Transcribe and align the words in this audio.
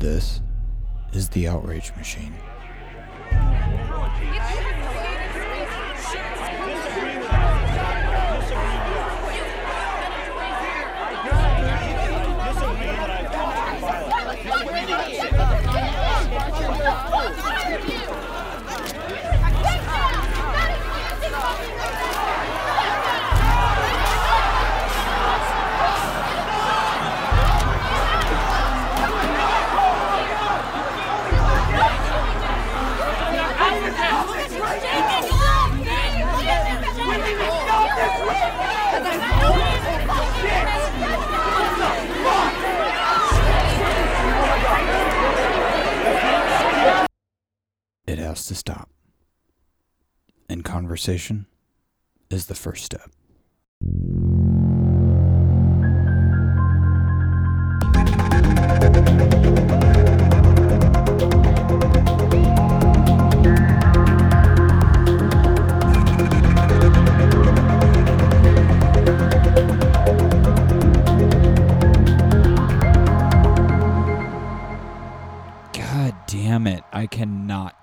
This 0.00 0.40
is 1.12 1.28
the 1.28 1.46
Outrage 1.46 1.92
Machine. 1.94 2.34
To 48.50 48.54
stop. 48.56 48.90
And 50.48 50.64
conversation 50.64 51.46
is 52.30 52.46
the 52.46 52.56
first 52.56 52.84
step. 52.84 53.12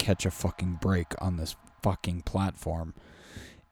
Catch 0.07 0.25
a 0.25 0.31
fucking 0.31 0.77
break 0.79 1.07
on 1.19 1.35
this 1.35 1.57
fucking 1.83 2.21
platform. 2.21 2.93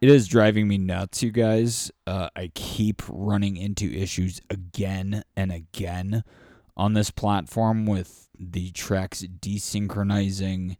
It 0.01 0.09
is 0.09 0.27
driving 0.27 0.67
me 0.67 0.77
nuts, 0.77 1.23
you 1.23 1.31
guys. 1.31 1.93
Uh, 2.05 2.27
I 2.35 2.51
keep 2.53 3.01
running 3.07 3.55
into 3.55 3.89
issues 3.89 4.41
again 4.49 5.23
and 5.37 5.53
again 5.53 6.25
on 6.75 6.91
this 6.91 7.09
platform 7.09 7.85
with 7.85 8.27
the 8.37 8.71
tracks 8.71 9.23
desynchronizing 9.23 10.75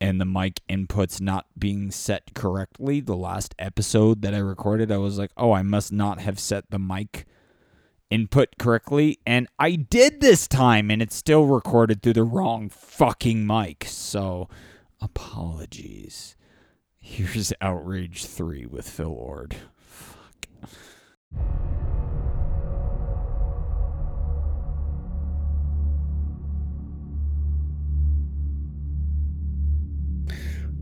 and 0.00 0.20
the 0.20 0.24
mic 0.24 0.60
inputs 0.70 1.20
not 1.20 1.46
being 1.58 1.90
set 1.90 2.32
correctly. 2.32 3.00
The 3.00 3.16
last 3.16 3.56
episode 3.58 4.22
that 4.22 4.34
I 4.34 4.38
recorded, 4.38 4.92
I 4.92 4.98
was 4.98 5.18
like, 5.18 5.32
oh, 5.36 5.50
I 5.50 5.62
must 5.62 5.92
not 5.92 6.20
have 6.20 6.38
set 6.38 6.70
the 6.70 6.78
mic 6.78 7.26
input 8.08 8.50
correctly 8.56 9.18
and 9.26 9.48
I 9.58 9.72
did 9.72 10.20
this 10.20 10.46
time 10.46 10.92
and 10.92 11.02
it's 11.02 11.16
still 11.16 11.46
recorded 11.46 12.04
through 12.04 12.12
the 12.12 12.22
wrong 12.22 12.68
fucking 12.68 13.44
mic. 13.44 13.84
So, 13.88 14.48
apologies. 15.00 16.36
Here's 16.98 17.52
Outrage 17.60 18.24
3 18.24 18.66
with 18.66 18.88
Phil 18.88 19.12
Ord. 19.12 19.56
Fuck. 19.76 20.48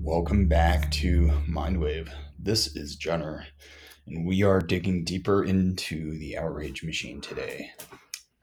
Welcome 0.01 0.49
back 0.49 0.91
to 0.93 1.33
Mindwave. 1.49 2.11
This 2.39 2.77
is 2.77 2.97
Jenner, 2.97 3.47
and 4.07 4.27
we 4.27 4.43
are 4.43 4.61
digging 4.61 5.05
deeper 5.05 5.45
into 5.45 6.19
the 6.19 6.37
Outrage 6.37 6.85
machine 6.85 7.21
today. 7.21 7.71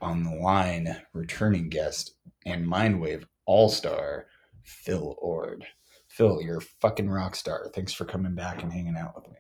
On 0.02 0.24
the 0.24 0.36
line, 0.36 1.04
returning 1.14 1.70
guest 1.70 2.16
and 2.46 2.66
Mindwave 2.66 3.26
All 3.46 3.70
Star, 3.70 4.26
Phil 4.64 5.16
Ord. 5.20 5.66
Phil, 6.08 6.42
you're 6.42 6.58
a 6.58 6.62
fucking 6.82 7.10
rock 7.10 7.36
star. 7.36 7.70
Thanks 7.74 7.94
for 7.94 8.06
coming 8.06 8.36
back 8.36 8.64
and 8.64 8.72
hanging 8.72 8.98
out 8.98 9.16
with 9.16 9.30
me. 9.30 9.38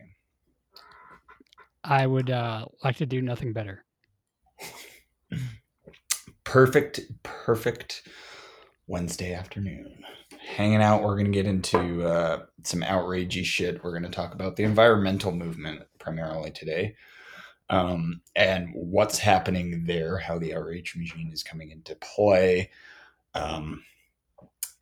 I 1.83 2.05
would 2.07 2.29
uh, 2.29 2.65
like 2.83 2.97
to 2.97 3.05
do 3.05 3.21
nothing 3.21 3.53
better. 3.53 3.83
Perfect, 6.43 7.01
perfect 7.23 8.07
Wednesday 8.87 9.33
afternoon. 9.33 10.03
Hanging 10.55 10.81
out, 10.81 11.03
we're 11.03 11.15
going 11.15 11.25
to 11.25 11.31
get 11.31 11.45
into 11.45 12.05
uh, 12.05 12.45
some 12.63 12.81
outragey 12.81 13.43
shit. 13.43 13.83
We're 13.83 13.91
going 13.91 14.03
to 14.03 14.09
talk 14.09 14.33
about 14.33 14.55
the 14.55 14.63
environmental 14.63 15.31
movement 15.31 15.83
primarily 15.97 16.51
today 16.51 16.95
um, 17.71 18.21
and 18.35 18.69
what's 18.73 19.17
happening 19.17 19.85
there, 19.85 20.17
how 20.17 20.37
the 20.37 20.53
outrage 20.53 20.95
machine 20.97 21.31
is 21.31 21.41
coming 21.41 21.71
into 21.71 21.95
play. 21.95 22.69
Um, 23.33 23.83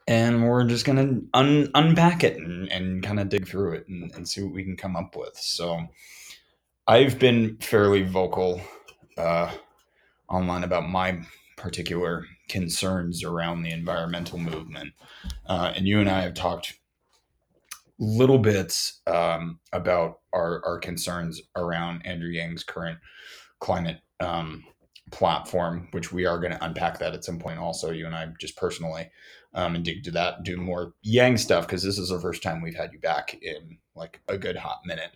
and 0.09 0.44
we're 0.44 0.64
just 0.64 0.86
going 0.86 0.97
to 0.97 1.24
un- 1.36 1.70
unpack 1.75 2.24
it 2.24 2.36
and, 2.38 2.68
and 2.72 3.03
kind 3.03 3.20
of 3.20 3.30
dig 3.30 3.47
through 3.47 3.74
it 3.74 3.88
and, 3.88 4.12
and 4.16 4.28
see 4.28 4.42
what 4.42 4.56
we 4.56 4.64
can 4.64 4.75
come 4.75 4.96
up 4.96 5.16
with. 5.16 5.38
So 5.38 5.86
I've 6.88 7.20
been 7.20 7.58
fairly 7.58 8.02
vocal 8.02 8.59
uh, 9.20 9.52
online 10.28 10.64
about 10.64 10.90
my 10.90 11.20
particular 11.58 12.25
concerns 12.50 13.24
around 13.24 13.62
the 13.62 13.70
environmental 13.70 14.40
movement. 14.40 14.94
Uh, 15.46 15.74
and 15.75 15.88
you 15.88 16.00
and 16.00 16.09
I 16.09 16.22
have 16.24 16.34
talked 16.34 16.74
little 18.00 18.40
bits 18.40 19.02
um, 19.06 19.59
about 19.74 20.22
our, 20.34 20.66
our 20.66 20.80
concerns 20.80 21.40
around 21.56 22.02
Andrew 22.03 22.30
Yang's 22.30 22.64
current 22.64 22.97
climate 23.59 24.00
um, 24.20 24.64
platform, 25.12 25.88
which 25.91 26.12
we 26.12 26.26
are 26.26 26.40
going 26.40 26.53
to 26.53 26.66
unpack 26.66 26.97
that 26.97 27.14
at 27.14 27.24
some 27.24 27.38
point 27.38 27.59
also, 27.59 27.91
you 27.91 28.08
and 28.08 28.16
I 28.16 28.28
just 28.40 28.58
personally, 28.58 29.12
um, 29.53 29.75
and 29.75 29.83
dig 29.83 30.03
that, 30.11 30.43
do 30.43 30.57
more 30.57 30.93
Yang 31.01 31.37
stuff, 31.37 31.67
because 31.67 31.83
this 31.83 31.97
is 31.97 32.09
the 32.09 32.19
first 32.19 32.43
time 32.43 32.61
we've 32.61 32.75
had 32.75 32.93
you 32.93 32.99
back 32.99 33.37
in 33.41 33.77
like 33.95 34.21
a 34.27 34.37
good 34.37 34.55
hot 34.55 34.81
minute. 34.85 35.11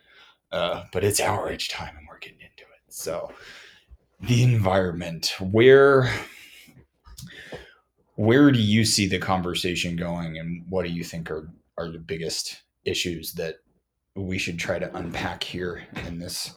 Uh, 0.52 0.84
but 0.92 1.04
it's 1.04 1.20
outrage 1.20 1.70
time 1.70 1.96
and 1.98 2.08
we're 2.08 2.20
getting 2.20 2.40
into 2.40 2.64
it. 2.64 2.82
So, 2.90 3.32
the 4.20 4.44
environment, 4.44 5.34
where 5.40 6.10
where 8.16 8.52
do 8.52 8.60
you 8.60 8.86
see 8.86 9.08
the 9.08 9.18
conversation 9.18 9.96
going 9.96 10.38
and 10.38 10.64
what 10.70 10.86
do 10.86 10.92
you 10.92 11.04
think 11.04 11.32
are 11.32 11.50
are 11.78 11.90
the 11.90 12.00
biggest 12.00 12.62
issues 12.86 13.34
that 13.34 13.56
we 14.16 14.38
should 14.38 14.60
try 14.60 14.78
to 14.78 14.96
unpack 14.96 15.44
here 15.44 15.84
in 16.06 16.20
this 16.20 16.54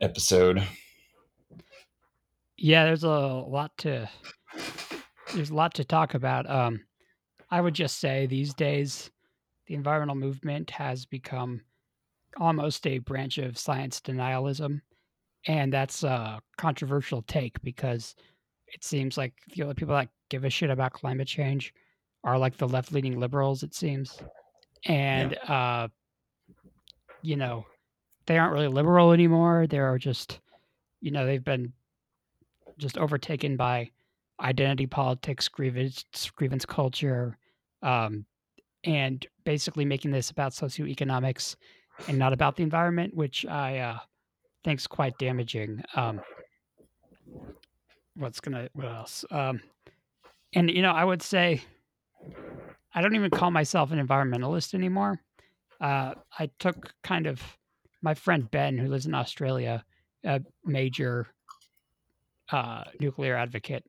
episode 0.00 0.62
Yeah, 2.56 2.84
there's 2.84 3.04
a 3.04 3.10
lot 3.10 3.76
to 3.78 4.08
there's 5.36 5.50
a 5.50 5.54
lot 5.54 5.74
to 5.74 5.84
talk 5.84 6.14
about. 6.14 6.48
Um, 6.50 6.80
I 7.50 7.60
would 7.60 7.74
just 7.74 8.00
say 8.00 8.26
these 8.26 8.54
days, 8.54 9.10
the 9.66 9.74
environmental 9.74 10.16
movement 10.16 10.70
has 10.70 11.04
become 11.04 11.60
almost 12.38 12.86
a 12.86 12.98
branch 12.98 13.38
of 13.38 13.58
science 13.58 14.00
denialism, 14.00 14.80
and 15.46 15.72
that's 15.72 16.02
a 16.02 16.40
controversial 16.56 17.22
take 17.22 17.60
because 17.62 18.14
it 18.66 18.82
seems 18.82 19.16
like 19.16 19.34
the 19.54 19.62
only 19.62 19.74
people 19.74 19.94
that 19.94 20.08
give 20.30 20.44
a 20.44 20.50
shit 20.50 20.70
about 20.70 20.92
climate 20.92 21.28
change 21.28 21.72
are 22.24 22.38
like 22.38 22.56
the 22.56 22.66
left-leaning 22.68 23.20
liberals. 23.20 23.62
It 23.62 23.74
seems, 23.74 24.18
and 24.86 25.36
uh, 25.48 25.88
you 27.22 27.36
know, 27.36 27.66
they 28.26 28.38
aren't 28.38 28.54
really 28.54 28.68
liberal 28.68 29.12
anymore. 29.12 29.66
They're 29.68 29.98
just, 29.98 30.40
you 31.00 31.10
know, 31.10 31.26
they've 31.26 31.44
been 31.44 31.72
just 32.78 32.98
overtaken 32.98 33.56
by 33.56 33.90
identity 34.40 34.86
politics, 34.86 35.48
grievance, 35.48 36.04
grievance 36.34 36.66
culture, 36.66 37.38
um, 37.82 38.26
and 38.84 39.26
basically 39.44 39.84
making 39.84 40.10
this 40.10 40.30
about 40.30 40.52
socioeconomics 40.52 41.56
and 42.08 42.18
not 42.18 42.32
about 42.32 42.56
the 42.56 42.62
environment, 42.62 43.14
which 43.14 43.46
I 43.46 43.78
uh, 43.78 43.98
think 44.64 44.80
is 44.80 44.86
quite 44.86 45.18
damaging. 45.18 45.82
Um, 45.94 46.20
what's 48.14 48.40
gonna 48.40 48.68
what 48.74 48.86
else? 48.86 49.24
Um, 49.30 49.60
and 50.54 50.70
you 50.70 50.82
know, 50.82 50.92
I 50.92 51.04
would 51.04 51.22
say 51.22 51.62
I 52.94 53.00
don't 53.02 53.14
even 53.14 53.30
call 53.30 53.50
myself 53.50 53.92
an 53.92 54.04
environmentalist 54.04 54.74
anymore. 54.74 55.20
Uh, 55.80 56.14
I 56.38 56.50
took 56.58 56.94
kind 57.02 57.26
of 57.26 57.42
my 58.02 58.14
friend 58.14 58.50
Ben, 58.50 58.78
who 58.78 58.88
lives 58.88 59.06
in 59.06 59.14
Australia, 59.14 59.84
a 60.24 60.40
major 60.64 61.26
uh, 62.50 62.84
nuclear 63.00 63.36
advocate, 63.36 63.84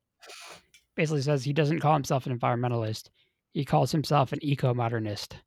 basically 0.96 1.22
says 1.22 1.44
he 1.44 1.54
doesn't 1.54 1.80
call 1.80 1.94
himself 1.94 2.26
an 2.26 2.38
environmentalist. 2.38 3.10
He 3.54 3.66
calls 3.66 3.92
himself 3.92 4.34
an 4.34 4.40
eco-modernist. 4.42 5.38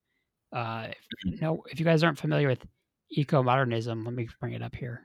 Uh, 0.53 0.89
if, 0.91 1.41
no, 1.41 1.63
if 1.71 1.79
you 1.79 1.85
guys 1.85 2.03
aren't 2.03 2.19
familiar 2.19 2.49
with 2.49 2.65
eco-modernism, 3.11 4.05
let 4.05 4.15
me 4.15 4.29
bring 4.41 4.53
it 4.55 4.63
up 4.63 4.75
here. 4.75 5.03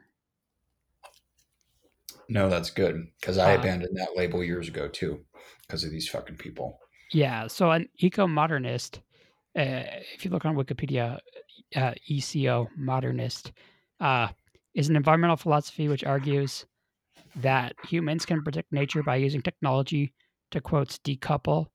no 2.28 2.50
that's 2.50 2.72
good 2.72 3.06
because 3.20 3.38
i 3.38 3.54
Uh, 3.56 3.60
abandoned 3.60 3.96
that 3.96 4.16
label 4.18 4.44
years 4.44 4.68
ago 4.68 4.88
too 4.88 5.24
because 5.62 5.84
of 5.84 5.92
these 5.92 6.10
fucking 6.10 6.38
people. 6.38 6.80
Yeah. 7.12 7.46
So 7.48 7.70
an 7.72 7.88
eco 7.98 8.26
modernist, 8.28 9.02
uh, 9.58 9.84
if 10.16 10.26
you 10.26 10.32
look 10.32 10.46
on 10.46 10.56
Wikipedia, 10.56 11.20
uh, 11.76 11.94
ECO 12.08 12.68
modernist 12.76 13.52
uh, 14.00 14.30
is 14.74 14.90
an 14.90 14.96
environmental 14.96 15.38
philosophy 15.38 15.88
which 15.88 16.04
argues 16.04 16.66
that 17.38 17.76
humans 17.88 18.26
can 18.26 18.44
protect 18.44 18.72
nature 18.72 19.04
by 19.04 19.16
using 19.16 19.42
technology 19.42 20.14
to 20.52 20.62
quotes 20.62 20.98
decouple 21.00 21.68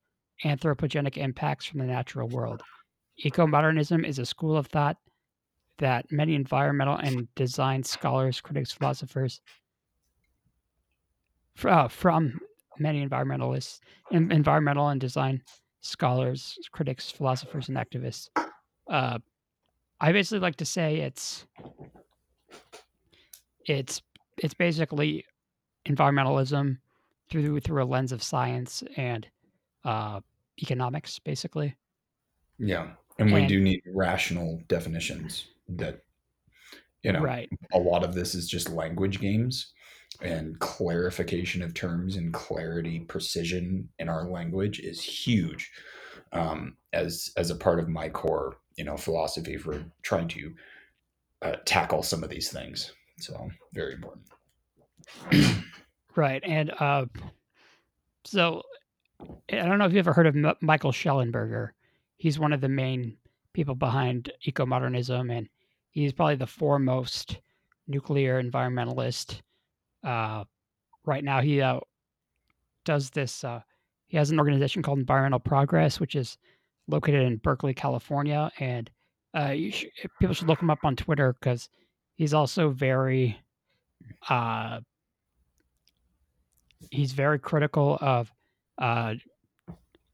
anthropogenic 0.44 1.16
impacts 1.16 1.66
from 1.66 1.80
the 1.80 1.86
natural 1.86 2.28
world. 2.28 2.62
Eco 3.18 3.46
modernism 3.46 4.04
is 4.04 4.18
a 4.18 4.24
school 4.24 4.56
of 4.56 4.66
thought 4.66 4.96
that 5.78 6.06
many 6.10 6.34
environmental 6.34 6.96
and 6.96 7.28
design 7.34 7.82
scholars, 7.82 8.40
critics, 8.40 8.72
philosophers 8.72 9.40
uh, 11.64 11.88
from 11.88 12.38
many 12.78 13.06
environmentalists, 13.06 13.80
environmental 14.10 14.88
and 14.88 15.00
design 15.00 15.42
scholars, 15.80 16.58
critics, 16.72 17.10
philosophers, 17.10 17.68
and 17.68 17.76
activists. 17.76 18.28
Uh, 18.88 19.18
I 20.00 20.12
basically 20.12 20.40
like 20.40 20.56
to 20.56 20.64
say 20.64 20.96
it's 20.96 21.46
it's 23.66 24.00
it's 24.38 24.54
basically 24.54 25.24
environmentalism 25.86 26.78
through 27.30 27.60
through 27.60 27.82
a 27.82 27.84
lens 27.84 28.12
of 28.12 28.22
science 28.22 28.82
and 28.96 29.26
uh, 29.84 30.20
economics, 30.60 31.18
basically. 31.18 31.74
Yeah, 32.58 32.88
and 33.18 33.32
we 33.32 33.46
do 33.46 33.60
need 33.60 33.82
rational 33.86 34.62
definitions 34.68 35.46
that 35.68 36.00
you 37.02 37.12
know 37.12 37.20
right. 37.20 37.48
a 37.72 37.78
lot 37.78 38.04
of 38.04 38.14
this 38.14 38.34
is 38.34 38.48
just 38.48 38.70
language 38.70 39.20
games 39.20 39.72
and 40.20 40.58
clarification 40.58 41.62
of 41.62 41.72
terms 41.72 42.16
and 42.16 42.32
clarity 42.32 43.00
precision 43.00 43.88
in 43.98 44.08
our 44.08 44.28
language 44.28 44.80
is 44.80 45.00
huge 45.00 45.70
um, 46.32 46.76
as 46.92 47.30
as 47.36 47.50
a 47.50 47.56
part 47.56 47.78
of 47.78 47.88
my 47.88 48.08
core 48.08 48.56
you 48.76 48.84
know 48.84 48.96
philosophy 48.96 49.56
for 49.56 49.82
trying 50.02 50.28
to 50.28 50.54
uh, 51.42 51.56
tackle 51.64 52.02
some 52.02 52.22
of 52.22 52.30
these 52.30 52.50
things 52.50 52.92
so 53.18 53.48
very 53.72 53.94
important 53.94 54.26
right 56.16 56.42
and 56.44 56.72
uh, 56.80 57.06
so 58.24 58.62
i 59.52 59.56
don't 59.56 59.78
know 59.78 59.84
if 59.86 59.92
you've 59.92 60.06
ever 60.06 60.12
heard 60.12 60.26
of 60.26 60.36
M- 60.36 60.54
michael 60.60 60.92
Shellenberger. 60.92 61.70
he's 62.16 62.38
one 62.38 62.52
of 62.52 62.60
the 62.60 62.68
main 62.68 63.16
people 63.52 63.74
behind 63.74 64.32
eco-modernism 64.42 65.30
and 65.30 65.48
he's 65.90 66.12
probably 66.12 66.36
the 66.36 66.46
foremost 66.46 67.38
nuclear 67.88 68.42
environmentalist 68.42 69.40
uh, 70.04 70.44
right 71.04 71.24
now. 71.24 71.40
He 71.40 71.60
uh, 71.60 71.80
does 72.84 73.10
this. 73.10 73.44
Uh, 73.44 73.60
he 74.06 74.16
has 74.16 74.30
an 74.30 74.38
organization 74.38 74.82
called 74.82 74.98
Environmental 74.98 75.40
Progress, 75.40 76.00
which 76.00 76.14
is 76.14 76.38
located 76.88 77.22
in 77.22 77.36
Berkeley, 77.36 77.74
California, 77.74 78.50
and 78.58 78.90
uh, 79.34 79.54
sh- 79.70 79.86
people 80.18 80.34
should 80.34 80.48
look 80.48 80.60
him 80.62 80.70
up 80.70 80.84
on 80.84 80.96
Twitter 80.96 81.34
because 81.34 81.68
he's 82.14 82.34
also 82.34 82.70
very. 82.70 83.38
He's 86.90 87.12
very 87.12 87.38
critical 87.38 87.98
of, 88.00 88.32
uh, 88.78 89.14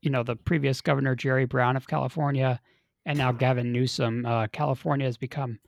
you 0.01 0.11
know, 0.11 0.23
the 0.23 0.37
previous 0.37 0.81
governor 0.81 1.15
Jerry 1.15 1.45
Brown 1.45 1.77
of 1.77 1.87
California, 1.87 2.61
and 3.05 3.19
now 3.19 3.33
Gavin 3.33 3.73
Newsom. 3.73 4.27
Uh, 4.27 4.47
California 4.49 5.07
has 5.07 5.17
become 5.17 5.59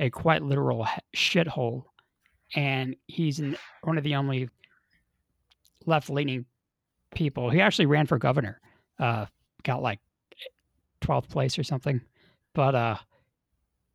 a 0.00 0.10
quite 0.10 0.42
literal 0.42 0.86
shithole 1.14 1.84
and 2.54 2.94
he's 3.06 3.40
one 3.82 3.98
of 3.98 4.04
the 4.04 4.14
only 4.14 4.48
left 5.86 6.10
leaning 6.10 6.44
people. 7.14 7.50
He 7.50 7.60
actually 7.60 7.86
ran 7.86 8.06
for 8.06 8.18
governor, 8.18 8.60
uh, 8.98 9.26
got 9.62 9.82
like 9.82 10.00
12th 11.00 11.28
place 11.28 11.58
or 11.58 11.64
something. 11.64 12.00
But 12.54 12.74
uh, 12.74 12.96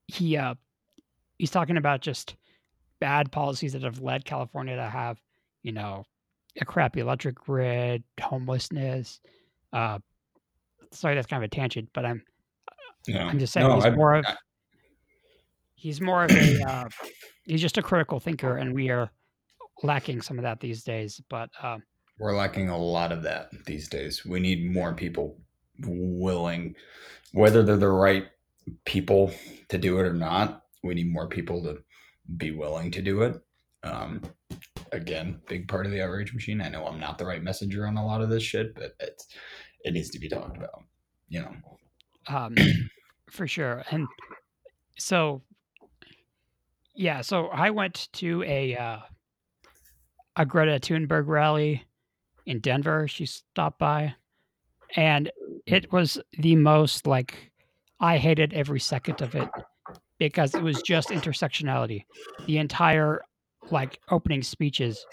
he 0.07 0.37
uh, 0.37 0.55
he's 1.37 1.51
talking 1.51 1.77
about 1.77 2.01
just 2.01 2.35
bad 2.99 3.31
policies 3.31 3.73
that 3.73 3.83
have 3.83 4.01
led 4.01 4.25
California 4.25 4.75
to 4.75 4.89
have, 4.89 5.17
you 5.63 5.71
know, 5.71 6.05
a 6.59 6.65
crappy 6.65 6.99
electric 6.99 7.35
grid, 7.35 8.03
homelessness. 8.21 9.19
Uh, 9.73 9.99
sorry, 10.91 11.15
that's 11.15 11.27
kind 11.27 11.43
of 11.43 11.47
a 11.47 11.55
tangent, 11.55 11.89
but 11.93 12.05
I'm 12.05 12.23
yeah. 13.07 13.25
I'm 13.25 13.39
just 13.39 13.53
saying 13.53 13.67
no, 13.67 13.75
he's 13.75 13.85
I, 13.85 13.89
more 13.91 14.15
of 14.15 14.25
I, 14.25 14.35
he's 15.75 16.01
more 16.01 16.25
of 16.25 16.31
a 16.31 16.61
uh, 16.63 16.89
he's 17.43 17.61
just 17.61 17.77
a 17.77 17.81
critical 17.81 18.19
thinker, 18.19 18.57
and 18.57 18.73
we 18.73 18.89
are 18.89 19.11
lacking 19.83 20.21
some 20.21 20.37
of 20.37 20.43
that 20.43 20.59
these 20.59 20.83
days. 20.83 21.21
But 21.29 21.49
uh, 21.61 21.77
we're 22.19 22.35
lacking 22.35 22.69
a 22.69 22.77
lot 22.77 23.11
of 23.11 23.23
that 23.23 23.49
these 23.65 23.87
days. 23.87 24.25
We 24.25 24.39
need 24.39 24.71
more 24.71 24.93
people 24.93 25.37
willing, 25.79 26.75
whether 27.33 27.63
they're 27.63 27.77
the 27.77 27.89
right 27.89 28.27
people 28.85 29.31
to 29.69 29.77
do 29.77 29.99
it 29.99 30.03
or 30.03 30.13
not. 30.13 30.63
We 30.83 30.93
need 30.93 31.11
more 31.11 31.27
people 31.27 31.63
to 31.63 31.83
be 32.37 32.51
willing 32.51 32.91
to 32.91 33.01
do 33.01 33.21
it. 33.21 33.41
Um, 33.83 34.21
again, 34.91 35.41
big 35.47 35.67
part 35.67 35.85
of 35.85 35.91
the 35.91 36.01
outrage 36.01 36.33
machine. 36.33 36.61
I 36.61 36.69
know 36.69 36.85
I'm 36.85 36.99
not 36.99 37.17
the 37.17 37.25
right 37.25 37.43
messenger 37.43 37.87
on 37.87 37.97
a 37.97 38.05
lot 38.05 38.21
of 38.21 38.29
this 38.29 38.43
shit, 38.43 38.75
but 38.75 38.93
it's 38.99 39.27
it 39.83 39.93
needs 39.93 40.09
to 40.11 40.19
be 40.19 40.29
talked 40.29 40.57
about. 40.57 40.83
You 41.27 41.41
know, 41.41 41.55
um, 42.27 42.55
for 43.29 43.47
sure. 43.47 43.83
And 43.91 44.07
so 44.97 45.41
yeah, 46.95 47.21
so 47.21 47.47
I 47.47 47.69
went 47.69 48.09
to 48.13 48.43
a 48.43 48.75
uh, 48.75 48.99
a 50.35 50.45
Greta 50.45 50.79
Thunberg 50.79 51.27
rally 51.27 51.85
in 52.45 52.59
Denver. 52.59 53.07
She 53.07 53.25
stopped 53.25 53.79
by, 53.79 54.15
and 54.95 55.31
it 55.65 55.91
was 55.91 56.19
the 56.37 56.55
most 56.55 57.07
like 57.07 57.51
I 57.99 58.17
hated 58.17 58.53
every 58.53 58.79
second 58.79 59.21
of 59.21 59.35
it 59.35 59.49
because 60.17 60.53
it 60.53 60.61
was 60.61 60.81
just 60.81 61.09
intersectionality. 61.09 62.03
The 62.45 62.57
entire 62.57 63.21
like 63.71 63.99
opening 64.09 64.43
speeches 64.43 65.05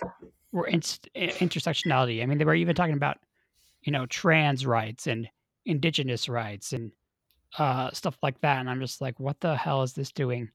were 0.53 0.67
in- 0.67 0.81
intersectionality. 0.81 2.23
I 2.23 2.27
mean, 2.27 2.39
they 2.39 2.45
were 2.45 2.55
even 2.55 2.75
talking 2.75 2.95
about 2.95 3.19
you 3.83 3.93
know 3.93 4.07
trans 4.07 4.67
rights 4.67 5.07
and 5.07 5.29
indigenous 5.65 6.29
rights 6.29 6.73
and 6.73 6.93
uh, 7.59 7.91
stuff 7.93 8.17
like 8.23 8.41
that. 8.41 8.59
And 8.61 8.71
I'm 8.71 8.81
just 8.81 9.01
like, 9.01 9.19
what 9.19 9.41
the 9.41 9.57
hell 9.57 9.83
is 9.83 9.93
this 9.93 10.13
doing? 10.13 10.51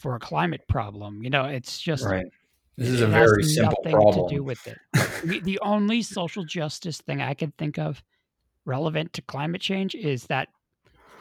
for 0.00 0.16
a 0.16 0.18
climate 0.18 0.62
problem. 0.66 1.22
You 1.22 1.30
know, 1.30 1.44
it's 1.44 1.78
just 1.78 2.04
right. 2.04 2.26
This 2.76 2.88
is 2.88 3.02
a 3.02 3.06
very 3.06 3.44
simple 3.44 3.76
problem. 3.84 4.28
to 4.28 4.34
do 4.34 4.42
with 4.42 4.66
it. 4.66 4.78
the, 5.44 5.58
only 5.60 6.00
social 6.00 6.44
justice 6.44 6.98
thing 7.02 7.20
I 7.20 7.34
can 7.34 7.52
think 7.58 7.78
of 7.78 8.02
relevant 8.64 9.12
to 9.14 9.22
climate 9.22 9.60
change 9.60 9.94
is 9.94 10.24
that 10.28 10.48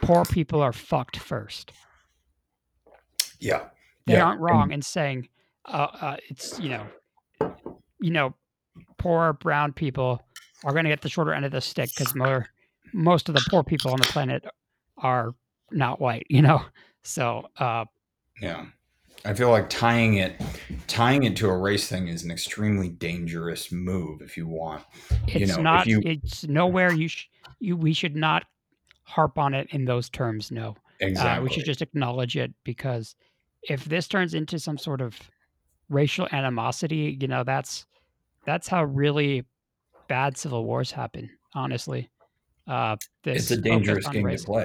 poor 0.02 0.24
people 0.24 0.62
are 0.62 0.72
fucked 0.72 1.18
first. 1.18 1.74
Yeah, 3.40 3.66
they 4.06 4.14
yeah. 4.14 4.24
aren't 4.24 4.40
wrong 4.40 4.64
and, 4.64 4.74
in 4.74 4.82
saying 4.82 5.28
uh, 5.70 5.88
uh, 6.02 6.18
it's 6.30 6.60
you 6.60 6.70
know, 6.70 6.88
you 8.00 8.12
know, 8.12 8.34
poor 8.98 9.34
brown 9.34 9.74
people 9.74 10.22
are 10.64 10.72
going 10.74 10.84
to 10.84 10.90
get 10.90 11.02
the 11.02 11.10
shorter 11.10 11.34
end 11.34 11.46
of 11.46 11.52
the 11.52 11.62
stick 11.62 11.90
because 11.96 12.16
more 12.16 12.48
most 12.94 13.30
of 13.30 13.36
the 13.36 13.46
poor 13.50 13.64
people 13.64 13.92
on 13.92 14.00
the 14.00 14.08
planet 14.08 14.44
are 14.98 15.34
not 15.72 16.00
white. 16.02 16.26
You 16.30 16.42
know, 16.42 16.62
so 17.04 17.48
uh, 17.58 17.86
yeah. 18.42 18.66
I 19.26 19.34
feel 19.34 19.50
like 19.50 19.70
tying 19.70 20.14
it 20.14 20.42
tying 20.88 21.24
it 21.24 21.36
to 21.38 21.50
a 21.50 21.58
race 21.58 21.90
thing 21.90 22.08
is 22.08 22.24
an 22.24 22.32
extremely 22.32 22.88
dangerous 22.88 23.70
move 23.70 24.22
if 24.22 24.38
you 24.38 24.48
want. 24.48 24.84
It's 25.28 25.42
you 25.42 25.48
know, 25.48 25.62
not 25.62 25.88
you, 25.88 26.02
it's 26.06 26.48
nowhere 26.48 26.94
you 26.94 27.10
sh- 27.10 27.28
you 27.60 27.76
we 27.76 27.94
should 27.94 28.16
not 28.16 28.46
harp 29.04 29.38
on 29.38 29.54
it 29.54 29.68
in 29.72 29.86
those 29.86 30.10
terms, 30.10 30.52
no. 30.52 30.76
Exactly. 31.02 31.40
Uh, 31.40 31.44
we 31.44 31.50
should 31.50 31.66
just 31.66 31.82
acknowledge 31.82 32.38
it 32.38 32.54
because 32.64 33.16
if 33.64 33.86
this 33.86 34.08
turns 34.08 34.34
into 34.34 34.60
some 34.60 34.78
sort 34.78 35.02
of 35.02 35.18
racial 35.90 36.28
animosity, 36.32 37.18
you 37.20 37.28
know, 37.28 37.44
that's 37.44 37.86
that's 38.46 38.68
how 38.68 38.84
really 38.84 39.46
bad 40.08 40.38
civil 40.38 40.66
wars 40.66 40.92
happen, 40.92 41.30
honestly. 41.54 42.10
Uh, 42.68 42.96
it's 43.24 43.52
a 43.52 43.58
dangerous 43.58 44.08
game 44.08 44.26
race. 44.26 44.42
to 44.42 44.48
play. 44.48 44.64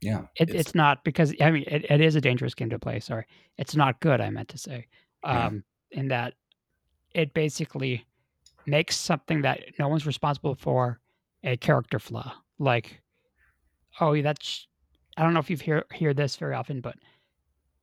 Yeah. 0.00 0.22
It, 0.36 0.50
it's, 0.50 0.52
it's, 0.52 0.74
not 0.74 1.02
because 1.04 1.34
I 1.40 1.50
mean 1.50 1.64
it, 1.66 1.90
it 1.90 2.00
is 2.00 2.14
a 2.14 2.20
dangerous 2.20 2.54
game 2.54 2.70
to 2.70 2.78
play. 2.78 3.00
Sorry, 3.00 3.24
it's 3.56 3.74
not 3.74 4.00
good. 4.00 4.20
I 4.20 4.30
meant 4.30 4.48
to 4.50 4.58
say, 4.58 4.86
um, 5.24 5.64
yeah. 5.90 6.00
in 6.00 6.08
that 6.08 6.34
it 7.14 7.34
basically 7.34 8.04
makes 8.66 8.96
something 8.96 9.42
that 9.42 9.60
no 9.78 9.88
one's 9.88 10.06
responsible 10.06 10.54
for 10.54 11.00
a 11.42 11.56
character 11.56 11.98
flaw. 11.98 12.32
Like, 12.58 13.00
oh, 14.00 14.20
that's 14.20 14.66
I 15.16 15.22
don't 15.22 15.34
know 15.34 15.40
if 15.40 15.50
you've 15.50 15.60
hear 15.60 15.84
hear 15.92 16.14
this 16.14 16.36
very 16.36 16.54
often, 16.54 16.80
but 16.80 16.96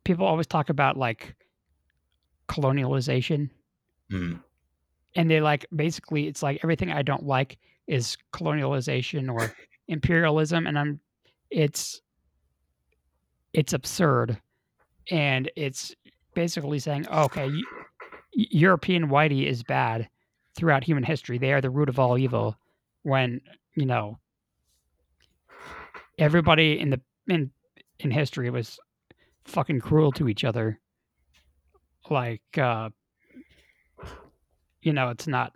people 0.04 0.26
always 0.26 0.48
talk 0.48 0.70
about 0.70 0.98
like 0.98 1.36
colonialization, 2.48 3.50
mm. 4.12 4.40
and 5.16 5.32
they 5.32 5.42
like 5.42 5.66
basically 5.76 6.28
it's 6.28 6.44
like 6.44 6.60
everything 6.64 6.92
I 6.92 7.02
don't 7.02 7.26
like 7.26 7.58
is 7.88 8.18
colonialization 8.34 9.32
or 9.32 9.54
imperialism, 9.88 10.68
and 10.68 10.78
I'm 10.78 11.00
it's 11.50 12.02
it's 13.54 13.74
absurd, 13.74 14.40
and 15.12 15.50
it's 15.56 15.96
basically 16.34 16.80
saying, 16.80 17.08
okay, 17.08 17.50
European 18.34 19.08
whitey 19.08 19.48
is 19.48 19.64
bad, 19.64 20.10
throughout 20.56 20.84
human 20.84 21.04
history. 21.04 21.38
They 21.38 21.54
are 21.54 21.62
the 21.62 21.70
root 21.70 21.90
of 21.90 22.00
all 22.00 22.18
evil. 22.18 22.58
When 23.04 23.42
you 23.76 23.86
know 23.86 24.20
everybody 26.18 26.80
in 26.80 26.90
the 26.90 27.02
in 27.28 27.52
in 28.00 28.12
history 28.12 28.50
was 28.50 28.80
fucking 29.46 29.82
cruel 29.82 30.12
to 30.14 30.28
each 30.28 30.44
other. 30.44 30.80
Like, 32.10 32.58
uh, 32.58 32.90
you 34.82 34.94
know, 34.94 35.10
it's 35.10 35.28
not. 35.28 35.54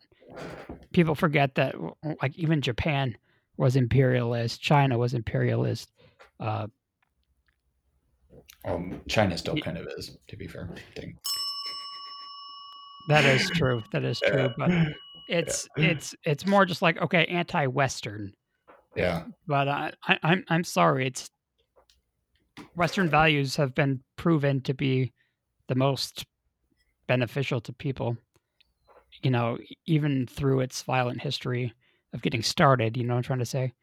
People 0.91 1.15
forget 1.15 1.55
that, 1.55 1.75
like, 2.21 2.37
even 2.37 2.61
Japan 2.61 3.15
was 3.57 3.75
imperialist, 3.75 4.61
China 4.61 4.97
was 4.97 5.13
imperialist. 5.13 5.91
Uh, 6.39 6.67
um, 8.65 9.01
China 9.07 9.37
still 9.37 9.57
kind 9.57 9.77
of 9.77 9.87
is, 9.97 10.17
to 10.27 10.37
be 10.37 10.47
fair. 10.47 10.69
Thing. 10.95 11.17
That 13.09 13.25
is 13.25 13.49
true. 13.49 13.81
That 13.91 14.03
is 14.03 14.19
true. 14.25 14.49
But 14.57 14.71
it's 15.27 15.67
yeah. 15.77 15.85
it's 15.87 16.15
it's 16.23 16.45
more 16.45 16.65
just 16.65 16.81
like 16.81 17.01
okay, 17.01 17.25
anti-Western. 17.25 18.33
Yeah. 18.95 19.23
But 19.47 19.67
I, 19.67 19.91
I 20.07 20.19
I'm 20.23 20.43
I'm 20.47 20.63
sorry. 20.63 21.07
It's 21.07 21.29
Western 22.75 23.09
values 23.09 23.55
have 23.55 23.73
been 23.73 24.01
proven 24.15 24.61
to 24.61 24.73
be 24.73 25.13
the 25.67 25.75
most 25.75 26.25
beneficial 27.09 27.59
to 27.59 27.73
people. 27.73 28.15
You 29.23 29.31
know, 29.31 29.57
even 29.85 30.27
through 30.27 30.61
its 30.61 30.83
violent 30.83 31.21
history 31.21 31.73
of 32.13 32.21
getting 32.21 32.43
started. 32.43 32.95
You 32.95 33.03
know 33.03 33.15
what 33.15 33.17
I'm 33.17 33.23
trying 33.23 33.39
to 33.39 33.45
say? 33.45 33.73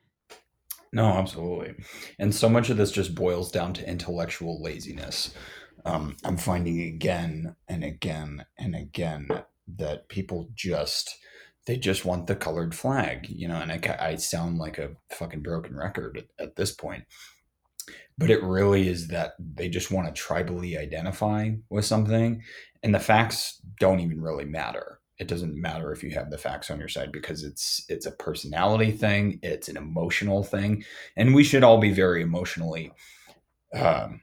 No, 0.92 1.06
absolutely. 1.06 1.74
And 2.18 2.34
so 2.34 2.48
much 2.48 2.70
of 2.70 2.76
this 2.76 2.92
just 2.92 3.14
boils 3.14 3.50
down 3.50 3.74
to 3.74 3.88
intellectual 3.88 4.62
laziness. 4.62 5.34
Um, 5.84 6.16
I'm 6.24 6.36
finding 6.36 6.80
again 6.80 7.56
and 7.68 7.84
again 7.84 8.46
and 8.56 8.74
again 8.74 9.28
that 9.76 10.08
people 10.08 10.48
just 10.54 11.18
they 11.66 11.76
just 11.76 12.04
want 12.04 12.28
the 12.28 12.36
colored 12.36 12.74
flag, 12.74 13.28
you 13.28 13.48
know. 13.48 13.60
And 13.60 13.72
I, 13.72 13.96
I 14.00 14.16
sound 14.16 14.58
like 14.58 14.78
a 14.78 14.92
fucking 15.10 15.42
broken 15.42 15.76
record 15.76 16.16
at, 16.16 16.44
at 16.44 16.56
this 16.56 16.72
point, 16.72 17.04
but 18.16 18.30
it 18.30 18.42
really 18.42 18.88
is 18.88 19.08
that 19.08 19.34
they 19.38 19.68
just 19.68 19.90
want 19.90 20.12
to 20.14 20.22
tribally 20.22 20.78
identify 20.78 21.50
with 21.68 21.84
something, 21.84 22.42
and 22.82 22.94
the 22.94 23.00
facts 23.00 23.60
don't 23.80 24.00
even 24.00 24.20
really 24.20 24.44
matter. 24.44 25.00
It 25.18 25.28
doesn't 25.28 25.60
matter 25.60 25.92
if 25.92 26.02
you 26.02 26.10
have 26.10 26.30
the 26.30 26.38
facts 26.38 26.70
on 26.70 26.78
your 26.78 26.88
side 26.88 27.10
because 27.10 27.42
it's 27.42 27.84
it's 27.88 28.04
a 28.04 28.10
personality 28.10 28.90
thing 28.90 29.38
it's 29.42 29.68
an 29.68 29.78
emotional 29.78 30.44
thing 30.44 30.84
and 31.16 31.34
we 31.34 31.42
should 31.42 31.64
all 31.64 31.78
be 31.78 31.90
very 31.90 32.20
emotionally 32.20 32.92
um, 33.74 34.20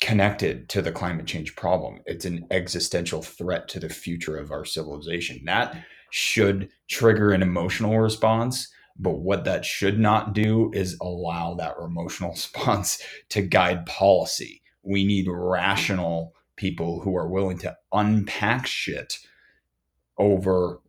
connected 0.00 0.70
to 0.70 0.80
the 0.80 0.90
climate 0.90 1.26
change 1.26 1.54
problem. 1.54 2.00
It's 2.06 2.24
an 2.24 2.46
existential 2.50 3.22
threat 3.22 3.68
to 3.68 3.80
the 3.80 3.90
future 3.90 4.38
of 4.38 4.50
our 4.50 4.64
civilization. 4.64 5.42
That 5.44 5.84
should 6.10 6.70
trigger 6.88 7.32
an 7.32 7.42
emotional 7.42 7.98
response 7.98 8.68
but 8.98 9.20
what 9.20 9.44
that 9.44 9.64
should 9.64 9.98
not 9.98 10.32
do 10.32 10.70
is 10.74 10.96
allow 11.00 11.54
that 11.54 11.74
emotional 11.82 12.30
response 12.32 13.02
to 13.30 13.42
guide 13.42 13.86
policy. 13.86 14.62
We 14.82 15.04
need 15.04 15.26
rational 15.28 16.34
people 16.56 17.00
who 17.00 17.16
are 17.16 17.28
willing 17.28 17.58
to 17.58 17.76
unpack 17.92 18.66
shit 18.66 19.18
over 20.18 20.80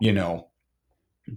you 0.00 0.12
know 0.12 0.48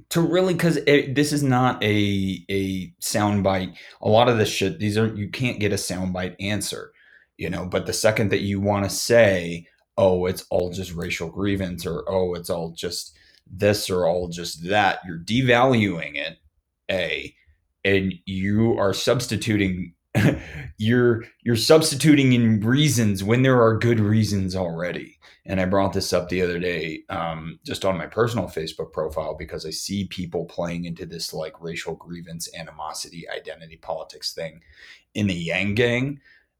to 0.10 0.22
really 0.22 0.54
because 0.54 0.76
this 0.86 1.32
is 1.32 1.44
not 1.44 1.82
a 1.84 2.44
a 2.50 2.92
soundbite. 3.02 3.76
A 4.02 4.10
lot 4.10 4.30
of 4.30 4.38
this 4.38 4.50
shit 4.50 4.80
these 4.80 4.98
are 4.98 5.14
you 5.16 5.30
can't 5.30 5.60
get 5.60 5.72
a 5.72 5.76
soundbite 5.76 6.36
answer 6.40 6.92
you 7.38 7.50
know 7.50 7.66
but 7.66 7.86
the 7.86 7.94
second 7.94 8.32
that 8.32 8.42
you 8.42 8.60
want 8.60 8.84
to 8.84 8.90
say 8.90 9.68
oh 9.98 10.26
it's 10.26 10.46
all 10.50 10.72
just 10.72 10.94
racial 10.94 11.30
grievance 11.30 11.86
or 11.86 12.04
oh 12.10 12.34
it's 12.34 12.50
all 12.50 12.72
just 12.72 13.16
this 13.50 13.90
or 13.90 14.08
all 14.08 14.28
just 14.28 14.68
that 14.68 15.00
you're 15.06 15.20
devaluing 15.20 16.16
it 16.16 16.38
a 16.90 17.34
and 17.84 18.14
you 18.26 18.78
are 18.80 18.94
substituting 18.94 19.94
you're 20.78 21.24
you're 21.44 21.56
substituting 21.56 22.34
in 22.34 22.60
reasons 22.62 23.24
when 23.24 23.42
there 23.42 23.62
are 23.62 23.78
good 23.78 24.00
reasons 24.00 24.56
already. 24.56 25.18
And 25.48 25.62
i 25.62 25.66
brought 25.66 25.94
this 25.94 26.12
up 26.12 26.30
the 26.30 26.42
other 26.42 26.60
day 26.60 27.04
um, 27.10 27.60
just 27.64 27.86
on 27.86 27.98
my 27.98 28.08
personal 28.08 28.48
facebook 28.48 28.92
profile 28.92 29.36
because 29.38 29.64
i 29.66 29.70
see 29.70 30.08
people 30.08 30.46
playing 30.46 30.86
into 30.86 31.06
this 31.06 31.34
like 31.34 31.62
racial 31.62 31.96
grievance 31.96 32.50
animosity 32.58 33.30
identity 33.30 33.78
politics 33.78 34.34
thing 34.34 34.62
in 35.14 35.28
the 35.28 35.36
yang 35.36 35.76
gang 35.76 36.20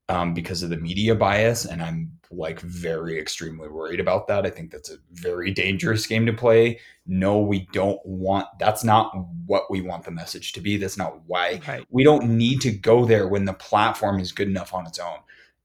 um, 0.10 0.34
because 0.34 0.64
of 0.64 0.70
the 0.70 0.78
media 0.78 1.16
bias. 1.16 1.66
And 1.66 1.82
I'm 1.82 2.12
like 2.32 2.60
very 2.60 3.20
extremely 3.20 3.68
worried 3.68 4.00
about 4.00 4.28
that. 4.28 4.46
I 4.46 4.50
think 4.50 4.72
that's 4.72 4.90
a 4.90 4.98
very 5.12 5.52
dangerous 5.52 6.06
game 6.06 6.26
to 6.26 6.34
play. 6.34 6.80
No, 7.08 7.40
we 7.40 7.68
don't 7.72 8.00
want, 8.06 8.48
that's 8.60 8.84
not 8.84 9.12
what 9.46 9.64
we 9.70 9.82
want 9.82 10.04
the 10.04 10.12
message 10.12 10.54
to 10.54 10.62
be. 10.62 10.78
That's 10.78 10.98
not 10.98 11.22
why 11.28 11.62
right. 11.68 11.86
we 11.90 12.04
don't 12.04 12.30
need 12.30 12.62
to 12.62 12.72
go 12.72 13.06
there 13.06 13.28
when 13.28 13.46
the 13.46 13.54
platform 13.54 14.20
is 14.20 14.32
good 14.32 14.48
enough 14.48 14.74
on 14.74 14.86
its 14.86 15.00
own. 15.00 15.18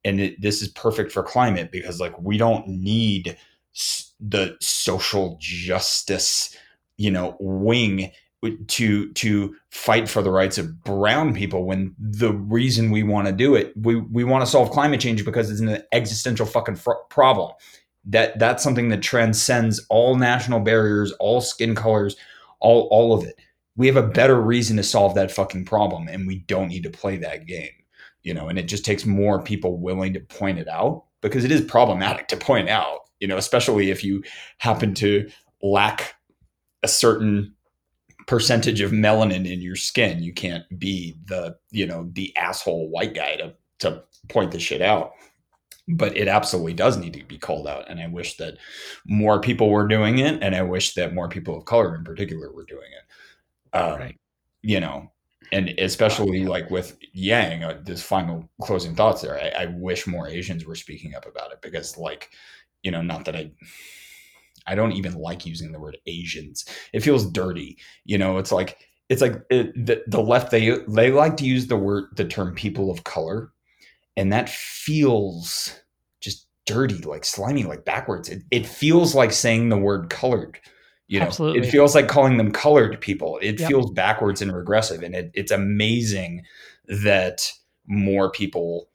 And 0.05 0.21
it, 0.21 0.41
this 0.41 0.63
is 0.63 0.69
perfect 0.69 1.13
for 1.13 1.23
climate 1.23 1.71
because 1.71 2.01
like 2.01 2.19
we 2.21 2.39
don't 2.39 2.67
need 2.67 3.37
the 4.21 4.57
social 4.61 5.37
justice, 5.41 6.57
you 6.97 7.11
know, 7.11 7.37
wing 7.41 8.13
to 8.69 9.13
to 9.13 9.55
fight 9.71 10.09
for 10.09 10.23
the 10.23 10.31
rights 10.31 10.57
of 10.57 10.83
brown 10.83 11.35
people 11.35 11.67
when 11.67 11.95
the 11.99 12.33
reason 12.33 12.91
we 12.91 13.03
want 13.03 13.27
to 13.27 13.33
do 13.33 13.55
it 13.55 13.73
we 13.77 13.97
we 13.97 14.25
want 14.25 14.43
to 14.43 14.51
solve 14.51 14.71
climate 14.71 15.01
change 15.01 15.25
because 15.25 15.51
it's 15.51 15.61
an 15.61 15.83
existential 15.93 16.47
fucking 16.47 16.77
fr- 16.77 16.93
problem. 17.11 17.53
That 18.07 18.39
that's 18.39 18.63
something 18.63 18.89
that 18.89 19.03
transcends 19.03 19.85
all 19.91 20.17
national 20.17 20.61
barriers 20.61 21.13
all 21.21 21.41
skin 21.41 21.75
colors 21.75 22.17
all 22.61 22.89
all 22.91 23.13
of 23.13 23.25
it. 23.25 23.39
We 23.77 23.87
have 23.87 23.97
a 23.97 24.03
better 24.03 24.41
reason 24.41 24.77
to 24.79 24.83
solve 24.83 25.15
that 25.15 25.31
fucking 25.31 25.67
problem 25.67 26.09
and 26.09 26.27
we 26.27 26.39
don't 26.41 26.69
need 26.69 26.85
to 26.85 26.91
play 26.91 27.19
that 27.19 27.47
game 27.47 27.71
you 28.23 28.33
know 28.33 28.49
and 28.49 28.59
it 28.59 28.69
just 28.69 28.85
takes 28.85 29.05
more 29.05 29.43
people 29.43 29.79
willing 29.79 30.15
to 30.15 30.21
point 30.21 30.59
it 30.59 30.69
out 30.69 31.05
because 31.21 31.45
it 31.45 31.53
is 31.53 31.61
problematic 31.61 32.29
to 32.29 32.37
point 32.37 32.69
out 32.71 33.01
you 33.21 33.29
know 33.29 33.37
especially 33.37 33.91
if 33.91 34.03
you 34.03 34.23
happen 34.59 34.95
to 34.95 35.29
lack 35.63 36.15
a 36.83 36.89
certain 36.89 37.55
percentage 38.31 38.81
of 38.81 38.93
melanin 38.93 39.45
in 39.45 39.61
your 39.61 39.75
skin. 39.75 40.23
You 40.23 40.33
can't 40.33 40.65
be 40.79 41.17
the, 41.27 41.57
you 41.73 41.85
know, 41.85 42.09
the 42.13 42.35
asshole 42.37 42.89
white 42.89 43.13
guy 43.13 43.35
to 43.35 43.55
to 43.81 44.05
point 44.29 44.53
the 44.53 44.61
shit 44.61 44.81
out. 44.81 45.15
But 45.89 46.17
it 46.17 46.29
absolutely 46.29 46.75
does 46.75 46.97
need 46.97 47.15
to 47.15 47.25
be 47.25 47.39
called 47.39 47.67
out. 47.67 47.91
And 47.91 47.99
I 47.99 48.07
wish 48.07 48.37
that 48.37 48.59
more 49.05 49.41
people 49.41 49.69
were 49.69 49.89
doing 49.89 50.21
it. 50.21 50.41
And 50.45 50.55
I 50.55 50.63
wish 50.63 50.95
that 50.95 51.13
more 51.13 51.29
people 51.29 51.57
of 51.57 51.65
color 51.65 51.97
in 51.97 52.05
particular 52.05 52.53
were 52.53 52.65
doing 52.65 52.87
it. 52.93 53.77
Um, 53.77 53.99
right. 53.99 54.21
You 54.63 54.79
know, 54.79 55.11
and 55.51 55.71
especially 55.79 56.45
like 56.45 56.71
with 56.71 56.97
Yang, 57.13 57.65
uh, 57.65 57.81
this 57.83 58.01
final 58.01 58.49
closing 58.63 58.95
thoughts 58.95 59.23
there, 59.23 59.41
I, 59.41 59.65
I 59.65 59.67
wish 59.67 60.07
more 60.07 60.29
Asians 60.29 60.65
were 60.65 60.77
speaking 60.77 61.17
up 61.17 61.27
about 61.27 61.51
it 61.51 61.63
because, 61.63 61.99
like, 61.99 62.31
you 62.85 62.93
know, 62.93 63.03
not 63.03 63.25
that 63.25 63.35
I 63.35 63.51
I 64.67 64.75
don't 64.75 64.93
even 64.93 65.15
like 65.15 65.47
using 65.47 65.73
the 65.73 65.81
word 65.81 65.99
Asians. 66.07 66.65
It 66.93 67.01
feels 67.01 67.31
dirty. 67.31 67.79
You 68.05 68.19
know, 68.19 68.39
it's 68.39 68.53
like 68.53 68.79
it's 69.11 69.21
like 69.21 69.43
it, 69.51 69.75
the, 69.75 70.03
the 70.07 70.23
left 70.23 70.51
they 70.51 70.79
they 70.89 71.11
like 71.11 71.37
to 71.39 71.45
use 71.45 71.67
the 71.67 71.77
word 71.77 72.05
the 72.17 72.25
term 72.25 72.55
people 72.55 72.91
of 72.91 73.05
color 73.05 73.53
and 74.17 74.33
that 74.33 74.49
feels 74.49 75.79
just 76.21 76.47
dirty 76.65 76.99
like 76.99 77.25
slimy 77.25 77.65
like 77.65 77.85
backwards 77.85 78.29
it, 78.29 78.43
it 78.51 78.65
feels 78.65 79.15
like 79.15 79.33
saying 79.33 79.69
the 79.69 79.77
word 79.77 80.09
colored 80.09 80.59
you 81.09 81.19
know 81.19 81.27
Absolutely. 81.27 81.61
it 81.61 81.71
feels 81.71 81.95
like 81.95 82.09
calling 82.09 82.37
them 82.37 82.53
colored 82.53 83.01
people 83.01 83.39
it 83.43 83.59
yep. 83.59 83.69
feels 83.69 83.91
backwards 83.91 84.41
and 84.41 84.55
regressive 84.55 85.03
and 85.03 85.15
it, 85.15 85.31
it's 85.35 85.51
amazing 85.51 86.43
that 86.87 87.53
more 87.87 88.31
people 88.31 88.89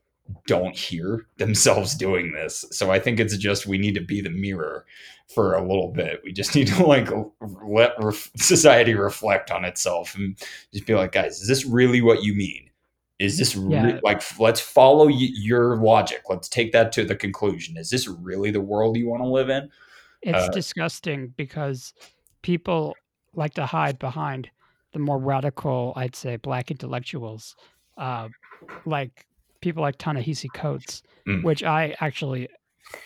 don't 0.48 0.76
hear 0.76 1.28
themselves 1.38 1.94
doing 1.94 2.32
this 2.32 2.64
so 2.72 2.90
i 2.90 3.00
think 3.00 3.20
it's 3.20 3.38
just 3.38 3.68
we 3.68 3.78
need 3.78 3.96
to 3.96 4.02
be 4.02 4.22
the 4.22 4.30
mirror 4.30 4.86
for 5.34 5.56
a 5.56 5.62
little 5.62 5.92
bit. 5.92 6.22
We 6.24 6.32
just 6.32 6.56
need 6.56 6.68
to 6.68 6.86
like 6.86 7.10
let 7.64 7.94
ref- 8.00 8.32
society 8.38 8.94
reflect 8.94 9.52
on 9.52 9.66
itself 9.66 10.16
and 10.16 10.38
just 10.74 10.86
be 10.86 10.96
like, 10.96 11.12
guys, 11.12 11.42
is 11.42 11.48
this 11.48 11.66
really 11.66 12.02
what 12.02 12.24
you 12.24 12.34
mean? 12.34 12.70
Is 13.18 13.38
this 13.38 13.56
yeah. 13.56 14.00
like 14.04 14.22
let's 14.40 14.60
follow 14.60 15.06
y- 15.06 15.14
your 15.18 15.78
logic? 15.78 16.24
Let's 16.30 16.50
take 16.50 16.74
that 16.74 16.92
to 16.94 17.06
the 17.06 17.16
conclusion. 17.16 17.78
Is 17.78 17.90
this 17.90 18.08
really 18.08 18.52
the 18.52 18.62
world 18.62 18.98
you 18.98 19.08
want 19.08 19.24
to 19.24 19.30
live 19.30 19.50
in? 19.50 19.70
It's 20.22 20.50
uh, 20.50 20.52
disgusting 20.52 21.34
because 21.38 21.94
people 22.42 22.96
like 23.34 23.54
to 23.54 23.66
hide 23.66 24.00
behind 24.00 24.50
the 24.92 25.00
more 25.00 25.20
radical, 25.20 25.94
I'd 25.96 26.16
say, 26.16 26.38
black 26.38 26.72
intellectuals, 26.72 27.56
uh, 27.98 28.30
like 28.86 29.26
people 29.62 29.82
like 29.82 29.98
Ta-Nehisi 29.98 30.52
Coates, 30.54 31.04
mm. 31.28 31.44
which 31.44 31.64
I 31.64 31.96
actually 32.00 32.50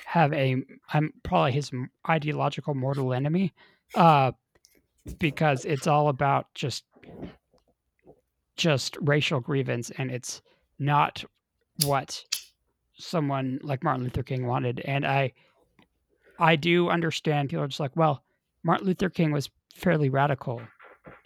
have 0.05 0.33
a 0.33 0.57
I'm 0.93 1.13
probably 1.23 1.51
his 1.51 1.71
ideological 2.07 2.73
mortal 2.73 3.13
enemy, 3.13 3.53
uh, 3.95 4.31
because 5.19 5.65
it's 5.65 5.87
all 5.87 6.09
about 6.09 6.47
just 6.53 6.83
just 8.57 8.97
racial 9.01 9.39
grievance, 9.39 9.91
and 9.97 10.11
it's 10.11 10.41
not 10.77 11.23
what 11.85 12.23
someone 12.97 13.59
like 13.63 13.83
Martin 13.83 14.03
Luther 14.03 14.23
King 14.23 14.45
wanted. 14.45 14.81
And 14.81 15.05
I 15.05 15.33
I 16.39 16.55
do 16.55 16.89
understand 16.89 17.49
people 17.49 17.63
are 17.63 17.67
just 17.67 17.79
like, 17.79 17.95
well, 17.95 18.23
Martin 18.63 18.87
Luther 18.87 19.09
King 19.09 19.31
was 19.31 19.49
fairly 19.73 20.09
radical 20.09 20.61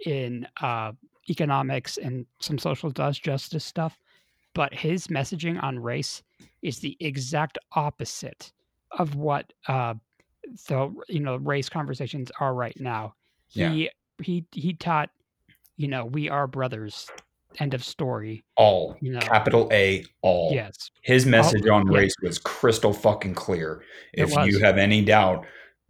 in 0.06 0.48
uh, 0.62 0.92
economics 1.30 1.98
and 1.98 2.26
some 2.40 2.58
social 2.58 2.92
justice 2.92 3.64
stuff, 3.66 3.98
but 4.54 4.74
his 4.74 5.08
messaging 5.08 5.62
on 5.62 5.80
race 5.80 6.24
is 6.62 6.80
the 6.80 6.96
exact 7.00 7.58
opposite 7.74 8.52
of 8.92 9.16
what 9.16 9.52
uh, 9.68 9.94
the 10.68 10.94
you 11.08 11.20
know 11.20 11.38
race 11.38 11.70
conversations 11.70 12.32
are 12.40 12.54
right 12.54 12.80
now. 12.80 13.16
He 13.48 13.62
Yeah. 13.62 13.90
he 14.22 14.46
he 14.52 14.74
taught, 14.74 15.10
you 15.78 15.88
know, 15.88 16.06
we 16.06 16.30
are 16.30 16.48
brothers. 16.48 17.08
End 17.60 17.76
of 17.76 17.84
story. 17.84 18.44
All 18.56 18.98
You 19.00 19.12
know. 19.14 19.20
capital 19.20 19.70
A 19.72 20.06
all. 20.22 20.52
Yes. 20.52 20.90
His 21.04 21.28
message 21.28 21.68
on 21.68 21.92
yeah. 21.92 22.00
race 22.00 22.16
was 22.24 22.40
crystal 22.40 22.94
fucking 22.94 23.36
clear. 23.36 23.84
If 24.12 24.32
you 24.48 24.60
have 24.60 24.80
any 24.80 25.04
doubt, 25.06 25.46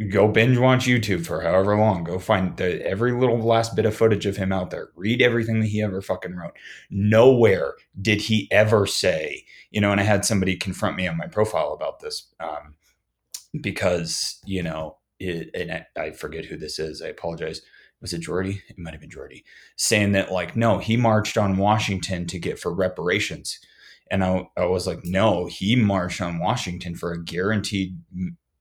go 0.09 0.27
binge 0.27 0.57
watch 0.57 0.85
YouTube 0.85 1.25
for 1.25 1.41
however 1.41 1.77
long. 1.77 2.03
Go 2.03 2.19
find 2.19 2.57
the, 2.57 2.85
every 2.85 3.12
little 3.12 3.39
last 3.39 3.75
bit 3.75 3.85
of 3.85 3.95
footage 3.95 4.25
of 4.25 4.38
him 4.38 4.51
out 4.51 4.71
there. 4.71 4.89
Read 4.95 5.21
everything 5.21 5.59
that 5.59 5.67
he 5.67 5.81
ever 5.81 6.01
fucking 6.01 6.35
wrote. 6.35 6.53
Nowhere 6.89 7.75
did 8.01 8.21
he 8.21 8.47
ever 8.51 8.85
say, 8.85 9.45
you 9.71 9.79
know, 9.79 9.91
and 9.91 10.01
I 10.01 10.03
had 10.03 10.25
somebody 10.25 10.55
confront 10.55 10.97
me 10.97 11.07
on 11.07 11.17
my 11.17 11.27
profile 11.27 11.73
about 11.73 12.00
this 12.00 12.33
um, 12.39 12.75
because, 13.62 14.39
you 14.45 14.63
know, 14.63 14.97
it, 15.19 15.50
and 15.53 15.71
I, 15.71 15.85
I 15.95 16.12
forget 16.12 16.45
who 16.45 16.57
this 16.57 16.79
is. 16.79 17.01
I 17.01 17.07
apologize. 17.07 17.62
Was 18.01 18.13
it 18.13 18.19
Jordy? 18.19 18.62
It 18.67 18.77
might 18.77 18.93
have 18.93 19.01
been 19.01 19.09
Jordy 19.09 19.45
saying 19.77 20.12
that, 20.13 20.31
like, 20.31 20.55
no, 20.57 20.79
he 20.79 20.97
marched 20.97 21.38
on 21.38 21.57
Washington 21.57 22.25
to 22.27 22.39
get 22.39 22.59
for 22.59 22.73
reparations. 22.73 23.59
And 24.12 24.23
I, 24.23 24.47
I 24.57 24.65
was 24.65 24.85
like, 24.85 25.05
no, 25.05 25.45
he 25.45 25.75
marched 25.75 26.19
on 26.19 26.39
Washington 26.39 26.95
for 26.95 27.13
a 27.13 27.23
guaranteed 27.23 27.97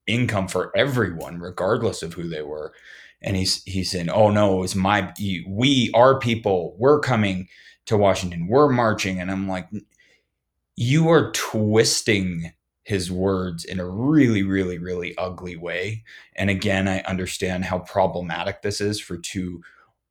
income 0.07 0.49
for 0.49 0.77
everyone, 0.77 1.39
regardless 1.41 2.03
of 2.03 2.15
who 2.15 2.29
they 2.29 2.43
were. 2.43 2.73
And 3.21 3.37
he's 3.37 3.63
he's 3.65 3.91
saying, 3.91 4.11
"Oh 4.11 4.31
no, 4.31 4.59
it 4.59 4.61
was 4.61 4.75
my 4.75 5.13
we 5.47 5.91
our 5.95 6.19
people. 6.19 6.75
We're 6.79 7.01
coming 7.01 7.49
to 7.87 7.97
Washington. 7.97 8.49
We're 8.49 8.69
marching." 8.69 9.21
And 9.21 9.31
I'm 9.31 9.49
like, 9.49 9.69
"You 10.77 11.09
are 11.11 11.31
twisting 11.33 12.53
his 12.85 13.13
words 13.13 13.65
in 13.65 13.79
a 13.79 13.89
really, 13.89 14.43
really, 14.43 14.79
really 14.79 15.17
ugly 15.17 15.57
way." 15.57 16.03
And 16.35 16.51
again, 16.51 16.89
I 16.89 17.01
understand 17.03 17.65
how 17.65 17.79
problematic 17.81 18.63
this 18.63 18.81
is 18.81 19.01
for 19.01 19.17
two 19.17 19.63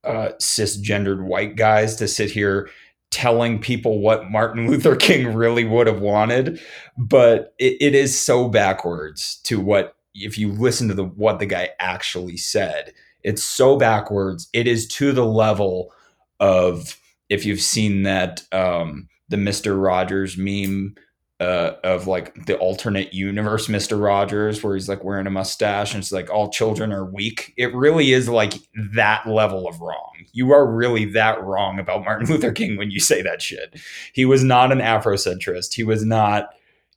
uh, 0.04 0.30
cisgendered 0.40 1.24
white 1.24 1.56
guys 1.56 1.96
to 1.98 2.08
sit 2.08 2.32
here 2.32 2.70
telling 3.12 3.60
people 3.60 4.00
what 4.00 4.32
Martin 4.32 4.68
Luther 4.70 4.96
King 4.96 5.34
really 5.34 5.66
would 5.66 5.88
have 5.88 6.02
wanted, 6.02 6.60
but 6.98 7.54
it, 7.60 7.78
it 7.80 7.96
is 7.96 8.20
so 8.20 8.50
backwards 8.50 9.40
to 9.44 9.60
what 9.60 9.96
if 10.14 10.38
you 10.38 10.52
listen 10.52 10.88
to 10.88 10.94
the 10.94 11.06
what 11.06 11.40
the 11.40 11.46
guy 11.46 11.70
actually 11.80 12.38
said. 12.38 12.94
It's 13.24 13.44
so 13.44 13.78
backwards. 13.78 14.50
It 14.52 14.68
is 14.68 14.88
to 14.90 15.12
the 15.12 15.26
level 15.26 15.94
of 16.40 16.98
if 17.30 17.46
you've 17.46 17.62
seen 17.62 18.04
that 18.04 18.44
um, 18.52 19.08
the 19.30 19.38
Mister 19.38 19.78
Rogers 19.78 20.38
meme 20.38 20.96
uh, 21.42 21.76
of 21.84 22.06
like 22.06 22.46
the 22.46 22.56
alternate 22.60 23.14
universe 23.16 23.68
Mister 23.68 23.98
Rogers, 23.98 24.62
where 24.62 24.76
he's 24.76 24.88
like 24.88 25.04
wearing 25.04 25.26
a 25.26 25.32
mustache 25.32 25.94
and 25.94 26.04
it's 26.04 26.12
like 26.12 26.30
all 26.30 26.52
children 26.52 26.94
are 26.94 27.04
weak. 27.04 27.54
It 27.58 27.74
really 27.74 28.14
is 28.14 28.30
like 28.30 28.54
that 28.94 29.26
level 29.26 29.68
of 29.68 29.82
wrong. 29.82 30.12
You 30.34 30.52
are 30.52 30.72
really 30.72 31.06
that 31.14 31.42
wrong 31.44 31.80
about 31.80 32.02
Martin 32.06 32.28
Luther 32.28 32.52
King 32.52 32.78
when 32.78 32.92
you 32.92 33.00
say 33.00 33.24
that 33.24 33.42
shit. 33.42 33.82
He 34.14 34.24
was 34.24 34.44
not 34.44 34.72
an 34.72 34.78
Afrocentrist. 34.78 35.74
He 35.74 35.84
was 35.84 36.06
not, 36.06 36.50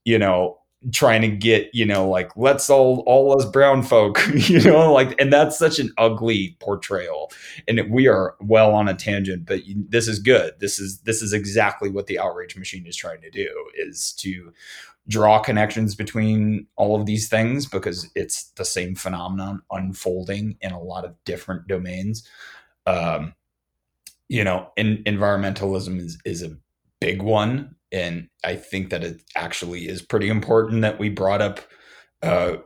you 0.05 0.19
know, 0.19 0.59
trying 0.93 1.23
to 1.23 1.29
get 1.29 1.71
you 1.73 1.85
know 1.85 2.09
like 2.09 2.31
let's 2.37 2.69
all 2.69 3.03
all 3.07 3.39
us 3.39 3.45
brown 3.47 3.83
folk 3.83 4.21
you 4.35 4.61
know 4.63 4.93
like 4.93 5.19
and 5.21 5.33
that's 5.33 5.59
such 5.59 5.79
an 5.79 5.91
ugly 5.99 6.57
portrayal. 6.61 7.31
And 7.67 7.91
we 7.91 8.07
are 8.07 8.35
well 8.41 8.75
on 8.75 8.89
a 8.89 8.95
tangent 8.95 9.47
but 9.47 9.61
this 9.89 10.09
is 10.09 10.19
good. 10.19 10.55
This 10.61 10.79
is 10.79 11.01
this 11.01 11.23
is 11.23 11.33
exactly 11.33 11.91
what 11.91 12.07
the 12.07 12.19
outrage 12.19 12.57
machine 12.57 12.87
is 12.87 12.97
trying 12.97 13.21
to 13.23 13.31
do 13.31 13.49
is 13.77 14.13
to 14.19 14.53
draw 15.07 15.39
connections 15.39 15.95
between 15.95 16.67
all 16.77 16.99
of 16.99 17.07
these 17.07 17.29
things 17.29 17.67
because 17.67 18.11
it's 18.15 18.45
the 18.53 18.65
same 18.65 18.95
phenomenon 18.95 19.61
unfolding 19.71 20.57
in 20.63 20.73
a 20.73 20.81
lot 20.81 21.05
of 21.05 21.15
different 21.25 21.67
domains. 21.67 22.29
Um 22.87 23.35
you 24.29 24.45
know 24.45 24.71
in, 24.77 25.03
environmentalism 25.05 25.99
is 25.99 26.19
is 26.25 26.43
a 26.43 26.57
big 27.01 27.23
one 27.23 27.75
and 27.95 28.29
I 28.43 28.57
think 28.57 28.91
that 28.91 29.05
it 29.05 29.23
actually 29.37 29.89
is 29.89 30.03
pretty 30.03 30.29
important 30.29 30.83
that 30.83 30.99
we 30.99 31.09
brought 31.09 31.41
up 31.41 31.61
uh, 32.23 32.57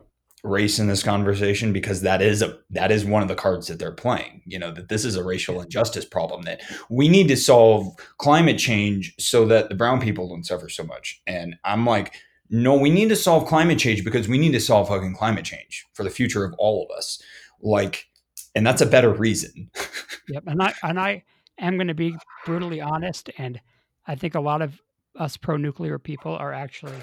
race 0.43 0.79
in 0.79 0.87
this 0.87 1.03
conversation 1.03 1.71
because 1.71 2.01
that 2.01 2.21
is 2.21 2.41
a 2.41 2.57
that 2.71 2.91
is 2.91 3.05
one 3.05 3.21
of 3.21 3.27
the 3.27 3.35
cards 3.35 3.67
that 3.67 3.77
they're 3.77 3.91
playing. 3.91 4.41
You 4.47 4.57
know 4.57 4.71
that 4.71 4.89
this 4.89 5.05
is 5.05 5.15
a 5.15 5.23
racial 5.23 5.61
injustice 5.61 6.05
problem 6.05 6.41
that 6.43 6.61
we 6.89 7.07
need 7.07 7.27
to 7.27 7.37
solve 7.37 7.85
climate 8.17 8.57
change 8.57 9.13
so 9.19 9.45
that 9.45 9.69
the 9.69 9.75
brown 9.75 10.01
people 10.01 10.27
don't 10.27 10.45
suffer 10.45 10.67
so 10.67 10.83
much. 10.83 11.21
And 11.27 11.55
I'm 11.63 11.85
like, 11.85 12.15
no, 12.49 12.75
we 12.75 12.89
need 12.89 13.09
to 13.09 13.15
solve 13.15 13.47
climate 13.47 13.77
change 13.77 14.03
because 14.03 14.27
we 14.27 14.39
need 14.39 14.53
to 14.53 14.59
solve 14.59 14.87
fucking 14.87 15.13
climate 15.13 15.45
change 15.45 15.85
for 15.93 16.03
the 16.03 16.09
future 16.09 16.43
of 16.43 16.55
all 16.57 16.87
of 16.89 16.97
us. 16.97 17.21
Like, 17.61 18.07
and 18.55 18.65
that's 18.65 18.81
a 18.81 18.87
better 18.87 19.13
reason. 19.13 19.69
yep, 20.27 20.43
and 20.47 20.59
I 20.59 20.73
and 20.81 20.99
I 20.99 21.23
am 21.59 21.75
going 21.75 21.87
to 21.87 21.93
be 21.93 22.15
brutally 22.47 22.81
honest, 22.81 23.29
and 23.37 23.61
I 24.07 24.15
think 24.15 24.33
a 24.33 24.39
lot 24.39 24.63
of 24.63 24.81
us 25.19 25.37
pro 25.37 25.57
nuclear 25.57 25.99
people 25.99 26.35
are 26.35 26.53
actually 26.53 26.97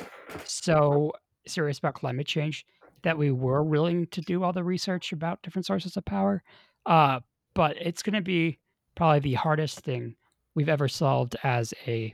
so 0.44 1.12
serious 1.46 1.78
about 1.78 1.94
climate 1.94 2.26
change 2.26 2.66
that 3.02 3.16
we 3.16 3.30
were 3.30 3.62
willing 3.62 4.06
to 4.08 4.20
do 4.22 4.42
all 4.42 4.52
the 4.52 4.64
research 4.64 5.12
about 5.12 5.40
different 5.42 5.66
sources 5.66 5.96
of 5.96 6.04
power. 6.04 6.42
Uh, 6.86 7.20
but 7.54 7.76
it's 7.80 8.02
going 8.02 8.14
to 8.14 8.22
be 8.22 8.58
probably 8.96 9.20
the 9.20 9.34
hardest 9.34 9.80
thing 9.80 10.16
we've 10.54 10.68
ever 10.68 10.88
solved 10.88 11.36
as 11.44 11.72
a 11.86 12.12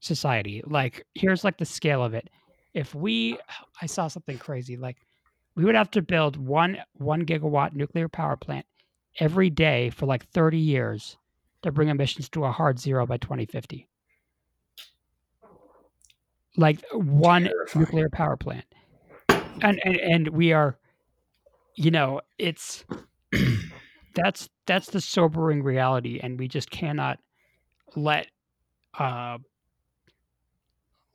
society. 0.00 0.62
Like, 0.66 1.04
here's 1.14 1.44
like 1.44 1.58
the 1.58 1.64
scale 1.64 2.02
of 2.02 2.14
it. 2.14 2.30
If 2.72 2.94
we, 2.94 3.38
I 3.82 3.86
saw 3.86 4.08
something 4.08 4.38
crazy. 4.38 4.76
Like, 4.76 4.98
we 5.56 5.64
would 5.64 5.74
have 5.74 5.90
to 5.92 6.02
build 6.02 6.36
one 6.36 6.78
one 6.94 7.24
gigawatt 7.24 7.74
nuclear 7.74 8.08
power 8.08 8.36
plant 8.36 8.66
every 9.20 9.50
day 9.50 9.90
for 9.90 10.06
like 10.06 10.26
30 10.30 10.58
years 10.58 11.16
to 11.62 11.70
bring 11.70 11.88
emissions 11.88 12.28
to 12.30 12.44
a 12.44 12.50
hard 12.50 12.78
zero 12.78 13.06
by 13.06 13.18
2050 13.18 13.88
like 16.56 16.80
one 16.92 17.44
Terrifying. 17.44 17.84
nuclear 17.84 18.08
power 18.08 18.36
plant. 18.36 18.64
And, 19.62 19.80
and 19.84 19.96
and 19.96 20.28
we 20.28 20.52
are 20.52 20.76
you 21.76 21.90
know 21.90 22.20
it's 22.38 22.84
that's 24.14 24.48
that's 24.66 24.88
the 24.88 25.00
sobering 25.00 25.62
reality 25.62 26.20
and 26.22 26.38
we 26.38 26.48
just 26.48 26.70
cannot 26.70 27.18
let 27.96 28.28
uh 28.98 29.38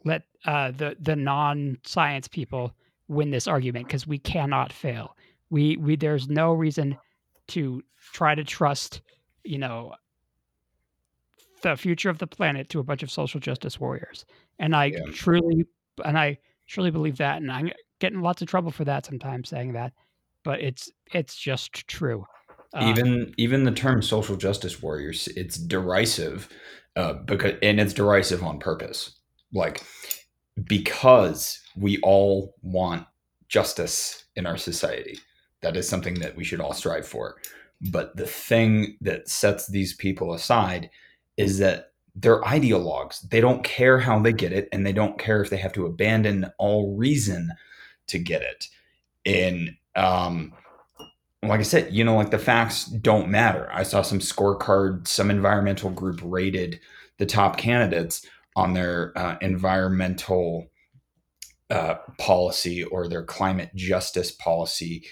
let 0.06 0.24
uh 0.46 0.72
the 0.72 0.96
the 1.00 1.16
non-science 1.16 2.28
people 2.28 2.74
win 3.08 3.32
this 3.32 3.48
argument 3.48 3.88
because 3.88 4.08
we 4.08 4.18
cannot 4.18 4.72
fail. 4.72 5.16
We 5.50 5.78
we 5.78 5.96
there's 5.96 6.30
no 6.30 6.54
reason 6.54 6.98
to 7.50 7.84
try 8.14 8.36
to 8.36 8.44
trust 8.44 9.02
you 9.44 9.58
know 9.58 9.94
the 11.62 11.76
future 11.76 12.10
of 12.10 12.20
the 12.20 12.28
planet 12.28 12.70
to 12.70 12.80
a 12.80 12.84
bunch 12.84 13.04
of 13.04 13.12
social 13.12 13.40
justice 13.40 13.80
warriors 13.80 14.26
and 14.60 14.76
i 14.76 14.86
Yeah. 14.86 15.00
truly 15.14 15.66
and 16.06 16.18
i 16.18 16.38
truly 16.68 16.92
believe 16.92 17.18
that 17.18 17.38
and 17.38 17.52
i'm 17.52 17.72
getting 18.00 18.22
lots 18.22 18.42
of 18.42 18.48
trouble 18.48 18.72
for 18.72 18.86
that 18.86 19.06
sometimes 19.06 19.50
saying 19.50 19.74
that 19.74 19.94
but 20.44 20.62
it's 20.62 20.92
it's 21.14 21.36
just 21.36 21.88
true. 21.88 22.26
Uh, 22.74 22.86
even 22.88 23.34
even 23.38 23.64
the 23.64 23.72
term 23.72 24.02
social 24.02 24.36
justice 24.36 24.82
warriors 24.82 25.28
it's 25.36 25.58
derisive 25.58 26.50
uh, 26.96 27.14
because 27.14 27.54
and 27.62 27.80
it's 27.80 27.94
derisive 27.94 28.44
on 28.44 28.60
purpose. 28.60 29.20
Like 29.54 29.84
because 30.64 31.62
we 31.76 32.00
all 32.04 32.56
want 32.62 33.08
justice 33.48 34.26
in 34.36 34.46
our 34.46 34.58
society 34.58 35.18
that 35.62 35.76
is 35.76 35.90
something 35.90 36.16
that 36.16 36.36
we 36.36 36.44
should 36.44 36.62
all 36.62 36.74
strive 36.74 37.08
for. 37.08 37.38
But 37.92 38.16
the 38.16 38.28
thing 38.28 38.98
that 39.02 39.30
sets 39.30 39.68
these 39.68 39.94
people 39.96 40.34
aside 40.34 40.90
is 41.38 41.58
that 41.60 41.89
they're 42.20 42.42
ideologues 42.42 43.28
they 43.30 43.42
don't 43.42 43.64
care 43.64 44.00
how 44.00 44.20
they 44.20 44.34
get 44.34 44.52
it 44.52 44.68
and 44.72 44.86
they 44.86 44.94
don't 44.94 45.20
care 45.20 45.42
if 45.42 45.50
they 45.50 45.58
have 45.58 45.74
to 45.74 45.86
abandon 45.86 46.50
all 46.58 46.96
reason 46.96 47.52
to 48.08 48.18
get 48.20 48.42
it 48.42 48.68
and 49.26 49.76
um 49.96 50.54
like 51.44 51.60
I 51.60 51.64
said, 51.64 51.94
you 51.94 52.04
know, 52.04 52.16
like 52.16 52.32
the 52.32 52.38
facts 52.38 52.86
don't 52.86 53.30
matter. 53.30 53.70
I 53.72 53.84
saw 53.84 54.02
some 54.02 54.20
scorecard, 54.20 55.08
some 55.08 55.32
environmental 55.32 55.90
group 55.90 56.20
rated 56.24 56.80
the 57.18 57.26
top 57.26 57.58
candidates 57.58 58.26
on 58.56 58.74
their 58.74 59.18
uh, 59.18 59.38
environmental 59.42 60.70
uh, 61.70 61.96
policy 62.18 62.84
or 62.84 63.08
their 63.08 63.24
climate 63.24 63.70
justice 63.76 64.32
policy, 64.32 65.06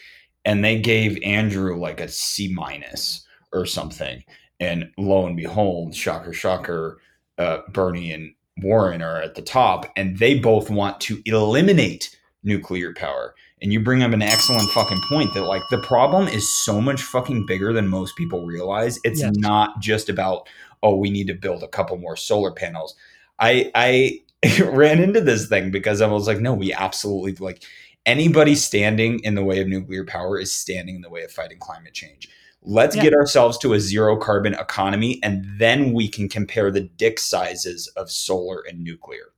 and 0.43 0.63
they 0.63 0.79
gave 0.79 1.21
Andrew 1.23 1.77
like 1.77 2.01
a 2.01 2.09
C 2.09 2.51
minus 2.53 3.25
or 3.53 3.65
something. 3.65 4.23
And 4.59 4.91
lo 4.97 5.25
and 5.25 5.37
behold, 5.37 5.95
shocker, 5.95 6.33
shocker, 6.33 6.99
uh, 7.37 7.59
Bernie 7.69 8.11
and 8.11 8.33
Warren 8.61 9.01
are 9.01 9.21
at 9.21 9.35
the 9.35 9.41
top, 9.41 9.91
and 9.95 10.17
they 10.17 10.39
both 10.39 10.69
want 10.69 10.99
to 11.01 11.21
eliminate 11.25 12.15
nuclear 12.43 12.93
power 12.93 13.35
And 13.61 13.73
you 13.73 13.79
bring 13.81 14.03
up 14.03 14.11
an 14.13 14.21
excellent 14.21 14.69
fucking 14.71 15.01
point 15.01 15.33
that 15.33 15.43
like 15.43 15.63
the 15.69 15.79
problem 15.79 16.27
is 16.27 16.53
so 16.63 16.79
much 16.79 17.01
fucking 17.01 17.45
bigger 17.45 17.73
than 17.73 17.87
most 17.87 18.15
people 18.15 18.45
realize. 18.45 18.99
It's 19.03 19.21
Yes. 19.21 19.33
not 19.35 19.79
just 19.81 20.09
about 20.09 20.47
oh 20.83 20.95
we 20.95 21.09
need 21.09 21.27
to 21.27 21.33
build 21.33 21.63
a 21.63 21.67
couple 21.67 21.97
more 21.97 22.15
solar 22.15 22.51
panels. 22.51 22.95
I 23.39 23.71
I 23.75 24.21
ran 24.63 24.99
into 25.01 25.19
this 25.21 25.47
thing 25.47 25.71
because 25.71 26.01
I 26.01 26.07
was 26.07 26.27
like 26.27 26.39
no 26.39 26.53
we 26.53 26.71
absolutely 26.73 27.33
like 27.43 27.63
anybody 28.05 28.55
standing 28.55 29.19
in 29.23 29.35
the 29.35 29.43
way 29.43 29.59
of 29.61 29.67
nuclear 29.67 30.05
power 30.05 30.39
is 30.39 30.53
standing 30.53 30.95
in 30.95 31.01
the 31.01 31.09
way 31.09 31.23
of 31.23 31.31
fighting 31.31 31.59
climate 31.59 31.93
change. 31.93 32.29
Let's 32.61 32.95
Yeah. 32.95 33.03
get 33.03 33.13
ourselves 33.13 33.57
to 33.59 33.73
a 33.73 33.79
zero 33.79 34.17
carbon 34.17 34.53
economy 34.53 35.19
and 35.23 35.45
then 35.57 35.93
we 35.93 36.07
can 36.07 36.27
compare 36.27 36.69
the 36.71 36.81
dick 36.81 37.19
sizes 37.19 37.87
of 37.95 38.11
solar 38.11 38.61
and 38.67 38.83
nuclear. 38.83 39.31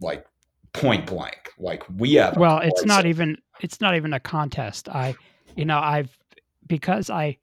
Like 0.00 0.26
point 0.72 1.06
blank. 1.06 1.52
Like 1.58 1.84
we 1.98 2.14
have 2.14 2.36
well 2.36 2.58
it's 2.58 2.84
not 2.84 3.04
even 3.06 3.36
it's 3.60 3.80
not 3.80 3.94
even 3.94 4.12
a 4.14 4.20
contest 4.20 4.88
i 4.88 5.14
you 5.56 5.64
know 5.64 5.78
i've 5.78 6.16
because 6.66 7.10
i 7.10 7.36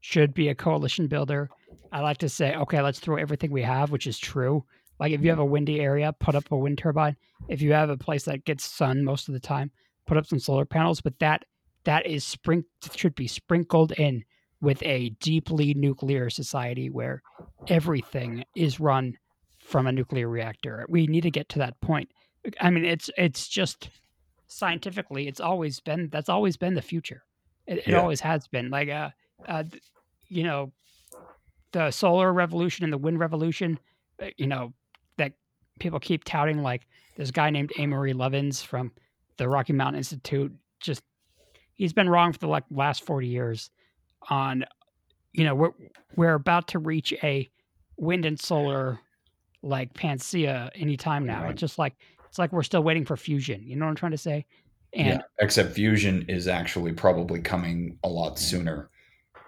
should 0.00 0.32
be 0.32 0.48
a 0.48 0.54
coalition 0.54 1.08
builder 1.08 1.50
i 1.90 2.00
like 2.00 2.18
to 2.18 2.28
say 2.28 2.54
okay 2.54 2.80
let's 2.80 3.00
throw 3.00 3.16
everything 3.16 3.50
we 3.50 3.62
have 3.62 3.90
which 3.90 4.06
is 4.06 4.18
true 4.18 4.64
like 5.00 5.12
if 5.12 5.22
you 5.22 5.30
have 5.30 5.40
a 5.40 5.44
windy 5.44 5.80
area 5.80 6.14
put 6.20 6.34
up 6.34 6.50
a 6.52 6.56
wind 6.56 6.78
turbine 6.78 7.16
if 7.48 7.60
you 7.60 7.72
have 7.72 7.90
a 7.90 7.96
place 7.96 8.24
that 8.24 8.44
gets 8.44 8.64
sun 8.64 9.02
most 9.02 9.26
of 9.28 9.34
the 9.34 9.40
time 9.40 9.70
put 10.06 10.16
up 10.16 10.26
some 10.26 10.38
solar 10.38 10.64
panels 10.64 11.00
but 11.00 11.18
that 11.18 11.44
that 11.84 12.06
is 12.06 12.22
spring 12.24 12.64
should 12.94 13.14
be 13.14 13.26
sprinkled 13.26 13.92
in 13.92 14.22
with 14.64 14.82
a 14.82 15.10
deeply 15.20 15.74
nuclear 15.74 16.30
society 16.30 16.88
where 16.88 17.22
everything 17.68 18.44
is 18.56 18.80
run 18.80 19.16
from 19.58 19.86
a 19.86 19.92
nuclear 19.92 20.28
reactor. 20.28 20.86
We 20.88 21.06
need 21.06 21.22
to 21.22 21.30
get 21.30 21.48
to 21.50 21.58
that 21.60 21.80
point. 21.80 22.10
I 22.60 22.70
mean 22.70 22.84
it's 22.84 23.10
it's 23.16 23.46
just 23.46 23.90
scientifically 24.46 25.28
it's 25.28 25.40
always 25.40 25.80
been 25.80 26.08
that's 26.10 26.28
always 26.28 26.56
been 26.56 26.74
the 26.74 26.82
future. 26.82 27.22
It, 27.66 27.78
it 27.86 27.88
Yeah. 27.88 28.00
always 28.00 28.20
has 28.20 28.48
been. 28.48 28.70
Like 28.70 28.88
uh, 28.88 29.10
uh 29.46 29.64
you 30.28 30.42
know 30.42 30.72
the 31.72 31.90
solar 31.90 32.32
revolution 32.32 32.84
and 32.84 32.92
the 32.92 32.98
wind 32.98 33.18
revolution 33.18 33.78
uh, 34.22 34.26
you 34.38 34.46
know 34.46 34.72
that 35.18 35.32
people 35.78 36.00
keep 36.00 36.24
touting 36.24 36.62
like 36.62 36.86
this 37.16 37.30
guy 37.30 37.50
named 37.50 37.72
amory 37.78 38.14
Lovins 38.14 38.64
from 38.64 38.92
the 39.36 39.48
rocky 39.48 39.72
mountain 39.72 39.98
institute 39.98 40.52
just 40.80 41.02
he's 41.74 41.92
been 41.92 42.08
wrong 42.08 42.32
for 42.32 42.38
the 42.38 42.48
like 42.48 42.64
last 42.70 43.04
40 43.04 43.26
years 43.26 43.70
on 44.30 44.64
you 45.32 45.44
know 45.44 45.54
we're 45.54 45.72
we're 46.16 46.34
about 46.34 46.68
to 46.68 46.78
reach 46.78 47.12
a 47.22 47.50
wind 47.96 48.24
and 48.24 48.38
solar 48.40 49.00
like 49.62 49.94
panacea 49.94 50.70
anytime 50.74 51.26
now. 51.26 51.42
Right. 51.42 51.52
it's 51.52 51.60
just 51.60 51.78
like 51.78 51.94
it's 52.28 52.38
like 52.38 52.52
we're 52.52 52.62
still 52.62 52.82
waiting 52.82 53.04
for 53.04 53.16
fusion. 53.16 53.62
You 53.64 53.76
know 53.76 53.86
what 53.86 53.90
i'm 53.90 53.96
trying 53.96 54.12
to 54.12 54.18
say? 54.18 54.46
And 54.92 55.08
yeah, 55.08 55.22
except 55.40 55.72
fusion 55.72 56.24
is 56.28 56.46
actually 56.46 56.92
probably 56.92 57.40
coming 57.40 57.98
a 58.04 58.08
lot 58.08 58.38
sooner 58.38 58.90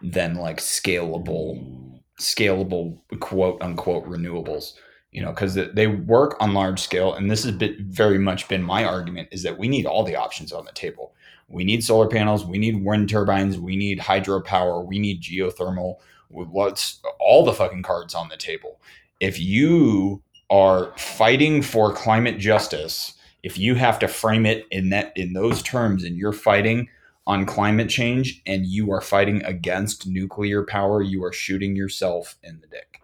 than 0.02 0.34
like 0.34 0.58
scalable 0.58 2.00
scalable 2.20 2.98
quote 3.20 3.60
unquote 3.62 4.06
renewables. 4.06 4.74
You 5.12 5.22
know 5.22 5.30
because 5.30 5.54
they 5.54 5.86
work 5.86 6.36
on 6.40 6.52
large 6.52 6.80
scale 6.80 7.14
and 7.14 7.30
this 7.30 7.44
has 7.44 7.52
been 7.52 7.76
very 7.88 8.18
much 8.18 8.48
been 8.48 8.62
my 8.62 8.84
argument 8.84 9.28
is 9.32 9.42
that 9.44 9.56
we 9.56 9.68
need 9.68 9.86
all 9.86 10.02
the 10.02 10.16
options 10.16 10.52
on 10.52 10.64
the 10.64 10.72
table 10.72 11.14
we 11.48 11.64
need 11.64 11.84
solar 11.84 12.08
panels 12.08 12.44
we 12.44 12.58
need 12.58 12.84
wind 12.84 13.08
turbines 13.08 13.58
we 13.58 13.76
need 13.76 14.00
hydropower 14.00 14.84
we 14.84 14.98
need 14.98 15.22
geothermal 15.22 15.96
what's 16.28 17.00
all 17.18 17.44
the 17.44 17.52
fucking 17.52 17.82
cards 17.82 18.14
on 18.14 18.28
the 18.28 18.36
table. 18.36 18.80
If 19.20 19.38
you 19.40 20.22
are 20.50 20.96
fighting 20.96 21.62
for 21.62 21.92
climate 21.92 22.38
justice 22.38 23.14
if 23.42 23.58
you 23.58 23.74
have 23.76 23.98
to 24.00 24.08
frame 24.08 24.46
it 24.46 24.64
in 24.70 24.90
that 24.90 25.12
in 25.16 25.32
those 25.32 25.62
terms 25.62 26.04
and 26.04 26.16
you're 26.16 26.32
fighting 26.32 26.88
on 27.26 27.46
climate 27.46 27.88
change 27.88 28.42
and 28.46 28.66
you 28.66 28.92
are 28.92 29.00
fighting 29.00 29.42
against 29.44 30.06
nuclear 30.06 30.64
power 30.64 31.02
you 31.02 31.24
are 31.24 31.32
shooting 31.32 31.74
yourself 31.74 32.36
in 32.42 32.60
the 32.60 32.66
dick. 32.68 33.00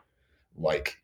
Like 0.57 1.02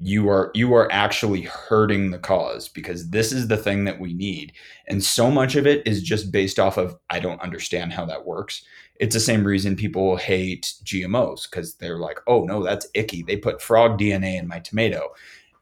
you 0.00 0.28
are 0.28 0.50
you 0.54 0.74
are 0.74 0.90
actually 0.90 1.42
hurting 1.42 2.10
the 2.10 2.18
cause 2.18 2.68
because 2.68 3.10
this 3.10 3.32
is 3.32 3.48
the 3.48 3.56
thing 3.56 3.84
that 3.84 4.00
we 4.00 4.12
need. 4.12 4.52
And 4.88 5.02
so 5.02 5.30
much 5.30 5.54
of 5.54 5.66
it 5.66 5.86
is 5.86 6.02
just 6.02 6.32
based 6.32 6.58
off 6.58 6.76
of 6.76 6.96
i 7.10 7.20
don't 7.20 7.40
understand 7.40 7.92
how 7.92 8.04
that 8.06 8.26
works. 8.26 8.64
It's 8.96 9.14
the 9.14 9.20
same 9.20 9.44
reason 9.44 9.76
people 9.76 10.16
hate 10.16 10.74
gmos 10.84 11.48
because 11.48 11.76
they're 11.76 11.98
like 11.98 12.18
oh 12.26 12.44
no 12.44 12.62
that's 12.62 12.88
icky. 12.94 13.22
They 13.22 13.36
put 13.36 13.62
frog 13.62 13.98
dna 13.98 14.38
in 14.38 14.48
my 14.48 14.58
tomato. 14.60 15.10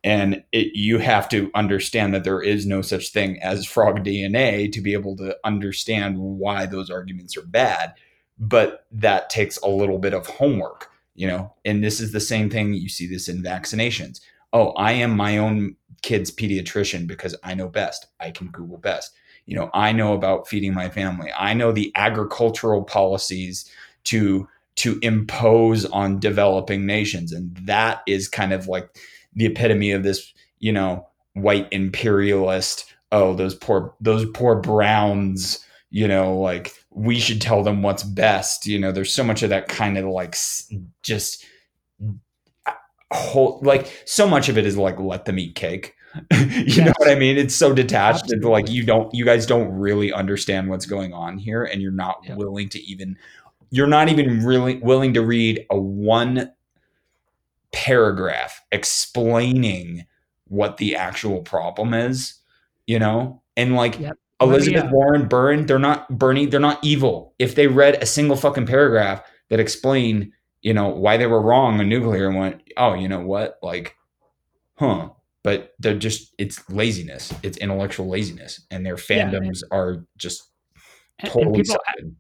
And 0.05 0.43
it, 0.51 0.75
you 0.75 0.99
have 0.99 1.29
to 1.29 1.49
understand 1.55 2.13
that 2.13 2.25
there 2.25 2.43
is 2.43 2.67
no 2.67 2.83
such 2.83 3.11
thing 3.11 3.41
as 3.43 3.67
frog 3.67 4.03
dna 4.05 4.73
to 4.73 4.81
be 4.81 4.95
able 4.95 5.17
to 5.19 5.37
understand 5.45 6.19
why 6.19 6.67
those 6.67 6.91
arguments 6.91 7.37
are 7.37 7.47
bad 7.47 7.95
but 8.39 8.87
that 8.91 9.31
takes 9.31 9.57
a 9.59 9.69
little 9.69 9.99
bit 9.99 10.15
of 10.15 10.27
homework 10.27 10.91
you 11.15 11.27
know 11.27 11.53
and 11.65 11.83
this 11.83 12.01
is 12.01 12.13
the 12.13 12.21
same 12.21 12.51
thing 12.51 12.75
you 12.75 12.89
see 12.89 13.07
this 13.07 13.29
in 13.29 13.43
vaccinations. 13.43 14.21
Oh 14.53 14.71
i 14.73 14.93
am 14.93 15.17
my 15.17 15.39
own 15.39 15.77
kid's 16.03 16.31
pediatrician 16.31 17.07
because 17.07 17.37
i 17.43 17.55
know 17.55 17.69
best. 17.69 18.07
I 18.21 18.31
can 18.31 18.49
google 18.49 18.79
best. 18.79 19.13
You 19.47 19.57
know 19.57 19.71
i 19.75 19.93
know 19.93 20.15
about 20.15 20.49
feeding 20.49 20.75
my 20.75 20.89
family. 20.89 21.31
I 21.39 21.55
know 21.55 21.73
the 21.73 21.93
agricultural 21.95 22.85
policies 22.85 23.71
to 24.05 24.49
to 24.75 24.99
impose 25.03 25.85
on 25.87 26.19
developing 26.19 26.87
nations. 26.87 27.33
And 27.33 27.55
that 27.65 28.03
is 28.07 28.27
kind 28.29 28.53
of 28.53 28.69
like 28.69 28.89
the 29.35 29.47
epitome 29.47 29.93
of 29.93 30.03
this 30.03 30.33
you 30.61 30.73
know 30.73 31.07
white 31.35 31.69
imperialist 31.71 32.85
oh 33.11 33.35
those 33.35 33.55
poor 33.55 33.95
those 34.01 34.27
poor 34.31 34.57
browns 34.57 35.65
you 35.91 36.07
know 36.07 36.39
like 36.39 36.75
we 36.95 37.19
should 37.19 37.41
tell 37.41 37.63
them 37.63 37.83
what's 37.83 38.03
best 38.03 38.67
you 38.67 38.79
know 38.79 38.93
there's 38.93 39.13
so 39.13 39.25
much 39.25 39.43
of 39.43 39.51
that 39.51 39.69
kind 39.69 39.97
of 39.99 40.05
like 40.05 40.37
just 41.03 41.45
whole 43.13 43.61
like 43.63 44.03
so 44.07 44.27
much 44.29 44.49
of 44.49 44.59
it 44.59 44.67
is 44.67 44.77
like 44.77 44.99
let 44.99 45.25
them 45.25 45.39
eat 45.39 45.55
cake. 45.55 45.95
You 46.33 46.85
know 46.85 46.93
what 46.99 47.09
i 47.11 47.15
mean? 47.15 47.39
It's 47.39 47.55
so 47.55 47.73
detached 47.73 48.31
and 48.31 48.45
like 48.45 48.69
you 48.69 48.85
don't 48.85 49.13
you 49.15 49.25
guys 49.25 49.47
don't 49.47 49.73
really 49.73 50.13
understand 50.13 50.69
what's 50.69 50.85
going 50.87 51.15
on 51.15 51.39
here 51.39 51.65
and 51.65 51.81
you're 51.81 51.91
not 51.91 52.19
Yep. 52.25 52.37
willing 52.37 52.69
to 52.71 52.81
even 52.83 53.17
you're 53.71 53.87
not 53.87 54.09
even 54.11 54.45
really 54.45 54.77
willing 54.77 55.15
to 55.15 55.23
read 55.23 55.67
a 55.71 55.79
one 55.79 56.53
paragraph 57.73 58.61
explaining 58.71 60.05
what 60.49 60.77
the 60.77 60.95
actual 60.97 61.41
problem 61.41 61.95
is 61.95 62.39
you 62.87 62.99
know? 62.99 63.43
And 63.57 63.75
like 63.75 63.99
Yep. 63.99 64.19
Elizabeth 64.43 64.91
warren 64.91 65.29
bernie 65.29 65.63
they're 65.65 65.79
not 65.79 66.09
bernie 66.19 66.47
they're 66.47 66.61
not 66.61 66.79
evil. 66.83 67.35
If 67.39 67.55
they 67.55 67.67
read 67.67 68.03
a 68.03 68.07
single 68.07 68.37
fucking 68.37 68.67
paragraph 68.67 69.23
that 69.51 69.61
explained 69.61 70.33
you 70.63 70.73
know 70.75 70.89
why 70.89 71.17
they 71.17 71.27
were 71.27 71.43
wrong 71.43 71.81
on 71.81 71.89
nuclear 71.89 72.29
and 72.29 72.39
went 72.39 72.63
oh 72.77 72.95
you 72.95 73.09
know 73.09 73.21
what? 73.21 73.59
Like 73.63 73.97
huh. 74.79 75.11
But 75.45 75.73
they're 75.81 75.99
just 75.99 76.35
it's 76.39 76.69
laziness. 76.71 77.35
It's 77.43 77.59
intellectual 77.59 78.09
laziness. 78.09 78.61
And 78.71 78.87
their 78.87 78.97
Yeah, 79.11 79.27
and- 79.29 79.35
fandoms 79.35 79.63
are 79.73 80.05
just 80.17 80.49
and, 81.19 81.35
and 81.35 81.55
people 81.55 81.77
sided. 81.87 82.17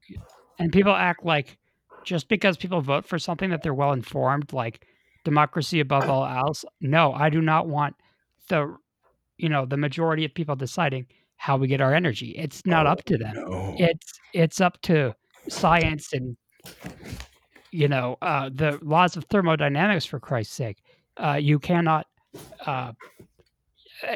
and 0.58 0.72
people 0.72 0.92
act 0.92 1.24
like 1.24 1.56
just 2.04 2.28
because 2.28 2.56
people 2.56 2.80
vote 2.80 3.06
for 3.06 3.18
something 3.18 3.50
that 3.50 3.62
they're 3.62 3.74
well 3.74 3.92
informed 3.92 4.52
like 4.52 4.87
democracy 5.24 5.78
above 5.78 6.11
all 6.11 6.26
else 6.26 6.64
no 6.80 7.12
i 7.12 7.30
do 7.30 7.40
not 7.40 7.68
want 7.68 7.94
the 8.48 8.76
you 9.38 9.48
know 9.48 9.64
the 9.64 9.76
majority 9.76 10.24
of 10.24 10.35
people 10.35 10.56
deciding 10.56 11.06
how 11.42 11.57
we 11.57 11.66
get 11.66 11.81
our 11.81 11.92
energy 11.92 12.31
it's 12.38 12.64
not 12.64 12.87
up 12.87 13.02
to 13.02 13.18
them. 13.18 13.35
no. 13.35 13.74
It's 13.76 14.20
it's 14.33 14.61
up 14.61 14.81
to 14.83 15.12
science 15.48 16.12
and 16.12 16.37
you 17.72 17.88
know 17.88 18.16
uh, 18.22 18.48
the 18.55 18.78
laws 18.81 19.16
of 19.16 19.24
thermodynamics 19.24 20.05
for 20.05 20.20
christ's 20.20 20.55
sake. 20.55 20.78
Uh, 21.16 21.38
you 21.40 21.59
cannot 21.59 22.07
uh, 22.64 22.92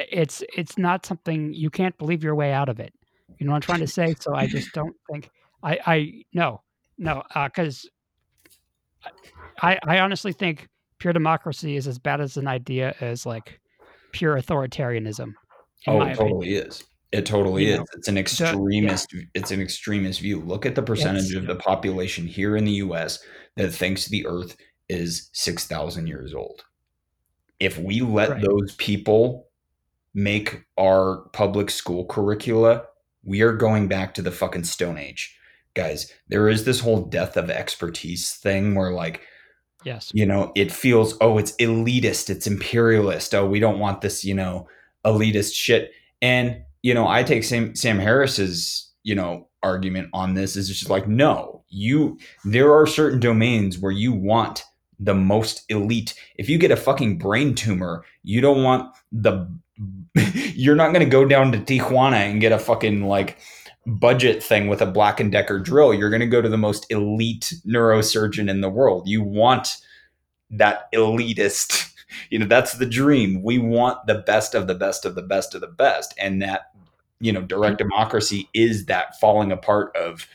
it's 0.09 0.41
it's 0.55 0.77
not 0.77 1.05
something 1.05 1.53
you 1.53 1.69
can't 1.69 1.97
believe 1.97 2.23
your 2.23 2.33
way 2.33 2.53
out 2.53 2.69
of 2.69 2.79
it. 2.79 2.93
You 3.37 3.45
know 3.45 3.51
what 3.51 3.57
i'm 3.57 3.61
trying 3.61 3.81
to 3.81 3.87
say? 3.87 4.15
So 4.17 4.33
i 4.33 4.47
just 4.47 4.71
don't 4.71 4.95
think 5.11 5.29
i 5.63 5.79
i 5.85 6.23
no 6.33 6.61
no 6.97 7.23
because 7.33 7.89
i 9.61 9.77
i 9.85 9.99
honestly 9.99 10.31
think 10.31 10.69
pure 10.99 11.11
democracy 11.11 11.75
is 11.75 11.87
as 11.87 11.99
bad 11.99 12.21
as 12.21 12.37
an 12.37 12.47
idea 12.47 12.95
as 13.01 13.25
like 13.25 13.59
pure 14.13 14.35
authoritarianism 14.41 15.33
oh 15.87 16.01
it 16.01 16.13
opinion. 16.13 16.15
totally 16.15 16.55
is 16.55 16.85
it 17.11 17.25
totally 17.25 17.65
You 17.65 17.71
is. 17.73 17.77
Know, 17.79 17.85
it's 17.93 18.07
an 18.07 18.15
yeah. 18.15 18.21
extremist 18.21 19.15
it's 19.33 19.51
an 19.51 19.61
extremist 19.61 20.19
view. 20.19 20.41
Look 20.41 20.65
at 20.65 20.75
the 20.75 20.81
percentage 20.83 21.31
It's- 21.31 21.37
of 21.41 21.47
the 21.47 21.55
population 21.55 22.27
here 22.27 22.55
in 22.57 22.65
the 22.65 22.73
us 22.73 23.19
that 23.55 23.71
thinks 23.71 24.05
the 24.05 24.25
earth 24.27 24.55
is 24.89 25.29
6000 25.33 26.07
years 26.07 26.33
old. 26.33 26.63
If 27.59 27.77
we 27.79 28.01
let 28.01 28.29
Right. 28.29 28.41
those 28.43 28.75
people 28.75 29.47
make 30.13 30.63
our 30.77 31.27
public 31.33 31.69
school 31.69 32.05
curricula 32.05 32.83
we 33.23 33.41
are 33.41 33.51
going 33.53 33.87
back 33.89 34.13
to 34.13 34.21
the 34.21 34.31
fucking 34.31 34.63
stone 34.63 34.97
age. 34.97 35.37
Guys 35.73 36.11
there 36.27 36.49
is 36.49 36.65
this 36.65 36.79
whole 36.79 37.01
death 37.05 37.37
of 37.37 37.49
expertise 37.49 38.31
thing 38.33 38.73
where 38.75 38.91
like 38.91 39.21
yes. 39.83 40.11
you 40.13 40.25
know 40.25 40.51
it 40.55 40.71
feels 40.71 41.15
oh 41.21 41.37
it's 41.37 41.51
elitist 41.57 42.29
it's 42.29 42.47
imperialist. 42.47 43.33
Oh 43.35 43.45
we 43.47 43.59
don't 43.59 43.79
want 43.79 44.01
this 44.01 44.23
you 44.25 44.33
know 44.33 44.67
elitist 45.05 45.53
shit. 45.55 45.91
And 46.21 46.63
you 46.87 46.93
know 46.93 47.05
i 47.05 47.21
take 47.21 47.43
sam 47.43 47.75
sam 47.75 47.99
harris's 47.99 48.89
you 49.03 49.13
know 49.13 49.49
argument 49.61 50.07
on 50.13 50.35
this 50.35 50.55
is 50.55 50.69
just 50.69 50.89
like 50.89 51.05
no 51.05 51.61
you 51.67 52.17
there 52.45 52.73
are 52.73 52.87
certain 52.87 53.19
domains 53.19 53.77
where 53.77 53.91
you 53.91 54.13
want 54.13 54.63
the 54.99 55.13
most 55.13 55.63
elite. 55.69 56.15
If 56.37 56.49
you 56.49 56.57
get 56.57 56.71
a 56.71 56.77
fucking 56.77 57.17
brain 57.17 57.55
tumor 57.55 58.05
you 58.23 58.39
don't 58.39 58.63
want 58.63 58.95
the 59.11 59.47
you're 60.55 60.75
not 60.75 60.93
going 60.93 61.05
to 61.05 61.11
go 61.11 61.25
down 61.25 61.51
to 61.51 61.59
tijuana 61.59 62.31
and 62.31 62.39
get 62.39 62.53
a 62.53 62.59
fucking 62.59 63.03
like 63.03 63.37
budget 63.85 64.41
thing 64.41 64.67
with 64.67 64.81
a 64.81 64.85
black 64.85 65.19
and 65.19 65.31
decker 65.31 65.59
drill. 65.59 65.93
You're 65.93 66.09
going 66.09 66.21
to 66.21 66.25
go 66.25 66.41
to 66.41 66.49
the 66.49 66.57
most 66.57 66.89
elite 66.89 67.53
neurosurgeon 67.65 68.49
in 68.49 68.61
the 68.61 68.69
world. 68.69 69.07
You 69.07 69.21
want 69.21 69.67
that 70.49 70.91
elitist 70.93 71.93
you 72.29 72.39
know 72.39 72.45
that's 72.45 72.73
the 72.73 72.85
dream. 72.85 73.43
We 73.43 73.57
want 73.57 74.07
the 74.07 74.15
best 74.15 74.55
of 74.55 74.67
the 74.67 74.75
best 74.75 75.05
of 75.05 75.15
the 75.15 75.21
best 75.21 75.53
of 75.53 75.61
the 75.61 75.67
best. 75.67 76.13
And 76.17 76.41
that 76.41 76.71
you 77.19 77.31
know 77.31 77.41
direct 77.41 77.77
democracy 77.77 78.49
is 78.53 78.85
that 78.85 79.19
falling 79.19 79.51
apart 79.51 79.95
of 79.95 80.27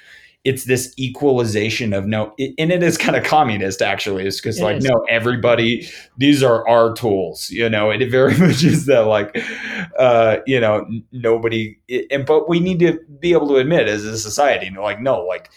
it's 0.45 0.65
this 0.65 0.93
equalization 0.99 1.93
of 1.93 2.05
no 2.07 2.35
it, 2.37 2.53
and 2.59 2.73
it 2.73 2.83
is 2.83 2.99
kind 2.99 3.17
of 3.17 3.23
communist 3.23 3.81
actually 3.81 4.27
it's 4.27 4.41
because 4.41 4.61
like 4.61 4.79
is. 4.79 4.85
no 4.85 5.05
everybody 5.09 5.89
these 6.19 6.43
are 6.43 6.67
our 6.69 6.93
tools 6.95 7.49
you 7.51 7.69
know 7.69 7.91
it 7.91 8.11
very 8.11 8.37
much 8.39 8.65
is 8.65 8.87
that 8.87 9.01
like 9.01 9.37
uh 9.99 10.39
you 10.47 10.59
know 10.59 10.85
nobody 11.13 11.77
and 12.11 12.27
but 12.27 12.49
we 12.49 12.59
need 12.59 12.81
to 12.81 12.99
be 13.21 13.33
able 13.33 13.49
to 13.49 13.57
admit 13.57 13.89
as 13.89 14.05
a 14.05 14.19
society 14.19 14.67
you 14.67 14.73
know, 14.73 14.83
like 14.83 15.01
no 15.01 15.21
like 15.25 15.51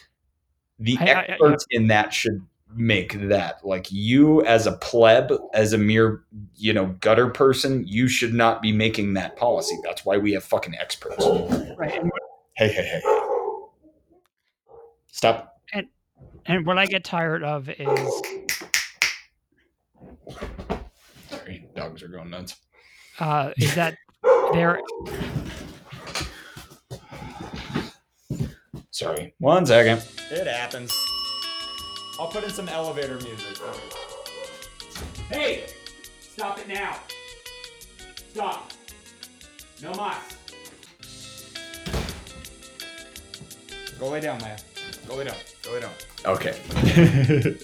the 0.80 0.98
I, 1.00 1.06
experts 1.06 1.66
I, 1.72 1.76
I, 1.76 1.82
in 1.82 1.88
that 1.88 2.14
should 2.14 2.46
make 2.76 3.14
that. 3.30 3.66
Like 3.66 3.92
you 3.92 4.44
as 4.46 4.68
a 4.68 4.74
pleb 4.74 5.34
as 5.54 5.74
a 5.74 5.78
mere 5.78 6.24
you 6.56 6.74
know 6.74 6.88
gutter 7.00 7.30
person 7.30 7.86
you 7.88 8.08
should 8.08 8.34
not 8.34 8.62
be 8.62 8.72
making 8.72 9.14
that 9.14 9.36
policy. 9.36 9.78
That's 9.84 10.06
why 10.06 10.18
we 10.18 10.34
have 10.34 10.44
fucking 10.44 10.76
experts. 10.76 11.26
Right. 11.78 12.02
Hey 12.56 12.68
hey 12.68 12.84
hey. 12.84 13.02
Stop. 15.08 15.62
And 15.74 15.88
and 16.46 16.66
what 16.66 16.78
i 16.78 16.86
get 16.86 17.04
tired 17.04 17.44
of 17.44 17.70
is 17.70 18.22
sorry 21.30 21.68
dogs 21.76 22.04
are 22.04 22.08
going 22.08 22.30
nuts. 22.30 22.58
Uh 23.20 23.52
is 23.58 23.74
that 23.76 23.98
they're 24.54 24.80
sorry. 28.92 29.34
One 29.40 29.66
second. 29.66 30.04
It 30.32 30.48
happens 30.48 30.92
I'll 32.20 32.28
put 32.28 32.44
in 32.44 32.50
some 32.50 32.70
elevator 32.70 33.16
music. 33.16 33.58
Hey! 35.30 35.66
Stop 36.22 36.60
it 36.60 36.68
now! 36.68 36.98
Stop! 38.32 38.72
No 39.82 39.94
mas! 39.94 40.18
Go 44.00 44.10
lay 44.10 44.22
down, 44.22 44.40
Maya. 44.42 44.58
Go 45.08 45.16
lay 45.16 45.26
down. 45.26 45.36
Go 45.64 45.74
lay 45.74 45.80
down. 45.82 45.92
Okay. 46.26 46.52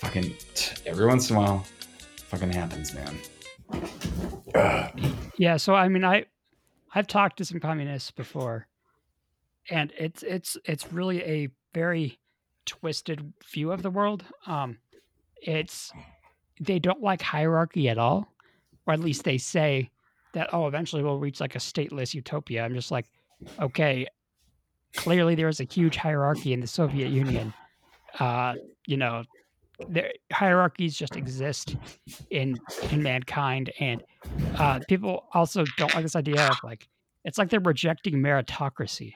fucking 0.00 0.34
every 0.84 1.06
once 1.06 1.30
in 1.30 1.36
a 1.36 1.38
while, 1.38 1.66
fucking 2.28 2.52
happens, 2.52 2.94
man. 2.94 3.18
Ugh. 4.54 5.00
Yeah, 5.38 5.58
so 5.58 5.74
I 5.74 5.90
mean, 5.90 6.02
I 6.02 6.24
I've 6.94 7.06
talked 7.06 7.36
to 7.38 7.44
some 7.44 7.60
communists 7.60 8.10
before, 8.10 8.68
and 9.68 9.92
it's 9.98 10.22
it's 10.22 10.56
it's 10.64 10.90
really 10.90 11.22
a 11.24 11.48
very 11.74 12.18
twisted 12.66 13.32
view 13.50 13.72
of 13.72 13.82
the 13.82 13.90
world. 13.90 14.24
Um, 14.46 14.78
it's 15.40 15.92
they 16.60 16.78
don't 16.78 17.02
like 17.02 17.22
hierarchy 17.22 17.88
at 17.88 17.98
all, 17.98 18.32
or 18.86 18.94
at 18.94 19.00
least 19.00 19.24
they 19.24 19.38
say 19.38 19.90
that 20.32 20.52
oh, 20.52 20.66
eventually 20.66 21.02
we'll 21.02 21.18
reach 21.18 21.40
like 21.40 21.54
a 21.54 21.58
stateless 21.58 22.12
utopia. 22.12 22.64
I'm 22.64 22.74
just 22.74 22.90
like, 22.90 23.06
okay, 23.60 24.06
clearly 24.94 25.34
there 25.34 25.48
is 25.48 25.60
a 25.60 25.64
huge 25.64 25.96
hierarchy 25.96 26.52
in 26.52 26.60
the 26.60 26.66
Soviet 26.66 27.08
Union. 27.08 27.54
Uh, 28.18 28.54
you 28.86 28.96
know, 28.96 29.24
the 29.88 30.12
hierarchies 30.32 30.96
just 30.96 31.16
exist 31.16 31.76
in 32.30 32.58
in 32.90 33.02
mankind, 33.02 33.72
and 33.80 34.02
uh, 34.58 34.80
people 34.88 35.26
also 35.32 35.64
don't 35.76 35.94
like 35.94 36.02
this 36.02 36.16
idea 36.16 36.48
of 36.48 36.56
like 36.64 36.88
it's 37.24 37.38
like 37.38 37.50
they're 37.50 37.60
rejecting 37.60 38.14
meritocracy. 38.14 39.14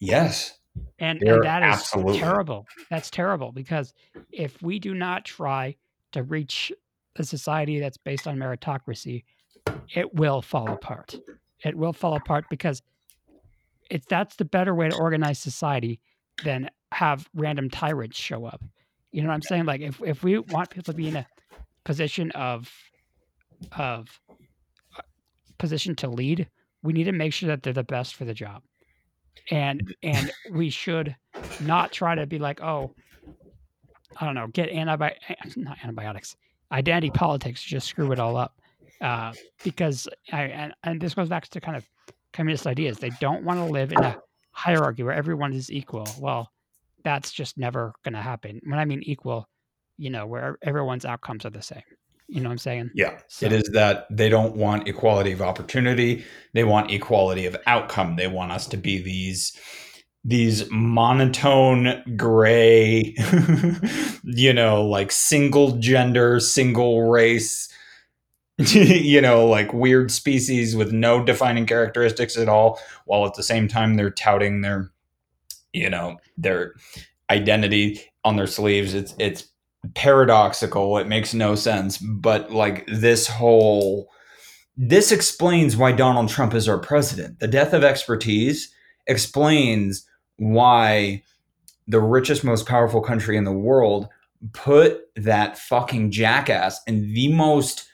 Yes 0.00 0.58
and, 0.98 1.22
and 1.22 1.42
that 1.42 1.62
is 1.62 1.74
absolutely. 1.74 2.18
terrible. 2.18 2.66
That's 2.90 3.10
terrible 3.10 3.52
because 3.52 3.92
if 4.32 4.60
we 4.62 4.78
do 4.78 4.94
not 4.94 5.24
try 5.24 5.76
to 6.12 6.22
reach 6.22 6.72
a 7.16 7.24
society 7.24 7.80
that's 7.80 7.96
based 7.96 8.26
on 8.26 8.36
meritocracy, 8.36 9.24
it 9.94 10.14
will 10.14 10.42
fall 10.42 10.70
apart. 10.70 11.16
It 11.64 11.76
will 11.76 11.92
fall 11.92 12.14
apart 12.14 12.46
because 12.50 12.82
it's 13.90 14.06
that's 14.06 14.36
the 14.36 14.44
better 14.44 14.74
way 14.74 14.88
to 14.88 14.96
organize 14.96 15.38
society 15.38 16.00
than 16.44 16.70
have 16.92 17.28
random 17.34 17.70
tyrants 17.70 18.18
show 18.18 18.44
up. 18.44 18.62
You 19.12 19.22
know 19.22 19.28
what 19.28 19.34
I'm 19.34 19.42
saying? 19.42 19.64
Like 19.64 19.80
if 19.80 20.00
if 20.02 20.22
we 20.22 20.38
want 20.38 20.70
people 20.70 20.92
to 20.92 20.96
be 20.96 21.08
in 21.08 21.16
a 21.16 21.26
position 21.84 22.30
of 22.32 22.70
of 23.72 24.20
uh, 24.96 25.02
position 25.58 25.94
to 25.96 26.08
lead, 26.08 26.48
we 26.82 26.92
need 26.92 27.04
to 27.04 27.12
make 27.12 27.32
sure 27.32 27.48
that 27.48 27.62
they're 27.62 27.72
the 27.72 27.82
best 27.82 28.14
for 28.14 28.24
the 28.24 28.34
job 28.34 28.62
and 29.50 29.94
and 30.02 30.30
we 30.52 30.70
should 30.70 31.14
not 31.60 31.92
try 31.92 32.14
to 32.14 32.26
be 32.26 32.38
like, 32.38 32.60
oh, 32.60 32.94
I 34.16 34.24
don't 34.24 34.34
know, 34.34 34.48
get 34.48 34.70
antibi 34.70 35.12
not 35.56 35.78
antibiotics, 35.82 36.36
identity 36.72 37.10
politics, 37.10 37.62
just 37.62 37.88
screw 37.88 38.12
it 38.12 38.18
all 38.18 38.36
up, 38.36 38.60
uh, 39.00 39.32
because 39.64 40.08
I 40.32 40.44
and, 40.44 40.74
and 40.84 41.00
this 41.00 41.14
goes 41.14 41.28
back 41.28 41.48
to 41.48 41.60
kind 41.60 41.76
of 41.76 41.86
communist 42.32 42.66
ideas. 42.66 42.98
They 42.98 43.10
don't 43.20 43.44
want 43.44 43.58
to 43.58 43.64
live 43.64 43.92
in 43.92 44.02
a 44.02 44.16
hierarchy 44.52 45.02
where 45.02 45.14
everyone 45.14 45.52
is 45.52 45.70
equal. 45.70 46.06
Well, 46.18 46.50
that's 47.04 47.32
just 47.32 47.56
never 47.58 47.92
going 48.04 48.14
to 48.14 48.20
happen. 48.20 48.60
When 48.64 48.78
I 48.78 48.84
mean 48.84 49.02
equal, 49.02 49.48
you 49.96 50.10
know, 50.10 50.26
where 50.26 50.58
everyone's 50.62 51.04
outcomes 51.04 51.46
are 51.46 51.50
the 51.50 51.62
same. 51.62 51.82
You 52.28 52.42
know 52.42 52.50
what 52.50 52.54
I'm 52.54 52.58
saying? 52.58 52.90
Yeah. 52.94 53.18
So. 53.28 53.46
It 53.46 53.52
is 53.52 53.70
that 53.72 54.06
they 54.10 54.28
don't 54.28 54.54
want 54.54 54.86
equality 54.86 55.32
of 55.32 55.40
opportunity. 55.40 56.24
They 56.52 56.62
want 56.62 56.90
equality 56.90 57.46
of 57.46 57.56
outcome. 57.66 58.16
They 58.16 58.28
want 58.28 58.52
us 58.52 58.66
to 58.68 58.76
be 58.76 59.02
these 59.02 59.58
these 60.24 60.68
monotone 60.70 62.02
gray 62.16 63.14
you 64.24 64.52
know 64.52 64.84
like 64.84 65.12
single 65.12 65.76
gender 65.78 66.40
single 66.40 67.08
race 67.08 67.72
you 68.58 69.20
know 69.20 69.46
like 69.46 69.72
weird 69.72 70.10
species 70.10 70.74
with 70.74 70.92
no 70.92 71.24
defining 71.24 71.66
characteristics 71.66 72.36
at 72.36 72.48
all 72.48 72.80
while 73.04 73.24
at 73.26 73.34
the 73.34 73.42
same 73.44 73.68
time 73.68 73.94
they're 73.94 74.10
touting 74.10 74.60
their 74.60 74.90
you 75.72 75.88
know 75.88 76.16
their 76.36 76.74
identity 77.30 78.00
on 78.24 78.36
their 78.36 78.48
sleeves 78.48 78.94
it's 78.94 79.14
it's 79.18 79.48
paradoxical. 79.94 80.98
It 80.98 81.06
makes 81.06 81.34
no 81.34 81.54
sense. 81.54 81.98
But 81.98 82.52
like 82.52 82.86
this 82.86 83.26
whole, 83.26 84.10
this 84.76 85.12
explains 85.12 85.76
why 85.76 85.92
Donald 85.92 86.28
Trump 86.28 86.54
is 86.54 86.68
our 86.68 86.78
president. 86.78 87.40
The 87.40 87.48
death 87.48 87.72
of 87.72 87.84
expertise 87.84 88.72
explains 89.06 90.06
why 90.36 91.22
the 91.86 92.00
richest, 92.00 92.44
most 92.44 92.66
powerful 92.66 93.00
country 93.00 93.36
in 93.36 93.44
the 93.44 93.52
world 93.52 94.08
put 94.52 95.00
that 95.16 95.58
fucking 95.58 96.10
jackass 96.10 96.80
in 96.86 97.12
the 97.12 97.32
most 97.32 97.88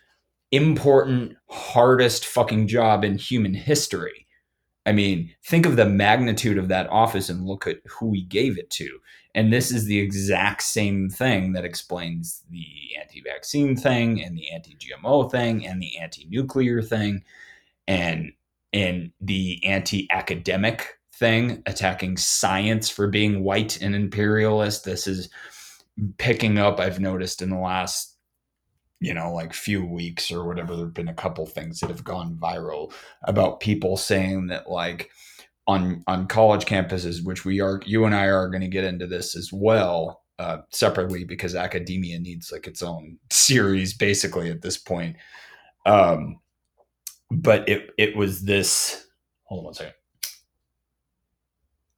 important, 0.50 1.36
hardest 1.48 2.26
fucking 2.26 2.68
job 2.68 3.04
in 3.04 3.16
human 3.16 3.54
history. 3.54 4.26
I 4.86 4.92
mean, 4.92 5.30
think 5.44 5.64
of 5.64 5.76
the 5.76 5.86
magnitude 5.86 6.58
of 6.58 6.68
that 6.68 6.88
office 6.90 7.28
and 7.28 7.46
look 7.46 7.66
at 7.66 7.78
who 7.86 8.12
he 8.12 8.22
gave 8.22 8.58
it 8.58 8.68
to. 8.70 8.98
And 9.34 9.52
this 9.52 9.72
is 9.72 9.86
the 9.86 9.98
exact 9.98 10.62
same 10.62 11.10
thing 11.10 11.52
that 11.52 11.64
explains 11.64 12.42
the 12.50 12.66
anti 13.00 13.20
vaccine 13.20 13.76
thing 13.76 14.22
and 14.22 14.36
the 14.36 14.50
anti 14.52 14.76
GMO 14.76 15.30
thing 15.30 15.66
and 15.66 15.82
the 15.82 15.98
anti 15.98 16.26
nuclear 16.30 16.80
thing 16.80 17.24
and, 17.88 18.32
and 18.72 19.10
the 19.20 19.60
anti 19.64 20.08
academic 20.10 20.98
thing, 21.14 21.62
attacking 21.66 22.16
science 22.16 22.88
for 22.88 23.08
being 23.08 23.42
white 23.42 23.80
and 23.82 23.94
imperialist. 23.94 24.84
This 24.84 25.06
is 25.06 25.28
picking 26.18 26.58
up, 26.58 26.80
I've 26.80 27.00
noticed 27.00 27.42
in 27.42 27.50
the 27.50 27.58
last, 27.58 28.16
you 29.00 29.14
know, 29.14 29.32
like 29.32 29.52
few 29.52 29.84
weeks 29.84 30.30
or 30.30 30.44
whatever. 30.44 30.74
There 30.74 30.86
have 30.86 30.94
been 30.94 31.08
a 31.08 31.14
couple 31.14 31.46
things 31.46 31.80
that 31.80 31.90
have 31.90 32.04
gone 32.04 32.36
viral 32.36 32.92
about 33.22 33.60
people 33.60 33.96
saying 33.96 34.48
that, 34.48 34.70
like, 34.70 35.10
on 35.66 36.02
on 36.06 36.26
college 36.26 36.64
campuses, 36.66 37.24
which 37.24 37.44
we 37.44 37.60
are, 37.60 37.80
you 37.86 38.04
and 38.04 38.14
I 38.14 38.26
are 38.26 38.48
going 38.48 38.60
to 38.60 38.68
get 38.68 38.84
into 38.84 39.06
this 39.06 39.36
as 39.36 39.50
well 39.52 40.22
uh, 40.38 40.58
separately 40.70 41.24
because 41.24 41.54
academia 41.54 42.18
needs 42.18 42.52
like 42.52 42.66
its 42.66 42.82
own 42.82 43.18
series 43.30 43.96
basically 43.96 44.50
at 44.50 44.62
this 44.62 44.76
point. 44.76 45.16
Um, 45.86 46.40
but 47.30 47.68
it 47.68 47.90
it 47.98 48.16
was 48.16 48.42
this. 48.42 49.06
Hold 49.44 49.60
on 49.60 49.64
one 49.64 49.74
second. 49.74 49.94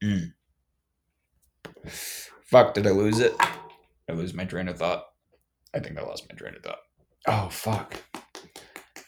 Mm. 0.03 0.33
Fuck! 2.45 2.75
Did 2.75 2.87
I 2.87 2.91
lose 2.91 3.21
it? 3.21 3.35
I 4.09 4.13
lose 4.13 4.35
my 4.35 4.45
train 4.45 4.69
of 4.69 4.79
thought. 4.79 5.05
I 5.75 5.81
think 5.81 5.99
I 5.99 6.03
lost 6.03 6.27
my 6.31 6.37
train 6.37 6.55
of 6.55 6.63
thought. 6.63 6.79
Oh 7.27 7.49
fuck. 7.51 8.03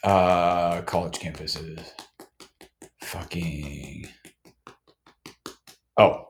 Uh, 0.03 0.81
college 0.81 1.19
campuses. 1.19 1.79
Fucking. 3.03 4.07
Oh. 5.99 6.29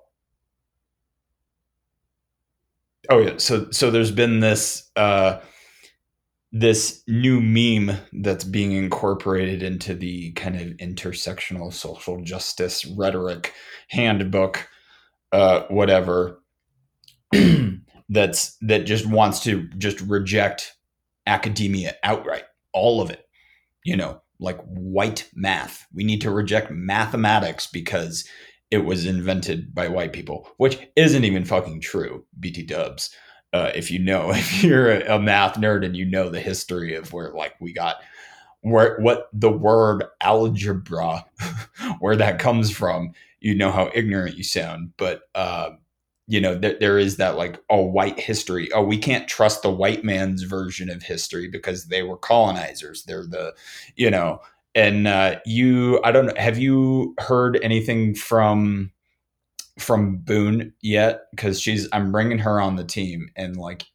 Oh 3.09 3.19
yeah. 3.19 3.37
So 3.37 3.69
so 3.71 3.91
there's 3.91 4.11
been 4.11 4.39
this 4.39 4.89
uh 4.95 5.39
this 6.51 7.03
new 7.07 7.39
meme 7.39 7.95
that's 8.11 8.43
being 8.43 8.71
incorporated 8.71 9.61
into 9.61 9.93
the 9.93 10.31
kind 10.31 10.59
of 10.59 10.67
intersectional 10.77 11.71
social 11.71 12.21
justice 12.23 12.85
rhetoric 12.85 13.53
handbook 13.89 14.67
uh 15.31 15.61
whatever 15.69 16.41
that's 18.09 18.57
that 18.61 18.85
just 18.85 19.05
wants 19.05 19.41
to 19.41 19.67
just 19.77 20.01
reject 20.01 20.75
academia 21.27 21.93
outright 22.03 22.45
all 22.73 22.99
of 22.99 23.11
it 23.11 23.25
you 23.85 23.95
know 23.95 24.19
like 24.39 24.59
white 24.63 25.29
math 25.35 25.85
we 25.93 26.03
need 26.03 26.21
to 26.21 26.31
reject 26.31 26.71
mathematics 26.71 27.67
because 27.67 28.27
it 28.71 28.85
was 28.85 29.05
invented 29.05 29.73
by 29.73 29.87
white 29.87 30.13
people, 30.13 30.49
which 30.57 30.79
isn't 30.95 31.23
even 31.23 31.45
fucking 31.45 31.81
true. 31.81 32.25
BT 32.39 32.63
Dubs. 32.63 33.15
Uh, 33.51 33.71
if 33.73 33.89
you 33.89 33.99
know, 33.99 34.31
if 34.33 34.63
you're 34.63 34.91
a, 34.91 35.15
a, 35.15 35.19
math 35.19 35.55
nerd 35.55 35.85
and 35.85 35.97
you 35.97 36.05
know 36.05 36.29
the 36.29 36.39
history 36.39 36.95
of 36.95 37.11
where 37.13 37.31
like 37.31 37.55
we 37.59 37.73
got 37.73 37.97
where 38.61 38.99
what 38.99 39.29
the 39.33 39.51
word 39.51 40.03
algebra, 40.21 41.25
where 41.99 42.15
that 42.15 42.39
comes 42.39 42.69
from, 42.69 43.13
you 43.39 43.55
know 43.55 43.71
how 43.71 43.89
ignorant 43.93 44.37
you 44.37 44.43
sound. 44.43 44.93
But 44.97 45.21
uh, 45.33 45.71
you 46.27 46.39
know 46.39 46.59
th- 46.59 46.79
there 46.79 46.99
is 46.99 47.17
that 47.17 47.37
like 47.37 47.59
oh 47.69 47.83
white 47.83 48.19
history. 48.19 48.71
Oh, 48.73 48.83
we 48.83 48.97
can't 48.97 49.27
trust 49.27 49.63
the 49.63 49.71
white 49.71 50.03
man's 50.03 50.43
version 50.43 50.89
of 50.89 51.01
history 51.01 51.47
because 51.47 51.85
they 51.85 52.03
were 52.03 52.17
colonizers. 52.17 53.03
They're 53.03 53.25
the 53.25 53.55
you 53.95 54.11
know 54.11 54.41
and 54.79 55.07
uh, 55.07 55.35
you 55.45 56.01
i 56.03 56.11
don't 56.11 56.27
know 56.27 56.33
have 56.37 56.57
you 56.57 57.13
heard 57.19 57.59
anything 57.61 58.15
from 58.15 58.91
from 59.77 60.17
boone 60.17 60.73
yet? 60.81 61.21
Because 61.31 61.59
she's 61.59 61.87
i'm 61.91 62.11
bringing 62.11 62.39
her 62.39 62.59
on 62.59 62.75
the 62.75 62.83
team 62.83 63.29
and 63.35 63.57
like 63.57 63.85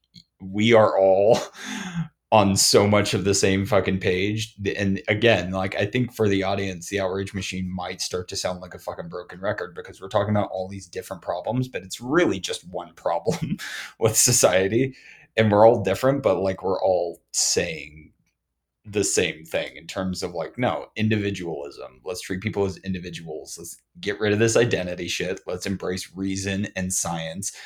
we 0.40 0.72
are 0.72 0.98
all 0.98 1.38
on 2.32 2.56
so 2.56 2.86
much 2.86 3.14
of 3.14 3.24
the 3.24 3.34
same 3.34 3.64
fucking 3.64 4.00
page. 4.00 4.56
And 4.76 5.00
again 5.08 5.52
like 5.52 5.76
i 5.76 5.86
think 5.86 6.12
for 6.12 6.28
the 6.28 6.42
audience 6.42 6.88
the 6.88 7.00
outrage 7.00 7.32
machine 7.32 7.72
might 7.72 8.00
start 8.00 8.28
to 8.28 8.36
sound 8.36 8.60
like 8.60 8.74
a 8.74 8.78
fucking 8.78 9.08
broken 9.08 9.40
record 9.40 9.74
because 9.74 10.00
we're 10.00 10.08
talking 10.08 10.34
about 10.34 10.50
all 10.50 10.68
these 10.68 10.86
different 10.86 11.22
problems 11.22 11.68
but 11.68 11.82
it's 11.82 12.00
really 12.00 12.40
just 12.40 12.68
one 12.68 12.92
problem 12.94 13.56
with 13.98 14.16
society. 14.16 14.96
And 15.36 15.50
we're 15.50 15.66
all 15.66 15.82
different 15.82 16.22
but 16.22 16.40
like 16.40 16.62
we're 16.62 16.82
all 16.82 17.22
saying 17.32 18.12
the 18.84 19.04
same 19.04 19.44
thing 19.44 19.76
in 19.76 19.86
terms 19.86 20.22
of 20.22 20.34
like 20.34 20.58
no 20.58 20.86
individualism. 20.96 22.00
Let's 22.04 22.20
treat 22.20 22.42
people 22.42 22.66
as 22.66 22.76
individuals. 22.78 23.56
Let's 23.58 23.76
get 24.00 24.20
rid 24.20 24.32
of 24.32 24.38
this 24.38 24.56
identity 24.56 25.08
shit. 25.08 25.40
Let's 25.46 25.66
embrace 25.66 26.10
reason 26.14 26.68
and 26.76 26.92
science 26.92 27.56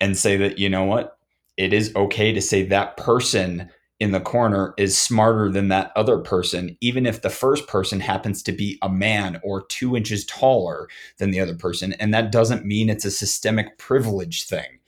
and 0.00 0.16
say 0.16 0.36
that 0.36 0.58
you 0.58 0.68
know 0.68 0.84
what? 0.84 1.18
It 1.56 1.72
is 1.72 1.94
okay 1.94 2.32
to 2.32 2.40
say 2.40 2.64
that 2.64 2.96
person 2.96 3.70
in 4.00 4.10
the 4.10 4.20
corner 4.20 4.74
is 4.76 4.98
smarter 4.98 5.48
than 5.48 5.68
that 5.68 5.92
other 5.94 6.18
person 6.18 6.76
even 6.80 7.06
if 7.06 7.22
the 7.22 7.30
first 7.30 7.68
person 7.68 8.00
happens 8.00 8.42
to 8.42 8.50
be 8.50 8.76
a 8.82 8.88
man 8.88 9.40
or 9.44 9.64
two 9.66 9.96
inches 9.96 10.26
taller 10.26 10.88
than 11.18 11.30
the 11.30 11.38
other 11.38 11.54
person. 11.54 11.92
And 11.94 12.12
that 12.12 12.32
doesn't 12.32 12.66
mean 12.66 12.90
it's 12.90 13.04
a 13.04 13.10
systemic 13.12 13.78
privilege 13.78 14.46
thing 14.46 14.80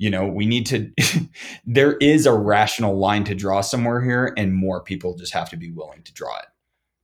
you 0.00 0.08
know 0.08 0.26
we 0.26 0.46
need 0.46 0.64
to 0.64 0.90
there 1.66 1.96
is 1.98 2.24
a 2.24 2.32
rational 2.32 2.96
line 2.96 3.22
to 3.24 3.34
draw 3.34 3.60
somewhere 3.60 4.02
here 4.02 4.32
and 4.36 4.54
more 4.54 4.82
people 4.82 5.14
just 5.14 5.34
have 5.34 5.50
to 5.50 5.56
be 5.58 5.70
willing 5.70 6.02
to 6.02 6.12
draw 6.14 6.36
it. 6.38 6.46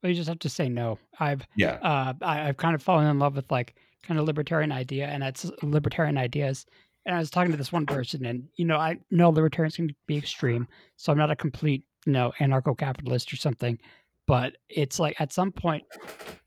Well 0.03 0.11
you 0.11 0.17
just 0.17 0.31
have 0.31 0.39
to 0.41 0.49
say 0.49 0.69
no. 0.71 0.99
I've 1.21 1.47
yeah. 1.57 1.75
uh 1.83 2.15
I, 2.23 2.39
have 2.39 2.57
kind 2.57 2.75
of 2.75 2.83
fallen 2.83 3.07
in 3.07 3.19
love 3.19 3.37
with 3.37 3.51
like 3.51 3.75
kind 4.03 4.19
of 4.19 4.25
libertarian 4.25 4.73
idea 4.73 5.07
and 5.07 5.23
that's 5.23 5.49
libertarian 5.63 6.17
ideas. 6.17 6.67
And 7.05 7.15
i 7.15 7.19
was 7.19 7.31
talking 7.31 7.53
to 7.53 7.57
this 7.57 7.71
one 7.71 7.87
person 7.87 8.25
and 8.27 8.49
you 8.57 8.65
know 8.65 8.79
i 8.79 8.99
know 9.13 9.31
libertarians 9.31 9.77
can 9.77 9.95
be 10.09 10.17
extreme 10.17 10.67
so 10.97 11.13
i'm 11.13 11.19
not 11.19 11.31
a 11.31 11.37
complete 11.37 11.85
you 12.05 12.13
know 12.13 12.33
anarcho-capitalist 12.41 13.33
or 13.33 13.37
something 13.37 13.79
but 14.27 14.57
it's 14.69 14.99
like 14.99 15.21
at 15.21 15.33
some 15.33 15.53
point 15.53 15.85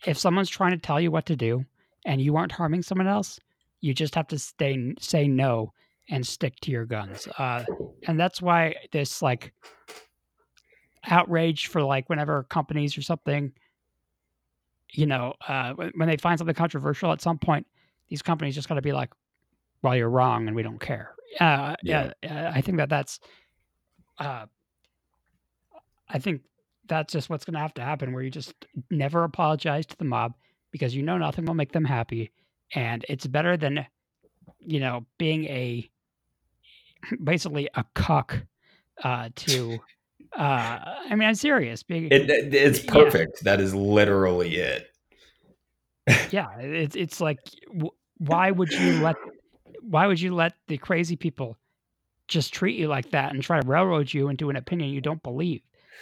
if 0.05 0.17
someone's 0.17 0.49
trying 0.49 0.71
to 0.71 0.77
tell 0.77 0.99
you 0.99 1.11
what 1.11 1.25
to 1.27 1.37
do 1.37 1.63
and 2.05 2.19
you 2.19 2.35
aren't 2.35 2.51
harming 2.51 2.81
someone 2.81 3.07
else 3.07 3.39
you 3.79 3.93
just 3.93 4.15
have 4.15 4.27
to 4.27 4.37
stay 4.37 4.93
say 4.99 5.29
no 5.29 5.71
and 6.09 6.25
stick 6.25 6.59
to 6.61 6.71
your 6.71 6.85
guns. 6.85 7.27
Uh, 7.37 7.63
and 8.07 8.19
that's 8.19 8.41
why 8.41 8.75
this 8.91 9.21
like 9.21 9.53
outrage 11.07 11.67
for 11.67 11.81
like 11.81 12.09
whenever 12.09 12.43
companies 12.43 12.97
or 12.97 13.01
something, 13.01 13.53
you 14.91 15.05
know, 15.05 15.33
uh, 15.47 15.73
when 15.73 16.09
they 16.09 16.17
find 16.17 16.37
something 16.37 16.55
controversial 16.55 17.11
at 17.11 17.21
some 17.21 17.37
point, 17.37 17.67
these 18.09 18.21
companies 18.21 18.55
just 18.55 18.67
got 18.67 18.75
to 18.75 18.81
be 18.81 18.91
like, 18.91 19.11
"Well, 19.83 19.95
you're 19.95 20.09
wrong, 20.09 20.47
and 20.47 20.55
we 20.55 20.63
don't 20.63 20.79
care." 20.79 21.13
Uh, 21.39 21.75
yeah, 21.83 22.11
yeah. 22.23 22.51
I 22.53 22.61
think 22.61 22.77
that 22.77 22.89
that's, 22.89 23.19
uh, 24.17 24.47
I 26.09 26.17
think 26.17 26.41
that's 26.87 27.13
just 27.13 27.29
what's 27.29 27.45
going 27.45 27.53
to 27.53 27.59
have 27.59 27.75
to 27.75 27.83
happen. 27.83 28.13
Where 28.13 28.23
you 28.23 28.31
just 28.31 28.53
never 28.89 29.23
apologize 29.23 29.85
to 29.87 29.97
the 29.97 30.05
mob 30.05 30.33
because 30.71 30.95
you 30.95 31.03
know 31.03 31.19
nothing 31.19 31.45
will 31.45 31.53
make 31.53 31.71
them 31.71 31.85
happy, 31.85 32.31
and 32.73 33.05
it's 33.07 33.27
better 33.27 33.57
than, 33.57 33.85
you 34.59 34.79
know, 34.79 35.05
being 35.19 35.45
a 35.45 35.87
basically 37.23 37.69
a 37.75 37.85
cuck 37.93 38.37
uh, 39.03 39.29
to. 39.35 39.79
Uh, 40.37 40.79
I 41.09 41.15
mean, 41.15 41.27
I'm 41.27 41.35
serious. 41.35 41.83
Being, 41.83 42.05
it, 42.05 42.29
it, 42.29 42.53
it's 42.53 42.79
perfect. 42.79 43.37
Yeah. 43.37 43.55
That 43.55 43.61
is 43.61 43.73
literally 43.73 44.55
it. 44.55 44.87
yeah, 46.31 46.47
it's 46.59 46.95
it's 46.95 47.21
like, 47.21 47.39
why 48.17 48.51
would 48.51 48.71
you 48.71 48.99
let 49.01 49.15
why 49.81 50.07
would 50.07 50.19
you 50.19 50.35
let 50.35 50.53
the 50.67 50.77
crazy 50.77 51.15
people 51.15 51.57
just 52.27 52.53
treat 52.53 52.77
you 52.77 52.87
like 52.87 53.09
that 53.11 53.33
and 53.33 53.41
try 53.41 53.59
to 53.59 53.67
railroad 53.67 54.13
you 54.13 54.29
into 54.29 54.49
an 54.49 54.55
opinion 54.55 54.89
you 54.91 55.01
don't 55.01 55.23
believe? 55.23 55.61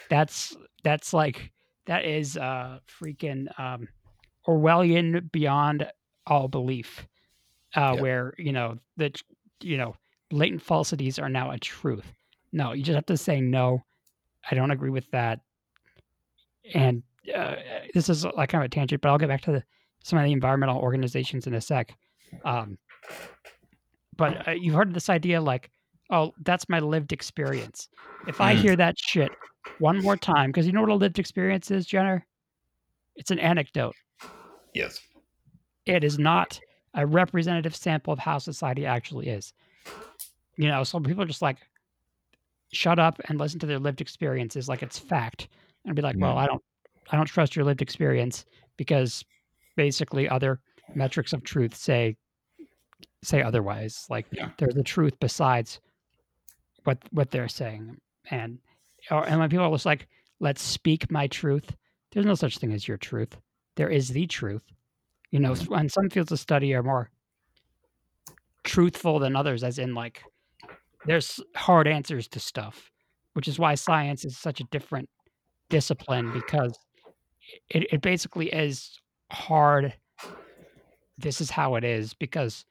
That's 0.10 0.56
that's 0.84 1.14
like 1.14 1.52
that 1.86 2.06
is 2.06 2.38
uh 2.38 2.80
freaking 3.02 3.48
um 3.60 3.88
Orwellian 4.48 5.32
beyond 5.32 5.90
all 6.26 6.48
belief. 6.48 7.08
Uh, 7.76 7.92
yep. 7.94 8.02
where 8.02 8.34
you 8.38 8.54
know 8.54 8.78
that 8.96 9.22
you 9.62 9.78
know 9.78 9.96
blatant 10.30 10.62
falsities 10.62 11.20
are 11.20 11.30
now 11.30 11.52
a 11.52 11.58
truth. 11.58 12.12
No, 12.52 12.74
you 12.74 12.84
just 12.84 12.96
have 12.96 13.06
to 13.08 13.18
say 13.18 13.42
no. 13.42 13.84
I 14.50 14.56
don't 14.56 14.72
agree 14.72 14.90
with 14.90 15.10
that. 15.12 15.40
And 16.74 17.04
uh, 17.36 17.56
this 17.94 18.10
is 18.10 18.26
like 18.26 18.50
kind 18.50 18.64
of 18.64 18.68
a 18.68 18.70
tangent, 18.70 19.02
but 19.02 19.10
I'll 19.10 19.18
get 19.18 19.30
back 19.30 19.42
to 19.44 19.52
the, 19.52 19.64
some 20.04 20.20
of 20.20 20.26
the 20.26 20.32
environmental 20.32 20.80
organizations 20.80 21.48
in 21.48 21.54
a 21.54 21.62
sec. 21.62 21.96
Um, 22.46 22.78
but 24.16 24.48
uh, 24.48 24.52
you've 24.52 24.76
heard 24.76 24.94
this 24.94 25.10
idea 25.10 25.42
like, 25.42 25.70
oh, 26.10 26.34
that's 26.44 26.70
my 26.70 26.80
lived 26.80 27.14
experience. 27.14 27.90
If 28.28 28.42
I 28.42 28.56
mm. 28.56 28.60
hear 28.60 28.76
that 28.76 28.98
shit 28.98 29.32
one 29.80 30.02
more 30.02 30.18
time, 30.18 30.50
because 30.50 30.66
you 30.66 30.72
know 30.72 30.82
what 30.82 30.90
a 30.90 30.96
lived 30.96 31.20
experience 31.20 31.72
is, 31.72 31.86
Jenner? 31.86 32.26
It's 33.16 33.32
an 33.32 33.40
anecdote. 33.40 33.96
Yes. 34.74 35.00
It 35.86 36.04
is 36.04 36.20
not 36.20 36.60
a 36.94 37.06
representative 37.06 37.76
sample 37.76 38.14
of 38.14 38.20
how 38.20 38.38
society 38.38 38.86
actually 38.86 39.28
is. 39.28 39.54
You 40.56 40.68
know, 40.70 40.84
some 40.84 41.04
people 41.04 41.26
just 41.26 41.42
like, 41.42 41.58
shut 42.74 43.00
up 43.00 43.20
and 43.30 43.40
listen 43.40 43.60
to 43.60 43.66
their 43.66 43.80
lived 43.80 44.02
experiences 44.02 44.68
like 44.68 44.84
it's 44.84 45.00
fact, 45.00 45.48
and 45.86 45.96
be 45.96 46.02
like, 46.02 46.16
well. 46.18 46.38
I 46.38 46.48
don't, 46.48 46.64
I 47.12 47.16
don't 47.16 47.26
trust 47.26 47.56
your 47.56 47.66
lived 47.66 47.82
experience 47.82 48.46
because 48.76 49.24
basically 49.76 50.28
other 50.28 50.60
metrics 50.96 51.34
of 51.34 51.44
truth 51.44 51.76
say 51.76 52.16
say 53.24 53.42
otherwise. 53.42 54.06
Like 54.10 54.26
yeah. 54.32 54.50
there's 54.58 54.76
the 54.76 54.84
truth 54.84 55.14
besides 55.20 55.80
what 56.84 56.98
what 57.12 57.32
they're 57.32 57.48
saying, 57.48 57.98
and 58.32 58.60
or, 59.12 59.28
and 59.28 59.40
when 59.40 59.50
people 59.50 59.66
are 59.66 59.72
just 59.72 59.86
like, 59.86 60.08
let's 60.40 60.62
speak 60.62 61.10
my 61.12 61.28
truth. 61.28 61.76
There's 62.12 62.26
no 62.26 62.36
such 62.36 62.58
thing 62.58 62.74
as 62.74 62.88
your 62.88 62.98
truth. 62.98 63.38
There 63.76 63.90
is 63.90 64.10
the 64.10 64.26
truth. 64.28 64.64
You 65.32 65.40
know, 65.40 65.56
and 65.72 65.92
some 65.92 66.10
fields 66.10 66.32
of 66.32 66.40
study 66.40 66.74
are 66.74 66.84
more 66.84 67.10
truthful 68.68 69.18
than 69.18 69.36
others, 69.36 69.64
as 69.64 69.80
in 69.80 69.96
like 69.96 70.22
there's 71.06 71.40
hard 71.56 71.88
answers 71.88 72.28
to 72.28 72.40
stuff, 72.40 72.92
which 73.34 73.48
is 73.48 73.58
why 73.58 73.74
science 73.76 74.26
is 74.26 74.38
such 74.38 74.60
a 74.60 74.66
different 74.66 75.10
discipline 75.70 76.32
because 76.32 76.78
it, 77.70 77.88
it 77.92 78.02
basically 78.02 78.48
is 78.48 79.00
hard. 79.32 79.94
This 81.18 81.42
is 81.42 81.50
how 81.50 81.76
it 81.76 81.84
is 81.84 82.14
because 82.14 82.66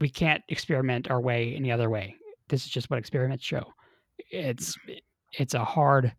we 0.00 0.08
can't 0.08 0.42
experiment 0.48 1.10
our 1.10 1.20
way 1.20 1.54
any 1.54 1.72
other 1.72 1.90
way. 1.90 2.14
This 2.48 2.64
is 2.64 2.70
just 2.70 2.88
what 2.88 2.98
experiments 2.98 3.44
show. 3.44 3.64
It's 4.30 4.76
it's 5.32 5.54
a 5.54 5.64
hard. 5.64 6.12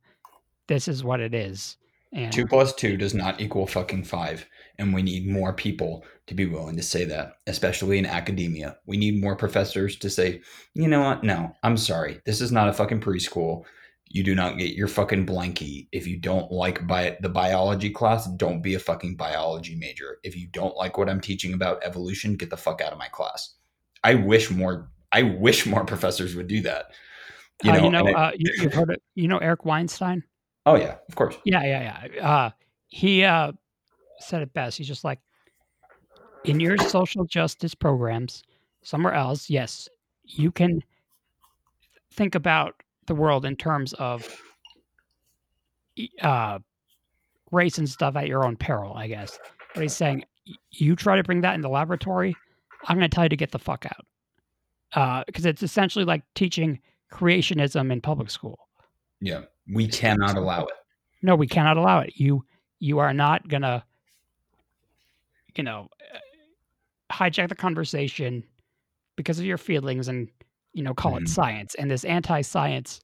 This 0.68 0.88
is 0.88 1.04
what 1.04 1.20
it 1.20 1.34
is. 1.34 1.78
And 2.12 2.32
two 2.32 2.48
plus 2.48 2.74
two 2.74 2.98
does 2.98 3.14
not 3.14 3.40
equal 3.40 3.68
fucking 3.68 4.04
five. 4.04 4.48
And 4.78 4.94
we 4.94 5.04
need 5.04 5.28
more 5.28 5.54
people 5.54 6.04
to 6.28 6.34
be 6.34 6.46
willing 6.46 6.78
to 6.78 6.84
say 6.84 7.06
that, 7.06 7.34
especially 7.48 7.98
in 7.98 8.06
academia. 8.06 8.78
We 8.86 8.98
need 8.98 9.22
more 9.22 9.36
professors 9.36 9.98
to 9.98 10.10
say, 10.10 10.42
you 10.74 10.88
know 10.88 11.02
what? 11.02 11.24
No, 11.24 11.56
I'm 11.64 11.78
sorry. 11.78 12.22
This 12.26 12.42
is 12.42 12.52
not 12.52 12.70
a 12.70 12.74
fucking 12.74 13.02
preschool. 13.02 13.64
you 14.12 14.24
do 14.24 14.34
not 14.34 14.58
get 14.58 14.74
your 14.74 14.88
fucking 14.88 15.26
blankie. 15.26 15.88
If 15.92 16.08
you 16.08 16.18
don't 16.18 16.52
like 16.52 16.88
bi- 16.88 17.18
the 17.22 17.30
biology 17.30 17.92
class, 17.92 18.28
don't 18.38 18.62
be 18.62 18.74
a 18.74 18.80
fucking 18.80 19.18
biology 19.18 19.76
major. 19.76 20.18
If 20.24 20.36
you 20.36 20.48
don't 20.48 20.76
like 20.76 20.98
what 20.98 21.10
I'm 21.10 21.22
teaching 21.22 21.54
about 21.54 21.84
evolution, 21.84 22.36
get 22.36 22.50
the 22.50 22.58
fuck 22.58 22.82
out 22.82 22.92
of 22.92 22.98
my 22.98 23.08
class. 23.10 23.54
I 24.04 24.16
wish 24.16 24.50
more. 24.50 24.90
I 25.12 25.24
wish 25.24 25.68
more 25.68 25.86
professors 25.94 26.36
would 26.36 26.48
do 26.48 26.62
that. 26.62 26.88
You 27.64 27.72
uh, 27.72 27.76
know, 27.76 27.84
you, 27.84 27.90
know 27.92 28.08
uh, 28.14 28.32
you, 28.36 28.64
have 28.64 28.74
heard 28.74 28.90
it. 28.92 29.02
You 29.14 29.28
know 29.28 29.38
Eric 29.38 29.66
Weinstein. 29.66 30.24
Oh 30.70 30.76
yeah, 30.76 30.98
of 31.08 31.16
course. 31.16 31.36
Yeah, 31.46 31.64
yeah, 31.64 32.06
yeah. 32.14 32.30
Uh, 32.30 32.50
he 32.90 33.24
uh, 33.24 33.54
said 34.20 34.44
it 34.44 34.54
best. 34.54 34.78
He's 34.78 34.88
just 34.88 35.04
like, 35.04 35.20
in 36.46 36.60
your 36.60 36.78
social 36.78 37.26
justice 37.26 37.74
programs 37.74 38.44
somewhere 38.84 39.14
else, 39.14 39.50
yes, 39.50 39.90
you 40.26 40.52
can 40.52 40.84
think 42.14 42.36
about 42.36 42.76
the 43.08 43.16
world 43.16 43.46
in 43.46 43.56
terms 43.56 43.94
of 43.94 44.44
uh, 46.22 46.60
race 47.52 47.80
and 47.80 47.90
stuff 47.90 48.16
at 48.16 48.28
your 48.28 48.46
own 48.46 48.56
peril, 48.56 48.94
I 48.94 49.08
guess. 49.08 49.40
But 49.74 49.82
he's 49.82 49.96
saying, 49.96 50.24
you 50.72 50.96
try 50.96 51.16
to 51.16 51.24
bring 51.24 51.42
that 51.42 51.56
in 51.56 51.62
the 51.62 51.70
laboratory, 51.70 52.36
I'm 52.86 52.98
going 52.98 53.10
to 53.10 53.14
tell 53.14 53.26
you 53.26 53.30
to 53.30 53.36
get 53.36 53.52
the 53.52 53.60
fuck 53.60 53.88
out. 53.88 55.26
Because 55.26 55.48
uh, 55.48 55.50
it's 55.50 55.64
essentially 55.64 56.06
like 56.06 56.22
teaching 56.36 56.80
creationism 57.12 57.92
in 57.92 58.02
public 58.02 58.30
school. 58.30 58.69
Yeah, 59.22 59.42
we 59.72 59.88
cannot 59.88 60.38
allow 60.38 60.66
it. 60.66 60.74
No, 61.22 61.36
we 61.36 61.48
cannot 61.48 61.78
allow 61.78 62.00
it. 62.00 62.14
You 62.16 62.46
you 62.80 63.00
are 63.00 63.14
not 63.14 63.48
gonna, 63.48 63.84
you 65.56 65.64
know, 65.64 65.90
hijack 67.12 67.50
the 67.50 67.56
conversation 67.56 68.44
because 69.16 69.40
of 69.40 69.46
your 69.46 69.58
feelings 69.58 70.08
and 70.08 70.30
you 70.74 70.84
know 70.84 70.94
call 70.94 71.14
mm-hmm. 71.14 71.26
it 71.26 71.30
science. 71.30 71.76
And 71.76 71.92
this 71.92 72.06
anti-science 72.06 73.02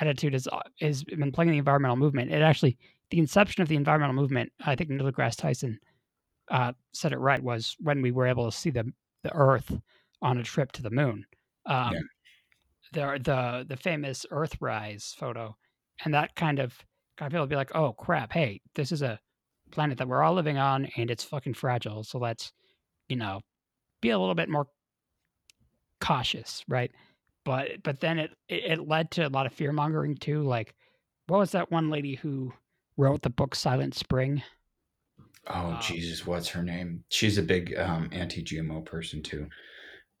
attitude 0.00 0.32
has 0.32 0.48
has 0.80 1.04
been 1.04 1.32
playing 1.32 1.50
the 1.50 1.58
environmental 1.58 1.96
movement. 1.96 2.32
It 2.32 2.42
actually 2.42 2.78
the 3.10 3.18
inception 3.18 3.62
of 3.62 3.68
the 3.68 3.76
environmental 3.76 4.14
movement. 4.14 4.52
I 4.64 4.74
think 4.74 4.88
Neil 4.88 5.10
deGrasse 5.10 5.36
Tyson 5.36 5.78
uh, 6.50 6.72
said 6.92 7.12
it 7.12 7.18
right. 7.18 7.42
Was 7.42 7.76
when 7.80 8.00
we 8.00 8.10
were 8.10 8.26
able 8.26 8.50
to 8.50 8.56
see 8.56 8.70
the 8.70 8.90
the 9.22 9.34
Earth 9.34 9.78
on 10.22 10.38
a 10.38 10.42
trip 10.42 10.72
to 10.72 10.82
the 10.82 10.90
moon. 10.90 11.26
Um, 11.66 11.92
yeah 11.92 12.00
the 12.92 13.18
the 13.22 13.66
the 13.68 13.76
famous 13.76 14.26
Earthrise 14.30 15.14
photo, 15.14 15.56
and 16.04 16.14
that 16.14 16.34
kind 16.36 16.58
of 16.58 16.76
got 17.18 17.30
people 17.30 17.44
to 17.44 17.50
be 17.50 17.56
like, 17.56 17.74
"Oh 17.74 17.92
crap! 17.92 18.32
Hey, 18.32 18.60
this 18.74 18.92
is 18.92 19.02
a 19.02 19.18
planet 19.70 19.98
that 19.98 20.08
we're 20.08 20.22
all 20.22 20.34
living 20.34 20.58
on, 20.58 20.86
and 20.96 21.10
it's 21.10 21.24
fucking 21.24 21.54
fragile. 21.54 22.04
So 22.04 22.18
let's, 22.18 22.52
you 23.08 23.16
know, 23.16 23.40
be 24.00 24.10
a 24.10 24.18
little 24.18 24.34
bit 24.34 24.48
more 24.48 24.66
cautious, 26.00 26.64
right?" 26.68 26.90
But 27.44 27.82
but 27.82 28.00
then 28.00 28.18
it 28.18 28.30
it, 28.48 28.64
it 28.64 28.88
led 28.88 29.10
to 29.12 29.26
a 29.26 29.30
lot 29.30 29.46
of 29.46 29.52
fear 29.52 29.72
mongering 29.72 30.16
too. 30.16 30.42
Like, 30.42 30.74
what 31.26 31.38
was 31.38 31.52
that 31.52 31.70
one 31.70 31.90
lady 31.90 32.16
who 32.16 32.52
wrote 32.96 33.22
the 33.22 33.30
book 33.30 33.54
Silent 33.54 33.94
Spring? 33.94 34.42
Oh 35.48 35.72
um, 35.72 35.78
Jesus, 35.80 36.26
what's 36.26 36.48
her 36.50 36.62
name? 36.62 37.04
She's 37.08 37.38
a 37.38 37.42
big 37.42 37.76
um, 37.76 38.08
anti-GMO 38.12 38.84
person 38.84 39.22
too. 39.22 39.48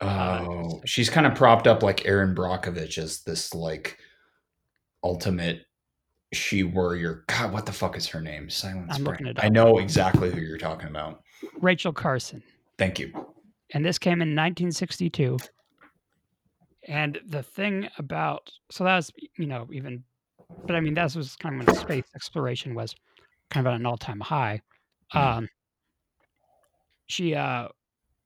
Oh, 0.02 0.82
she's 0.84 1.08
kind 1.08 1.26
of 1.26 1.34
propped 1.34 1.66
up 1.66 1.82
like 1.82 2.06
Erin 2.06 2.34
Brockovich 2.34 2.98
as 2.98 3.22
this 3.22 3.54
like 3.54 3.98
ultimate 5.04 5.66
she 6.32 6.62
warrior. 6.62 7.24
God, 7.28 7.52
what 7.52 7.66
the 7.66 7.72
fuck 7.72 7.96
is 7.96 8.06
her 8.08 8.20
name? 8.20 8.48
Silence. 8.48 8.94
I'm 8.94 9.04
Spring. 9.04 9.34
I 9.38 9.48
know 9.48 9.78
exactly 9.78 10.30
who 10.30 10.40
you're 10.40 10.58
talking 10.58 10.88
about. 10.88 11.22
Rachel 11.60 11.92
Carson. 11.92 12.42
Thank 12.78 12.98
you. 12.98 13.12
And 13.74 13.84
this 13.84 13.98
came 13.98 14.22
in 14.22 14.30
1962. 14.30 15.38
And 16.88 17.20
the 17.26 17.42
thing 17.42 17.88
about 17.98 18.50
so 18.70 18.82
that 18.84 18.96
was 18.96 19.12
you 19.38 19.46
know 19.46 19.68
even, 19.72 20.02
but 20.66 20.74
I 20.74 20.80
mean 20.80 20.94
that 20.94 21.14
was 21.14 21.36
kind 21.36 21.60
of 21.60 21.66
when 21.66 21.76
space 21.76 22.04
exploration 22.14 22.74
was 22.74 22.94
kind 23.50 23.66
of 23.66 23.72
at 23.72 23.78
an 23.78 23.86
all 23.86 23.96
time 23.96 24.18
high. 24.18 24.60
Mm. 25.14 25.20
Um, 25.20 25.48
she 27.06 27.34
uh 27.34 27.68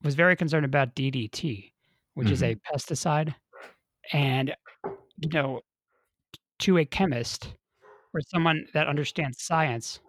was 0.02 0.14
very 0.14 0.36
concerned 0.36 0.64
about 0.64 0.94
DDT, 0.94 1.72
which 2.14 2.26
mm-hmm. 2.26 2.32
is 2.32 2.42
a 2.42 2.54
mm-hmm. 2.54 2.74
pesticide. 2.74 3.34
And, 4.12 4.54
you 5.18 5.28
know, 5.30 5.60
to 6.60 6.78
a 6.78 6.84
chemist 6.84 7.54
or 8.14 8.20
someone 8.20 8.66
that 8.72 8.86
understands 8.86 9.42
science, 9.42 10.00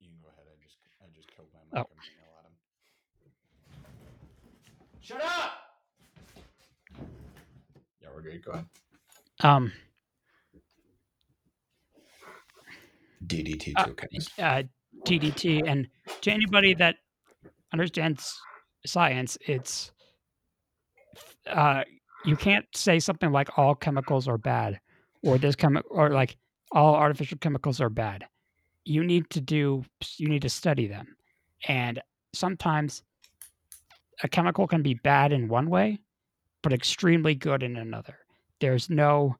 You 0.00 0.08
can 0.08 0.18
go 0.22 0.28
ahead. 0.28 0.46
I 0.48 0.56
just 0.62 0.76
I 1.02 1.06
just 1.14 1.28
killed 1.34 1.48
my 1.52 1.80
mic. 1.80 1.86
Oh. 1.86 1.90
Shut 5.00 5.22
up! 5.22 5.52
Yeah, 8.00 8.08
we're 8.14 8.22
good. 8.22 8.44
Go 8.44 8.52
ahead. 8.52 8.66
um, 9.40 9.72
DDT 13.28 13.72
uh, 13.76 14.42
uh, 14.42 14.62
DDT, 15.04 15.62
and 15.66 15.86
to 16.22 16.30
anybody 16.30 16.74
that 16.74 16.96
understands 17.72 18.34
science, 18.86 19.36
it's 19.46 19.92
uh, 21.46 21.82
you 22.24 22.36
can't 22.36 22.66
say 22.74 22.98
something 22.98 23.30
like 23.30 23.58
all 23.58 23.74
chemicals 23.74 24.26
are 24.28 24.38
bad, 24.38 24.80
or 25.22 25.38
this 25.38 25.54
chemi- 25.54 25.82
or 25.90 26.10
like 26.10 26.36
all 26.72 26.94
artificial 26.94 27.38
chemicals 27.38 27.80
are 27.80 27.90
bad. 27.90 28.24
You 28.84 29.04
need 29.04 29.30
to 29.30 29.40
do 29.40 29.84
you 30.16 30.28
need 30.28 30.42
to 30.42 30.50
study 30.50 30.86
them, 30.86 31.16
and 31.68 32.00
sometimes 32.32 33.02
a 34.22 34.28
chemical 34.28 34.66
can 34.66 34.82
be 34.82 34.94
bad 34.94 35.32
in 35.32 35.48
one 35.48 35.70
way, 35.70 36.00
but 36.62 36.72
extremely 36.72 37.34
good 37.34 37.62
in 37.62 37.76
another. 37.76 38.18
There's 38.60 38.90
no, 38.90 39.36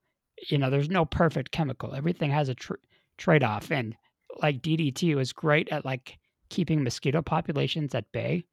you 0.48 0.58
know, 0.58 0.70
there's 0.70 0.90
no 0.90 1.04
perfect 1.04 1.50
chemical. 1.50 1.94
Everything 1.94 2.30
has 2.30 2.48
a 2.48 2.54
tr- 2.54 2.74
trade 3.18 3.44
off, 3.44 3.70
and 3.70 3.94
like 4.42 4.62
DDT 4.62 5.14
was 5.14 5.32
great 5.32 5.68
at 5.70 5.84
like 5.84 6.18
keeping 6.48 6.82
mosquito 6.82 7.22
populations 7.22 7.94
at 7.94 8.10
bay, 8.12 8.44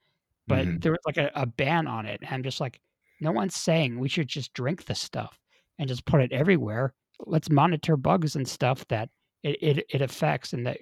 but 0.47 0.65
mm-hmm. 0.65 0.77
there 0.79 0.91
was 0.91 1.01
like 1.05 1.17
a, 1.17 1.31
a 1.35 1.45
ban 1.45 1.87
on 1.87 2.05
it. 2.05 2.19
And 2.21 2.33
I'm 2.33 2.43
just 2.43 2.59
like, 2.59 2.79
no 3.21 3.31
one's 3.31 3.55
saying 3.55 3.99
we 3.99 4.09
should 4.09 4.27
just 4.27 4.53
drink 4.53 4.85
the 4.85 4.95
stuff 4.95 5.39
and 5.79 5.87
just 5.87 6.05
put 6.05 6.21
it 6.21 6.31
everywhere. 6.31 6.93
Let's 7.25 7.49
monitor 7.49 7.95
bugs 7.95 8.35
and 8.35 8.47
stuff 8.47 8.85
that 8.89 9.09
it, 9.43 9.57
it, 9.61 9.85
it 9.89 10.01
affects 10.01 10.53
in 10.53 10.63
the 10.63 10.75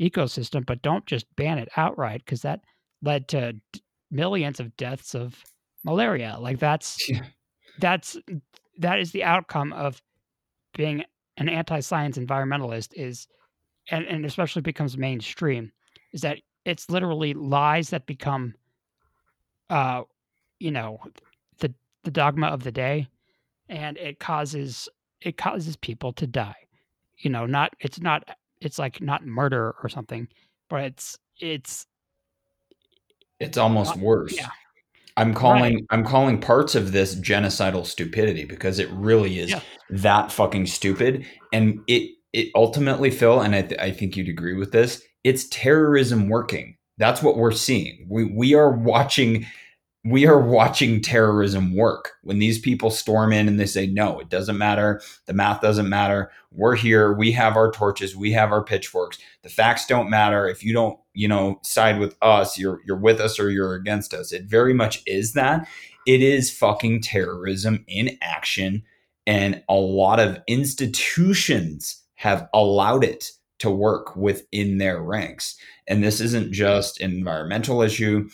ecosystem, 0.00 0.64
but 0.64 0.82
don't 0.82 1.06
just 1.06 1.26
ban 1.36 1.58
it 1.58 1.68
outright 1.76 2.22
because 2.24 2.42
that 2.42 2.60
led 3.02 3.28
to 3.28 3.54
d- 3.72 3.82
millions 4.10 4.60
of 4.60 4.76
deaths 4.76 5.14
of 5.14 5.42
malaria. 5.84 6.36
Like 6.38 6.58
that's 6.58 6.98
yeah. 7.08 7.22
that's 7.78 8.16
that 8.78 8.98
is 8.98 9.12
the 9.12 9.24
outcome 9.24 9.72
of 9.72 10.00
being 10.74 11.04
an 11.42 11.48
anti-science 11.48 12.16
environmentalist 12.18 12.94
is 12.94 13.26
and, 13.90 14.04
and 14.06 14.24
especially 14.24 14.62
becomes 14.62 14.96
mainstream 14.96 15.72
is 16.12 16.20
that 16.20 16.38
it's 16.64 16.88
literally 16.88 17.34
lies 17.34 17.90
that 17.90 18.06
become 18.06 18.54
uh 19.68 20.02
you 20.60 20.70
know 20.70 21.00
the 21.58 21.74
the 22.04 22.12
dogma 22.12 22.46
of 22.46 22.62
the 22.62 22.70
day 22.70 23.08
and 23.68 23.96
it 23.96 24.20
causes 24.20 24.88
it 25.20 25.36
causes 25.36 25.76
people 25.76 26.12
to 26.12 26.26
die. 26.26 26.54
You 27.18 27.30
know 27.30 27.44
not 27.44 27.74
it's 27.80 28.00
not 28.00 28.22
it's 28.60 28.78
like 28.78 29.00
not 29.00 29.26
murder 29.26 29.74
or 29.82 29.88
something 29.88 30.28
but 30.68 30.84
it's 30.84 31.18
it's 31.40 31.86
it's 33.40 33.58
almost 33.58 33.96
uh, 33.96 34.00
worse. 34.00 34.36
yeah 34.36 34.50
I'm 35.16 35.34
calling 35.34 35.74
right. 35.74 35.84
I'm 35.90 36.04
calling 36.04 36.40
parts 36.40 36.74
of 36.74 36.92
this 36.92 37.14
genocidal 37.14 37.86
stupidity 37.86 38.44
because 38.44 38.78
it 38.78 38.90
really 38.90 39.38
is 39.38 39.50
yeah. 39.50 39.60
that 39.90 40.32
fucking 40.32 40.66
stupid 40.66 41.26
and 41.52 41.80
it 41.86 42.12
it 42.32 42.50
ultimately, 42.54 43.10
Phil, 43.10 43.40
and 43.40 43.54
I, 43.54 43.62
th- 43.62 43.80
I 43.80 43.90
think 43.90 44.16
you'd 44.16 44.28
agree 44.28 44.54
with 44.54 44.72
this. 44.72 45.02
It's 45.22 45.46
terrorism 45.48 46.28
working. 46.28 46.76
That's 46.98 47.22
what 47.22 47.36
we're 47.36 47.52
seeing. 47.52 48.06
We 48.08 48.24
we 48.24 48.54
are 48.54 48.70
watching 48.70 49.46
we 50.04 50.26
are 50.26 50.40
watching 50.40 51.00
terrorism 51.00 51.76
work. 51.76 52.12
When 52.22 52.40
these 52.40 52.58
people 52.58 52.90
storm 52.90 53.32
in 53.32 53.46
and 53.46 53.58
they 53.58 53.66
say 53.66 53.86
no 53.86 54.18
it 54.18 54.28
doesn't 54.28 54.58
matter. 54.58 55.00
The 55.26 55.32
math 55.32 55.60
doesn't 55.60 55.88
matter. 55.88 56.30
We're 56.50 56.74
here. 56.74 57.12
We 57.12 57.32
have 57.32 57.56
our 57.56 57.70
torches. 57.70 58.16
We 58.16 58.32
have 58.32 58.50
our 58.50 58.64
pitchforks. 58.64 59.18
The 59.42 59.48
facts 59.48 59.86
don't 59.86 60.10
matter. 60.10 60.48
If 60.48 60.64
you 60.64 60.72
don't 60.72 60.98
you 61.14 61.28
know 61.28 61.60
side 61.62 61.98
with 62.00 62.16
us 62.22 62.58
you're 62.58 62.80
you're 62.84 62.96
with 62.96 63.20
us 63.20 63.38
or 63.38 63.50
you're 63.50 63.74
against 63.74 64.12
us. 64.12 64.32
It 64.32 64.44
very 64.44 64.74
much 64.74 65.02
is 65.06 65.34
that. 65.34 65.68
It 66.06 66.20
is 66.20 66.50
fucking 66.50 67.02
terrorism 67.02 67.84
in 67.86 68.18
action 68.22 68.82
and 69.26 69.62
a 69.68 69.74
lot 69.74 70.18
of 70.18 70.40
institutions 70.48 72.02
have 72.16 72.48
allowed 72.52 73.04
it 73.04 73.30
to 73.60 73.70
work 73.70 74.16
within 74.16 74.78
their 74.78 75.00
ranks. 75.00 75.56
And 75.86 76.02
this 76.02 76.20
isn't 76.20 76.52
just 76.52 77.00
an 77.00 77.12
environmental 77.12 77.82
issue. 77.82 78.28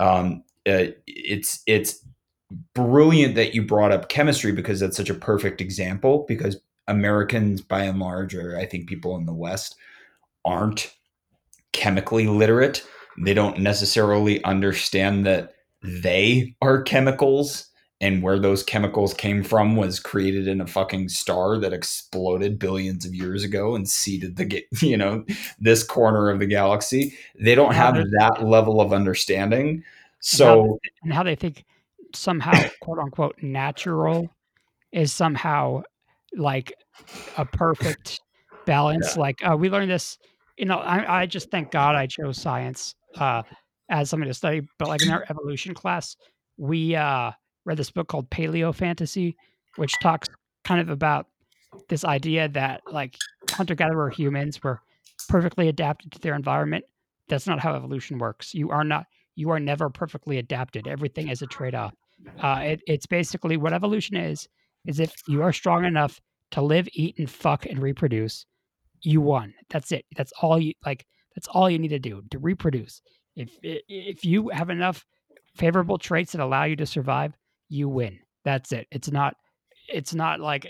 Um, 0.00 0.43
uh, 0.66 0.92
it's 1.06 1.62
it's 1.66 2.04
brilliant 2.74 3.34
that 3.34 3.54
you 3.54 3.62
brought 3.62 3.92
up 3.92 4.08
chemistry 4.08 4.52
because 4.52 4.80
that's 4.80 4.96
such 4.96 5.10
a 5.10 5.14
perfect 5.14 5.60
example. 5.60 6.24
Because 6.28 6.60
Americans, 6.88 7.60
by 7.60 7.84
and 7.84 7.98
large, 7.98 8.34
or 8.34 8.58
I 8.58 8.66
think 8.66 8.88
people 8.88 9.16
in 9.16 9.26
the 9.26 9.34
West, 9.34 9.76
aren't 10.44 10.94
chemically 11.72 12.26
literate. 12.26 12.86
They 13.18 13.34
don't 13.34 13.58
necessarily 13.60 14.42
understand 14.44 15.26
that 15.26 15.54
they 15.82 16.54
are 16.62 16.82
chemicals 16.82 17.68
and 18.00 18.22
where 18.22 18.38
those 18.38 18.62
chemicals 18.62 19.14
came 19.14 19.42
from 19.42 19.76
was 19.76 20.00
created 20.00 20.48
in 20.48 20.60
a 20.60 20.66
fucking 20.66 21.08
star 21.08 21.58
that 21.58 21.72
exploded 21.72 22.58
billions 22.58 23.06
of 23.06 23.14
years 23.14 23.44
ago 23.44 23.74
and 23.74 23.88
seeded 23.88 24.36
the 24.36 24.64
you 24.80 24.96
know 24.96 25.24
this 25.58 25.82
corner 25.82 26.30
of 26.30 26.38
the 26.38 26.46
galaxy 26.46 27.16
they 27.38 27.54
don't 27.54 27.74
have 27.74 27.94
that 27.94 28.40
level 28.42 28.80
of 28.80 28.92
understanding 28.92 29.82
so 30.24 30.78
and 31.02 31.12
how 31.12 31.22
they 31.22 31.34
think 31.34 31.64
somehow 32.14 32.52
quote 32.80 32.98
unquote 32.98 33.36
natural 33.42 34.28
is 34.92 35.12
somehow 35.12 35.82
like 36.36 36.72
a 37.36 37.44
perfect 37.44 38.20
balance 38.66 39.14
yeah. 39.14 39.20
like 39.20 39.38
uh, 39.48 39.56
we 39.56 39.68
learned 39.68 39.90
this 39.90 40.18
you 40.56 40.64
know 40.64 40.78
I, 40.78 41.22
I 41.22 41.26
just 41.26 41.50
thank 41.50 41.70
god 41.70 41.94
i 41.96 42.06
chose 42.06 42.40
science 42.40 42.94
uh, 43.16 43.42
as 43.90 44.10
something 44.10 44.28
to 44.28 44.34
study 44.34 44.62
but 44.78 44.88
like 44.88 45.02
in 45.02 45.10
our 45.10 45.24
evolution 45.28 45.74
class 45.74 46.16
we 46.56 46.94
uh 46.94 47.32
read 47.64 47.78
this 47.78 47.90
book 47.90 48.08
called 48.08 48.30
Paleo 48.30 48.74
Fantasy, 48.74 49.36
which 49.76 49.98
talks 50.00 50.28
kind 50.64 50.80
of 50.80 50.88
about 50.88 51.26
this 51.88 52.04
idea 52.04 52.48
that 52.48 52.82
like 52.90 53.16
hunter 53.50 53.74
gatherer 53.74 54.10
humans 54.10 54.62
were 54.62 54.80
perfectly 55.28 55.68
adapted 55.68 56.12
to 56.12 56.18
their 56.20 56.34
environment. 56.34 56.84
That's 57.28 57.46
not 57.46 57.58
how 57.58 57.74
evolution 57.74 58.18
works. 58.18 58.54
You 58.54 58.70
are 58.70 58.84
not. 58.84 59.06
You 59.36 59.50
are 59.50 59.60
never 59.60 59.90
perfectly 59.90 60.38
adapted. 60.38 60.86
Everything 60.86 61.28
is 61.28 61.42
a 61.42 61.46
trade 61.46 61.74
off. 61.74 61.94
Uh, 62.40 62.60
it, 62.62 62.80
it's 62.86 63.06
basically 63.06 63.56
what 63.56 63.72
evolution 63.72 64.16
is. 64.16 64.48
Is 64.86 65.00
if 65.00 65.14
you 65.28 65.42
are 65.42 65.52
strong 65.52 65.84
enough 65.84 66.20
to 66.50 66.60
live, 66.60 66.86
eat, 66.92 67.18
and 67.18 67.30
fuck 67.30 67.64
and 67.64 67.80
reproduce, 67.80 68.44
you 69.00 69.20
won. 69.20 69.54
That's 69.70 69.92
it. 69.92 70.04
That's 70.16 70.32
all 70.40 70.58
you 70.58 70.74
like. 70.84 71.06
That's 71.34 71.48
all 71.48 71.70
you 71.70 71.78
need 71.78 71.88
to 71.88 71.98
do 71.98 72.22
to 72.30 72.38
reproduce. 72.38 73.00
If 73.34 73.50
if 73.62 74.24
you 74.24 74.50
have 74.50 74.70
enough 74.70 75.04
favorable 75.56 75.98
traits 75.98 76.32
that 76.32 76.40
allow 76.40 76.64
you 76.64 76.76
to 76.76 76.86
survive, 76.86 77.34
you 77.68 77.88
win. 77.88 78.18
That's 78.44 78.72
it. 78.72 78.86
It's 78.90 79.10
not 79.10 79.36
it's 79.88 80.14
not 80.14 80.40
like 80.40 80.66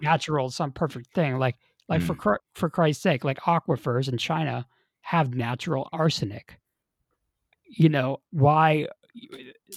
natural 0.00 0.50
some 0.50 0.72
perfect 0.72 1.12
thing 1.14 1.38
like 1.38 1.56
like 1.88 2.02
mm. 2.02 2.16
for 2.22 2.40
for 2.54 2.68
Christ's 2.68 3.02
sake 3.02 3.24
like 3.24 3.38
aquifers 3.40 4.08
in 4.08 4.18
China 4.18 4.66
have 5.02 5.34
natural 5.34 5.88
arsenic. 5.92 6.58
You 7.68 7.88
know, 7.88 8.18
why 8.30 8.86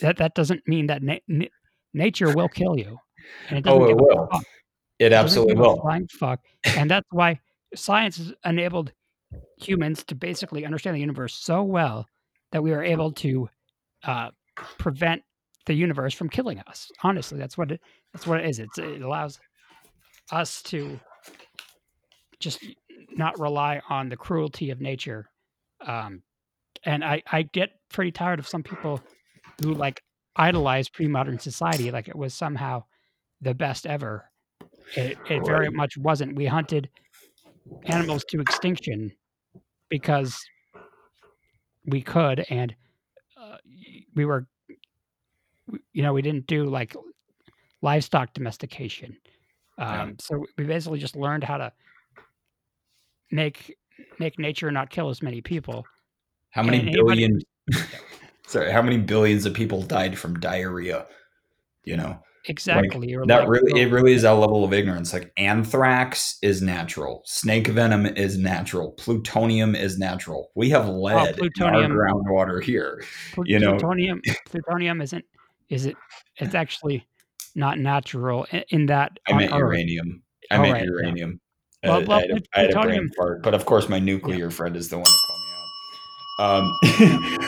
that 0.01 0.17
that 0.17 0.35
doesn't 0.35 0.67
mean 0.67 0.87
that 0.87 1.01
na- 1.01 1.19
na- 1.27 1.47
nature 1.93 2.33
will 2.33 2.49
kill 2.49 2.77
you. 2.77 2.97
And 3.49 3.59
it 3.59 3.63
doesn't 3.63 3.81
oh, 3.81 3.89
it 3.89 3.97
will. 3.97 4.29
It, 4.31 5.05
it 5.05 5.13
absolutely 5.13 5.55
will. 5.55 5.81
Flying 5.81 6.07
fuck. 6.07 6.39
And 6.63 6.89
that's 6.89 7.07
why 7.11 7.39
science 7.75 8.17
has 8.17 8.33
enabled 8.45 8.91
humans 9.57 10.03
to 10.05 10.15
basically 10.15 10.65
understand 10.65 10.95
the 10.95 11.01
universe 11.01 11.35
so 11.35 11.63
well 11.63 12.07
that 12.51 12.63
we 12.63 12.73
are 12.73 12.83
able 12.83 13.11
to 13.11 13.49
uh, 14.03 14.29
prevent 14.55 15.21
the 15.65 15.73
universe 15.73 16.13
from 16.13 16.29
killing 16.29 16.59
us. 16.67 16.89
Honestly, 17.03 17.37
that's 17.37 17.57
what 17.57 17.71
it 17.71 17.81
that's 18.13 18.25
what 18.25 18.39
it 18.39 18.49
is. 18.49 18.59
It's, 18.59 18.77
it 18.77 19.01
allows 19.01 19.39
us 20.31 20.61
to 20.63 20.99
just 22.39 22.63
not 23.11 23.39
rely 23.39 23.81
on 23.89 24.09
the 24.09 24.17
cruelty 24.17 24.71
of 24.71 24.81
nature. 24.81 25.29
Um, 25.85 26.23
and 26.83 27.03
I 27.03 27.21
I 27.31 27.43
get 27.43 27.71
pretty 27.89 28.11
tired 28.11 28.39
of 28.39 28.47
some 28.47 28.63
people 28.63 29.01
who 29.61 29.73
like 29.73 30.01
idolize 30.35 30.89
pre-modern 30.89 31.39
society 31.39 31.91
like 31.91 32.07
it 32.07 32.15
was 32.15 32.33
somehow 32.33 32.83
the 33.41 33.53
best 33.53 33.85
ever. 33.85 34.29
It 34.95 35.17
it 35.29 35.45
very 35.45 35.69
much 35.69 35.97
wasn't. 35.97 36.35
We 36.35 36.45
hunted 36.45 36.89
animals 37.85 38.23
to 38.29 38.41
extinction 38.41 39.11
because 39.89 40.37
we 41.85 42.01
could 42.01 42.45
and 42.49 42.75
uh, 43.39 43.57
we 44.15 44.25
were 44.25 44.47
you 45.93 46.03
know, 46.03 46.13
we 46.13 46.21
didn't 46.21 46.47
do 46.47 46.65
like 46.65 46.95
livestock 47.81 48.33
domestication. 48.33 49.17
Um, 49.77 50.09
yeah. 50.09 50.11
So 50.19 50.45
we 50.57 50.65
basically 50.65 50.99
just 50.99 51.15
learned 51.15 51.43
how 51.43 51.57
to 51.57 51.71
make 53.31 53.75
make 54.17 54.39
nature 54.39 54.71
not 54.71 54.89
kill 54.89 55.09
as 55.09 55.21
many 55.21 55.41
people. 55.41 55.85
How 56.51 56.63
many 56.63 56.79
and 56.79 56.91
billion? 56.91 57.39
sorry, 58.47 58.71
how 58.71 58.81
many 58.81 58.97
billions 58.97 59.45
of 59.45 59.53
people 59.53 59.81
died 59.81 60.17
from 60.17 60.39
diarrhea? 60.39 61.05
You 61.83 61.97
know, 61.97 62.19
exactly. 62.45 63.15
Like, 63.15 63.27
that 63.27 63.41
like, 63.41 63.49
really, 63.49 63.81
it 63.81 63.87
oh. 63.87 63.91
really 63.91 64.13
is 64.13 64.23
a 64.23 64.33
level 64.33 64.63
of 64.63 64.73
ignorance. 64.73 65.13
Like 65.13 65.31
anthrax 65.37 66.37
is 66.41 66.61
natural, 66.61 67.21
snake 67.25 67.67
venom 67.67 68.05
is 68.05 68.37
natural, 68.37 68.91
plutonium 68.93 69.75
is 69.75 69.97
natural. 69.97 70.51
We 70.55 70.69
have 70.69 70.87
oh, 70.87 71.01
lead 71.01 71.35
oh, 71.35 71.37
plutonium, 71.37 71.85
in 71.85 71.91
our 71.91 71.97
groundwater 71.97 72.63
here. 72.63 73.03
Pl- 73.33 73.47
you 73.47 73.59
know, 73.59 73.71
plutonium, 73.71 74.21
plutonium 74.45 75.01
isn't 75.01 75.25
is 75.69 75.85
it 75.85 75.95
it's 76.37 76.55
actually 76.55 77.05
not 77.55 77.79
natural 77.79 78.45
in 78.69 78.87
that 78.87 79.19
I 79.27 79.33
meant 79.33 79.51
uranium. 79.51 80.23
I 80.51 80.57
oh, 80.57 80.61
meant 80.61 80.73
right, 80.73 80.83
uranium. 80.83 81.39
Yeah. 81.83 81.89
Well, 81.89 82.05
well, 82.07 82.17
I, 82.17 82.21
had 82.21 82.31
a, 82.31 82.41
I 82.55 82.59
had 82.61 82.71
a 82.71 82.81
brain 82.81 83.09
fart, 83.15 83.43
but 83.43 83.53
of 83.53 83.65
course, 83.65 83.87
my 83.87 83.99
nuclear 83.99 84.45
yeah. 84.45 84.49
friend 84.49 84.75
is 84.75 84.89
the 84.89 84.97
one 84.97 85.05
that 85.05 85.21
called 85.27 85.39
me 85.39 85.53
out. 85.55 85.67
Um, 86.39 86.77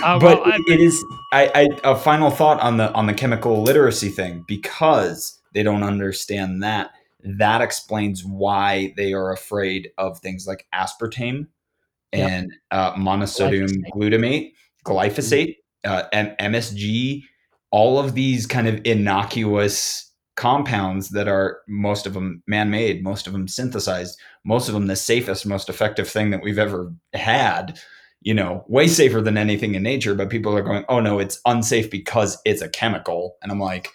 uh, 0.03 0.19
but 0.19 0.45
well, 0.45 0.53
it 0.67 0.81
is. 0.81 1.03
I, 1.31 1.49
I 1.55 1.91
a 1.91 1.95
final 1.95 2.29
thought 2.29 2.59
on 2.59 2.77
the 2.77 2.91
on 2.93 3.07
the 3.07 3.13
chemical 3.13 3.63
literacy 3.63 4.09
thing 4.09 4.43
because 4.47 5.39
they 5.53 5.63
don't 5.63 5.83
understand 5.83 6.61
that. 6.61 6.91
That 7.23 7.61
explains 7.61 8.25
why 8.25 8.93
they 8.97 9.13
are 9.13 9.31
afraid 9.31 9.91
of 9.97 10.19
things 10.19 10.45
like 10.45 10.67
aspartame 10.73 11.47
and 12.11 12.51
yep. 12.51 12.59
uh, 12.71 12.93
monosodium 12.95 13.69
glyphosate. 13.69 13.91
glutamate, 13.93 14.53
glyphosate, 14.85 15.55
uh, 15.85 16.03
and 16.11 16.35
MSG 16.39 17.23
all 17.71 17.97
of 17.97 18.13
these 18.13 18.45
kind 18.45 18.67
of 18.67 18.81
innocuous 18.83 20.11
compounds 20.35 21.09
that 21.09 21.27
are 21.27 21.61
most 21.67 22.05
of 22.05 22.13
them 22.13 22.41
man-made 22.47 23.03
most 23.03 23.27
of 23.27 23.33
them 23.33 23.47
synthesized 23.47 24.17
most 24.45 24.69
of 24.69 24.73
them 24.73 24.87
the 24.87 24.95
safest 24.95 25.45
most 25.45 25.69
effective 25.69 26.07
thing 26.07 26.29
that 26.29 26.41
we've 26.41 26.57
ever 26.57 26.91
had 27.13 27.77
you 28.21 28.33
know 28.33 28.63
way 28.67 28.87
safer 28.87 29.21
than 29.21 29.37
anything 29.37 29.75
in 29.75 29.83
nature 29.83 30.13
but 30.13 30.29
people 30.29 30.55
are 30.55 30.61
going 30.61 30.85
oh 30.89 30.99
no 30.99 31.19
it's 31.19 31.41
unsafe 31.45 31.89
because 31.89 32.37
it's 32.45 32.61
a 32.61 32.69
chemical. 32.69 33.37
And 33.41 33.51
i'm 33.51 33.59
like 33.59 33.89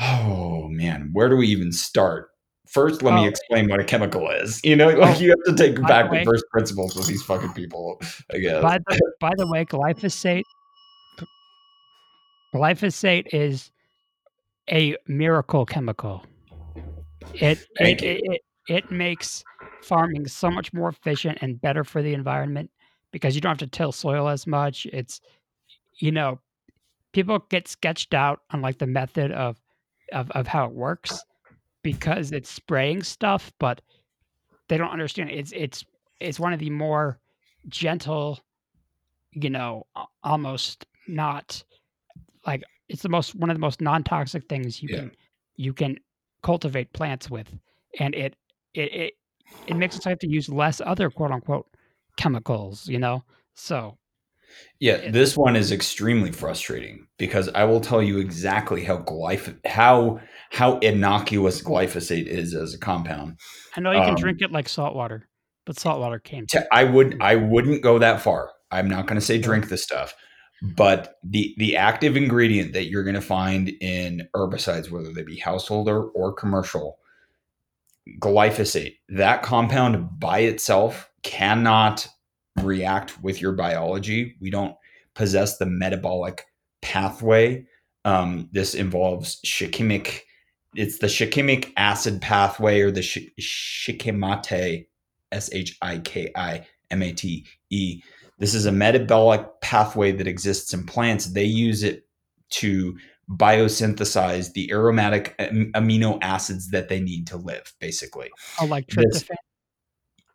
oh 0.00 0.68
man 0.68 1.10
where 1.12 1.28
do 1.28 1.36
we 1.36 1.48
even 1.48 1.72
start? 1.72 2.28
First 2.66 3.02
let 3.02 3.12
oh, 3.12 3.16
me 3.16 3.28
explain 3.28 3.68
what 3.68 3.80
a 3.80 3.84
chemical 3.84 4.30
is. 4.30 4.60
You 4.64 4.76
know 4.76 4.88
like 4.88 5.16
oh, 5.16 5.20
you 5.20 5.30
have 5.30 5.44
to 5.46 5.54
take 5.54 5.80
back 5.82 6.06
the, 6.06 6.12
way, 6.12 6.18
the 6.20 6.24
first 6.24 6.44
principles 6.50 6.96
with 6.96 7.06
these 7.06 7.22
fucking 7.22 7.52
people 7.52 8.00
i 8.32 8.38
guess. 8.38 8.62
By 8.62 8.78
the, 8.78 9.12
by 9.20 9.32
the 9.36 9.46
way 9.46 9.64
glyphosate 9.64 10.44
Glyphosate 12.54 13.28
is 13.32 13.70
a 14.70 14.96
miracle 15.06 15.64
chemical. 15.64 16.24
It 17.34 17.66
it, 17.76 18.02
it, 18.02 18.20
it, 18.24 18.40
it 18.68 18.90
makes 18.90 19.42
farming 19.82 20.28
so 20.28 20.50
much 20.50 20.72
more 20.72 20.90
efficient 20.90 21.38
and 21.40 21.60
better 21.60 21.82
for 21.82 22.02
the 22.02 22.14
environment 22.14 22.70
because 23.12 23.34
you 23.34 23.40
don't 23.40 23.60
have 23.60 23.70
to 23.70 23.76
till 23.76 23.92
soil 23.92 24.28
as 24.28 24.46
much. 24.46 24.86
It's 24.92 25.20
you 25.98 26.10
know, 26.10 26.40
people 27.12 27.38
get 27.50 27.68
sketched 27.68 28.14
out 28.14 28.40
on 28.50 28.60
like 28.60 28.78
the 28.78 28.86
method 28.86 29.30
of 29.32 29.60
of, 30.12 30.30
of 30.32 30.46
how 30.46 30.66
it 30.66 30.72
works 30.72 31.24
because 31.82 32.32
it's 32.32 32.50
spraying 32.50 33.02
stuff, 33.02 33.52
but 33.58 33.80
they 34.68 34.76
don't 34.76 34.90
understand 34.90 35.30
it's 35.30 35.52
it's 35.52 35.84
it's 36.20 36.40
one 36.40 36.52
of 36.52 36.58
the 36.58 36.70
more 36.70 37.18
gentle, 37.68 38.40
you 39.32 39.50
know, 39.50 39.86
almost 40.22 40.86
not 41.08 41.62
like 42.46 42.62
it's 42.88 43.02
the 43.02 43.08
most 43.08 43.34
one 43.34 43.50
of 43.50 43.56
the 43.56 43.60
most 43.60 43.80
non-toxic 43.80 44.48
things 44.48 44.82
you 44.82 44.88
yeah. 44.90 44.98
can 44.98 45.12
you 45.56 45.72
can 45.72 45.96
cultivate 46.42 46.92
plants 46.92 47.30
with 47.30 47.48
and 47.98 48.14
it 48.14 48.36
it 48.74 48.92
it, 48.92 49.12
it 49.66 49.76
makes 49.76 49.96
it 49.96 50.02
so 50.02 50.10
you 50.10 50.12
have 50.12 50.18
to 50.18 50.28
use 50.28 50.48
less 50.48 50.80
other 50.84 51.10
quote 51.10 51.30
unquote 51.30 51.66
chemicals 52.16 52.88
you 52.88 52.98
know? 52.98 53.24
So 53.54 53.98
yeah 54.80 55.10
this 55.10 55.36
one 55.36 55.56
is 55.56 55.72
extremely 55.72 56.30
frustrating 56.30 57.06
because 57.18 57.48
i 57.50 57.64
will 57.64 57.80
tell 57.80 58.02
you 58.02 58.18
exactly 58.18 58.84
how 58.84 58.98
glyph 58.98 59.56
how 59.66 60.20
how 60.50 60.78
innocuous 60.80 61.62
glyphosate 61.62 62.26
is 62.26 62.54
as 62.54 62.74
a 62.74 62.78
compound. 62.78 63.38
I 63.74 63.80
know 63.80 63.92
you 63.92 64.00
can 64.00 64.10
um, 64.10 64.16
drink 64.16 64.42
it 64.42 64.52
like 64.52 64.68
salt 64.68 64.94
water 64.94 65.28
but 65.64 65.78
salt 65.78 66.00
water 66.00 66.18
came 66.18 66.46
i 66.70 66.84
would 66.84 67.16
i 67.20 67.36
wouldn't 67.36 67.82
go 67.82 67.98
that 67.98 68.20
far. 68.20 68.50
I'm 68.70 68.88
not 68.88 69.06
going 69.06 69.20
to 69.20 69.24
say 69.24 69.38
drink 69.38 69.68
this 69.68 69.82
stuff 69.82 70.14
but 70.62 71.16
the 71.24 71.54
the 71.58 71.76
active 71.76 72.16
ingredient 72.16 72.72
that 72.72 72.86
you're 72.86 73.04
going 73.04 73.14
to 73.14 73.20
find 73.20 73.70
in 73.80 74.28
herbicides 74.34 74.90
whether 74.90 75.12
they 75.12 75.22
be 75.22 75.36
household 75.36 75.88
or, 75.88 76.04
or 76.10 76.32
commercial 76.32 76.98
glyphosate 78.20 78.96
that 79.08 79.42
compound 79.42 80.18
by 80.18 80.40
itself 80.40 81.08
cannot 81.22 82.06
react 82.62 83.22
with 83.22 83.40
your 83.40 83.52
biology 83.52 84.36
we 84.40 84.50
don't 84.50 84.74
possess 85.14 85.58
the 85.58 85.66
metabolic 85.66 86.44
pathway 86.80 87.64
um, 88.04 88.48
this 88.52 88.74
involves 88.74 89.40
shikimic 89.44 90.20
it's 90.74 90.98
the 90.98 91.06
shikimic 91.06 91.72
acid 91.76 92.20
pathway 92.20 92.80
or 92.80 92.90
the 92.90 93.02
sh- 93.02 93.30
shikimate 93.38 94.86
s-h-i-k-i 95.32 96.66
m-a-t-e 96.92 98.02
This 98.38 98.54
is 98.54 98.66
a 98.66 98.72
metabolic 98.72 99.46
pathway 99.60 100.12
that 100.12 100.26
exists 100.26 100.72
in 100.72 100.84
plants. 100.84 101.26
They 101.26 101.44
use 101.44 101.82
it 101.82 102.06
to 102.50 102.96
biosynthesize 103.30 104.52
the 104.52 104.70
aromatic 104.72 105.36
amino 105.38 106.18
acids 106.22 106.70
that 106.70 106.88
they 106.88 107.00
need 107.00 107.26
to 107.28 107.36
live, 107.36 107.72
basically. 107.80 108.30
Oh, 108.60 108.66
like 108.66 108.86
tryptophan? 108.88 109.12
This, 109.12 109.24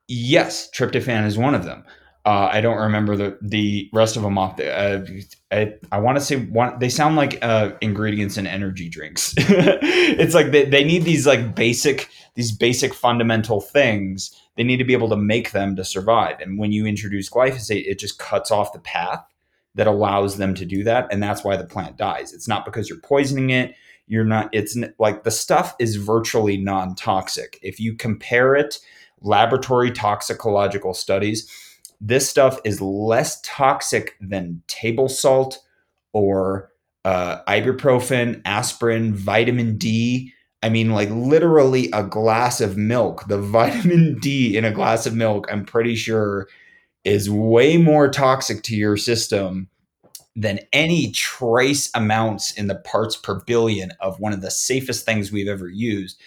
yes, 0.07 0.69
tryptophan 0.71 1.25
is 1.25 1.37
one 1.37 1.55
of 1.55 1.63
them. 1.63 1.83
Uh, 2.25 2.49
I 2.51 2.59
don't 2.59 2.77
remember 2.77 3.15
the 3.15 3.37
the 3.41 3.89
rest 3.93 4.17
of 4.17 4.21
them 4.21 4.37
off. 4.37 4.57
The, 4.57 4.77
uh, 4.77 5.05
I 5.49 5.75
I 5.93 5.99
want 5.99 6.17
to 6.17 6.23
say 6.23 6.35
one. 6.35 6.77
They 6.77 6.89
sound 6.89 7.15
like 7.15 7.39
uh, 7.41 7.71
ingredients 7.79 8.37
in 8.37 8.45
energy 8.45 8.89
drinks. 8.89 9.33
it's 9.37 10.33
like 10.33 10.51
they, 10.51 10.65
they 10.65 10.83
need 10.83 11.03
these 11.03 11.25
like 11.25 11.55
basic 11.55 12.09
these 12.35 12.51
basic 12.51 12.93
fundamental 12.93 13.61
things. 13.61 14.37
They 14.57 14.65
need 14.65 14.75
to 14.77 14.83
be 14.83 14.91
able 14.91 15.07
to 15.07 15.15
make 15.15 15.51
them 15.51 15.77
to 15.77 15.85
survive. 15.85 16.41
And 16.41 16.59
when 16.59 16.73
you 16.73 16.85
introduce 16.85 17.29
glyphosate, 17.29 17.87
it 17.87 17.97
just 17.97 18.19
cuts 18.19 18.51
off 18.51 18.73
the 18.73 18.79
path 18.79 19.23
that 19.75 19.87
allows 19.87 20.35
them 20.35 20.53
to 20.55 20.65
do 20.65 20.83
that, 20.83 21.07
and 21.09 21.23
that's 21.23 21.45
why 21.45 21.55
the 21.55 21.63
plant 21.63 21.95
dies. 21.95 22.33
It's 22.33 22.47
not 22.47 22.65
because 22.65 22.89
you're 22.89 22.99
poisoning 22.99 23.51
it. 23.51 23.73
You're 24.05 24.25
not. 24.25 24.49
It's 24.51 24.77
like 24.99 25.23
the 25.23 25.31
stuff 25.31 25.75
is 25.79 25.95
virtually 25.95 26.57
non 26.57 26.95
toxic. 26.95 27.57
If 27.61 27.79
you 27.79 27.93
compare 27.93 28.53
it, 28.53 28.79
laboratory 29.21 29.91
toxicological 29.91 30.93
studies 30.93 31.49
this 31.99 32.29
stuff 32.29 32.59
is 32.63 32.81
less 32.81 33.41
toxic 33.41 34.15
than 34.21 34.61
table 34.67 35.09
salt 35.09 35.59
or 36.13 36.71
uh, 37.05 37.43
ibuprofen, 37.45 38.41
aspirin, 38.45 39.15
vitamin 39.15 39.77
D. 39.77 40.33
I 40.61 40.69
mean, 40.69 40.91
like 40.91 41.09
literally 41.09 41.89
a 41.93 42.03
glass 42.03 42.61
of 42.61 42.77
milk. 42.77 43.27
The 43.27 43.41
vitamin 43.41 44.19
D 44.19 44.57
in 44.57 44.65
a 44.65 44.71
glass 44.71 45.05
of 45.05 45.15
milk, 45.15 45.47
I'm 45.51 45.65
pretty 45.65 45.95
sure, 45.95 46.47
is 47.03 47.29
way 47.29 47.77
more 47.77 48.09
toxic 48.09 48.63
to 48.63 48.75
your 48.75 48.97
system 48.97 49.69
than 50.35 50.59
any 50.71 51.11
trace 51.13 51.89
amounts 51.95 52.51
in 52.53 52.67
the 52.67 52.75
parts 52.75 53.15
per 53.15 53.41
billion 53.45 53.91
of 53.99 54.19
one 54.19 54.33
of 54.33 54.41
the 54.41 54.51
safest 54.51 55.03
things 55.03 55.31
we've 55.31 55.47
ever 55.47 55.67
used 55.67 56.21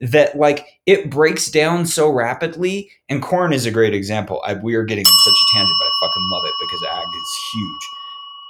that 0.00 0.36
like 0.36 0.66
it 0.86 1.10
breaks 1.10 1.50
down 1.50 1.86
so 1.86 2.10
rapidly 2.10 2.90
and 3.08 3.22
corn 3.22 3.52
is 3.52 3.66
a 3.66 3.70
great 3.70 3.94
example. 3.94 4.42
I, 4.44 4.54
we 4.54 4.74
are 4.74 4.84
getting 4.84 5.04
such 5.04 5.34
a 5.34 5.56
tangent 5.56 5.76
but 5.78 5.86
i 5.86 6.06
fucking 6.06 6.28
love 6.30 6.44
it 6.44 6.54
because 6.60 6.82
ag 6.82 7.06
is 7.14 7.38
huge. 7.54 7.88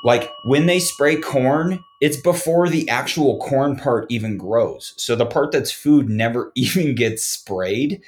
Like 0.05 0.33
when 0.45 0.67
they 0.67 0.79
spray 0.81 1.17
corn 1.17 1.85
it's 2.01 2.17
before 2.17 2.69
the 2.69 2.89
actual 2.89 3.39
corn 3.39 3.77
part 3.77 4.07
even 4.11 4.37
grows. 4.37 4.95
So 4.97 5.15
the 5.17 5.27
part 5.27 5.53
that's 5.53 5.73
food 5.73 6.09
never 6.09 6.51
even 6.57 6.95
gets 6.95 7.25
sprayed 7.25 8.03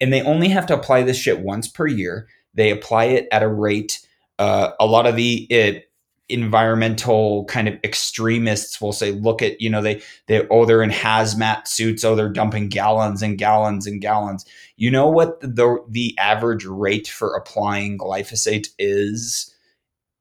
and 0.00 0.12
they 0.12 0.22
only 0.22 0.48
have 0.48 0.66
to 0.66 0.74
apply 0.74 1.02
this 1.02 1.18
shit 1.18 1.40
once 1.40 1.68
per 1.68 1.86
year. 1.86 2.28
They 2.54 2.70
apply 2.70 3.04
it 3.06 3.28
at 3.30 3.42
a 3.42 3.48
rate 3.48 4.00
uh, 4.38 4.70
a 4.78 4.86
lot 4.86 5.06
of 5.06 5.16
the 5.16 5.46
it, 5.50 5.87
environmental 6.28 7.44
kind 7.46 7.68
of 7.68 7.74
extremists 7.82 8.80
will 8.80 8.92
say 8.92 9.12
look 9.12 9.40
at 9.40 9.60
you 9.60 9.70
know 9.70 9.80
they 9.80 10.02
they 10.26 10.46
oh 10.50 10.64
they're 10.64 10.82
in 10.82 10.90
hazmat 10.90 11.66
suits. 11.66 12.04
Oh 12.04 12.14
they're 12.14 12.28
dumping 12.28 12.68
gallons 12.68 13.22
and 13.22 13.38
gallons 13.38 13.86
and 13.86 14.00
gallons. 14.00 14.44
You 14.76 14.90
know 14.90 15.08
what 15.08 15.40
the 15.40 15.78
the 15.88 16.14
average 16.18 16.64
rate 16.64 17.08
for 17.08 17.34
applying 17.34 17.98
glyphosate 17.98 18.68
is 18.78 19.54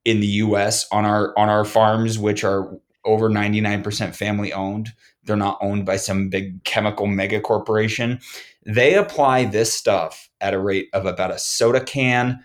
in 0.06 0.22
the 0.22 0.28
US 0.28 0.88
on 0.92 1.06
our 1.06 1.38
on 1.38 1.50
our 1.50 1.66
farms 1.66 2.18
which 2.18 2.44
are 2.44 2.78
over 3.04 3.30
99% 3.30 4.16
family 4.16 4.54
owned? 4.54 4.90
They're 5.24 5.36
not 5.36 5.58
owned 5.62 5.86
by 5.86 5.98
some 5.98 6.30
big 6.30 6.64
chemical 6.64 7.08
mega 7.08 7.42
corporation. 7.42 8.20
They 8.66 8.96
apply 8.96 9.46
this 9.46 9.74
stuff 9.74 10.30
at 10.42 10.54
a 10.54 10.60
rate 10.60 10.90
of 10.94 11.06
about 11.06 11.32
a 11.32 11.40
soda 11.40 11.82
can 11.82 12.44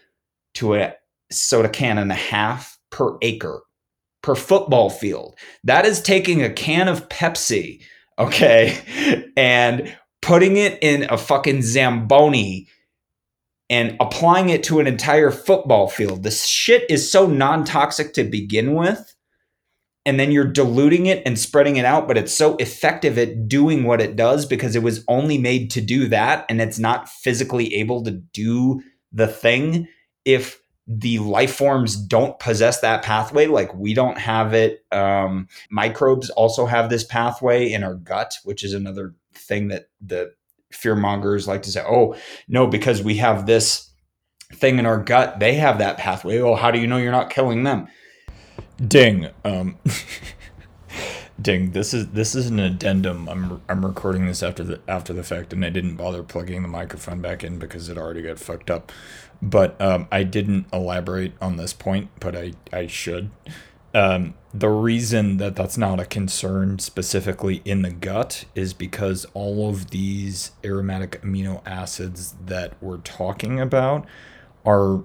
to 0.55 0.75
a 0.75 0.95
soda 1.31 1.69
can 1.69 1.99
and 1.99 2.11
a 2.11 2.17
half 2.17 2.79
per 2.93 3.17
acre 3.23 3.63
per 4.23 4.37
football 4.37 4.89
field. 4.89 5.37
That 5.65 5.85
is 5.85 6.01
taking 6.01 6.43
a 6.43 6.53
can 6.53 6.89
of 6.89 7.09
Pepsi, 7.09 7.83
okay, 8.19 8.79
and 9.37 9.97
putting 10.23 10.57
it 10.57 10.79
in 10.81 11.07
a 11.11 11.19
fucking 11.19 11.63
Zamboni 11.63 12.69
and 13.69 13.97
applying 14.01 14.51
it 14.51 14.63
to 14.65 14.81
an 14.81 14.87
entire 14.87 15.31
football 15.31 15.89
field. 15.89 16.23
This 16.23 16.47
shit 16.47 16.85
is 16.89 17.11
so 17.11 17.27
non 17.27 17.65
toxic 17.65 18.15
to 18.15 18.25
begin 18.25 18.75
with. 18.75 19.15
And 20.05 20.19
then 20.19 20.33
you're 20.33 20.45
diluting 20.45 21.07
it 21.07 21.23
and 21.25 21.39
spreading 21.39 21.77
it 21.77 21.85
out, 21.85 22.09
but 22.09 22.19
it's 22.19 22.35
so 22.35 22.57
effective 22.57 23.17
at 23.19 23.47
doing 23.47 23.85
what 23.85 24.01
it 24.01 24.17
does 24.17 24.47
because 24.47 24.75
it 24.75 24.83
was 24.83 25.05
only 25.07 25.39
made 25.39 25.71
to 25.71 25.81
do 25.81 26.09
that 26.09 26.45
and 26.49 26.61
it's 26.61 26.81
not 26.81 27.09
physically 27.09 27.73
able 27.77 28.03
to 28.03 28.11
do 28.11 28.83
the 29.13 29.29
thing. 29.29 29.87
If 30.25 30.62
the 30.87 31.19
life 31.21 31.55
forms 31.55 31.97
don't 31.97 32.39
possess 32.41 32.81
that 32.81 33.03
pathway 33.03 33.47
like 33.47 33.73
we 33.75 33.95
don't 33.95 34.19
have 34.19 34.53
it 34.53 34.85
um, 34.91 35.47
microbes 35.71 36.29
also 36.31 36.67
have 36.67 36.91
this 36.91 37.05
pathway 37.05 37.71
in 37.71 37.85
our 37.85 37.95
gut 37.95 38.37
which 38.45 38.65
is 38.65 38.75
another 38.75 39.15
thing 39.35 39.69
that 39.69 39.89
the 40.01 40.33
fear 40.73 40.97
mongers 40.97 41.47
like 41.47 41.63
to 41.63 41.71
say 41.71 41.83
oh 41.87 42.17
no 42.49 42.67
because 42.67 43.03
we 43.03 43.17
have 43.17 43.47
this 43.47 43.93
thing 44.55 44.79
in 44.79 44.87
our 44.87 44.99
gut 44.99 45.41
they 45.41 45.55
have 45.55 45.79
that 45.79 45.99
pathway. 45.99 46.39
Oh 46.39 46.55
how 46.55 46.71
do 46.71 46.79
you 46.79 46.87
know 46.87 46.99
you're 46.99 47.13
not 47.13 47.31
killing 47.31 47.65
them? 47.65 47.89
Ding 48.87 49.29
um 49.45 49.79
ding 51.41 51.73
this 51.73 51.95
is 51.95 52.09
this 52.09 52.35
is 52.35 52.49
an 52.49 52.59
addendum. 52.59 53.29
I'm 53.29 53.63
i'm 53.69 53.85
recording 53.85 54.27
this 54.27 54.43
after 54.43 54.63
the 54.63 54.81
after 54.87 55.13
the 55.13 55.23
fact 55.23 55.53
and 55.53 55.65
i 55.65 55.71
didn't 55.71 55.97
bother 55.97 56.23
plugging 56.23 56.63
the 56.63 56.69
microphone 56.69 57.21
back 57.21 57.43
in 57.43 57.59
because 57.59 57.89
it 57.89 57.99
already 57.99 58.23
got 58.23 58.39
fucked 58.39 58.71
up 58.71 58.93
but 59.43 59.79
um, 59.81 60.07
I 60.13 60.23
didn't 60.23 60.67
elaborate 60.73 61.33
on 61.41 61.57
this 61.57 61.73
point, 61.73 62.11
but 62.21 62.37
I, 62.37 62.53
I 62.73 62.87
should. 62.87 63.31
Um, 63.93 64.35
the 64.55 64.69
reason 64.69 65.39
that 65.39 65.57
that's 65.57 65.77
not 65.77 65.99
a 65.99 66.05
concern 66.05 66.79
specifically 66.79 67.61
in 67.65 67.83
the 67.83 67.91
gut 67.91 68.45
is 68.55 68.73
because 68.73 69.27
all 69.35 69.69
of 69.69 69.91
these 69.91 70.53
aromatic 70.65 71.21
amino 71.23 71.61
acids 71.67 72.35
that 72.47 72.75
we're 72.81 72.99
talking 72.99 73.61
about 73.61 74.07
are 74.65 75.03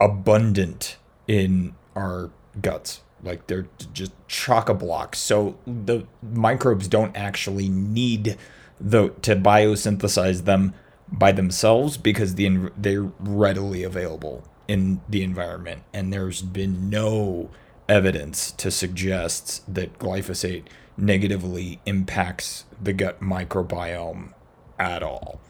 abundant 0.00 0.96
in 1.28 1.74
our 1.94 2.30
guts. 2.60 3.02
Like 3.22 3.46
they're 3.46 3.68
just 3.92 4.12
chock 4.26 4.68
a 4.68 4.74
block. 4.74 5.14
So 5.14 5.56
the 5.66 6.06
microbes 6.22 6.88
don't 6.88 7.16
actually 7.16 7.68
need 7.68 8.36
the 8.80 9.10
to 9.22 9.36
biosynthesize 9.36 10.44
them 10.44 10.74
by 11.18 11.32
themselves 11.32 11.96
because 11.96 12.34
the 12.34 12.70
they're 12.76 13.10
readily 13.20 13.82
available 13.82 14.44
in 14.66 15.00
the 15.08 15.22
environment 15.22 15.82
and 15.92 16.12
there's 16.12 16.42
been 16.42 16.88
no 16.88 17.50
evidence 17.88 18.50
to 18.52 18.70
suggest 18.70 19.62
that 19.72 19.98
glyphosate 19.98 20.64
negatively 20.96 21.80
impacts 21.86 22.64
the 22.80 22.92
gut 22.92 23.20
microbiome 23.20 24.32
at 24.78 25.02
all. 25.02 25.40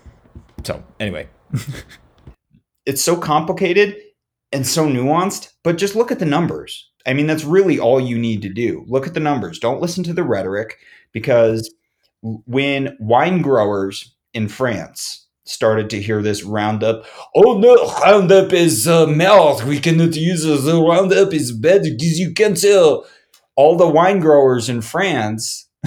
So, 0.64 0.82
anyway, 0.98 1.28
it's 2.86 3.02
so 3.02 3.16
complicated 3.16 3.96
and 4.52 4.66
so 4.66 4.86
nuanced, 4.86 5.50
but 5.62 5.76
just 5.76 5.94
look 5.94 6.10
at 6.10 6.18
the 6.18 6.24
numbers. 6.24 6.90
I 7.06 7.12
mean, 7.12 7.26
that's 7.26 7.44
really 7.44 7.78
all 7.78 8.00
you 8.00 8.18
need 8.18 8.42
to 8.42 8.48
do. 8.48 8.84
Look 8.88 9.06
at 9.06 9.14
the 9.14 9.20
numbers. 9.20 9.58
Don't 9.58 9.80
listen 9.80 10.04
to 10.04 10.14
the 10.14 10.24
rhetoric 10.24 10.78
because 11.12 11.72
when 12.22 12.96
wine 12.98 13.42
growers 13.42 14.14
in 14.32 14.48
France 14.48 15.23
started 15.46 15.90
to 15.90 16.00
hear 16.00 16.22
this 16.22 16.42
Roundup. 16.42 17.04
Oh 17.34 17.58
no, 17.58 17.74
Roundup 18.00 18.52
is 18.52 18.86
uh, 18.88 19.06
mouth. 19.06 19.64
We 19.64 19.78
cannot 19.80 20.16
use 20.16 20.44
it. 20.44 20.62
The 20.62 20.80
Roundup 20.80 21.32
is 21.32 21.52
bad 21.52 21.82
because 21.82 22.18
you 22.18 22.32
can 22.32 22.54
tell. 22.54 23.06
All 23.56 23.76
the 23.76 23.88
wine 23.88 24.18
growers 24.18 24.68
in 24.68 24.80
France 24.82 25.68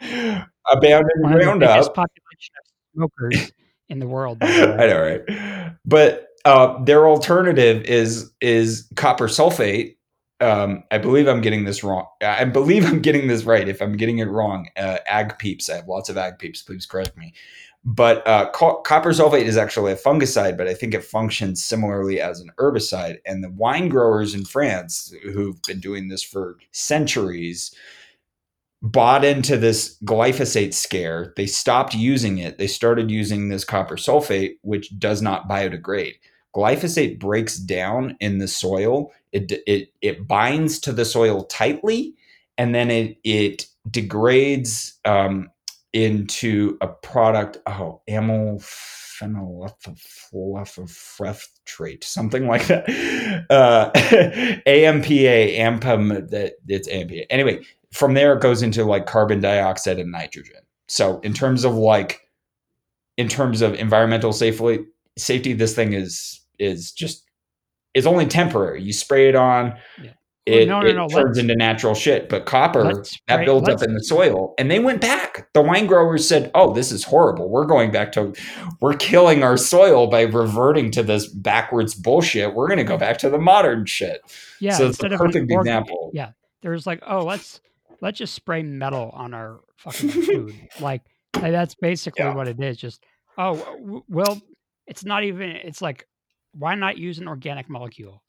abandoned 0.00 1.22
One 1.22 1.34
Roundup. 1.34 1.94
population 1.94 2.54
of 2.58 2.66
smokers 2.94 3.52
in 3.90 3.98
the 3.98 4.06
world. 4.06 4.40
The 4.40 4.46
I 4.80 4.86
know, 4.86 5.02
right? 5.02 5.76
But 5.84 6.28
uh, 6.44 6.82
their 6.84 7.06
alternative 7.06 7.82
is 7.84 8.32
is 8.40 8.88
copper 8.96 9.28
sulfate. 9.28 9.96
Um, 10.40 10.82
I 10.90 10.98
believe 10.98 11.28
I'm 11.28 11.40
getting 11.40 11.64
this 11.64 11.84
wrong. 11.84 12.06
I 12.22 12.44
believe 12.44 12.86
I'm 12.86 13.00
getting 13.00 13.28
this 13.28 13.44
right. 13.44 13.68
If 13.68 13.80
I'm 13.80 13.96
getting 13.96 14.18
it 14.18 14.28
wrong, 14.28 14.68
uh, 14.76 14.98
ag 15.06 15.38
peeps. 15.38 15.70
I 15.70 15.76
have 15.76 15.88
lots 15.88 16.08
of 16.08 16.16
ag 16.16 16.38
peeps. 16.38 16.62
Please 16.62 16.86
correct 16.86 17.16
me. 17.16 17.32
But 17.84 18.26
uh, 18.26 18.50
co- 18.52 18.80
copper 18.80 19.10
sulfate 19.10 19.44
is 19.44 19.58
actually 19.58 19.92
a 19.92 19.96
fungicide, 19.96 20.56
but 20.56 20.66
I 20.68 20.74
think 20.74 20.94
it 20.94 21.04
functions 21.04 21.62
similarly 21.62 22.18
as 22.18 22.40
an 22.40 22.50
herbicide. 22.58 23.18
And 23.26 23.44
the 23.44 23.50
wine 23.50 23.90
growers 23.90 24.34
in 24.34 24.46
France, 24.46 25.14
who've 25.22 25.60
been 25.62 25.80
doing 25.80 26.08
this 26.08 26.22
for 26.22 26.56
centuries, 26.72 27.74
bought 28.80 29.24
into 29.24 29.58
this 29.58 29.98
glyphosate 30.04 30.72
scare. 30.72 31.34
They 31.36 31.46
stopped 31.46 31.94
using 31.94 32.38
it. 32.38 32.56
They 32.56 32.66
started 32.66 33.10
using 33.10 33.48
this 33.48 33.64
copper 33.64 33.96
sulfate, 33.96 34.56
which 34.62 34.98
does 34.98 35.20
not 35.20 35.48
biodegrade. 35.48 36.14
Glyphosate 36.54 37.18
breaks 37.18 37.56
down 37.56 38.16
in 38.20 38.38
the 38.38 38.48
soil. 38.48 39.12
It 39.32 39.52
it 39.66 39.92
it 40.00 40.28
binds 40.28 40.78
to 40.80 40.92
the 40.92 41.04
soil 41.04 41.44
tightly, 41.44 42.14
and 42.56 42.74
then 42.74 42.90
it 42.90 43.18
it 43.24 43.66
degrades 43.90 44.98
um, 45.04 45.50
into 45.94 46.76
a 46.80 46.88
product. 46.88 47.58
Oh, 47.66 48.02
amyl 48.08 48.60
trait, 51.64 52.04
something 52.04 52.46
like 52.46 52.66
that. 52.66 52.84
Uh, 53.48 53.90
AMPA, 54.66 55.56
AMPM, 55.56 56.30
that 56.30 56.54
it's 56.68 56.88
AMPA. 56.88 57.26
Anyway, 57.30 57.64
from 57.92 58.14
there 58.14 58.34
it 58.34 58.42
goes 58.42 58.62
into 58.62 58.84
like 58.84 59.06
carbon 59.06 59.40
dioxide 59.40 59.98
and 59.98 60.10
nitrogen. 60.10 60.60
So 60.88 61.20
in 61.20 61.32
terms 61.32 61.64
of 61.64 61.74
like, 61.74 62.20
in 63.16 63.28
terms 63.28 63.62
of 63.62 63.74
environmental 63.74 64.32
safely 64.32 64.84
safety, 65.16 65.52
this 65.52 65.74
thing 65.74 65.92
is 65.92 66.40
is 66.58 66.90
just 66.92 67.24
is 67.94 68.06
only 68.06 68.26
temporary. 68.26 68.82
You 68.82 68.92
spray 68.92 69.28
it 69.28 69.36
on. 69.36 69.76
Yeah 70.02 70.10
it, 70.46 70.68
no, 70.68 70.80
no, 70.80 70.92
no, 70.92 71.08
turns 71.08 71.38
into 71.38 71.56
natural 71.56 71.94
shit. 71.94 72.28
But 72.28 72.44
copper 72.44 73.02
that 73.28 73.44
builds 73.46 73.66
up 73.66 73.82
in 73.82 73.94
the 73.94 74.04
soil, 74.04 74.54
and 74.58 74.70
they 74.70 74.78
went 74.78 75.00
back. 75.00 75.48
The 75.54 75.62
wine 75.62 75.86
growers 75.86 76.28
said, 76.28 76.50
"Oh, 76.54 76.74
this 76.74 76.92
is 76.92 77.04
horrible. 77.04 77.48
We're 77.48 77.64
going 77.64 77.90
back 77.90 78.12
to, 78.12 78.34
we're 78.80 78.94
killing 78.94 79.42
our 79.42 79.56
soil 79.56 80.06
by 80.06 80.22
reverting 80.22 80.90
to 80.92 81.02
this 81.02 81.26
backwards 81.26 81.94
bullshit. 81.94 82.54
We're 82.54 82.68
going 82.68 82.78
to 82.78 82.84
go 82.84 82.98
back 82.98 83.16
to 83.18 83.30
the 83.30 83.38
modern 83.38 83.86
shit." 83.86 84.20
Yeah, 84.60 84.76
so 84.76 84.88
it's 84.88 85.02
a 85.02 85.08
perfect 85.08 85.50
example. 85.50 86.10
Yeah, 86.12 86.32
there's 86.60 86.86
like, 86.86 87.02
oh, 87.06 87.24
let's 87.24 87.62
let's 88.02 88.18
just 88.18 88.34
spray 88.34 88.62
metal 88.62 89.10
on 89.14 89.32
our 89.32 89.60
fucking 89.78 90.10
food. 90.10 90.54
like, 90.80 91.02
like 91.36 91.52
that's 91.52 91.74
basically 91.74 92.24
yeah. 92.26 92.34
what 92.34 92.48
it 92.48 92.60
is. 92.60 92.76
Just 92.76 93.02
oh, 93.38 94.04
well, 94.08 94.42
it's 94.86 95.06
not 95.06 95.24
even. 95.24 95.52
It's 95.52 95.80
like, 95.80 96.06
why 96.52 96.74
not 96.74 96.98
use 96.98 97.18
an 97.18 97.28
organic 97.28 97.70
molecule? 97.70 98.20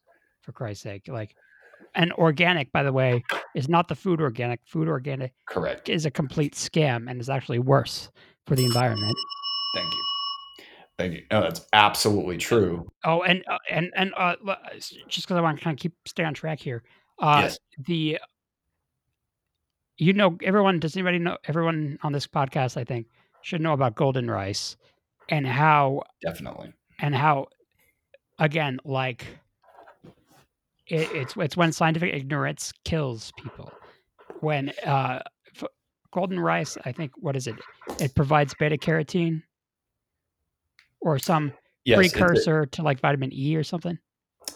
For 0.41 0.51
Christ's 0.51 0.83
sake, 0.83 1.07
like 1.07 1.35
and 1.95 2.11
organic, 2.13 2.71
by 2.71 2.83
the 2.83 2.91
way, 2.93 3.23
is 3.55 3.69
not 3.69 3.87
the 3.87 3.95
food 3.95 4.21
organic. 4.21 4.59
Food 4.65 4.87
organic 4.87 5.33
correct 5.47 5.89
is 5.89 6.05
a 6.05 6.11
complete 6.11 6.53
scam 6.53 7.09
and 7.09 7.19
is 7.19 7.29
actually 7.29 7.59
worse 7.59 8.09
for 8.45 8.55
the 8.55 8.65
environment. 8.65 9.15
Thank 9.75 9.93
you. 9.93 10.03
Thank 10.97 11.13
you. 11.13 11.23
No, 11.31 11.41
that's 11.41 11.65
absolutely 11.73 12.37
true. 12.37 12.87
Oh, 13.03 13.21
and 13.23 13.43
uh, 13.49 13.57
and 13.69 13.91
and 13.95 14.13
uh, 14.15 14.35
just 15.07 15.27
because 15.27 15.37
I 15.37 15.41
want 15.41 15.57
to 15.57 15.63
kind 15.63 15.77
of 15.77 15.81
keep 15.81 15.93
stay 16.05 16.23
on 16.23 16.33
track 16.33 16.59
here, 16.59 16.83
uh, 17.19 17.41
yes. 17.43 17.59
the 17.85 18.19
you 19.97 20.13
know 20.13 20.37
everyone 20.43 20.79
does 20.79 20.95
anybody 20.95 21.19
know 21.19 21.37
everyone 21.45 21.97
on 22.03 22.11
this 22.11 22.27
podcast 22.27 22.77
I 22.77 22.83
think 22.83 23.07
should 23.41 23.61
know 23.61 23.73
about 23.73 23.95
golden 23.95 24.29
rice 24.29 24.77
and 25.29 25.45
how 25.45 26.03
definitely 26.21 26.73
and 26.99 27.15
how 27.15 27.47
again 28.39 28.79
like 28.83 29.25
it, 30.87 31.11
it's 31.11 31.35
it's 31.37 31.57
when 31.57 31.71
scientific 31.71 32.13
ignorance 32.13 32.73
kills 32.83 33.31
people. 33.33 33.71
When 34.41 34.69
uh, 34.85 35.21
f- 35.55 35.69
golden 36.11 36.39
rice, 36.39 36.77
I 36.85 36.91
think, 36.91 37.11
what 37.17 37.35
is 37.35 37.47
it? 37.47 37.59
It 37.99 38.13
provides 38.15 38.53
beta 38.53 38.77
carotene 38.77 39.41
or 41.01 41.19
some 41.19 41.53
yes, 41.85 41.97
precursor 41.97 42.65
to 42.67 42.83
like 42.83 42.99
vitamin 42.99 43.33
E 43.33 43.55
or 43.55 43.63
something. 43.63 43.97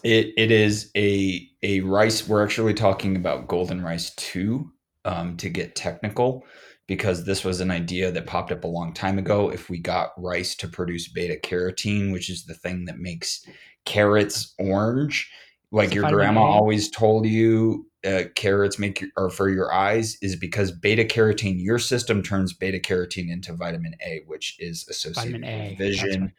It 0.03 0.33
it 0.37 0.51
is 0.51 0.91
a 0.95 1.47
a 1.63 1.81
rice. 1.81 2.27
We're 2.27 2.43
actually 2.43 2.73
talking 2.73 3.15
about 3.15 3.47
golden 3.47 3.81
rice 3.81 4.13
too, 4.15 4.71
um, 5.05 5.37
to 5.37 5.49
get 5.49 5.75
technical 5.75 6.45
because 6.87 7.23
this 7.23 7.45
was 7.45 7.61
an 7.61 7.69
idea 7.69 8.11
that 8.11 8.25
popped 8.25 8.51
up 8.51 8.63
a 8.63 8.67
long 8.67 8.93
time 8.93 9.19
ago. 9.19 9.49
If 9.49 9.69
we 9.69 9.77
got 9.79 10.09
rice 10.17 10.55
to 10.55 10.67
produce 10.67 11.07
beta 11.07 11.39
carotene, 11.41 12.11
which 12.11 12.29
is 12.29 12.45
the 12.45 12.55
thing 12.55 12.85
that 12.85 12.97
makes 12.97 13.45
carrots 13.85 14.53
orange, 14.57 15.31
like 15.71 15.93
your 15.93 16.09
grandma 16.09 16.41
always 16.41 16.89
told 16.89 17.25
you 17.25 17.85
uh, 18.05 18.23
carrots 18.35 18.79
make 18.79 19.01
your, 19.01 19.09
or 19.17 19.29
for 19.29 19.49
your 19.49 19.73
eyes 19.73 20.17
is 20.21 20.35
because 20.35 20.71
beta 20.71 21.03
carotene 21.03 21.61
your 21.61 21.79
system 21.79 22.23
turns 22.23 22.53
beta 22.53 22.79
carotene 22.79 23.29
into 23.29 23.53
vitamin 23.53 23.93
A 24.05 24.21
which 24.25 24.55
is 24.59 24.87
associated 24.87 25.41
with 25.41 25.77
vision 25.77 26.21
right. 26.21 26.31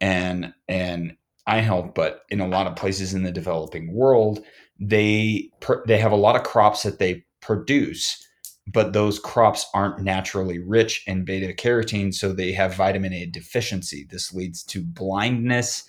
and 0.00 0.54
and 0.68 1.16
eye 1.44 1.58
health. 1.58 1.92
But 1.94 2.22
in 2.30 2.40
a 2.40 2.46
lot 2.46 2.68
of 2.68 2.76
places 2.76 3.14
in 3.14 3.24
the 3.24 3.32
developing 3.32 3.92
world 3.92 4.44
they 4.78 5.50
they 5.86 5.98
have 5.98 6.12
a 6.12 6.16
lot 6.16 6.36
of 6.36 6.44
crops 6.44 6.84
that 6.84 6.98
they 6.98 7.24
produce 7.40 8.26
but 8.66 8.92
those 8.92 9.18
crops 9.18 9.66
aren't 9.74 10.02
naturally 10.02 10.58
rich 10.58 11.02
in 11.06 11.24
beta 11.24 11.52
carotene 11.52 12.14
so 12.14 12.32
they 12.32 12.52
have 12.52 12.76
vitamin 12.76 13.12
A 13.12 13.26
deficiency. 13.26 14.06
This 14.08 14.32
leads 14.32 14.62
to 14.64 14.82
blindness 14.82 15.84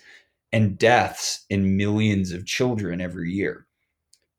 and 0.54 0.78
deaths 0.78 1.44
in 1.50 1.76
millions 1.76 2.30
of 2.30 2.46
children 2.46 3.00
every 3.00 3.28
year. 3.28 3.66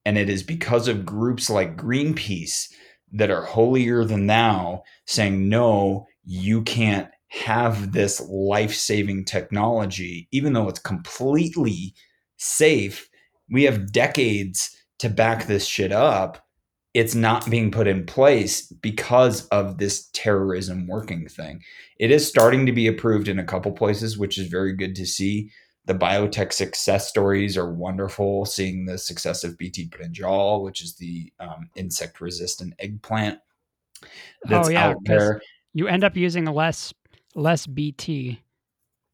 And 0.05 0.17
it 0.17 0.29
is 0.29 0.43
because 0.43 0.87
of 0.87 1.05
groups 1.05 1.49
like 1.49 1.75
Greenpeace 1.75 2.71
that 3.11 3.29
are 3.29 3.43
holier 3.43 4.05
than 4.05 4.27
thou 4.27 4.83
saying, 5.05 5.49
no, 5.49 6.07
you 6.23 6.61
can't 6.61 7.09
have 7.27 7.91
this 7.91 8.21
life 8.29 8.73
saving 8.73 9.25
technology, 9.25 10.29
even 10.31 10.53
though 10.53 10.69
it's 10.69 10.79
completely 10.79 11.93
safe. 12.37 13.09
We 13.51 13.63
have 13.63 13.91
decades 13.91 14.73
to 14.99 15.09
back 15.09 15.47
this 15.47 15.65
shit 15.65 15.91
up. 15.91 16.47
It's 16.93 17.13
not 17.13 17.49
being 17.49 17.71
put 17.71 17.87
in 17.87 18.05
place 18.05 18.67
because 18.67 19.47
of 19.47 19.79
this 19.79 20.09
terrorism 20.13 20.87
working 20.87 21.27
thing. 21.27 21.61
It 21.99 22.09
is 22.09 22.25
starting 22.25 22.65
to 22.67 22.71
be 22.71 22.87
approved 22.87 23.27
in 23.27 23.37
a 23.37 23.43
couple 23.43 23.73
places, 23.73 24.17
which 24.17 24.37
is 24.37 24.47
very 24.47 24.73
good 24.73 24.95
to 24.95 25.05
see 25.05 25.51
the 25.85 25.93
biotech 25.93 26.51
success 26.51 27.07
stories 27.07 27.57
are 27.57 27.71
wonderful. 27.71 28.45
Seeing 28.45 28.85
the 28.85 28.97
success 28.97 29.43
of 29.43 29.57
BT 29.57 29.89
brinjal, 29.89 30.63
which 30.63 30.81
is 30.81 30.95
the 30.95 31.31
um, 31.39 31.69
insect 31.75 32.21
resistant 32.21 32.73
eggplant 32.79 33.39
that's 34.47 34.67
oh, 34.67 34.71
yeah, 34.71 34.87
out 34.87 34.97
there. 35.03 35.41
You 35.73 35.87
end 35.87 36.03
up 36.03 36.15
using 36.15 36.45
less 36.45 36.93
less 37.35 37.67
BT. 37.67 38.41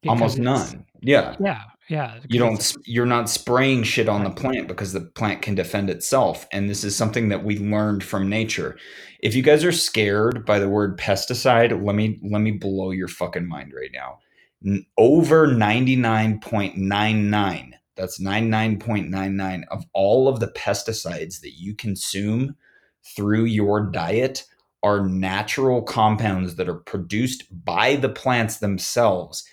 Almost 0.06 0.38
none. 0.38 0.84
Yeah. 1.00 1.36
Yeah. 1.40 1.62
Yeah. 1.88 2.18
You 2.28 2.38
don't. 2.38 2.76
You're 2.84 3.06
not 3.06 3.28
spraying 3.28 3.84
shit 3.84 4.08
on 4.08 4.24
the 4.24 4.30
plant 4.30 4.68
because 4.68 4.92
the 4.92 5.00
plant 5.00 5.42
can 5.42 5.54
defend 5.54 5.90
itself, 5.90 6.46
and 6.52 6.68
this 6.68 6.84
is 6.84 6.96
something 6.96 7.28
that 7.28 7.44
we 7.44 7.58
learned 7.58 8.02
from 8.02 8.28
nature. 8.28 8.78
If 9.20 9.34
you 9.34 9.42
guys 9.42 9.64
are 9.64 9.72
scared 9.72 10.44
by 10.44 10.58
the 10.58 10.68
word 10.68 10.98
pesticide, 10.98 11.84
let 11.84 11.94
me 11.94 12.18
let 12.22 12.40
me 12.40 12.52
blow 12.52 12.90
your 12.90 13.08
fucking 13.08 13.46
mind 13.46 13.72
right 13.74 13.90
now 13.92 14.18
over 14.96 15.48
99.99 15.48 17.72
that's 17.96 18.20
99.99 18.20 19.64
of 19.70 19.84
all 19.92 20.28
of 20.28 20.40
the 20.40 20.48
pesticides 20.48 21.40
that 21.40 21.58
you 21.58 21.74
consume 21.74 22.56
through 23.14 23.44
your 23.44 23.90
diet 23.90 24.44
are 24.82 25.08
natural 25.08 25.82
compounds 25.82 26.56
that 26.56 26.68
are 26.68 26.74
produced 26.74 27.44
by 27.64 27.96
the 27.96 28.08
plants 28.08 28.58
themselves 28.58 29.44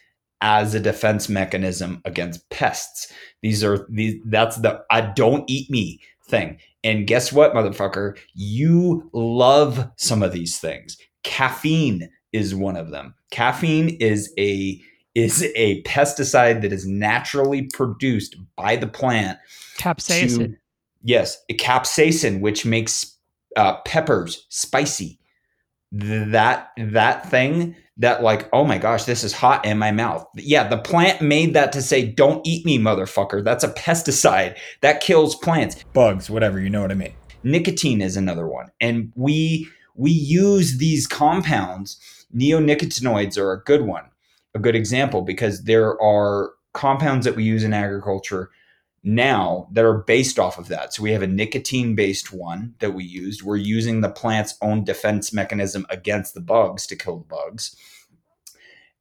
as 0.42 0.74
a 0.74 0.80
defense 0.80 1.30
mechanism 1.30 2.02
against 2.06 2.50
pests. 2.50 3.12
These 3.42 3.64
are 3.64 3.86
these 3.90 4.16
that's 4.26 4.58
the 4.58 4.82
I 4.90 5.02
don't 5.02 5.50
eat 5.50 5.70
me 5.70 6.00
thing. 6.26 6.60
And 6.84 7.08
guess 7.08 7.34
what, 7.34 7.54
motherfucker? 7.54 8.18
You 8.34 9.10
love 9.14 9.90
some 9.98 10.24
of 10.24 10.32
these 10.32 10.60
things. 10.60 10.98
Caffeine 11.24 12.10
is 12.32 12.56
one 12.56 12.78
of 12.78 12.92
them. 12.92 13.14
Caffeine 13.32 13.90
is 14.00 14.34
a 14.40 14.82
is 15.16 15.44
a 15.56 15.82
pesticide 15.84 16.62
that 16.62 16.72
is 16.72 16.86
naturally 16.86 17.64
produced 17.74 18.36
by 18.56 18.76
the 18.76 18.88
plant. 18.88 19.40
Capsaicin. 19.78 20.52
To, 20.52 20.58
yes, 21.04 21.42
capsaicin, 21.52 22.42
which 22.42 22.66
makes 22.66 23.18
uh, 23.56 23.78
peppers 23.82 24.46
spicy. 24.50 25.20
That 25.92 26.70
that 26.78 27.28
thing 27.30 27.76
that 27.98 28.22
like, 28.22 28.48
oh 28.54 28.64
my 28.64 28.78
gosh, 28.78 29.06
this 29.06 29.24
is 29.24 29.34
hot 29.34 29.66
in 29.66 29.80
my 29.80 29.92
mouth. 29.92 30.26
Yeah, 30.36 30.68
the 30.68 30.78
plant 30.78 31.22
made 31.22 31.56
that 31.56 31.72
to 31.72 31.82
say, 31.82 32.06
"Don't 32.06 32.46
eat 32.46 32.64
me, 32.64 32.78
motherfucker." 32.78 33.44
That's 33.44 33.64
a 33.64 33.74
pesticide 33.74 34.58
that 34.82 35.02
kills 35.02 35.36
plants, 35.36 35.84
bugs, 35.94 36.30
whatever. 36.30 36.60
You 36.60 36.70
know 36.70 36.82
what 36.82 36.92
I 36.92 36.96
mean. 36.96 37.14
Nicotine 37.44 38.02
is 38.02 38.16
another 38.16 38.48
one, 38.48 38.68
and 38.80 39.12
we 39.16 39.68
we 39.96 40.12
use 40.12 40.78
these 40.78 41.08
compounds. 41.08 42.00
Neonicotinoids 42.36 43.40
are 43.40 43.52
a 43.52 43.64
good 43.64 43.82
one 43.82 44.04
good 44.60 44.76
example 44.76 45.22
because 45.22 45.64
there 45.64 46.00
are 46.02 46.52
compounds 46.74 47.26
that 47.26 47.36
we 47.36 47.44
use 47.44 47.64
in 47.64 47.74
agriculture 47.74 48.50
now 49.04 49.68
that 49.72 49.86
are 49.86 50.00
based 50.00 50.38
off 50.38 50.58
of 50.58 50.68
that. 50.68 50.94
So 50.94 51.04
we 51.04 51.12
have 51.12 51.22
a 51.22 51.28
nicotine 51.28 51.96
based 51.96 52.34
one 52.34 52.76
that 52.80 52.94
we 52.94 53.04
used. 53.04 53.44
We're 53.44 53.58
using 53.58 54.02
the 54.02 54.10
plant's 54.10 54.56
own 54.62 54.84
defense 54.84 55.32
mechanism 55.34 55.86
against 55.90 56.34
the 56.34 56.42
bugs 56.42 56.86
to 56.88 56.96
kill 56.96 57.20
the 57.20 57.26
bugs. 57.26 57.76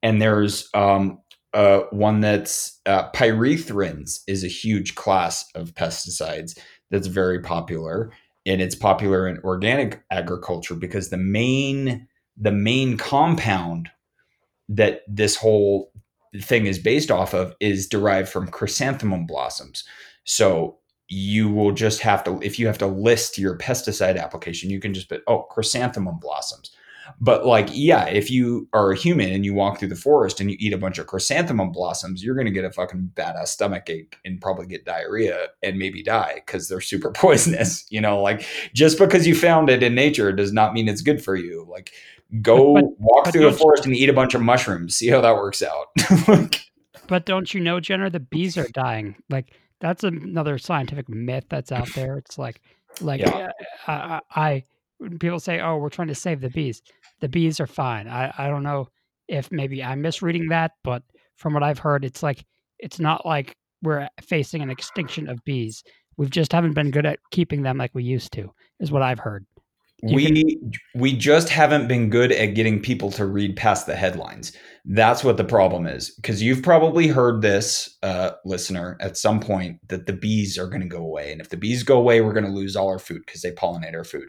And 0.03 0.23
there's 0.23 0.69
um, 0.75 1.21
uh, 1.53 1.81
one 1.91 2.21
that's 2.21 2.81
uh, 2.87 3.11
pyrethrins 3.11 4.21
is 4.27 4.45
a 4.45 4.49
huge 4.49 4.95
class 4.95 5.51
of 5.55 5.75
pesticides 5.75 6.59
that's 6.91 7.07
very 7.07 7.41
popular, 7.41 8.13
and 8.47 8.61
it's 8.61 8.75
popular 8.75 9.27
in 9.27 9.39
organic 9.39 10.03
agriculture 10.11 10.75
because 10.75 11.11
the 11.11 11.17
main 11.17 12.07
the 12.41 12.53
main 12.53 12.97
compound 12.97 13.91
that 14.69 15.03
this 15.09 15.37
whole 15.37 15.93
thing 16.41 16.67
is 16.67 16.79
based 16.79 17.11
off 17.11 17.35
of 17.35 17.55
is 17.61 17.87
derived 17.87 18.29
from 18.29 18.49
chrysanthemum 18.49 19.27
blossoms. 19.27 19.85
So 20.25 20.79
you 21.09 21.49
will 21.49 21.73
just 21.73 22.01
have 22.01 22.23
to, 22.25 22.39
if 22.43 22.59
you 22.59 22.67
have 22.67 22.79
to 22.79 22.87
list 22.87 23.39
your 23.39 23.57
pesticide 23.57 24.21
application, 24.23 24.69
you 24.69 24.79
can 24.79 24.93
just 24.93 25.09
put, 25.09 25.23
oh, 25.27 25.45
chrysanthemum 25.45 26.19
blossoms. 26.21 26.71
But 27.21 27.47
like, 27.47 27.69
yeah, 27.73 28.07
if 28.07 28.31
you 28.31 28.69
are 28.73 28.93
a 28.93 28.97
human 28.97 29.33
and 29.33 29.45
you 29.45 29.55
walk 29.55 29.79
through 29.79 29.89
the 29.89 29.97
forest 29.97 30.41
and 30.41 30.51
you 30.51 30.57
eat 30.61 30.73
a 30.73 30.79
bunch 30.79 30.99
of 30.99 31.07
chrysanthemum 31.07 31.73
blossoms, 31.73 32.23
you're 32.23 32.35
gonna 32.35 32.51
get 32.51 32.65
a 32.65 32.71
fucking 32.71 33.13
badass 33.15 33.49
stomach 33.49 33.89
ache 33.89 34.19
and 34.27 34.41
probably 34.41 34.67
get 34.67 34.85
diarrhea 34.85 35.49
and 35.63 35.79
maybe 35.79 36.03
die 36.03 36.35
because 36.47 36.69
they're 36.69 36.81
super 36.81 37.11
poisonous. 37.15 37.87
You 37.91 38.01
know, 38.01 38.21
like 38.21 38.45
just 38.75 38.99
because 38.99 39.27
you 39.27 39.35
found 39.35 39.71
it 39.71 39.83
in 39.83 39.95
nature 39.95 40.33
does 40.33 40.53
not 40.53 40.75
mean 40.75 40.89
it's 40.89 41.03
good 41.03 41.25
for 41.25 41.37
you. 41.37 41.67
Like, 41.69 41.93
go 42.43 42.75
but, 42.75 42.85
walk 42.99 43.25
but 43.25 43.33
through 43.33 43.51
the 43.51 43.57
forest 43.57 43.87
and 43.87 43.95
eat 43.95 44.09
a 44.09 44.13
bunch 44.13 44.35
of 44.35 44.43
mushrooms. 44.43 44.97
See 44.97 45.09
how 45.09 45.21
that 45.21 45.35
works 45.37 45.63
out. 45.63 45.87
Like, 46.29 46.61
but 47.07 47.27
don't 47.27 47.53
you 47.53 47.61
know, 47.61 47.81
Jenner, 47.81 48.11
the 48.11 48.21
bees 48.21 48.57
are 48.57 48.69
dying. 48.69 49.17
Like 49.31 49.55
that's 49.81 50.05
another 50.05 50.59
scientific 50.59 51.09
myth 51.09 51.45
that's 51.49 51.73
out 51.73 51.89
there. 51.95 52.19
It's 52.19 52.39
like 52.39 52.61
like 53.01 53.21
yeah, 53.21 53.53
uh, 53.87 54.21
I, 54.31 54.41
I 54.41 54.65
people 55.21 55.41
say, 55.41 55.61
"Oh, 55.61 55.77
we're 55.77 55.89
trying 55.89 56.09
to 56.09 56.15
save 56.15 56.41
the 56.41 56.51
bees." 56.51 56.83
The 57.21 57.29
bees 57.29 57.61
are 57.61 57.67
fine. 57.67 58.09
I 58.09 58.33
I 58.37 58.49
don't 58.49 58.63
know 58.63 58.89
if 59.29 59.53
maybe 59.53 59.83
I'm 59.83 60.03
misreading 60.03 60.49
that, 60.49 60.73
but 60.83 61.03
from 61.37 61.55
what 61.55 61.63
I've 61.63 61.79
heard, 61.79 62.05
it's 62.05 62.23
like 62.23 62.45
it's 62.79 62.99
not 62.99 63.25
like 63.27 63.57
we're 63.83 64.09
facing 64.21 64.63
an 64.63 64.71
extinction 64.71 65.29
of 65.29 65.45
bees. 65.45 65.85
We've 66.17 66.31
just 66.31 66.53
haven't 66.53 66.75
been 66.75 66.91
good 66.91 67.07
at 67.07 67.21
keeping 67.31 67.63
them 67.63 67.79
like 67.79 67.95
we 67.95 68.03
used 68.03 68.33
to, 68.33 68.53
is 68.81 68.91
what 68.91 69.03
I've 69.03 69.21
heard. 69.21 69.47
You 70.03 70.25
can 70.25 70.35
we 70.35 70.61
we 70.95 71.13
just 71.17 71.49
haven't 71.49 71.89
been 71.89 72.09
good 72.09 72.31
at 72.31 72.55
getting 72.55 72.81
people 72.81 73.11
to 73.13 73.27
read 73.27 73.57
past 73.57 73.87
the 73.87 73.97
headlines. 73.97 74.53
That's 74.85 75.25
what 75.25 75.37
the 75.37 75.45
problem 75.45 75.87
is. 75.87 76.11
Because 76.11 76.41
you've 76.41 76.63
probably 76.63 77.09
heard 77.09 77.43
this, 77.43 77.97
uh, 78.05 78.31
listener, 78.45 78.97
at 79.01 79.17
some 79.17 79.41
point 79.41 79.81
that 79.89 80.07
the 80.07 80.13
bees 80.13 80.57
are 80.57 80.69
going 80.69 80.83
to 80.83 80.87
go 80.87 80.99
away, 80.99 81.33
and 81.33 81.41
if 81.41 81.49
the 81.49 81.57
bees 81.57 81.83
go 81.83 81.99
away, 81.99 82.21
we're 82.21 82.33
going 82.33 82.45
to 82.45 82.51
lose 82.51 82.77
all 82.77 82.89
our 82.89 83.01
food 83.01 83.23
because 83.27 83.43
they 83.43 83.51
pollinate 83.51 83.95
our 83.95 84.05
food. 84.05 84.29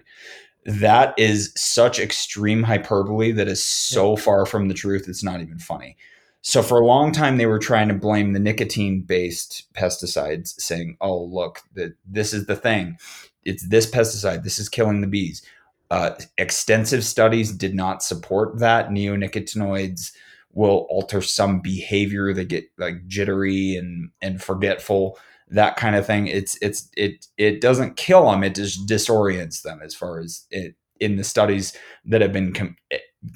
That 0.65 1.13
is 1.17 1.53
such 1.55 1.99
extreme 1.99 2.63
hyperbole 2.63 3.31
that 3.33 3.47
is 3.47 3.59
yeah, 3.59 3.95
so 3.95 4.15
far 4.15 4.45
from 4.45 4.69
the 4.69 4.73
truth. 4.73 5.07
It's 5.07 5.23
not 5.23 5.39
even 5.39 5.59
funny. 5.59 5.97
So 6.41 6.63
for 6.63 6.79
a 6.79 6.85
long 6.85 7.11
time, 7.11 7.37
they 7.37 7.45
were 7.45 7.59
trying 7.59 7.89
to 7.89 7.93
blame 7.93 8.33
the 8.33 8.39
nicotine-based 8.39 9.71
pesticides, 9.73 10.59
saying, 10.59 10.97
"Oh, 10.99 11.23
look, 11.23 11.61
that 11.75 11.93
this 12.05 12.33
is 12.33 12.47
the 12.47 12.55
thing. 12.55 12.97
It's 13.45 13.67
this 13.67 13.89
pesticide. 13.89 14.43
This 14.43 14.57
is 14.57 14.67
killing 14.67 15.01
the 15.01 15.07
bees." 15.07 15.43
Uh, 15.91 16.11
extensive 16.37 17.03
studies 17.03 17.51
did 17.51 17.73
not 17.73 18.03
support 18.03 18.59
that. 18.59 18.89
Neonicotinoids 18.89 20.11
will 20.51 20.87
alter 20.89 21.21
some 21.21 21.61
behavior. 21.61 22.33
They 22.33 22.45
get 22.45 22.65
like 22.77 23.07
jittery 23.07 23.75
and 23.75 24.11
and 24.21 24.41
forgetful, 24.41 25.17
that 25.49 25.77
kind 25.77 25.95
of 25.95 26.05
thing. 26.05 26.27
It's 26.27 26.57
it's 26.61 26.89
it 26.95 27.25
it 27.37 27.61
doesn't 27.61 27.97
kill 27.97 28.29
them. 28.29 28.43
It 28.43 28.55
just 28.55 28.87
disorients 28.87 29.61
them 29.61 29.79
as 29.83 29.95
far 29.95 30.19
as 30.19 30.45
it 30.51 30.75
in 30.99 31.15
the 31.15 31.23
studies 31.23 31.75
that 32.05 32.21
have 32.21 32.33
been 32.33 32.53
com- 32.53 32.75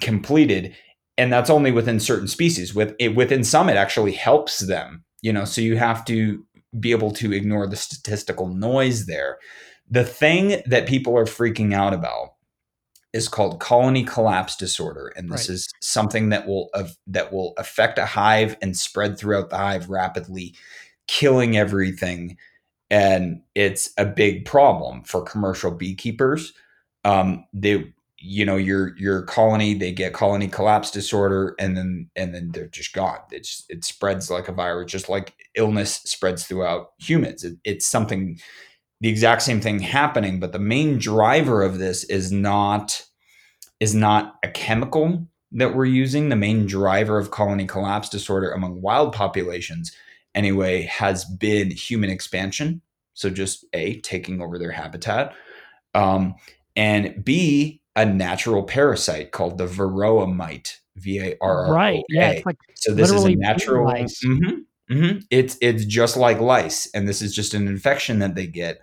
completed, 0.01 0.75
and 1.17 1.31
that's 1.31 1.49
only 1.49 1.71
within 1.71 1.99
certain 1.99 2.27
species. 2.27 2.75
With 2.75 2.95
it, 2.99 3.15
within 3.15 3.43
some, 3.43 3.69
it 3.69 3.77
actually 3.77 4.11
helps 4.13 4.59
them. 4.59 5.03
You 5.21 5.33
know, 5.33 5.45
so 5.45 5.61
you 5.61 5.77
have 5.77 6.03
to 6.05 6.45
be 6.79 6.91
able 6.91 7.11
to 7.11 7.31
ignore 7.31 7.67
the 7.67 7.75
statistical 7.75 8.47
noise 8.47 9.05
there. 9.05 9.37
The 9.89 10.03
thing 10.03 10.61
that 10.65 10.87
people 10.87 11.17
are 11.17 11.25
freaking 11.25 11.73
out 11.73 11.93
about 11.93 12.32
is 13.13 13.27
called 13.27 13.59
colony 13.59 14.03
collapse 14.03 14.55
disorder 14.55 15.13
and 15.15 15.31
this 15.31 15.47
right. 15.47 15.55
is 15.55 15.71
something 15.79 16.29
that 16.29 16.47
will 16.47 16.69
uh, 16.73 16.87
that 17.07 17.31
will 17.31 17.53
affect 17.57 17.99
a 17.99 18.05
hive 18.05 18.57
and 18.61 18.75
spread 18.75 19.17
throughout 19.17 19.49
the 19.49 19.57
hive 19.57 19.89
rapidly 19.89 20.55
killing 21.07 21.55
everything 21.55 22.37
and 22.93 23.41
it's 23.55 23.89
a 23.97 24.05
big 24.05 24.45
problem 24.45 25.01
for 25.01 25.23
commercial 25.23 25.71
beekeepers. 25.71 26.53
Um, 27.03 27.45
they 27.51 27.91
you 28.19 28.45
know 28.45 28.55
your 28.55 28.95
your 28.97 29.23
colony 29.23 29.73
they 29.73 29.91
get 29.91 30.13
colony 30.13 30.47
collapse 30.47 30.91
disorder 30.91 31.55
and 31.59 31.75
then 31.75 32.09
and 32.15 32.35
then 32.35 32.51
they're 32.51 32.67
just 32.67 32.93
gone. 32.93 33.17
It's 33.31 33.65
it 33.67 33.83
spreads 33.83 34.29
like 34.29 34.47
a 34.47 34.53
virus 34.53 34.91
just 34.91 35.09
like 35.09 35.33
illness 35.55 35.95
spreads 36.05 36.45
throughout 36.45 36.91
humans. 36.99 37.43
It, 37.43 37.57
it's 37.63 37.87
something 37.87 38.39
the 39.03 39.09
exact 39.09 39.41
same 39.41 39.61
thing 39.61 39.79
happening 39.79 40.39
but 40.39 40.53
the 40.53 40.59
main 40.59 40.97
driver 40.97 41.61
of 41.61 41.77
this 41.77 42.03
is 42.05 42.31
not 42.31 43.05
is 43.79 43.93
not 43.93 44.35
a 44.43 44.47
chemical 44.49 45.27
that 45.51 45.75
we're 45.75 45.85
using 45.85 46.29
the 46.29 46.35
main 46.35 46.65
driver 46.65 47.19
of 47.19 47.29
colony 47.29 47.67
collapse 47.67 48.09
disorder 48.09 48.51
among 48.51 48.81
wild 48.81 49.13
populations 49.13 49.91
anyway 50.33 50.83
has 50.83 51.25
been 51.25 51.69
human 51.69 52.09
expansion 52.09 52.81
so 53.13 53.29
just 53.29 53.65
a 53.73 53.99
taking 54.01 54.41
over 54.41 54.57
their 54.57 54.71
habitat 54.71 55.35
um, 55.93 56.33
and 56.75 57.23
b 57.23 57.81
a 57.95 58.05
natural 58.05 58.63
parasite 58.63 59.31
called 59.31 59.57
the 59.57 59.67
varroa 59.67 60.33
mite 60.33 60.79
Right. 61.71 62.03
Yeah, 62.09 62.31
it's 62.31 62.45
like 62.45 62.57
so 62.75 62.93
this 62.93 63.11
is 63.11 63.23
a 63.23 63.35
natural 63.35 63.85
mhm, 63.85 64.65
mm-hmm. 64.89 65.17
it's 65.29 65.57
it's 65.61 65.85
just 65.85 66.17
like 66.17 66.39
lice 66.39 66.89
and 66.93 67.07
this 67.07 67.21
is 67.21 67.35
just 67.35 67.53
an 67.53 67.67
infection 67.67 68.19
that 68.19 68.35
they 68.35 68.47
get 68.47 68.79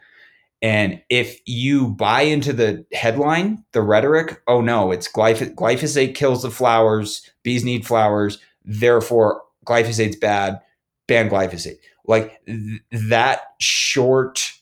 and 0.63 1.03
if 1.09 1.41
you 1.47 1.89
buy 1.89 2.23
into 2.23 2.53
the 2.53 2.85
headline, 2.93 3.65
the 3.73 3.83
rhetoric, 3.83 4.43
oh 4.47 4.61
no, 4.61 4.91
it's 4.91 5.11
glyphosate, 5.11 5.55
glyphosate 5.55 6.15
kills 6.15 6.43
the 6.43 6.51
flowers, 6.51 7.31
bees 7.43 7.65
need 7.65 7.87
flowers, 7.87 8.39
therefore 8.65 9.43
glyphosate's 9.67 10.17
bad, 10.17 10.61
ban 11.07 11.31
glyphosate. 11.31 11.79
Like 12.07 12.45
th- 12.47 12.83
that 13.09 13.41
short, 13.59 14.53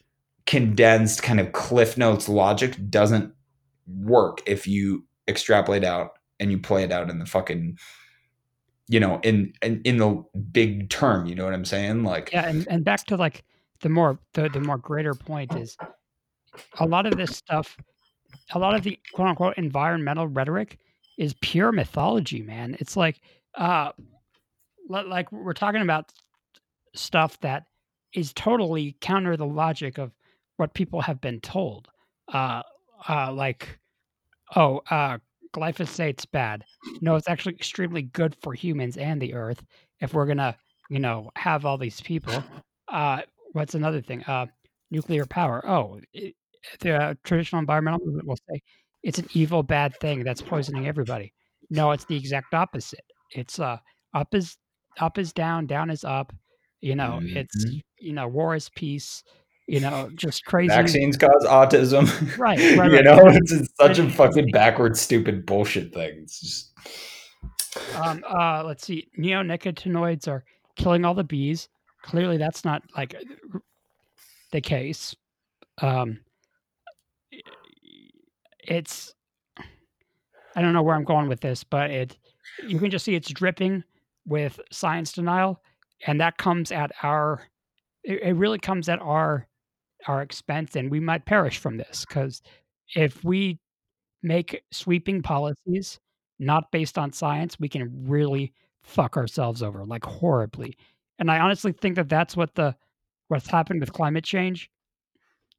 condensed 0.47 1.23
kind 1.23 1.41
of 1.41 1.53
Cliff 1.53 1.99
Notes 1.99 2.29
logic 2.29 2.77
doesn't 2.89 3.35
work 3.87 4.41
if 4.47 4.67
you 4.67 5.05
extrapolate 5.29 5.85
out 5.85 6.13
and 6.41 6.51
you 6.51 6.59
play 6.59 6.85
it 6.85 6.91
out 6.91 7.11
in 7.11 7.19
the 7.19 7.27
fucking, 7.27 7.77
you 8.89 9.01
know, 9.01 9.21
in 9.23 9.53
in, 9.63 9.83
in 9.85 9.99
the 9.99 10.25
big 10.53 10.91
term. 10.91 11.27
You 11.27 11.35
know 11.35 11.45
what 11.45 11.55
I'm 11.55 11.65
saying? 11.65 12.05
Like, 12.05 12.31
Yeah, 12.33 12.47
and 12.47 12.67
and 12.69 12.85
back 12.85 13.05
to, 13.07 13.17
like, 13.17 13.45
the 13.81 13.89
more 13.89 14.19
the 14.35 14.49
the 14.49 14.61
more 14.61 14.79
greater 14.79 15.15
point 15.15 15.55
is 15.55 15.77
a 16.81 16.87
lot 16.87 17.07
of 17.07 17.17
this 17.17 17.37
stuff 17.37 17.77
a 18.53 18.59
lot 18.59 18.75
of 18.75 18.83
the 18.83 18.99
quote 19.13 19.29
unquote 19.29 19.59
environmental 19.59 20.27
rhetoric 20.27 20.79
is 21.17 21.35
pure 21.41 21.73
mythology, 21.73 22.43
man. 22.43 22.77
It's 22.79 22.97
like, 22.97 23.21
uh, 23.57 23.93
like 24.89 25.31
we're 25.33 25.53
talking 25.53 25.83
about 25.83 26.13
stuff 26.95 27.39
that 27.41 27.65
is 28.15 28.33
totally 28.33 28.97
counter 29.01 29.37
the 29.37 29.47
logic 29.47 29.99
of 29.99 30.13
what 30.57 30.75
people 30.75 31.01
have 31.03 31.21
been 31.21 31.41
told. 31.41 31.89
Uh, 32.33 32.63
uh, 33.09 33.33
like, 33.33 33.79
oh, 34.57 34.81
uh, 34.91 35.19
glyphosate's 35.53 36.25
bad. 36.25 36.65
No, 37.01 37.17
it's 37.17 37.29
actually 37.29 37.55
extremely 37.55 38.03
good 38.03 38.35
for 38.41 38.55
humans 38.55 38.97
and 38.97 39.21
the 39.21 39.35
earth 39.35 39.63
if 40.01 40.15
we're 40.15 40.27
gonna, 40.27 40.57
you 40.89 41.01
know, 41.01 41.31
have 41.37 41.67
all 41.67 41.79
these 41.79 42.01
people. 42.01 42.43
Uh, 42.89 43.21
what's 43.59 43.75
another 43.75 44.01
thing? 44.01 44.23
Uh, 44.25 44.47
nuclear 44.91 45.27
power. 45.27 45.67
Oh, 45.69 46.01
it, 46.13 46.35
the 46.81 46.95
uh, 46.95 47.15
traditional 47.25 47.61
environmental 47.61 48.01
movement 48.05 48.27
will 48.27 48.39
say 48.51 48.61
it's 49.03 49.19
an 49.19 49.29
evil, 49.35 49.63
bad 49.63 49.95
thing 50.01 50.25
that's 50.25 50.43
poisoning 50.43 50.87
everybody. 50.87 51.33
No, 51.71 51.93
it's 51.93 52.05
the 52.05 52.17
exact 52.17 52.55
opposite. 52.55 53.05
It's 53.33 53.59
uh, 53.59 53.79
up 54.15 54.35
is 54.35 54.57
up 55.01 55.19
is 55.19 55.33
down, 55.33 55.67
down 55.67 55.91
is 55.91 56.05
up. 56.05 56.33
You 56.81 56.95
know, 56.95 57.21
it's 57.23 57.67
mhm. 57.67 57.81
you 57.99 58.13
know, 58.13 58.29
war 58.29 58.55
is 58.55 58.71
peace. 58.71 59.23
You 59.67 59.81
know, 59.81 60.11
just 60.15 60.47
crazy. 60.47 60.69
vaccines 60.69 61.19
cause 61.19 61.45
autism. 61.47 62.07
Right, 62.39 62.59
right, 62.79 62.91
you 62.91 63.03
know, 63.03 63.19
it's, 63.27 63.53
it's 63.53 63.69
such 63.79 63.99
a 63.99 64.09
fucking 64.09 64.51
backward, 64.51 64.97
stupid 64.97 65.45
bullshit 65.45 65.93
thing. 65.93 66.21
It's 66.23 66.41
just 66.41 66.73
Um, 67.97 68.25
uh, 68.27 68.65
let's 68.65 68.87
see. 68.87 69.09
Neonicotinoids 69.19 70.27
are 70.27 70.45
killing 70.77 71.05
all 71.05 71.15
the 71.15 71.25
bees. 71.25 71.69
Clearly, 72.03 72.37
that's 72.37 72.65
not 72.65 72.83
like 72.97 73.15
the 74.53 74.61
case. 74.61 75.15
Um, 75.83 76.21
it's 78.67 79.15
I 80.57 80.63
don't 80.63 80.73
know 80.73 80.83
where 80.83 80.95
I'm 80.95 81.05
going 81.05 81.29
with 81.29 81.41
this, 81.41 81.65
but 81.65 81.91
it 81.91 82.17
you 82.67 82.79
can 82.79 82.91
just 82.91 83.05
see 83.05 83.15
it's 83.15 83.31
dripping 83.31 83.85
with 84.27 84.61
science 84.71 85.13
denial, 85.13 85.63
and 86.07 86.21
that 86.21 86.39
comes 86.39 86.73
at 86.73 86.91
our 87.03 87.43
it, 88.05 88.23
it 88.23 88.33
really 88.37 88.59
comes 88.59 88.89
at 88.89 89.01
our 89.01 89.47
our 90.09 90.23
expense, 90.23 90.77
and 90.77 90.91
we 90.91 91.01
might 91.01 91.27
perish 91.27 91.59
from 91.59 91.79
this 91.79 92.05
because 92.07 92.43
if 92.97 93.25
we 93.25 93.61
make 94.23 94.63
sweeping 94.73 95.23
policies 95.23 96.01
not 96.41 96.73
based 96.73 96.99
on 96.99 97.13
science, 97.13 97.59
we 97.61 97.69
can 97.69 98.07
really 98.09 98.53
fuck 98.83 99.17
ourselves 99.17 99.63
over, 99.63 99.85
like, 99.85 100.05
horribly. 100.05 100.77
And 101.19 101.31
I 101.31 101.39
honestly 101.39 101.73
think 101.73 101.97
that 101.97 102.09
that's 102.09 102.37
what 102.37 102.55
the 102.55 102.77
what's 103.29 103.49
happened 103.49 103.81
with 103.81 103.93
climate 103.93 104.25
change. 104.25 104.71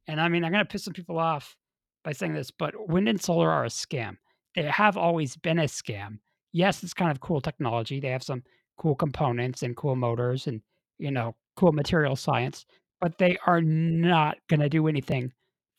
And 0.08 0.20
I 0.20 0.28
mean, 0.30 0.44
I'm 0.44 0.52
gonna 0.52 0.66
piss 0.66 0.84
some 0.84 0.94
people 0.94 1.20
off 1.20 1.56
by 2.04 2.14
saying 2.14 2.34
this, 2.34 2.52
but 2.52 2.74
wind 2.90 3.08
and 3.10 3.22
solar 3.22 3.50
are 3.50 3.66
a 3.66 3.70
scam. 3.70 4.18
They 4.56 4.64
have 4.64 4.98
always 4.98 5.36
been 5.36 5.60
a 5.60 5.64
scam. 5.66 6.20
Yes, 6.52 6.84
it's 6.84 6.94
kind 6.94 7.12
of 7.12 7.20
cool 7.20 7.42
technology. 7.42 8.00
They 8.00 8.10
have 8.10 8.24
some 8.24 8.44
cool 8.78 8.96
components 8.96 9.62
and 9.62 9.76
cool 9.76 9.96
motors 9.96 10.48
and, 10.48 10.62
you 10.98 11.12
know, 11.12 11.36
cool 11.56 11.74
material 11.74 12.16
science, 12.16 12.66
but 13.02 13.18
they 13.18 13.38
are 13.46 13.62
not 13.62 14.38
gonna 14.48 14.70
do 14.70 14.88
anything 14.88 15.32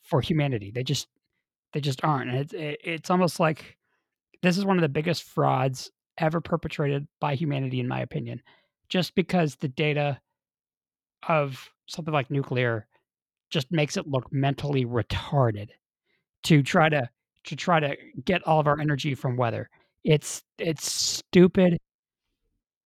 for 0.03 0.21
humanity. 0.21 0.71
They 0.71 0.83
just 0.83 1.07
they 1.73 1.81
just 1.81 2.03
aren't. 2.03 2.29
And 2.29 2.39
it's 2.39 2.53
it, 2.53 2.79
it's 2.83 3.09
almost 3.09 3.39
like 3.39 3.77
this 4.41 4.57
is 4.57 4.65
one 4.65 4.77
of 4.77 4.81
the 4.81 4.89
biggest 4.89 5.23
frauds 5.23 5.91
ever 6.17 6.41
perpetrated 6.41 7.07
by 7.19 7.35
humanity, 7.35 7.79
in 7.79 7.87
my 7.87 8.01
opinion, 8.01 8.41
just 8.91 9.15
because 9.15 9.55
the 9.57 9.69
data 9.69 10.21
of 11.27 11.71
something 11.87 12.13
like 12.13 12.31
nuclear 12.31 12.87
just 13.51 13.71
makes 13.71 13.97
it 13.97 14.07
look 14.07 14.31
mentally 14.33 14.85
retarded 14.85 15.69
to 16.43 16.63
try 16.63 16.89
to 16.89 17.09
to 17.45 17.55
try 17.55 17.79
to 17.79 17.97
get 18.25 18.45
all 18.47 18.59
of 18.59 18.67
our 18.67 18.79
energy 18.79 19.15
from 19.15 19.37
weather. 19.37 19.69
It's 20.03 20.43
it's 20.59 20.91
stupid 20.91 21.77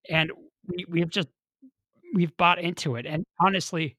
and 0.10 0.32
we 0.68 0.86
we've 0.90 1.10
just 1.10 1.30
we've 2.14 2.36
bought 2.38 2.60
into 2.60 2.96
it, 2.96 3.06
and 3.06 3.26
honestly, 3.40 3.98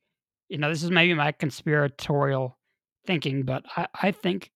you 0.49 0.59
know, 0.59 0.71
this 0.71 0.83
is 0.83 0.91
maybe 0.91 1.15
my 1.15 1.33
conspiratorial 1.33 2.59
thinking, 3.07 3.43
but 3.45 3.65
I 3.77 3.89
I 4.03 4.11
think 4.13 4.51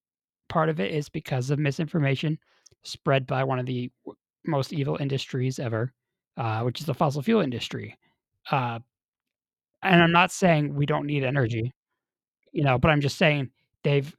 part 0.49 0.69
of 0.69 0.81
it 0.81 0.93
is 0.93 1.09
because 1.09 1.51
of 1.51 1.59
misinformation 1.59 2.39
spread 2.85 3.27
by 3.27 3.45
one 3.45 3.59
of 3.59 3.67
the 3.67 3.91
most 4.47 4.73
evil 4.73 4.97
industries 5.01 5.59
ever, 5.59 5.93
uh, 6.37 6.63
which 6.63 6.81
is 6.81 6.87
the 6.87 6.95
fossil 6.95 7.23
fuel 7.23 7.41
industry. 7.41 7.97
Uh, 8.51 8.81
and 9.83 10.03
I'm 10.03 10.13
not 10.13 10.33
saying 10.33 10.75
we 10.75 10.87
don't 10.87 11.07
need 11.07 11.25
energy, 11.25 11.73
you 12.53 12.65
know, 12.65 12.79
but 12.79 12.91
I'm 12.91 13.01
just 13.03 13.19
saying 13.19 13.51
they've 13.85 14.15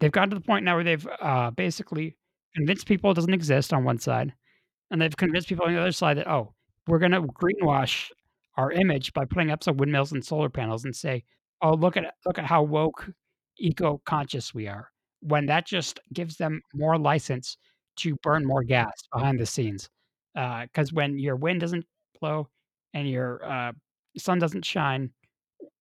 they've 0.00 0.12
gotten 0.12 0.30
to 0.30 0.36
the 0.36 0.40
point 0.42 0.64
now 0.64 0.74
where 0.74 0.84
they've, 0.84 1.06
uh, 1.20 1.50
basically 1.50 2.16
convinced 2.54 2.86
people 2.86 3.10
it 3.10 3.14
doesn't 3.14 3.34
exist 3.34 3.72
on 3.72 3.84
one 3.84 3.98
side, 3.98 4.32
and 4.90 5.00
they've 5.02 5.16
convinced 5.16 5.48
people 5.48 5.66
on 5.66 5.74
the 5.74 5.80
other 5.80 5.92
side 5.92 6.18
that, 6.18 6.28
"Oh, 6.28 6.54
we're 6.88 6.98
gonna 7.00 7.22
greenwash 7.22 8.10
our 8.56 8.72
image 8.72 9.12
by 9.14 9.24
putting 9.26 9.50
up 9.52 9.64
some 9.64 9.76
windmills 9.78 10.12
and 10.12 10.24
solar 10.24 10.50
panels 10.50 10.84
and 10.84 10.94
say, 10.96 11.24
oh, 11.62 11.74
look 11.74 11.96
at 11.96 12.14
look 12.26 12.38
at 12.38 12.46
how 12.46 12.62
woke, 12.64 13.10
eco-conscious 13.58 14.54
we 14.54 14.68
are,'" 14.68 14.90
when 15.22 15.46
that 15.46 15.66
just 15.66 16.00
gives 16.14 16.36
them 16.38 16.62
more 16.74 16.98
license 16.98 17.56
to 17.98 18.16
burn 18.22 18.44
more 18.46 18.64
gas 18.64 18.92
behind 19.12 19.40
the 19.40 19.46
scenes. 19.46 19.90
Because 20.34 20.92
when 20.92 21.18
your 21.18 21.36
wind 21.36 21.60
doesn't 21.60 21.86
blow 22.20 22.48
and 22.94 23.08
your, 23.08 23.44
uh, 23.44 23.72
sun 24.18 24.38
doesn't 24.38 24.64
shine, 24.64 25.10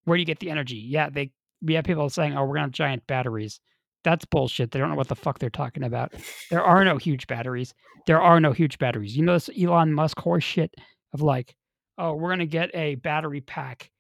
where 0.06 0.18
do 0.18 0.22
you 0.22 0.26
get 0.26 0.39
the 0.39 0.51
energy? 0.51 0.78
Yeah, 0.78 1.10
they 1.10 1.32
we 1.62 1.76
have 1.76 1.86
people 1.86 2.10
saying, 2.10 2.38
"Oh, 2.38 2.43
we're 2.45 2.56
gonna 2.56 2.64
have 2.68 2.72
giant 2.72 3.08
batteries." 3.08 3.60
That's 4.04 4.26
bullshit, 4.26 4.72
they 4.72 4.80
don't 4.80 4.89
know 4.89 4.95
what 4.97 5.08
the 5.10 5.16
fuck 5.16 5.39
they're 5.39 5.49
talking 5.49 5.84
about. 5.84 6.14
There 6.51 6.64
are 6.64 6.84
no 6.86 6.97
huge 6.97 7.28
batteries. 7.28 7.74
There 8.08 8.22
are 8.22 8.39
no 8.41 8.51
huge 8.54 8.78
batteries. 8.80 9.16
You 9.18 9.24
know 9.26 9.34
this 9.36 9.49
Elon 9.60 9.93
Musk 9.93 10.20
horse 10.20 10.43
shit 10.43 10.74
of 11.14 11.22
like, 11.22 11.56
"Oh, 11.97 12.16
we're 12.16 12.30
gonna 12.32 12.45
get 12.47 12.72
a 12.76 12.95
battery 12.95 13.41
pack 13.41 13.91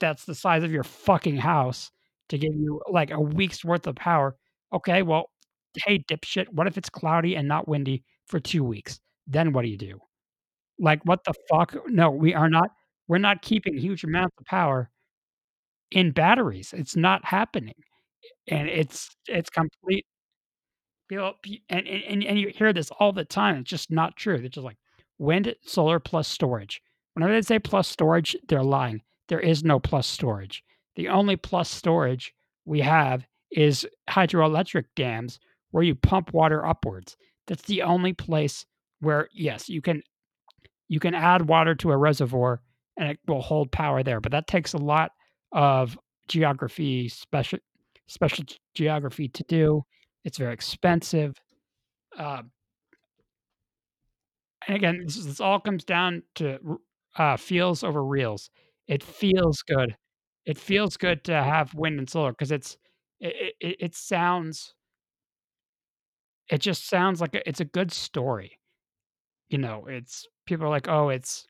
that's 0.00 0.24
the 0.26 0.34
size 0.34 0.62
of 0.64 0.72
your 0.72 0.84
fucking 0.84 1.36
house 1.38 1.90
to 2.30 2.38
give 2.38 2.54
you, 2.54 2.82
like, 2.90 3.10
a 3.10 3.20
week's 3.20 3.64
worth 3.64 3.86
of 3.86 3.96
power." 3.96 4.36
Okay, 4.72 5.02
well, 5.02 5.30
hey, 5.86 6.00
dipshit, 6.00 6.48
what 6.50 6.66
if 6.68 6.78
it's 6.78 6.90
cloudy 6.90 7.36
and 7.36 7.48
not 7.48 7.68
windy 7.68 8.04
for 8.28 8.40
2 8.40 8.64
weeks? 8.64 9.00
Then 9.26 9.52
what 9.52 9.62
do 9.62 9.68
you 9.68 9.78
do? 9.78 10.00
Like, 10.78 11.04
what 11.04 11.24
the 11.24 11.34
fuck? 11.50 11.76
No, 11.88 12.10
we 12.10 12.34
are 12.34 12.48
not 12.50 12.70
we're 13.08 13.18
not 13.18 13.42
keeping 13.42 13.76
huge 13.78 14.04
amounts 14.04 14.36
of 14.38 14.46
power 14.46 14.90
in 15.90 16.12
batteries. 16.12 16.72
It's 16.76 16.96
not 16.96 17.24
happening, 17.24 17.74
and 18.48 18.68
it's 18.68 19.16
it's 19.28 19.50
complete 19.50 20.04
People 21.08 21.34
p 21.42 21.62
and 21.68 21.86
and 21.88 22.02
and 22.04 22.24
and 22.24 22.38
you 22.38 22.48
hear 22.54 22.72
this 22.72 22.90
all 22.92 23.12
the 23.12 23.24
time, 23.24 23.56
it's 23.56 23.68
just 23.70 23.90
not 23.90 24.16
true. 24.16 24.38
They're 24.38 24.48
just 24.48 24.64
like, 24.64 24.78
"Wind, 25.18 25.54
solar 25.62 25.98
plus 25.98 26.28
storage." 26.28 26.80
Whenever 27.14 27.32
they 27.34 27.42
say 27.42 27.58
plus 27.58 27.88
storage, 27.88 28.36
they're 28.48 28.62
lying. 28.62 29.02
There 29.28 29.40
is 29.40 29.64
no 29.64 29.78
plus 29.80 30.06
storage. 30.06 30.62
The 30.96 31.08
only 31.08 31.36
plus 31.36 31.68
storage 31.68 32.32
we 32.64 32.80
have 32.80 33.26
is 33.50 33.86
hydroelectric 34.08 34.84
dams 34.94 35.40
where 35.72 35.82
you 35.82 35.94
pump 35.96 36.32
water 36.32 36.64
upwards. 36.64 37.16
That's 37.46 37.62
the 37.64 37.82
only 37.82 38.12
place 38.12 38.64
where, 39.00 39.28
yes, 39.32 39.68
you 39.68 39.82
can 39.82 40.02
you 40.88 41.00
can 41.00 41.14
add 41.14 41.48
water 41.48 41.74
to 41.76 41.90
a 41.92 41.96
reservoir 41.96 42.62
and 42.98 43.10
it 43.10 43.18
will 43.28 43.42
hold 43.42 43.72
power 43.72 44.02
there, 44.02 44.20
but 44.20 44.32
that 44.32 44.46
takes 44.46 44.72
a 44.74 44.78
lot 44.78 45.12
of 45.52 45.98
geography, 46.28 47.08
special 47.08 47.58
special 48.08 48.44
geography 48.74 49.28
to 49.28 49.44
do. 49.48 49.82
It's 50.24 50.38
very 50.38 50.54
expensive. 50.54 51.36
Um 52.18 52.50
and 54.66 54.76
again, 54.76 55.02
this 55.04 55.16
is 55.16 55.26
this 55.26 55.40
all 55.40 55.60
comes 55.60 55.84
down 55.84 56.22
to 56.36 56.58
uh, 57.16 57.36
feels 57.36 57.82
over 57.82 58.04
reels. 58.04 58.50
It 58.88 59.02
feels 59.02 59.62
good. 59.62 59.96
It 60.46 60.58
feels 60.58 60.96
good 60.96 61.24
to 61.24 61.34
have 61.42 61.74
wind 61.74 61.98
and 61.98 62.08
solar 62.08 62.32
because 62.32 62.52
it's 62.52 62.76
it 63.20 63.54
it 63.60 63.76
it 63.80 63.94
sounds 63.94 64.74
it 66.48 66.58
just 66.60 66.86
sounds 66.88 67.20
like 67.20 67.34
a 67.34 67.48
it's 67.48 67.60
a 67.60 67.64
good 67.64 67.92
story. 67.92 68.58
You 69.50 69.58
know, 69.58 69.84
it's 69.86 70.26
people 70.46 70.64
are 70.66 70.70
like, 70.70 70.88
"Oh, 70.88 71.10
it's" 71.10 71.46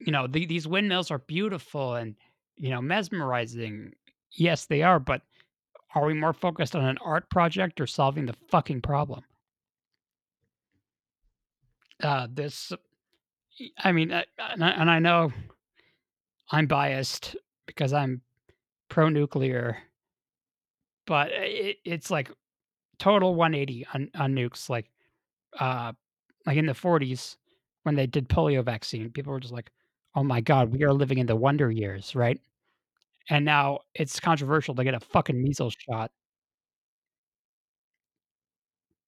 you 0.00 0.10
know, 0.12 0.26
"The 0.26 0.44
these 0.46 0.66
windmills 0.66 1.10
are 1.10 1.18
beautiful 1.18 1.94
and, 1.94 2.16
you 2.56 2.70
know, 2.70 2.80
mesmerizing." 2.82 3.94
Yes, 4.32 4.66
they 4.66 4.82
are, 4.82 4.98
but 4.98 5.22
are 5.94 6.06
we 6.06 6.14
more 6.14 6.32
focused 6.34 6.76
on 6.76 6.84
an 6.84 6.98
art 6.98 7.30
project 7.30 7.80
or 7.80 7.86
solving 7.86 8.26
the 8.26 8.34
fucking 8.50 8.82
problem? 8.82 9.24
Uh, 12.02 12.28
this 12.30 12.72
I 13.78 13.92
mean, 13.92 14.12
uh, 14.12 14.22
and 14.38 14.64
I 14.64 14.70
and 14.70 14.90
I 14.90 14.98
know 14.98 15.32
I'm 16.50 16.66
biased 16.66 17.36
because 17.66 17.94
I'm 17.94 18.20
pro-nuclear 18.88 19.78
but 21.06 21.30
it 21.32 21.78
it's 21.84 22.10
like 22.10 22.30
total 22.98 23.34
180 23.34 23.86
on 23.94 24.10
on 24.16 24.34
nukes, 24.34 24.68
like, 24.70 24.90
uh, 25.60 25.92
like 26.46 26.56
in 26.56 26.66
the 26.66 26.74
'40s 26.74 27.36
when 27.84 27.94
they 27.94 28.06
did 28.06 28.28
polio 28.28 28.64
vaccine, 28.64 29.10
people 29.10 29.32
were 29.32 29.40
just 29.40 29.52
like, 29.54 29.70
"Oh 30.14 30.22
my 30.22 30.40
god, 30.40 30.72
we 30.72 30.84
are 30.84 30.92
living 30.92 31.18
in 31.18 31.26
the 31.26 31.36
wonder 31.36 31.70
years," 31.70 32.14
right? 32.14 32.40
And 33.30 33.44
now 33.44 33.80
it's 33.94 34.20
controversial 34.20 34.74
to 34.76 34.84
get 34.84 34.94
a 34.94 35.00
fucking 35.00 35.40
measles 35.42 35.76
shot 35.78 36.10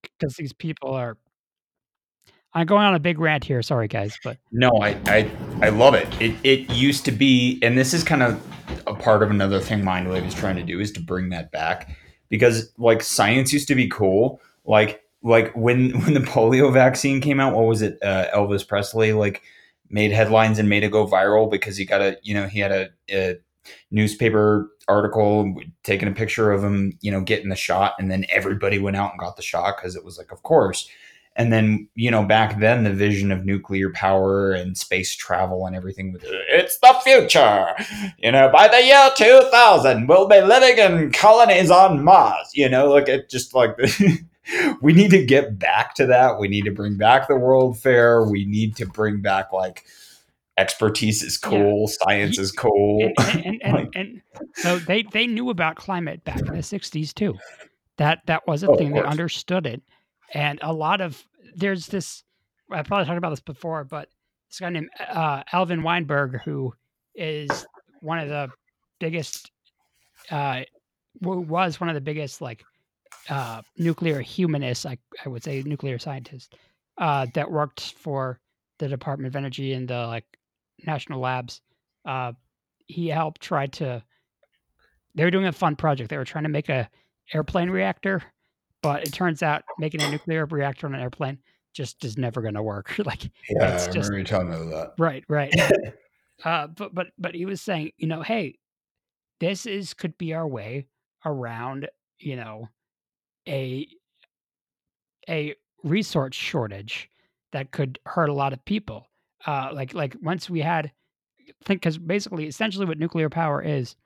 because 0.03 0.37
these 0.37 0.53
people 0.53 0.93
are 0.95 1.17
I'm 2.53 2.67
going 2.67 2.85
on 2.85 2.95
a 2.95 2.99
big 2.99 3.21
rant 3.21 3.45
here, 3.45 3.63
sorry 3.63 3.87
guys, 3.87 4.19
but 4.25 4.37
No, 4.51 4.71
I 4.83 4.99
I 5.07 5.31
I 5.63 5.69
love 5.69 5.95
it. 5.95 6.09
It 6.21 6.35
it 6.43 6.71
used 6.71 7.05
to 7.05 7.13
be 7.13 7.59
and 7.63 7.79
this 7.79 7.95
is 7.95 8.03
kind 8.03 8.23
of 8.23 8.43
a 8.87 8.95
part 8.95 9.23
of 9.23 9.31
another 9.31 9.61
thing 9.61 9.83
Mindwave 9.83 10.27
is 10.27 10.35
trying 10.35 10.57
to 10.57 10.63
do 10.63 10.81
is 10.81 10.91
to 10.93 11.01
bring 11.01 11.29
that 11.31 11.51
back 11.53 11.97
because, 12.29 12.73
like, 12.79 13.03
science 13.03 13.53
used 13.53 13.69
to 13.69 13.75
be 13.75 13.89
cool. 13.89 14.41
Like 14.65 15.03
like, 15.23 15.53
when 15.55 15.91
when 16.05 16.15
the 16.15 16.21
polio 16.21 16.73
vaccine 16.73 17.21
came 17.21 17.41
out, 17.41 17.55
what 17.55 17.67
was 17.67 17.83
it? 17.83 17.99
Uh, 18.03 18.27
Elvis 18.35 18.67
Presley, 18.67 19.13
like, 19.13 19.43
made 19.89 20.13
headlines 20.13 20.59
and 20.59 20.69
made 20.69 20.85
it 20.85 20.93
go 20.93 21.07
viral 21.07 21.51
because 21.51 21.77
he 21.77 21.85
got 21.85 22.01
a 22.01 22.17
you 22.23 22.35
know, 22.35 22.47
he 22.47 22.61
had 22.61 22.73
a 22.73 22.89
a 23.11 23.37
newspaper 23.91 24.71
article 24.89 25.55
taking 25.85 26.09
a 26.09 26.13
picture 26.13 26.51
of 26.53 26.65
him, 26.65 26.99
you 27.01 27.11
know, 27.11 27.21
getting 27.21 27.49
the 27.51 27.57
shot, 27.57 27.95
and 27.99 28.11
then 28.11 28.25
everybody 28.31 28.79
went 28.79 28.97
out 28.97 29.11
and 29.13 29.21
got 29.21 29.37
the 29.37 29.43
shot 29.43 29.77
because 29.77 29.97
it 29.97 30.05
was 30.05 30.19
like, 30.19 30.33
"Of 30.33 30.43
course." 30.43 30.89
And 31.37 31.53
then, 31.53 31.89
you 31.95 32.11
know, 32.11 32.25
back 32.25 32.59
then, 32.59 32.83
the 32.85 32.93
vision 32.93 33.31
of 33.31 33.45
nuclear 33.47 33.91
power 33.93 34.53
and 34.53 34.77
space 34.77 35.15
travel 35.15 35.65
and 35.67 35.77
everything 35.77 36.13
with, 36.13 36.25
"It's 36.27 36.79
the 36.79 36.95
future! 37.05 37.67
You 38.19 38.33
know, 38.33 38.51
by 38.53 38.69
the 38.69 38.83
year 38.85 39.11
2000, 39.17 40.09
we'll 40.09 40.29
be 40.29 40.41
living 40.41 40.79
in 40.79 41.13
colonies 41.13 41.71
on 41.71 42.05
Mars." 42.05 42.51
You 42.55 42.69
know, 42.69 42.91
like, 42.91 43.09
it 43.09 43.31
just 43.31 43.55
like 43.55 43.77
we 44.83 44.93
need 44.93 45.11
to 45.11 45.25
get 45.25 45.59
back 45.59 45.95
to 45.97 46.07
that. 46.07 46.39
We 46.39 46.49
need 46.49 46.65
to 46.65 46.73
bring 46.73 46.97
back 46.97 47.29
the 47.29 47.37
World 47.37 47.79
Fair. 47.79 48.25
We 48.25 48.45
need 48.47 48.77
to 48.77 48.87
bring 48.87 49.21
back, 49.21 49.53
like, 49.53 49.85
expertise 50.57 51.23
is 51.23 51.39
Yeah. 51.39 51.49
cool, 51.49 51.89
science 51.89 52.39
is 52.39 52.53
cool. 52.53 53.01
and 53.01 53.15
and 53.19 53.41
and 53.45 53.63
and 53.63 53.75
Like 53.75 53.89
and 53.95 54.23
so 54.55 54.79
they 54.79 55.03
they 55.03 55.27
knew 55.27 55.51
about 55.51 55.77
climate 55.77 56.25
back 56.25 56.41
in 56.49 56.55
the 56.55 56.63
'60s 56.63 57.15
too. 57.15 57.39
That 57.99 58.21
that 58.27 58.47
was 58.47 58.63
a 58.63 58.69
Oh, 58.69 58.77
thing, 58.77 58.93
they 58.93 59.03
understood 59.03 59.67
it, 59.67 59.83
and 60.35 60.59
a 60.63 60.73
lot 60.73 61.01
of 61.01 61.23
there's 61.55 61.87
this 61.89 62.25
I 62.71 62.83
probably 62.83 63.07
talked 63.07 63.19
about 63.19 63.31
this 63.31 63.41
before, 63.41 63.85
but 63.85 64.09
this 64.49 64.61
guy 64.61 64.71
named, 64.71 64.91
uh, 64.99 65.43
Alvin 65.53 65.83
Weinberg, 65.83 66.41
who 66.45 66.73
is 67.15 67.67
one 68.01 68.19
of 68.19 68.29
the 68.29 68.49
biggest, 69.01 69.51
uh 70.31 70.63
was 71.21 71.81
one 71.81 71.89
of 71.89 71.95
the 71.95 72.01
biggest, 72.01 72.41
like, 72.41 72.65
uh, 73.29 73.63
nuclear 73.77 74.21
humanist, 74.21 74.87
I 74.87 74.99
I 75.25 75.29
would 75.29 75.43
say 75.45 75.63
nuclear 75.63 75.99
scientist, 75.99 76.55
uh, 76.99 77.27
that 77.35 77.51
worked 77.51 77.93
for 77.95 78.41
the 78.79 78.89
Department 78.89 79.29
of 79.29 79.37
Energy 79.37 79.73
and 79.73 79.87
the, 79.89 80.07
like, 80.07 80.25
national 80.87 81.21
labs. 81.21 81.61
Uh, 82.05 82.33
he 82.87 83.09
helped 83.09 83.41
try 83.41 83.67
to 83.67 84.03
they 85.15 85.25
were 85.25 85.31
doing 85.31 85.47
a 85.47 85.53
fun 85.53 85.77
project. 85.77 86.09
They 86.11 86.17
were 86.17 86.25
trying 86.25 86.45
to 86.45 86.51
make 86.51 86.69
a 86.69 86.89
airplane 87.35 87.71
reactor, 87.71 88.23
but 88.83 89.05
it 89.05 89.13
turns 89.13 89.43
out 89.43 89.63
making 89.79 90.03
a 90.03 90.11
nuclear 90.11 90.47
reactor 90.47 90.87
on 90.87 90.95
an 90.95 91.01
airplane 91.01 91.39
just 91.73 92.05
is 92.05 92.17
never 92.19 92.41
gonna 92.43 92.63
work. 92.63 92.95
Like, 93.05 93.25
Yeah, 93.49 93.65
I 93.65 93.75
it's 93.75 93.87
just 93.87 93.97
remember 94.11 94.19
you 94.19 94.25
telling 94.25 94.51
me 94.51 94.71
that. 94.71 94.95
Right, 94.99 95.25
right. 95.29 95.53
Uh, 96.43 96.67
but 96.69 96.95
but 96.95 97.09
but 97.19 97.35
he 97.35 97.45
was 97.45 97.61
saying, 97.61 97.93
you 97.99 98.07
know, 98.07 98.23
"Hey, 98.23 98.59
this 99.41 99.67
is 99.67 99.93
could 99.93 100.17
be 100.17 100.33
our 100.33 100.49
way 100.49 100.87
around, 101.27 101.87
you 102.19 102.37
know, 102.37 102.71
a" 103.49 103.87
a 105.29 105.55
resource 105.85 106.35
shortage 106.35 107.09
that 107.53 107.71
could 107.71 107.99
hurt 108.07 108.29
a 108.29 108.35
lot 108.35 108.53
of 108.53 108.65
people. 108.65 109.07
Uh, 109.47 109.71
like 109.73 109.95
like 109.95 110.17
once 110.21 110.51
we 110.51 110.61
had 110.61 110.93
think 111.65 111.81
because 111.81 111.99
basically 111.99 112.47
essentially 112.47 112.87
what 112.87 112.99
nuclear 112.99 113.29
power 113.29 113.63
is, 113.63 113.97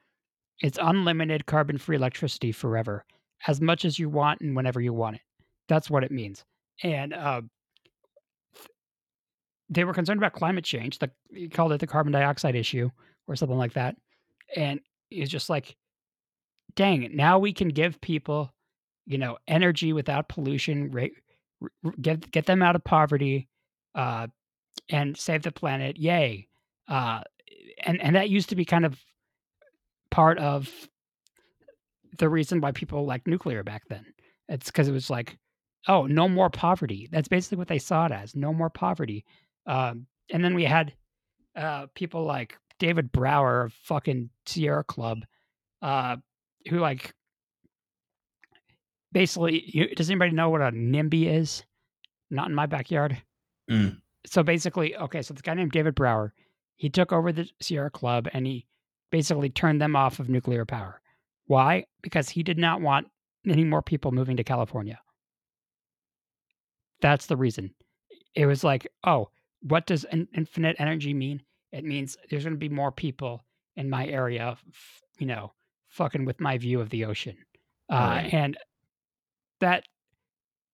it's 0.61 0.79
unlimited 0.81 1.47
carbon 1.47 1.79
free 1.79 1.97
electricity 1.97 2.53
forever, 2.53 3.05
as 3.47 3.61
much 3.61 3.85
as 3.85 3.99
you 3.99 4.09
want 4.09 4.41
and 4.41 4.55
whenever 4.55 4.81
you 4.81 4.93
want 4.93 5.17
it. 5.17 5.23
That's 5.69 5.91
what 5.91 6.05
it 6.05 6.11
means. 6.11 6.45
And 6.83 7.13
uh, 7.13 7.43
they 9.69 9.85
were 9.85 9.95
concerned 9.95 10.19
about 10.19 10.33
climate 10.33 10.65
change. 10.65 10.99
The, 10.99 11.11
he 11.33 11.49
called 11.49 11.73
it 11.73 11.81
the 11.81 11.87
carbon 11.87 12.13
dioxide 12.13 12.55
issue 12.55 12.91
or 13.27 13.37
something 13.37 13.59
like 13.59 13.73
that. 13.75 13.97
And 14.57 14.81
it's 15.11 15.31
just 15.31 15.51
like, 15.51 15.77
dang 16.77 17.15
now 17.17 17.39
we 17.39 17.53
can 17.53 17.69
give 17.69 18.01
people, 18.01 18.53
you 19.07 19.19
know, 19.19 19.39
energy 19.47 19.93
without 19.93 20.29
pollution, 20.29 20.91
right? 20.91 21.13
Get 22.01 22.31
get 22.31 22.47
them 22.47 22.63
out 22.63 22.77
of 22.77 22.85
poverty, 22.85 23.49
uh, 23.95 24.29
and 24.89 25.17
save 25.17 25.43
the 25.43 25.53
planet. 25.53 25.97
Yay! 25.97 26.49
Uh, 26.89 27.21
and 27.85 28.01
and 28.01 28.17
that 28.17 28.31
used 28.31 28.49
to 28.51 28.57
be 28.57 28.65
kind 28.65 28.85
of 28.85 28.99
part 30.11 30.39
of 30.39 30.71
the 32.19 32.29
reason 32.29 32.61
why 32.61 32.73
people 32.73 33.05
liked 33.05 33.27
nuclear 33.27 33.63
back 33.63 33.83
then. 33.89 34.07
It's 34.49 34.67
because 34.67 34.89
it 34.89 34.93
was 34.93 35.11
like, 35.11 35.39
oh, 35.89 36.07
no 36.07 36.29
more 36.29 36.51
poverty. 36.51 37.09
That's 37.11 37.29
basically 37.29 37.59
what 37.59 37.69
they 37.69 37.79
saw 37.79 38.07
it 38.07 38.13
as, 38.13 38.37
no 38.37 38.53
more 38.53 38.71
poverty. 38.71 39.25
Um, 39.67 40.07
and 40.31 40.45
then 40.45 40.55
we 40.55 40.65
had 40.65 40.93
uh, 41.57 41.87
people 41.95 42.25
like 42.25 42.57
David 42.79 43.13
Brower 43.13 43.63
of 43.63 43.73
fucking 43.73 44.31
Sierra 44.47 44.85
Club, 44.85 45.25
uh, 45.83 46.17
who 46.69 46.79
like 46.79 47.15
basically 49.15 49.65
you, 49.67 49.95
does 49.95 50.11
anybody 50.11 50.33
know 50.33 50.51
what 50.51 50.61
a 50.61 50.71
NIMBY 50.73 51.33
is? 51.35 51.65
Not 52.31 52.49
in 52.49 52.55
my 52.55 52.67
backyard. 52.67 53.17
Mm. 53.71 54.01
So 54.27 54.43
basically, 54.43 54.95
okay, 54.97 55.23
so 55.23 55.33
this 55.33 55.41
guy 55.41 55.55
named 55.55 55.73
David 55.73 55.95
Brower, 55.95 56.35
he 56.77 56.91
took 56.91 57.13
over 57.13 57.33
the 57.33 57.49
Sierra 57.63 57.91
Club 57.91 58.29
and 58.35 58.47
he 58.47 58.67
basically 59.11 59.49
turned 59.49 59.81
them 59.81 59.97
off 59.97 60.19
of 60.19 60.29
nuclear 60.29 60.67
power. 60.67 61.01
Why? 61.47 61.87
Because 62.03 62.29
he 62.29 62.43
did 62.43 62.59
not 62.59 62.81
want 62.83 63.07
any 63.47 63.65
more 63.65 63.83
people 63.83 64.13
moving 64.13 64.37
to 64.37 64.45
California. 64.45 64.99
That's 67.01 67.27
the 67.27 67.37
reason. 67.37 67.75
It 68.35 68.47
was 68.47 68.65
like, 68.65 68.87
oh, 69.05 69.29
what 69.61 69.87
does 69.87 70.05
in- 70.05 70.29
infinite 70.35 70.77
energy 70.79 71.15
mean? 71.15 71.43
It 71.73 71.85
means 71.85 72.17
there's 72.29 72.45
going 72.45 72.55
to 72.55 72.59
be 72.59 72.69
more 72.69 72.93
people 72.93 73.45
in 73.77 73.91
my 73.91 74.07
area, 74.07 74.57
f- 74.69 75.03
you 75.19 75.27
know, 75.27 75.53
fucking 75.89 76.25
with 76.25 76.41
my 76.41 76.59
view 76.59 76.81
of 76.81 76.91
the 76.91 77.05
ocean. 77.05 77.37
Uh, 77.91 77.95
Right. 78.23 78.35
And 78.35 78.57
that 79.61 79.85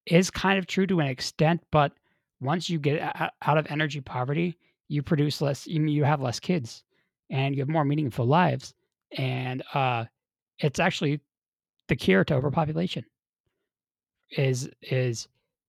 is 0.06 0.30
kind 0.30 0.58
of 0.58 0.66
true 0.66 0.86
to 0.86 1.00
an 1.00 1.06
extent, 1.06 1.62
but 1.70 1.92
once 2.40 2.70
you 2.70 2.78
get 2.78 3.00
out 3.42 3.58
of 3.58 3.66
energy 3.70 4.00
poverty, 4.00 4.56
you 4.88 5.02
produce 5.02 5.40
less, 5.40 5.66
you, 5.66 6.04
have 6.04 6.20
less 6.20 6.40
kids 6.40 6.82
and 7.30 7.54
you 7.54 7.60
have 7.60 7.68
more 7.68 7.84
meaningful 7.84 8.26
lives. 8.26 8.74
And 9.16 9.62
uh, 9.74 10.06
it's 10.58 10.80
actually 10.80 11.20
the 11.88 11.96
cure 11.96 12.24
to 12.24 12.34
overpopulation 12.34 13.04
is 14.30 14.68
is 14.82 15.26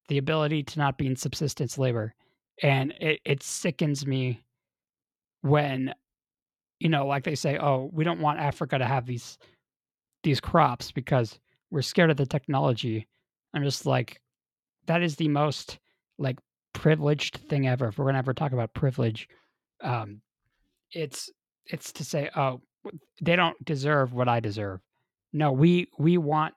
the 0.08 0.20
ability 0.20 0.62
to 0.62 0.80
not 0.80 0.98
be 0.98 1.08
in 1.08 1.16
subsistence 1.16 1.78
labor. 1.78 2.14
And 2.62 2.94
it, 3.00 3.20
it 3.26 3.44
sickens 3.44 4.06
me 4.06 4.44
when, 5.42 5.94
you 6.80 6.90
know, 6.90 7.08
like 7.08 7.24
they 7.24 7.36
say, 7.36 7.58
oh, 7.58 7.90
we 7.92 8.04
don't 8.04 8.20
want 8.20 8.40
Africa 8.40 8.78
to 8.78 8.86
have 8.86 9.06
these 9.06 9.38
these 10.24 10.40
crops 10.40 10.92
because 10.92 11.40
we're 11.72 11.82
scared 11.82 12.12
of 12.12 12.18
the 12.18 12.26
technology. 12.26 13.08
I'm 13.54 13.64
just 13.64 13.86
like, 13.86 14.22
that 14.86 15.02
is 15.02 15.16
the 15.16 15.30
most 15.30 15.80
like 16.18 16.38
privileged 16.74 17.38
thing 17.50 17.68
ever. 17.68 17.88
If 17.88 17.98
we're 17.98 18.06
gonna 18.06 18.18
ever 18.20 18.34
talk 18.34 18.52
about 18.52 18.74
privilege, 18.74 19.28
um, 19.82 20.22
it's 20.92 21.30
it's 21.66 21.92
to 21.94 22.04
say, 22.04 22.30
oh, 22.36 22.62
they 23.22 23.36
don't 23.36 23.64
deserve 23.66 24.14
what 24.14 24.28
I 24.28 24.40
deserve. 24.40 24.82
No, 25.34 25.52
we 25.52 25.88
we 25.98 26.18
want 26.18 26.54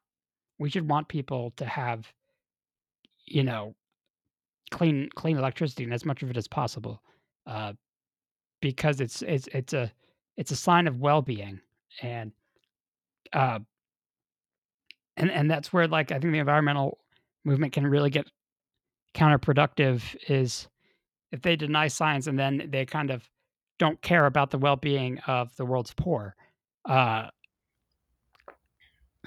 we 0.59 0.71
should 0.71 0.89
want 0.89 1.09
people 1.09 1.53
to 1.57 1.65
have, 1.65 2.13
you 3.27 3.45
know, 3.45 3.75
clean 4.71 5.09
clean 5.15 5.39
electricity 5.39 5.85
and 5.85 5.95
as 5.95 6.05
much 6.05 6.23
of 6.23 6.31
it 6.31 6.37
as 6.37 6.49
possible, 6.49 7.03
uh, 7.47 7.73
because 8.61 9.01
it's 9.01 9.23
it's 9.23 9.49
it's 9.53 9.73
a 9.73 9.93
it's 10.37 10.51
a 10.51 10.57
sign 10.57 10.89
of 10.89 11.01
well 11.01 11.23
being 11.23 11.61
and 12.03 12.33
uh, 13.33 13.61
and 15.17 15.31
and 15.31 15.51
that's 15.51 15.73
where 15.73 15.87
like 15.89 16.13
I 16.13 16.19
think 16.19 16.33
the 16.33 16.39
environmental 16.39 16.99
movement 17.45 17.73
can 17.73 17.87
really 17.87 18.11
get 18.11 18.27
counterproductive 19.15 20.03
is 20.29 20.69
if 21.33 21.43
they 21.43 21.57
deny 21.57 21.89
science 21.89 22.27
and 22.27 22.39
then 22.39 22.69
they 22.71 22.85
kind 22.85 23.11
of 23.11 23.29
don't 23.79 24.01
care 24.03 24.27
about 24.27 24.51
the 24.51 24.59
well-being 24.59 25.19
of 25.27 25.55
the 25.57 25.65
world's 25.65 25.93
poor. 25.95 26.37
Uh, 26.89 27.29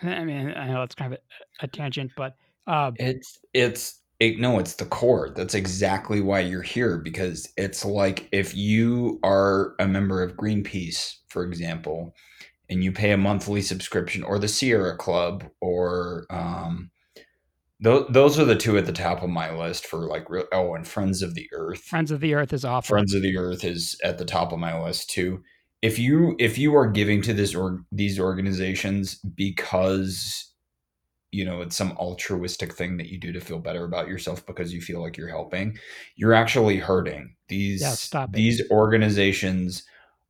I 0.02 0.24
mean, 0.24 0.54
I 0.54 0.68
know 0.68 0.80
that's 0.80 0.96
kind 0.96 1.14
of 1.14 1.20
a, 1.62 1.66
a 1.66 1.68
tangent, 1.68 2.12
but 2.16 2.36
uh, 2.68 2.92
It's 2.96 3.40
it's 3.54 4.02
it, 4.20 4.40
no, 4.40 4.60
it's 4.60 4.76
the 4.76 4.86
core. 4.86 5.30
That's 5.36 5.54
exactly 5.54 6.22
why 6.22 6.40
you're 6.40 6.62
here 6.64 6.98
because 6.98 7.52
it's 7.56 7.86
like 7.86 8.28
if 8.32 8.56
you 8.56 9.20
are 9.24 9.76
a 9.80 9.88
member 9.88 10.24
of 10.24 10.36
Greenpeace, 10.36 11.18
for 11.30 11.44
example, 11.44 12.14
and 12.70 12.84
you 12.84 12.92
pay 12.92 13.12
a 13.12 13.18
monthly 13.18 13.62
subscription, 13.62 14.24
or 14.24 14.40
the 14.40 14.48
Sierra 14.48 14.96
Club, 14.98 15.46
or 15.62 16.26
um, 16.30 16.92
those 17.80 18.08
those 18.10 18.40
are 18.40 18.46
the 18.46 18.56
two 18.56 18.78
at 18.78 18.86
the 18.86 18.94
top 18.94 19.22
of 19.22 19.30
my 19.30 19.54
list 19.54 19.86
for 19.86 20.08
like 20.08 20.30
real. 20.30 20.46
Oh, 20.52 20.74
and 20.74 20.88
Friends 20.88 21.22
of 21.22 21.36
the 21.36 21.48
Earth. 21.54 21.82
Friends 21.82 22.12
of 22.12 22.22
the 22.22 22.34
Earth 22.34 22.54
is 22.54 22.66
awful. 22.66 22.96
Friends 22.96 23.14
of 23.14 23.22
the 23.22 23.38
Earth 23.38 23.64
is 23.64 23.98
at 24.04 24.18
the 24.18 24.26
top 24.26 24.52
of 24.52 24.60
my 24.60 24.82
list 24.82 25.10
too. 25.10 25.44
If 25.82 26.00
you 26.00 26.36
if 26.40 26.58
you 26.58 26.76
are 26.76 26.90
giving 26.90 27.22
to 27.24 27.34
this 27.34 27.54
or 27.54 27.84
these 27.92 28.20
organizations 28.20 29.16
because 29.16 30.52
you 31.32 31.46
know 31.46 31.62
it's 31.62 31.76
some 31.76 31.92
altruistic 32.00 32.74
thing 32.74 32.98
that 32.98 33.10
you 33.10 33.20
do 33.20 33.32
to 33.32 33.40
feel 33.40 33.60
better 33.60 33.86
about 33.86 34.08
yourself 34.08 34.44
because 34.48 34.74
you 34.74 34.82
feel 34.82 35.02
like 35.02 35.16
you're 35.16 35.28
helping, 35.28 35.78
you're 36.16 36.34
actually 36.34 36.78
hurting. 36.78 37.36
These 37.48 38.12
Yeah, 38.12 38.26
these 38.32 38.62
organizations 38.72 39.84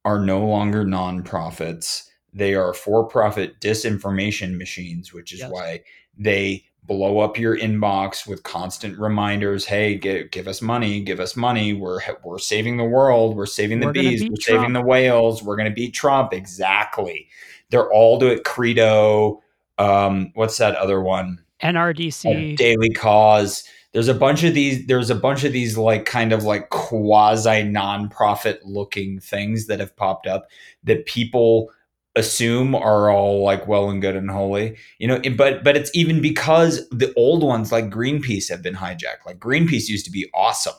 are 0.03 0.19
no 0.19 0.45
longer 0.45 0.83
nonprofits. 0.83 2.06
They 2.33 2.53
are 2.55 2.73
for-profit 2.73 3.59
disinformation 3.61 4.57
machines, 4.57 5.13
which 5.13 5.31
is 5.33 5.39
Yes. 5.39 5.51
why 5.51 5.81
they 6.17 6.63
blow 6.83 7.19
up 7.19 7.37
your 7.37 7.57
inbox 7.57 8.25
with 8.25 8.43
constant 8.43 8.97
reminders 8.97 9.65
hey 9.65 9.95
give, 9.95 10.31
give 10.31 10.47
us 10.47 10.61
money 10.61 11.01
give 11.01 11.19
us 11.19 11.35
money. 11.35 11.73
We're 11.73 11.99
we're 12.23 12.39
saving 12.39 12.77
the 12.77 12.85
world. 12.85 13.35
We're 13.35 13.45
saving 13.45 13.81
the 13.81 13.87
We're 13.87 13.91
bees. 13.93 14.23
we're 14.29 14.35
saving 14.39 14.71
the 14.73 14.81
whales. 14.81 15.43
We're 15.43 15.57
going 15.57 15.67
to 15.69 15.73
beat 15.75 15.93
trump. 15.93 16.31
Exactly. 16.33 17.27
They're 17.71 17.91
all 17.91 18.17
do 18.19 18.27
it 18.27 18.43
credo 18.45 19.41
um 19.77 20.31
what's 20.35 20.57
that 20.57 20.75
other 20.75 21.01
one? 21.01 21.39
NRDC. 21.61 22.55
Daily 22.55 22.89
Kos. 22.91 23.63
There's 23.91 24.07
a 24.07 24.13
bunch 24.13 24.43
of 24.43 24.53
these 24.53 24.85
there's 24.87 25.09
a 25.09 25.15
bunch 25.15 25.43
of 25.43 25.51
these 25.53 25.77
like 25.77 26.05
kind 26.05 26.31
of 26.31 26.43
like 26.43 26.69
quasi 26.69 27.63
nonprofit 27.63 28.59
looking 28.63 29.19
things 29.19 29.67
that 29.67 29.79
have 29.79 29.95
popped 29.97 30.25
up 30.27 30.47
that 30.83 31.05
people 31.05 31.69
assume 32.17 32.75
are 32.75 33.09
all 33.09 33.43
like 33.43 33.67
well 33.67 33.89
and 33.89 34.01
good 34.01 34.15
and 34.15 34.31
holy 34.31 34.75
you 34.97 35.07
know 35.07 35.21
but 35.37 35.63
but 35.63 35.77
it's 35.77 35.91
even 35.93 36.21
because 36.21 36.87
the 36.89 37.13
old 37.15 37.43
ones 37.43 37.71
like 37.71 37.89
greenpeace 37.89 38.49
have 38.49 38.61
been 38.61 38.75
hijacked. 38.75 39.25
Like 39.25 39.39
greenpeace 39.39 39.87
used 39.87 40.05
to 40.05 40.11
be 40.11 40.29
awesome. 40.33 40.73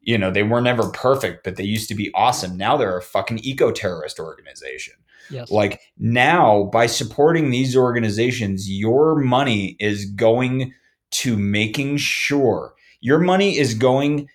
You 0.00 0.16
know 0.16 0.30
they 0.30 0.42
were 0.42 0.60
never 0.60 0.88
perfect 0.90 1.44
but 1.44 1.56
they 1.56 1.64
used 1.64 1.88
to 1.88 1.94
be 1.94 2.10
awesome. 2.14 2.56
Now 2.56 2.76
they're 2.76 2.96
a 2.96 3.02
fucking 3.02 3.40
eco-terrorist 3.40 4.18
organization. 4.18 4.94
Yes. 5.30 5.50
like 5.50 5.82
now, 5.98 6.70
by 6.72 6.86
supporting 6.86 7.50
these 7.50 7.76
organizations, 7.76 8.70
your 8.70 9.14
money 9.14 9.76
is 9.78 10.06
going 10.06 10.72
to 11.10 11.36
making 11.36 11.98
sure 11.98 12.72
your 13.00 13.18
money 13.18 13.58
is 13.58 13.74
going 13.74 14.28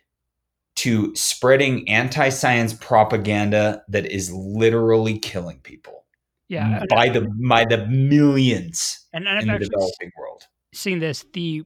to 0.75 1.15
spreading 1.15 1.87
anti 1.89 2.29
science 2.29 2.73
propaganda 2.73 3.83
that 3.87 4.05
is 4.05 4.31
literally 4.31 5.17
killing 5.19 5.59
people 5.59 6.02
yeah. 6.49 6.83
by 6.89 7.09
the 7.09 7.27
by 7.47 7.65
the 7.65 7.85
millions 7.87 9.07
and, 9.13 9.27
and 9.27 9.37
I've 9.37 9.43
in 9.43 9.49
the 9.49 9.59
developing 9.59 10.11
world. 10.17 10.43
Seeing 10.73 10.99
this. 10.99 11.25
The 11.33 11.63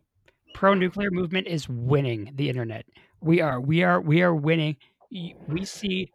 pro 0.53 0.73
nuclear 0.73 1.11
movement 1.11 1.47
is 1.47 1.67
winning 1.69 2.31
the 2.35 2.49
internet. 2.49 2.85
We 3.21 3.41
are, 3.41 3.59
we 3.59 3.83
are, 3.83 4.01
we 4.01 4.21
are 4.21 4.33
winning. 4.33 4.77
We 5.47 5.65
see 5.65 6.11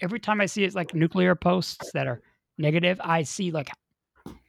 every 0.00 0.20
time 0.20 0.40
I 0.40 0.46
see 0.46 0.64
it's 0.64 0.74
like 0.74 0.94
nuclear 0.94 1.34
posts 1.34 1.92
that 1.92 2.06
are 2.06 2.20
negative, 2.58 3.00
I 3.02 3.22
see 3.22 3.50
like 3.50 3.70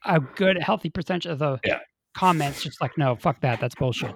a 0.06 0.20
good, 0.20 0.58
healthy 0.62 0.90
percentage 0.90 1.26
of 1.26 1.40
the 1.40 1.60
Yeah. 1.64 1.80
comments 2.16 2.64
just 2.64 2.82
like, 2.82 2.98
no, 2.98 3.16
fuck 3.16 3.42
that, 3.42 3.60
that's 3.60 3.76
bullshit. 3.76 4.16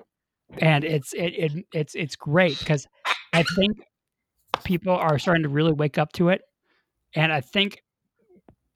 And 0.59 0.83
it's 0.83 1.13
it, 1.13 1.33
it 1.33 1.65
it's 1.73 1.93
it's 1.93 2.15
great 2.15 2.57
because 2.57 2.87
I 3.33 3.43
think 3.43 3.77
people 4.63 4.95
are 4.95 5.19
starting 5.19 5.43
to 5.43 5.49
really 5.49 5.73
wake 5.73 5.97
up 5.97 6.13
to 6.13 6.29
it, 6.29 6.41
and 7.13 7.33
I 7.33 7.41
think 7.41 7.81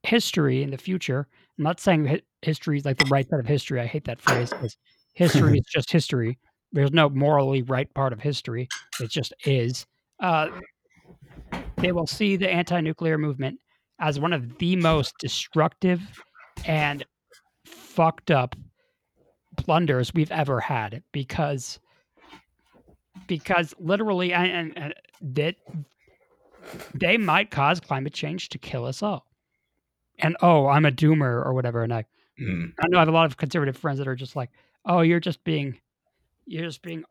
history 0.03 0.63
in 0.63 0.71
the 0.71 0.77
future. 0.77 1.27
I'm 1.57 1.63
not 1.63 1.79
saying 1.79 2.05
hi- 2.05 2.21
history 2.41 2.77
is 2.77 2.85
like 2.85 2.97
the 2.97 3.05
right 3.05 3.27
side 3.29 3.39
of 3.39 3.45
history. 3.45 3.79
I 3.79 3.85
hate 3.85 4.05
that 4.05 4.21
phrase 4.21 4.49
because 4.51 4.77
history 5.13 5.57
is 5.59 5.65
just 5.71 5.91
history. 5.91 6.37
there's 6.71 6.91
no 6.91 7.09
morally 7.09 7.61
right 7.63 7.91
part 7.93 8.13
of 8.13 8.19
history. 8.19 8.67
It 8.99 9.09
just 9.09 9.33
is. 9.45 9.85
Uh, 10.19 10.47
they 11.77 11.91
will 11.91 12.07
see 12.07 12.35
the 12.35 12.49
anti-nuclear 12.49 13.17
movement 13.17 13.59
as 13.99 14.19
one 14.19 14.33
of 14.33 14.57
the 14.57 14.75
most 14.75 15.13
destructive 15.19 16.01
and 16.65 17.05
fucked 17.65 18.31
up 18.31 18.55
blunders 19.65 20.13
we've 20.13 20.31
ever 20.31 20.59
had 20.59 21.03
because 21.11 21.79
because 23.27 23.73
literally 23.79 24.33
and, 24.33 24.77
and 24.77 24.93
that 25.21 25.55
they 26.93 27.17
might 27.17 27.51
cause 27.51 27.79
climate 27.79 28.13
change 28.13 28.49
to 28.49 28.57
kill 28.57 28.85
us 28.85 29.03
all. 29.03 29.25
And 30.21 30.37
oh, 30.41 30.67
I'm 30.67 30.85
a 30.85 30.91
doomer 30.91 31.45
or 31.45 31.53
whatever. 31.53 31.83
And 31.83 31.93
I, 31.93 32.05
Mm. 32.41 32.73
I 32.79 32.87
know 32.87 32.97
I 32.97 33.01
have 33.01 33.07
a 33.07 33.11
lot 33.11 33.25
of 33.25 33.37
conservative 33.37 33.77
friends 33.77 33.99
that 33.99 34.07
are 34.07 34.15
just 34.15 34.35
like, 34.35 34.49
oh, 34.85 35.01
you're 35.01 35.19
just 35.19 35.43
being, 35.43 35.77
you're 36.45 36.65
just 36.65 36.81
being 36.81 37.03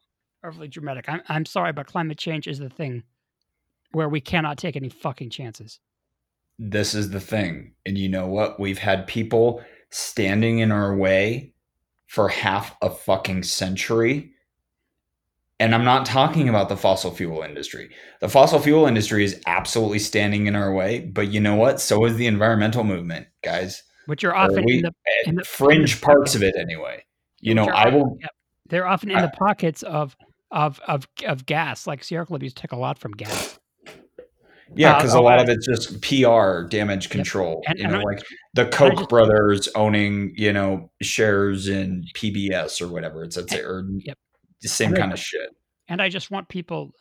overly 0.45 0.69
dramatic. 0.69 1.09
I'm, 1.09 1.23
I'm 1.29 1.47
sorry, 1.47 1.73
but 1.73 1.87
climate 1.87 2.19
change 2.19 2.49
is 2.49 2.59
the 2.59 2.71
thing 2.71 3.05
where 3.93 4.09
we 4.09 4.21
cannot 4.21 4.59
take 4.59 4.77
any 4.77 4.89
fucking 4.89 5.31
chances. 5.31 5.81
This 6.59 6.95
is 6.95 7.11
the 7.11 7.21
thing. 7.21 7.73
And 7.87 7.97
you 7.97 8.09
know 8.09 8.27
what? 8.27 8.61
We've 8.61 8.79
had 8.79 9.07
people 9.07 9.63
standing 9.91 10.59
in 10.59 10.73
our 10.73 10.95
way 10.95 11.55
for 12.07 12.29
half 12.29 12.77
a 12.83 12.91
fucking 12.91 13.45
century. 13.45 14.33
And 15.61 15.75
I'm 15.75 15.85
not 15.85 16.07
talking 16.07 16.49
about 16.49 16.69
the 16.71 16.77
fossil 16.77 17.11
fuel 17.11 17.43
industry. 17.43 17.91
The 18.21 18.29
fossil 18.29 18.59
fuel 18.59 18.87
industry 18.87 19.25
is 19.25 19.41
absolutely 19.47 19.99
standing 19.99 20.47
in 20.47 20.57
our 20.57 20.73
way, 20.73 21.01
but 21.01 21.29
you 21.29 21.39
know 21.39 21.55
what? 21.55 21.81
So 21.81 22.05
is 22.07 22.17
the 22.17 22.27
environmental 22.27 22.83
movement, 22.83 23.27
guys. 23.45 23.83
Which 24.07 24.25
are 24.25 24.35
often 24.35 24.65
we- 24.65 24.79
in 24.79 24.83
the, 24.83 24.93
in 25.27 25.35
the 25.37 25.45
fringe 25.45 26.01
parts 26.01 26.35
of 26.35 26.43
it 26.43 26.57
anyway. 26.59 27.05
You 27.41 27.55
know, 27.55 27.67
I 27.67 27.89
will 27.91 28.17
yep, 28.21 28.31
they're 28.69 28.87
often 28.87 29.11
in 29.11 29.21
the 29.21 29.31
pockets 29.39 29.83
of 29.83 30.17
of 30.51 30.81
of 30.89 31.07
of 31.27 31.47
gas. 31.47 31.87
Like 31.87 32.03
Sierra 32.05 32.27
Club 32.27 32.43
used 32.43 32.57
to 32.57 32.63
take 32.63 32.73
a 32.73 32.77
lot 32.77 32.99
from 32.99 33.13
gas. 33.13 33.59
Yeah, 34.77 34.93
Uh, 34.93 34.97
because 34.99 35.15
oh, 35.15 35.21
a 35.21 35.23
lot 35.23 35.39
I- 35.39 35.43
of 35.43 35.49
it's 35.49 35.67
just 35.67 36.01
PR, 36.01 36.63
damage 36.69 37.11
control. 37.11 37.63
And- 37.67 37.79
you 37.79 37.87
know, 37.87 38.01
I- 38.01 38.03
like 38.03 38.23
the 38.55 38.67
Koch 38.67 38.97
just- 38.97 39.09
brothers 39.09 39.69
owning, 39.75 40.33
you 40.37 40.53
know, 40.53 40.91
shares 41.03 41.69
in 41.69 42.05
PBS 42.15 42.81
or 42.81 42.89
whatever. 42.89 43.25
It's 43.25 43.37
it's 43.37 43.55
or 43.55 43.85
Yep. 44.05 44.17
The 44.63 44.69
same 44.69 44.95
kind 44.95 45.13
of 45.13 45.19
shit. 45.19 45.51
And 45.89 46.01
I 46.01 46.09
just 46.09 46.31
want 46.31 46.49
people, 46.49 46.93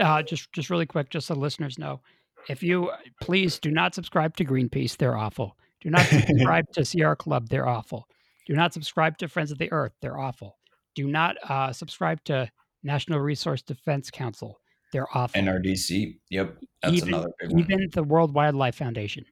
uh, 0.00 0.22
just 0.22 0.52
just 0.52 0.70
really 0.70 0.86
quick, 0.86 1.10
just 1.10 1.26
so 1.26 1.34
listeners 1.34 1.78
know, 1.78 2.00
if 2.48 2.62
you 2.62 2.90
please 3.20 3.58
do 3.58 3.70
not 3.70 3.94
subscribe 3.94 4.36
to 4.36 4.44
Greenpeace, 4.44 4.96
they're 4.96 5.16
awful. 5.16 5.56
Do 5.80 5.90
not 5.90 6.06
subscribe 6.06 6.64
to 6.72 6.84
Sierra 6.84 7.16
Club, 7.16 7.48
they're 7.48 7.68
awful. 7.68 8.06
Do 8.46 8.54
not 8.54 8.72
subscribe 8.72 9.18
to 9.18 9.28
Friends 9.28 9.50
of 9.50 9.58
the 9.58 9.70
Earth, 9.72 9.92
they're 10.00 10.18
awful. 10.18 10.56
Do 10.94 11.06
not 11.06 11.36
uh, 11.48 11.72
subscribe 11.72 12.22
to 12.24 12.50
National 12.82 13.20
Resource 13.20 13.62
Defense 13.62 14.10
Council, 14.10 14.60
they're 14.92 15.06
awful. 15.16 15.40
NRDC. 15.40 16.16
Yep, 16.30 16.56
that's 16.82 16.94
Even- 16.96 17.08
another 17.10 17.30
big 17.40 17.52
one. 17.52 17.60
Even 17.60 17.88
the 17.92 18.02
World 18.04 18.32
Wildlife 18.34 18.76
Foundation. 18.76 19.24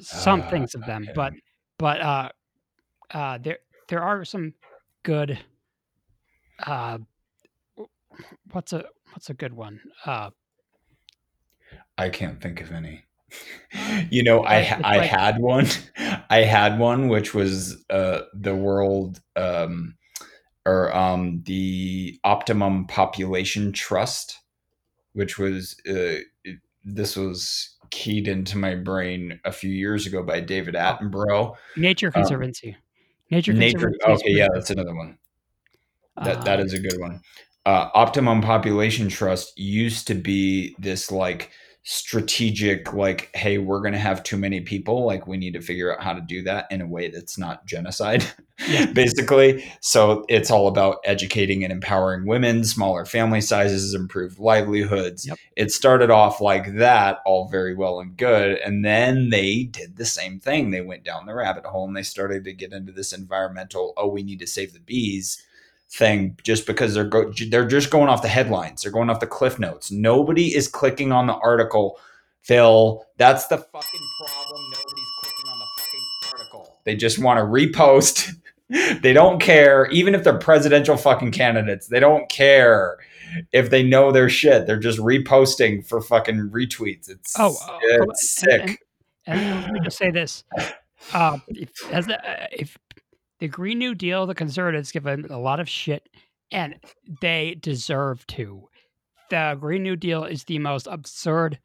Some 0.00 0.42
Ah, 0.42 0.50
things 0.50 0.74
of 0.74 0.84
them, 0.86 1.02
okay. 1.04 1.12
but 1.14 1.32
but 1.78 2.00
uh, 2.00 2.28
uh, 3.10 3.38
there 3.38 3.58
there 3.88 4.02
are 4.02 4.24
some 4.24 4.54
good. 5.02 5.38
Uh, 6.64 6.98
what's 8.50 8.72
a 8.72 8.84
what's 9.12 9.30
a 9.30 9.34
good 9.34 9.52
one? 9.54 9.80
Uh, 10.04 10.30
I 11.96 12.08
can't 12.08 12.40
think 12.40 12.60
of 12.60 12.72
any. 12.72 13.04
You 14.10 14.22
know, 14.22 14.42
I 14.42 14.60
I 14.82 14.96
like- 14.98 15.10
had 15.10 15.38
one. 15.38 15.66
I 16.30 16.38
had 16.38 16.78
one 16.78 17.08
which 17.08 17.34
was 17.34 17.84
uh 17.90 18.20
the 18.32 18.54
world 18.54 19.20
um 19.36 19.96
or 20.64 20.94
um 20.96 21.42
the 21.44 22.18
Optimum 22.24 22.86
Population 22.86 23.72
Trust, 23.72 24.38
which 25.12 25.38
was 25.38 25.76
uh 25.86 26.24
it- 26.44 26.60
this 26.84 27.16
was 27.16 27.76
keyed 27.90 28.28
into 28.28 28.56
my 28.56 28.74
brain 28.74 29.38
a 29.44 29.52
few 29.52 29.70
years 29.70 30.06
ago 30.06 30.22
by 30.22 30.40
David 30.40 30.74
Attenborough. 30.74 31.54
Nature 31.76 32.06
Um, 32.08 32.12
Conservancy. 32.14 32.76
Nature, 33.30 33.52
Nature 33.52 33.90
Conservancy. 33.90 34.24
okay, 34.24 34.32
yeah, 34.32 34.48
that's 34.54 34.70
another 34.70 34.94
one. 34.94 35.18
That 36.24 36.38
Uh, 36.38 36.42
that 36.44 36.60
is 36.60 36.72
a 36.72 36.78
good 36.78 36.98
one. 36.98 37.20
Uh, 37.66 37.88
Optimum 37.94 38.40
Population 38.40 39.08
Trust 39.08 39.58
used 39.58 40.06
to 40.06 40.14
be 40.14 40.74
this 40.78 41.10
like 41.12 41.50
strategic, 41.90 42.92
like, 42.92 43.30
hey, 43.34 43.56
we're 43.56 43.80
gonna 43.80 43.98
have 43.98 44.22
too 44.22 44.36
many 44.36 44.60
people. 44.60 45.06
Like, 45.06 45.26
we 45.26 45.38
need 45.38 45.54
to 45.54 45.60
figure 45.62 45.90
out 45.94 46.02
how 46.04 46.12
to 46.12 46.20
do 46.20 46.42
that 46.42 46.66
in 46.70 46.82
a 46.82 46.86
way 46.86 47.08
that's 47.10 47.38
not 47.38 47.64
genocide, 47.66 48.24
Yeah. 48.68 48.86
basically. 48.92 49.64
So 49.80 50.24
it's 50.28 50.50
all 50.50 50.68
about 50.68 50.98
educating 51.04 51.64
and 51.64 51.72
empowering 51.72 52.26
women, 52.26 52.62
smaller 52.64 53.06
family 53.06 53.40
sizes, 53.40 53.94
improved 53.94 54.38
livelihoods. 54.38 55.26
Yep. 55.26 55.38
It 55.56 55.70
started 55.70 56.10
off 56.10 56.42
like 56.42 56.74
that, 56.76 57.20
all 57.24 57.48
very 57.48 57.74
well 57.74 58.00
and 58.00 58.16
good, 58.18 58.58
and 58.58 58.84
then 58.84 59.30
they 59.30 59.62
did 59.64 59.96
the 59.96 60.04
same 60.06 60.40
thing. 60.40 60.70
They 60.70 60.82
went 60.82 61.04
down 61.04 61.24
the 61.24 61.34
rabbit 61.34 61.64
hole 61.64 61.86
and 61.86 61.96
they 61.96 62.02
started 62.02 62.44
to 62.44 62.52
get 62.52 62.72
into 62.74 62.92
this 62.92 63.14
environmental. 63.14 63.94
Oh, 63.96 64.08
we 64.08 64.22
need 64.22 64.40
to 64.40 64.46
save 64.46 64.74
the 64.74 64.80
bees 64.80 65.42
thing 65.90 66.38
just 66.44 66.66
because 66.66 66.94
they're 66.94 67.04
go- 67.04 67.32
they're 67.50 67.66
just 67.66 67.90
going 67.90 68.08
off 68.08 68.22
the 68.22 68.28
headlines. 68.28 68.82
They're 68.82 68.92
going 68.92 69.10
off 69.10 69.20
the 69.20 69.26
cliff 69.26 69.58
notes. 69.58 69.90
Nobody 69.90 70.54
is 70.54 70.68
clicking 70.68 71.12
on 71.12 71.26
the 71.26 71.34
article. 71.34 71.98
Phil, 72.42 73.04
that's 73.16 73.46
the 73.48 73.58
fucking 73.58 74.08
problem. 74.26 74.62
Nobody's 74.70 75.10
clicking 75.20 75.50
on 75.50 75.58
the 75.58 75.66
fucking 75.82 76.00
article. 76.32 76.78
They 76.84 76.96
just 76.96 77.18
want 77.18 77.38
to 77.38 77.44
repost. 77.44 78.34
they 79.02 79.12
don't 79.12 79.40
care 79.40 79.86
even 79.90 80.14
if 80.14 80.24
they're 80.24 80.38
presidential 80.38 80.96
fucking 80.96 81.32
candidates. 81.32 81.86
They 81.88 82.00
don't 82.00 82.28
care 82.30 82.98
if 83.52 83.70
they 83.70 83.82
know 83.82 84.12
their 84.12 84.28
shit. 84.28 84.66
They're 84.66 84.78
just 84.78 84.98
reposting 84.98 85.86
for 85.86 86.00
fucking 86.00 86.50
retweets. 86.50 87.08
It's 87.10 87.34
Oh, 87.38 87.56
uh, 87.68 87.78
it's 87.82 88.42
and- 88.42 88.68
sick. 88.68 88.86
and, 89.26 89.40
and 89.40 89.62
let 89.64 89.72
me 89.72 89.80
just 89.84 89.98
say 89.98 90.10
this: 90.10 90.44
uh, 91.12 91.38
if, 91.48 91.70
as 91.92 92.08
uh, 92.08 92.46
if 92.52 92.78
the 93.40 93.48
Green 93.48 93.78
New 93.78 93.94
Deal, 93.94 94.26
the 94.26 94.34
Conservatives 94.34 94.92
give 94.92 95.04
them 95.04 95.26
a 95.30 95.38
lot 95.38 95.60
of 95.60 95.68
shit, 95.68 96.08
and 96.50 96.76
they 97.20 97.56
deserve 97.60 98.26
to. 98.28 98.68
The 99.30 99.56
Green 99.60 99.82
New 99.82 99.96
Deal 99.96 100.24
is 100.24 100.44
the 100.44 100.58
most 100.58 100.86
absurd, 100.90 101.58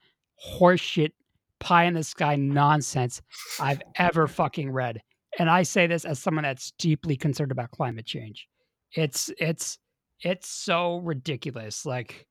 horseshit, 0.57 1.11
pie 1.59 1.85
in 1.85 1.93
the 1.93 2.03
sky 2.03 2.35
nonsense 2.35 3.21
I've 3.59 3.81
ever 3.95 4.27
fucking 4.27 4.71
read, 4.71 5.01
and 5.39 5.49
I 5.49 5.63
say 5.63 5.87
this 5.87 6.05
as 6.05 6.19
someone 6.19 6.43
that's 6.43 6.71
deeply 6.77 7.15
concerned 7.15 7.51
about 7.51 7.71
climate 7.71 8.05
change. 8.05 8.47
It's 8.91 9.31
it's 9.39 9.79
it's 10.19 10.47
so 10.47 10.97
ridiculous. 10.97 11.85
Like, 11.85 12.27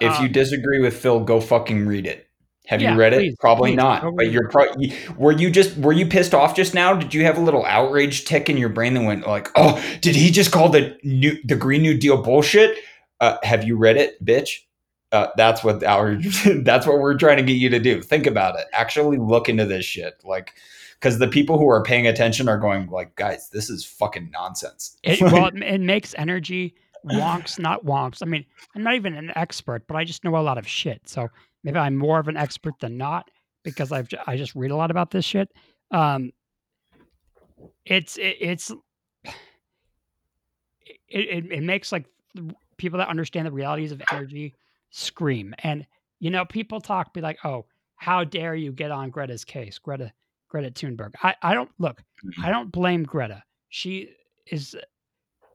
If 0.00 0.18
you 0.20 0.26
um, 0.26 0.32
disagree 0.32 0.80
with 0.80 0.96
Phil, 0.96 1.20
go 1.20 1.40
fucking 1.40 1.86
read 1.86 2.06
it. 2.06 2.26
Have 2.66 2.80
Yeah, 2.80 2.92
you 2.92 2.98
read 2.98 3.12
please, 3.12 3.32
it? 3.32 3.38
Probably 3.40 3.70
please, 3.72 3.76
not. 3.76 4.02
go 4.02 4.12
But 4.12 4.30
you're 4.30 4.48
pro- 4.48 4.72
you- 4.78 4.94
were 5.16 5.32
you 5.32 5.50
just 5.50 5.76
were 5.76 5.92
you 5.92 6.06
pissed 6.06 6.32
off 6.32 6.54
just 6.54 6.74
now? 6.74 6.94
Did 6.94 7.12
you 7.12 7.24
have 7.24 7.36
a 7.36 7.40
little 7.40 7.64
outrage 7.64 8.24
tick 8.24 8.48
in 8.48 8.56
your 8.56 8.68
brain 8.68 8.94
that 8.94 9.02
went 9.04 9.26
like, 9.26 9.48
"Oh, 9.56 9.82
did 10.00 10.14
he 10.14 10.30
just 10.30 10.52
call 10.52 10.68
the 10.68 10.96
new 11.02 11.36
the 11.44 11.56
Green 11.56 11.82
New 11.82 11.98
Deal 11.98 12.22
bullshit?" 12.22 12.78
Uh, 13.20 13.36
have 13.42 13.64
you 13.64 13.76
read 13.76 13.96
it, 13.96 14.24
bitch? 14.24 14.60
Uh, 15.10 15.26
that's 15.36 15.62
what 15.64 15.82
our 15.84 16.14
that's 16.62 16.86
what 16.86 16.98
we're 17.00 17.16
trying 17.18 17.36
to 17.38 17.42
get 17.42 17.54
you 17.54 17.68
to 17.68 17.80
do. 17.80 18.00
Think 18.00 18.26
about 18.26 18.58
it. 18.58 18.66
Actually, 18.72 19.18
look 19.18 19.48
into 19.48 19.64
this 19.66 19.84
shit. 19.84 20.14
Like, 20.24 20.54
because 21.00 21.18
the 21.18 21.28
people 21.28 21.58
who 21.58 21.68
are 21.68 21.82
paying 21.82 22.06
attention 22.06 22.48
are 22.48 22.58
going 22.58 22.88
like, 22.90 23.14
"Guys, 23.16 23.50
this 23.50 23.70
is 23.70 23.84
fucking 23.84 24.30
nonsense." 24.32 24.96
It, 25.02 25.20
well, 25.20 25.46
it, 25.48 25.60
it 25.62 25.80
makes 25.80 26.14
energy 26.16 26.74
wonks, 27.04 27.58
not 27.58 27.84
wonks. 27.84 28.22
I 28.22 28.26
mean, 28.26 28.44
I'm 28.76 28.84
not 28.84 28.94
even 28.94 29.14
an 29.14 29.32
expert, 29.34 29.84
but 29.88 29.96
I 29.96 30.04
just 30.04 30.22
know 30.22 30.36
a 30.36 30.38
lot 30.38 30.58
of 30.58 30.66
shit. 30.68 31.02
So 31.08 31.28
maybe 31.64 31.78
I'm 31.78 31.96
more 31.96 32.18
of 32.18 32.28
an 32.28 32.36
expert 32.36 32.74
than 32.80 32.96
not 32.96 33.30
because 33.62 33.92
I've 33.92 34.08
I 34.26 34.36
just 34.36 34.54
read 34.54 34.70
a 34.70 34.76
lot 34.76 34.90
about 34.90 35.10
this 35.10 35.24
shit. 35.24 35.50
Um, 35.90 36.32
it's 37.84 38.16
it, 38.16 38.36
it's 38.40 38.70
it, 39.24 39.34
it, 41.08 41.52
it 41.52 41.62
makes 41.62 41.92
like 41.92 42.06
the 42.34 42.54
people 42.76 42.98
that 42.98 43.08
understand 43.08 43.46
the 43.46 43.52
realities 43.52 43.92
of 43.92 44.02
energy 44.10 44.54
scream. 44.90 45.54
And 45.62 45.86
you 46.20 46.30
know, 46.30 46.44
people 46.44 46.80
talk, 46.80 47.12
be 47.12 47.20
like, 47.20 47.38
"Oh, 47.44 47.66
how 47.96 48.24
dare 48.24 48.54
you 48.54 48.72
get 48.72 48.90
on 48.90 49.10
Greta's 49.10 49.44
case, 49.44 49.78
Greta 49.78 50.12
Greta 50.48 50.70
Thunberg?" 50.70 51.14
I 51.22 51.34
I 51.42 51.54
don't 51.54 51.70
look. 51.78 52.02
I 52.42 52.50
don't 52.50 52.70
blame 52.70 53.04
Greta. 53.04 53.42
She 53.68 54.10
is, 54.46 54.76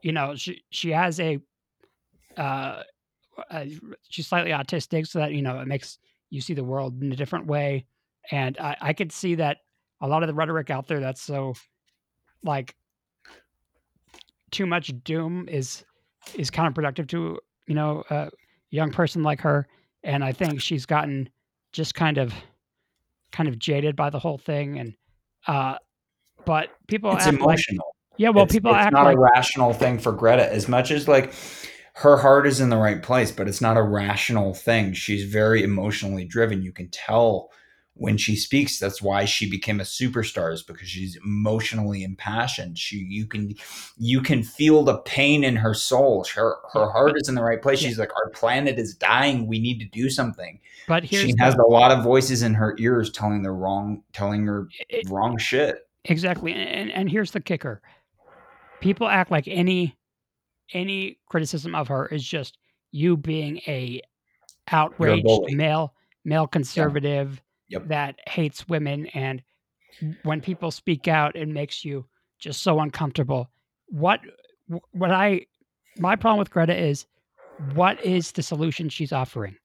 you 0.02 0.12
know, 0.12 0.36
she 0.36 0.64
she 0.70 0.92
has 0.92 1.20
a, 1.20 1.40
uh, 2.36 2.84
uh, 3.50 3.66
she's 4.10 4.28
slightly 4.28 4.52
autistic, 4.52 5.08
so 5.08 5.20
that 5.20 5.32
you 5.32 5.42
know 5.42 5.60
it 5.60 5.68
makes 5.68 6.00
you 6.30 6.42
see 6.42 6.54
the 6.54 6.64
world 6.64 7.02
in 7.02 7.12
a 7.12 7.16
different 7.16 7.48
way. 7.48 7.86
And 8.32 8.58
I 8.60 8.76
I 8.82 8.94
could 8.94 9.12
see 9.12 9.36
that 9.36 9.58
a 10.02 10.08
lot 10.08 10.24
of 10.24 10.28
the 10.28 10.34
rhetoric 10.34 10.70
out 10.70 10.88
there 10.88 11.00
that's 11.00 11.22
so, 11.22 11.54
like, 12.44 12.76
too 14.52 14.66
much 14.66 14.92
doom 15.04 15.48
is 15.50 15.84
is 16.36 16.52
counterproductive 16.52 17.08
to 17.10 17.40
you 17.68 17.76
know 17.76 18.04
a 18.10 18.30
young 18.70 18.92
person 18.92 19.24
like 19.24 19.42
her. 19.42 19.68
And 20.04 20.24
I 20.24 20.32
think 20.32 20.62
she's 20.62 20.86
gotten 20.86 21.28
just 21.74 21.96
kind 21.96 22.18
of, 22.18 22.34
kind 23.32 23.50
of 23.50 23.60
jaded 23.60 23.96
by 23.96 24.10
the 24.10 24.20
whole 24.20 24.38
thing. 24.38 24.80
And, 24.80 24.94
uh, 25.48 25.78
but 26.46 26.70
people 26.88 27.12
It's 27.12 27.26
act 27.26 27.34
like 27.34 27.42
emotional. 27.42 27.96
Yeah, 28.16 28.30
well, 28.30 28.46
it's, 28.46 28.54
people 28.54 28.72
it's 28.72 28.80
act 28.80 28.94
not 28.94 29.04
like 29.04 29.18
a 29.18 29.20
rational 29.20 29.74
thing 29.74 30.00
for 30.00 30.12
Greta 30.14 30.50
as 30.54 30.70
much 30.70 30.92
as 30.92 31.08
like 31.08 31.34
her 32.02 32.18
heart 32.18 32.46
is 32.46 32.60
in 32.60 32.70
the 32.70 32.78
right 32.78 33.02
place, 33.02 33.32
but 33.32 33.48
it's 33.48 33.62
not 33.62 33.76
a 33.78 33.82
rational 33.82 34.54
thing. 34.54 34.94
She's 34.94 35.24
very 35.32 35.64
emotionally 35.64 36.26
driven. 36.26 36.62
You 36.62 36.72
can 36.72 36.90
tell 36.90 37.50
when 37.96 38.18
she 38.18 38.36
speaks. 38.36 38.78
That's 38.78 39.02
why 39.02 39.26
she 39.26 39.50
became 39.50 39.80
a 39.80 39.84
superstar 39.84 40.54
is 40.54 40.62
because 40.62 40.88
she's 40.88 41.18
emotionally 41.26 42.04
impassioned. 42.04 42.78
She 42.78 42.98
you 42.98 43.26
can 43.26 43.56
you 43.98 44.22
can 44.22 44.44
feel 44.44 44.84
the 44.84 45.00
pain 45.00 45.44
in 45.44 45.56
her 45.56 45.74
soul. 45.74 46.24
Her 46.36 46.54
her 46.74 46.92
heart 46.92 47.14
is 47.20 47.28
in 47.30 47.34
the 47.34 47.42
right 47.44 47.60
place. 47.62 47.80
She's 47.80 47.98
like, 47.98 48.16
our 48.16 48.30
planet 48.30 48.78
is 48.78 48.94
dying. 48.94 49.48
We 49.48 49.58
need 49.60 49.80
to 49.80 49.86
do 49.88 50.12
something. 50.12 50.60
but 50.88 51.04
here's 51.04 51.24
She 51.26 51.32
the, 51.34 51.44
has 51.44 51.56
a 51.56 51.64
lot 51.64 51.90
of 51.92 52.04
voices 52.04 52.44
in 52.44 52.54
her 52.54 52.76
ears 52.78 53.10
telling 53.12 53.42
the 53.42 53.52
wrong 53.52 54.04
telling 54.14 54.46
her 54.46 54.68
it- 54.90 55.10
wrong 55.10 55.40
shit. 55.40 55.80
exactly 56.06 56.54
and, 56.54 56.92
and 56.92 57.10
here's 57.10 57.32
the 57.32 57.42
kicker 57.42 57.82
people 58.82 59.08
act 59.08 59.32
like 59.32 59.48
any 59.48 59.97
any 60.74 61.20
criticism 61.28 61.76
of 61.76 61.88
her 61.88 62.06
is 62.08 62.24
just 62.24 62.58
you 62.92 63.18
being 63.18 63.58
a 63.68 64.02
outraged 64.72 65.24
bully. 65.24 65.56
male 65.56 65.94
male 66.26 66.48
conservative 66.48 67.42
Yep. 67.70 67.88
that 67.90 68.16
hates 68.28 68.68
women 68.70 69.08
and 69.08 69.42
when 70.24 70.40
people 70.40 70.72
speak 70.72 71.08
out 71.10 71.36
it 71.36 71.48
makes 71.50 71.84
you 71.84 72.06
just 72.40 72.62
so 72.64 72.80
uncomfortable. 72.80 73.50
What 73.88 74.22
what 74.92 75.12
i 75.12 75.46
my 75.98 76.16
problem 76.16 76.40
with 76.40 76.50
greta 76.52 76.76
is 76.76 77.06
what 77.74 78.04
is 78.06 78.32
the 78.34 78.44
solution 78.44 78.88
she's 78.90 79.12
offering? 79.12 79.56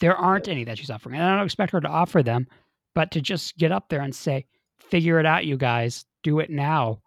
There 0.00 0.16
aren't 0.16 0.48
any 0.48 0.64
that 0.64 0.78
she's 0.78 0.90
offering 0.90 1.14
and 1.16 1.24
i 1.24 1.36
don't 1.36 1.44
expect 1.44 1.72
her 1.72 1.80
to 1.80 1.88
offer 1.88 2.22
them 2.22 2.46
but 2.94 3.10
to 3.12 3.20
just 3.20 3.56
get 3.58 3.72
up 3.72 3.88
there 3.88 4.00
and 4.00 4.14
say 4.14 4.46
figure 4.78 5.18
it 5.20 5.26
out 5.26 5.46
you 5.46 5.56
guys 5.56 6.04
do 6.22 6.38
it 6.40 6.50
now 6.50 7.00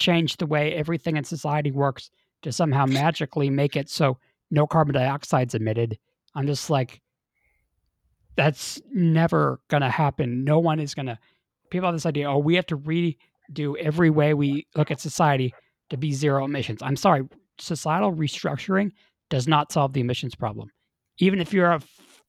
change 0.00 0.38
the 0.38 0.46
way 0.46 0.74
everything 0.74 1.16
in 1.16 1.22
society 1.22 1.70
works 1.70 2.10
to 2.42 2.50
somehow 2.50 2.86
magically 2.86 3.50
make 3.50 3.76
it 3.76 3.88
so 3.88 4.18
no 4.50 4.66
carbon 4.66 4.94
dioxide's 4.94 5.54
emitted. 5.54 5.96
I'm 6.34 6.46
just 6.46 6.70
like 6.70 7.00
that's 8.36 8.80
never 8.92 9.60
going 9.68 9.82
to 9.82 9.90
happen. 9.90 10.44
No 10.44 10.58
one 10.58 10.80
is 10.80 10.94
going 10.94 11.06
to 11.06 11.18
people 11.70 11.86
have 11.86 11.94
this 11.94 12.06
idea 12.06 12.28
oh 12.28 12.38
we 12.38 12.56
have 12.56 12.66
to 12.66 12.76
redo 12.76 13.76
every 13.78 14.10
way 14.10 14.34
we 14.34 14.66
look 14.74 14.90
at 14.90 15.00
society 15.00 15.54
to 15.90 15.96
be 15.96 16.12
zero 16.12 16.44
emissions. 16.44 16.82
I'm 16.82 16.96
sorry 16.96 17.28
societal 17.58 18.12
restructuring 18.12 18.90
does 19.28 19.46
not 19.46 19.70
solve 19.70 19.92
the 19.92 20.00
emissions 20.00 20.34
problem. 20.34 20.70
Even 21.18 21.40
if 21.40 21.52
you're 21.52 21.70
a, 21.70 21.80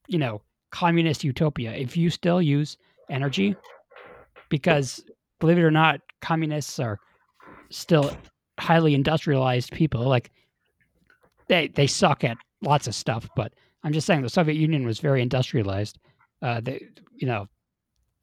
you 0.07 0.19
know 0.19 0.41
communist 0.72 1.23
utopia 1.23 1.73
if 1.73 1.98
you 1.98 2.10
still 2.10 2.41
use 2.41 2.77
energy 3.10 3.56
because 4.49 5.03
believe 5.39 5.57
it 5.57 5.64
or 5.64 5.72
not 5.72 5.99
communists 6.22 6.80
are 6.80 6.98
still 7.72 8.15
highly 8.60 8.93
industrialized 8.93 9.72
people 9.72 10.02
like 10.07 10.31
they 11.48 11.68
they 11.69 11.88
suck 11.88 12.23
at 12.23 12.38
lots 12.61 12.88
of 12.88 12.93
stuff 12.93 13.27
but 13.35 13.53
i'm 13.84 13.93
just 13.93 14.06
saying 14.06 14.22
the 14.22 14.30
soviet 14.30 14.56
union 14.56 14.85
was 14.85 14.99
very 14.99 15.22
industrialized. 15.22 15.98
Uh 16.41 16.60
they 16.61 16.88
you 17.15 17.27
know 17.27 17.48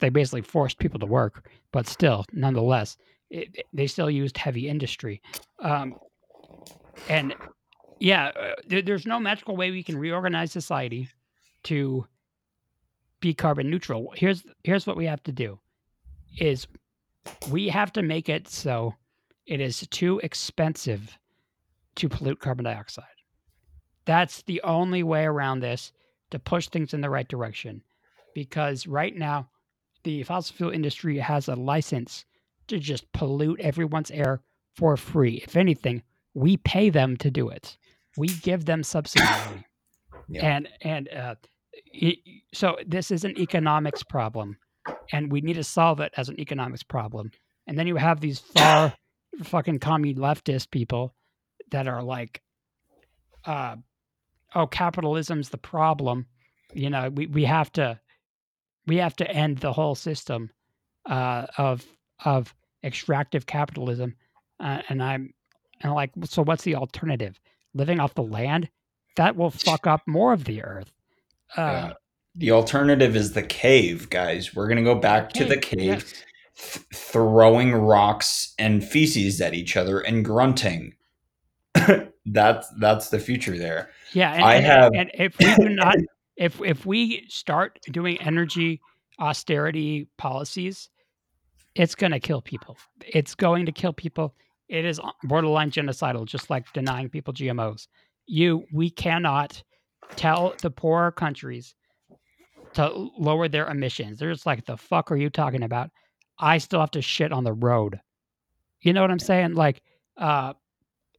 they 0.01 0.09
basically 0.09 0.43
forced 0.43 0.79
people 0.79 1.01
to 1.01 1.07
work 1.07 1.49
but 1.73 1.87
still 1.87 2.25
nonetheless 2.33 2.97
it, 3.31 3.67
they 3.73 3.87
still 3.87 4.11
used 4.11 4.39
heavy 4.39 4.69
industry. 4.69 5.21
Um 5.61 5.97
and 7.09 7.35
yeah 8.01 8.31
uh, 8.41 8.55
there, 8.67 8.83
there's 8.83 9.07
no 9.07 9.19
magical 9.19 9.57
way 9.57 9.71
we 9.71 9.83
can 9.83 9.99
reorganize 9.99 10.53
society 10.53 11.09
to 11.65 12.07
be 13.21 13.35
carbon 13.35 13.71
neutral. 13.71 14.13
Here's 14.17 14.45
here's 14.65 14.87
what 14.87 14.97
we 14.97 15.07
have 15.07 15.23
to 15.25 15.33
do 15.33 15.59
is 16.39 16.67
we 17.51 17.69
have 17.69 17.93
to 17.93 18.03
make 18.03 18.29
it 18.29 18.49
so 18.49 18.95
it 19.49 19.61
is 19.61 19.87
too 19.91 20.21
expensive 20.23 21.19
to 21.97 22.09
pollute 22.09 22.39
carbon 22.39 22.67
dioxide. 22.67 23.05
That's 24.05 24.43
the 24.43 24.61
only 24.63 25.03
way 25.03 25.25
around 25.25 25.61
this 25.61 25.93
to 26.31 26.39
push 26.39 26.69
things 26.69 26.95
in 26.95 27.01
the 27.01 27.11
right 27.11 27.27
direction. 27.27 27.83
Because 28.35 28.87
right 28.87 29.17
now, 29.17 29.49
the 30.05 30.23
fossil 30.23 30.55
fuel 30.55 30.71
industry 30.71 31.19
has 31.19 31.49
a 31.49 31.57
license 31.57 32.25
to 32.69 32.79
just 32.79 33.11
pollute 33.13 33.61
everyone's 33.61 34.11
air 34.11 34.43
for 34.77 34.97
free. 34.97 35.41
If 35.43 35.57
anything, 35.57 36.03
we 36.35 36.59
pay 36.59 36.91
them 36.91 37.17
to 37.17 37.31
do 37.31 37.49
it. 37.49 37.77
We 38.17 38.29
give 38.29 38.65
them 38.65 38.83
subsidy. 38.83 39.25
Yeah. 40.31 40.45
And 40.45 40.69
and 40.83 41.09
uh, 41.09 41.35
so 42.53 42.77
this 42.87 43.11
is 43.11 43.25
an 43.25 43.39
economics 43.39 44.03
problem, 44.03 44.59
and 45.11 45.33
we 45.33 45.41
need 45.41 45.55
to 45.55 45.65
solve 45.65 46.01
it 46.01 46.13
as 46.19 46.29
an 46.29 46.39
economics 46.39 46.83
problem. 46.83 47.31
And 47.67 47.79
then 47.79 47.87
you 47.87 47.97
have 47.97 48.21
these 48.21 48.39
far 48.39 48.93
fucking 49.43 49.79
commie 49.79 50.15
leftist 50.15 50.71
people 50.71 51.15
that 51.71 51.87
are 51.87 52.03
like, 52.03 52.43
uh, 53.45 53.77
"Oh, 54.55 54.67
capitalism's 54.67 55.49
the 55.51 55.59
problem." 55.59 56.27
You 56.75 56.91
know, 56.91 57.11
we, 57.11 57.27
we 57.27 57.45
have 57.45 57.73
to 57.73 57.99
we 58.87 58.97
have 58.97 59.17
to 59.17 59.31
end 59.31 59.59
the 59.59 59.73
whole 59.73 59.95
system 59.95 60.51
uh, 61.07 61.47
of 61.57 61.87
of 62.25 62.55
extractive 62.85 63.47
capitalism. 63.47 64.15
Uh, 64.61 64.83
and 64.89 65.03
I'm 65.03 65.33
and 65.81 65.91
I'm 65.91 65.95
like, 65.95 66.11
so 66.25 66.43
what's 66.43 66.65
the 66.65 66.75
alternative? 66.75 67.39
Living 67.75 68.01
off 68.01 68.15
the 68.15 68.23
land? 68.23 68.69
That 69.17 69.37
will 69.37 69.51
fuck 69.51 69.87
up 69.87 70.03
more 70.07 70.33
of 70.33 70.45
the 70.45 70.63
earth. 70.63 70.93
Uh, 71.57 71.61
Yeah. 71.63 71.93
The 72.35 72.53
alternative 72.53 73.17
is 73.17 73.33
the 73.33 73.43
cave, 73.43 74.11
guys. 74.11 74.55
We're 74.55 74.69
gonna 74.69 74.85
go 74.85 74.95
back 74.95 75.33
to 75.33 75.45
the 75.45 75.57
cave, 75.57 75.81
yes. 75.81 76.25
Th- 76.59 76.85
throwing 76.95 77.73
rocks 77.73 78.55
and 78.59 78.85
feces 78.85 79.41
at 79.41 79.55
each 79.55 79.77
other 79.77 80.01
and 80.01 80.25
grunting. 80.25 80.95
that's 82.27 82.69
that's 82.79 83.11
the 83.11 83.19
future 83.19 83.57
there. 83.57 83.91
Yeah, 84.13 84.33
and, 84.33 84.45
I 84.45 84.55
and, 84.57 84.67
have- 84.67 84.93
and 84.95 85.11
if 85.15 85.39
we 85.39 85.55
do 85.55 85.69
not, 85.71 85.97
if 86.37 86.61
if 86.63 86.85
we 86.87 87.25
start 87.29 87.79
doing 87.91 88.21
energy 88.21 88.81
austerity 89.19 90.09
policies, 90.17 90.89
it's 91.75 91.95
going 91.95 92.13
to 92.13 92.21
kill 92.21 92.43
people. 92.43 92.77
It's 93.07 93.35
going 93.35 93.67
to 93.67 93.73
kill 93.73 93.93
people. 93.93 94.35
It 94.69 94.85
is 94.85 95.01
borderline 95.25 95.71
genocidal, 95.71 96.27
just 96.27 96.51
like 96.51 96.71
denying 96.73 97.09
people 97.09 97.33
GMOs. 97.33 97.89
You, 98.27 98.65
we 98.73 98.91
cannot 98.91 99.63
tell 100.17 100.55
the 100.61 100.71
poorer 100.71 101.11
countries 101.11 101.75
to 102.75 103.09
lower 103.19 103.49
their 103.49 103.67
emissions. 103.69 104.19
They're 104.19 104.33
just 104.33 104.45
like, 104.45 104.67
the 104.67 104.77
fuck 104.77 105.11
are 105.11 105.17
you 105.17 105.31
talking 105.31 105.63
about? 105.63 105.91
I 106.39 106.59
still 106.59 106.81
have 106.81 106.93
to 106.93 107.03
shit 107.03 107.33
on 107.33 107.45
the 107.45 107.53
road. 107.53 108.01
You 108.81 108.93
know 108.93 109.03
what 109.03 109.11
I'm 109.11 109.19
saying? 109.19 109.55
Like, 109.55 109.83
uh, 110.17 110.55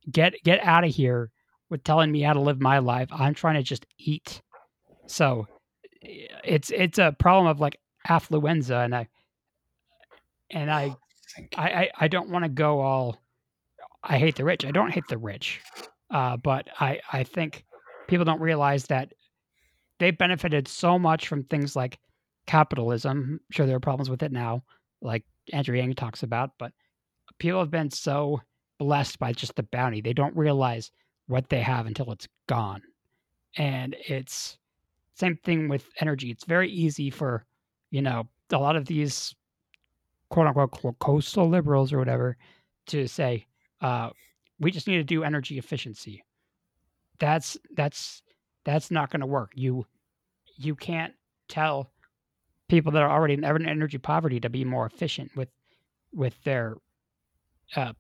get 0.10 0.34
get 0.44 0.64
out 0.64 0.84
of 0.84 0.92
here 0.92 1.32
with 1.70 1.84
telling 1.84 2.12
me 2.12 2.22
how 2.22 2.34
to 2.34 2.42
live 2.42 2.62
my 2.62 2.80
life. 2.80 3.10
I'm 3.12 3.34
trying 3.34 3.56
to 3.56 3.64
just 3.64 3.86
eat. 3.98 4.42
So 5.08 5.48
it's 6.02 6.72
it's 6.72 7.00
a 7.00 7.16
problem 7.18 7.48
of 7.48 7.60
like 7.60 7.80
affluenza, 8.08 8.84
and 8.84 8.96
I 8.96 9.08
and 10.52 10.72
I 10.72 10.96
I 11.58 11.70
I, 11.70 11.90
I 12.02 12.08
don't 12.08 12.30
want 12.30 12.46
to 12.46 12.50
go 12.50 12.80
all. 12.80 13.18
I 14.04 14.18
hate 14.18 14.36
the 14.36 14.46
rich. 14.46 14.66
I 14.66 14.72
don't 14.72 14.92
hate 14.92 15.08
the 15.10 15.18
rich, 15.18 15.60
uh, 16.10 16.38
but 16.38 16.68
I 16.80 17.02
I 17.12 17.24
think 17.24 17.66
people 18.08 18.26
don't 18.26 18.42
realize 18.42 18.86
that 18.86 19.14
they 20.00 20.12
benefited 20.12 20.68
so 20.68 20.98
much 20.98 21.28
from 21.28 21.44
things 21.44 21.76
like 21.76 22.00
capitalism. 22.48 23.12
I'm 23.12 23.40
sure, 23.52 23.66
there 23.66 23.76
are 23.76 23.82
problems 23.82 24.10
with 24.10 24.24
it 24.24 24.32
now, 24.32 24.64
like 25.02 25.24
Andrew 25.54 25.78
Yang 25.78 25.96
talks 25.96 26.24
about, 26.24 26.52
but 26.58 26.72
people 27.40 27.60
have 27.60 27.72
been 27.72 27.92
so 27.92 28.42
blessed 28.80 29.20
by 29.20 29.34
just 29.34 29.56
the 29.56 29.64
bounty. 29.64 30.02
They 30.02 30.14
don't 30.14 30.36
realize 30.36 30.92
what 31.28 31.50
they 31.50 31.62
have 31.62 31.86
until 31.86 32.12
it's 32.12 32.28
gone. 32.48 32.82
And 33.58 33.96
it's 34.08 34.58
same 35.16 35.38
thing 35.38 35.68
with 35.68 35.86
energy. 36.00 36.32
It's 36.32 36.46
very 36.46 36.72
easy 36.72 37.10
for, 37.10 37.46
you 37.92 38.02
know, 38.02 38.28
a 38.52 38.58
lot 38.58 38.76
of 38.76 38.86
these 38.86 39.36
quote 40.30 40.48
unquote 40.48 41.00
coastal 41.00 41.50
liberals 41.50 41.92
or 41.92 42.00
whatever 42.00 42.38
to 42.88 43.08
say, 43.08 43.46
uh, 43.82 44.10
we 44.60 44.72
just 44.72 44.88
need 44.88 44.98
to 44.98 45.04
do 45.04 45.24
energy 45.24 45.58
efficiency. 45.58 46.24
That's 47.20 47.58
that's 47.76 48.22
that's 48.66 48.92
not 48.92 49.10
going 49.10 49.22
to 49.22 49.26
work. 49.26 49.52
You 49.56 49.86
you 50.58 50.76
can't 50.76 51.14
tell 51.48 51.92
people 52.70 52.92
that 52.94 53.02
are 53.02 53.12
already 53.12 53.34
in 53.34 53.44
energy 53.44 53.98
poverty 53.98 54.40
to 54.40 54.50
be 54.50 54.64
more 54.64 54.86
efficient 54.86 55.32
with 55.36 55.50
with 56.14 56.42
their 56.44 56.78
uh, 57.76 57.94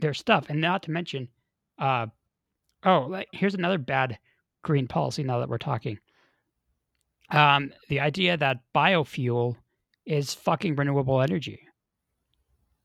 their 0.00 0.14
stuff, 0.14 0.46
and 0.48 0.60
not 0.60 0.82
to 0.84 0.90
mention, 0.90 1.28
uh, 1.78 2.06
oh, 2.84 3.22
here's 3.32 3.54
another 3.54 3.78
bad 3.78 4.18
green 4.62 4.88
policy. 4.88 5.22
Now 5.22 5.40
that 5.40 5.48
we're 5.48 5.58
talking, 5.58 5.98
um, 7.30 7.72
the 7.88 8.00
idea 8.00 8.36
that 8.36 8.60
biofuel 8.74 9.56
is 10.06 10.34
fucking 10.34 10.76
renewable 10.76 11.20
energy. 11.20 11.60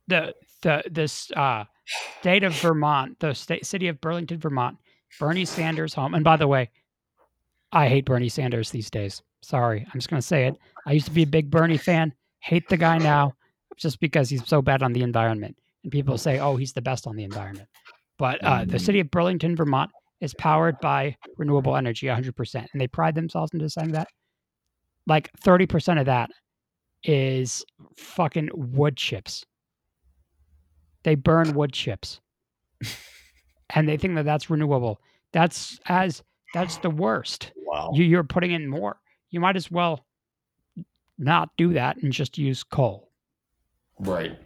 The 0.08 0.34
the 0.62 0.84
this 0.90 1.32
uh, 1.32 1.66
state 2.20 2.44
of 2.44 2.54
Vermont, 2.56 3.20
the 3.20 3.34
state 3.34 3.66
city 3.66 3.88
of 3.88 4.02
Burlington, 4.02 4.40
Vermont, 4.40 4.78
Bernie 5.20 5.46
Sanders' 5.46 5.94
home. 5.94 6.14
And 6.14 6.24
by 6.24 6.38
the 6.38 6.48
way, 6.48 6.70
I 7.72 7.88
hate 7.88 8.06
Bernie 8.06 8.30
Sanders 8.30 8.70
these 8.70 8.90
days. 8.90 9.22
Sorry, 9.42 9.86
I'm 9.86 10.00
just 10.00 10.10
gonna 10.10 10.22
say 10.22 10.48
it. 10.48 10.56
I 10.86 10.94
used 10.94 11.08
to 11.08 11.12
be 11.12 11.24
a 11.24 11.28
big 11.28 11.52
Bernie 11.52 11.78
fan. 11.78 12.14
Hate 12.40 12.68
the 12.70 12.78
guy 12.78 12.98
now, 12.98 13.34
just 13.78 14.00
because 14.00 14.30
he's 14.30 14.48
so 14.48 14.62
bad 14.62 14.84
on 14.84 14.94
the 14.94 15.02
environment. 15.02 15.58
and 15.84 15.92
people 15.92 16.18
say, 16.18 16.40
"Oh, 16.40 16.56
he's 16.56 16.74
the 16.74 16.82
best 16.82 17.08
on 17.08 17.16
the 17.16 17.24
environment." 17.24 17.68
But 18.18 18.44
uh, 18.44 18.66
the 18.66 18.80
city 18.80 19.00
of 19.00 19.12
Burlington, 19.12 19.56
Vermont, 19.56 19.92
is 20.22 20.34
powered 20.34 20.80
by 20.80 21.16
renewable 21.38 21.76
energy 21.76 22.08
100%, 22.08 22.56
and 22.56 22.82
they 22.82 22.88
pride 22.88 23.14
themselves 23.14 23.52
into 23.54 23.70
saying 23.70 23.92
that. 23.92 24.08
Like 25.06 25.30
30% 25.46 26.00
of 26.00 26.08
that 26.08 26.32
is 27.04 27.64
fucking 27.96 28.50
wood 28.54 28.98
chips. 28.98 29.46
They 31.04 31.16
burn 31.16 31.54
wood 31.54 31.74
chips, 31.74 32.20
and 33.70 33.88
they 33.88 33.98
think 33.98 34.16
that 34.16 34.26
that's 34.26 34.50
renewable. 34.50 35.00
That's 35.32 35.80
as 35.86 36.24
that's 36.54 36.78
the 36.78 36.90
worst. 36.90 37.52
Wow. 37.78 37.92
You, 37.94 38.04
you're 38.06 38.24
putting 38.24 38.52
in 38.52 38.68
more. 38.68 38.98
You 39.30 39.40
might 39.40 39.56
as 39.56 39.70
well 39.70 40.06
not 41.18 41.50
do 41.58 41.74
that 41.74 41.98
and 41.98 42.12
just 42.12 42.38
use 42.38 42.64
coal. 42.64 43.12
Right. 44.00 44.38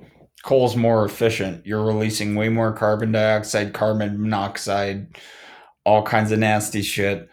Coal's 0.44 0.76
more 0.76 1.06
efficient. 1.06 1.66
You're 1.66 1.86
releasing 1.86 2.36
way 2.36 2.49
more 2.49 2.74
carbon 2.74 3.12
dioxide, 3.12 3.74
carbon 3.74 4.22
monoxide, 4.22 5.18
all 5.86 6.03
kinds 6.03 6.32
of 6.32 6.40
nasty 6.40 6.82
shit. 6.82 7.30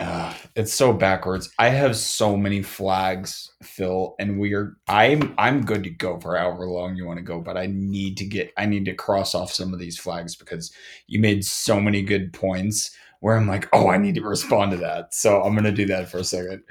Uh, 0.00 0.32
it's 0.54 0.72
so 0.72 0.92
backwards. 0.92 1.50
I 1.58 1.70
have 1.70 1.96
so 1.96 2.36
many 2.36 2.62
flags, 2.62 3.52
Phil, 3.62 4.14
and 4.20 4.38
we're 4.38 4.76
I'm 4.86 5.34
I'm 5.38 5.64
good 5.64 5.82
to 5.84 5.90
go 5.90 6.20
for 6.20 6.36
however 6.36 6.66
long 6.66 6.94
you 6.94 7.04
want 7.04 7.18
to 7.18 7.24
go, 7.24 7.40
but 7.40 7.56
I 7.56 7.66
need 7.66 8.16
to 8.18 8.24
get 8.24 8.52
I 8.56 8.66
need 8.66 8.84
to 8.84 8.94
cross 8.94 9.34
off 9.34 9.52
some 9.52 9.72
of 9.72 9.80
these 9.80 9.98
flags 9.98 10.36
because 10.36 10.72
you 11.08 11.18
made 11.18 11.44
so 11.44 11.80
many 11.80 12.02
good 12.02 12.32
points 12.32 12.92
where 13.20 13.36
I'm 13.36 13.48
like, 13.48 13.68
oh, 13.72 13.88
I 13.88 13.98
need 13.98 14.14
to 14.16 14.22
respond 14.22 14.72
to 14.72 14.76
that. 14.78 15.14
So 15.14 15.42
I'm 15.42 15.54
gonna 15.54 15.72
do 15.72 15.86
that 15.86 16.08
for 16.08 16.18
a 16.18 16.24
second. 16.24 16.62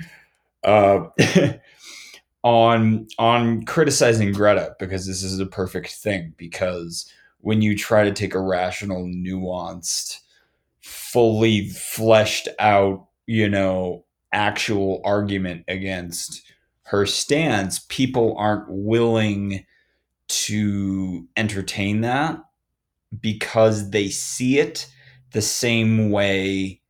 Uh, 0.63 1.07
on 2.43 3.07
on 3.17 3.63
criticizing 3.65 4.31
Greta 4.31 4.75
because 4.79 5.05
this 5.05 5.23
is 5.23 5.39
a 5.39 5.45
perfect 5.45 5.91
thing 5.91 6.33
because 6.37 7.11
when 7.39 7.61
you 7.61 7.77
try 7.77 8.03
to 8.03 8.13
take 8.13 8.33
a 8.33 8.41
rational, 8.41 9.05
nuanced, 9.05 10.19
fully 10.81 11.69
fleshed 11.69 12.47
out, 12.59 13.07
you 13.25 13.49
know, 13.49 14.05
actual 14.31 15.01
argument 15.03 15.63
against 15.67 16.43
her 16.83 17.05
stance, 17.05 17.79
people 17.89 18.35
aren't 18.37 18.69
willing 18.69 19.65
to 20.27 21.27
entertain 21.35 22.01
that 22.01 22.39
because 23.21 23.91
they 23.91 24.09
see 24.09 24.59
it 24.59 24.87
the 25.31 25.41
same 25.41 26.09
way 26.11 26.81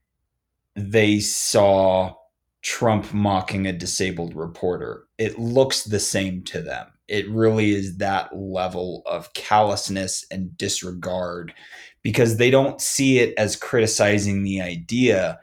they 0.75 1.19
saw 1.19 2.13
Trump 2.61 3.13
mocking 3.13 3.65
a 3.65 3.73
disabled 3.73 4.35
reporter. 4.35 5.05
It 5.17 5.39
looks 5.39 5.83
the 5.83 5.99
same 5.99 6.43
to 6.43 6.61
them. 6.61 6.87
It 7.07 7.29
really 7.29 7.71
is 7.71 7.97
that 7.97 8.35
level 8.35 9.03
of 9.05 9.33
callousness 9.33 10.25
and 10.29 10.57
disregard 10.57 11.53
because 12.03 12.37
they 12.37 12.51
don't 12.51 12.81
see 12.81 13.19
it 13.19 13.33
as 13.37 13.55
criticizing 13.55 14.43
the 14.43 14.61
idea. 14.61 15.39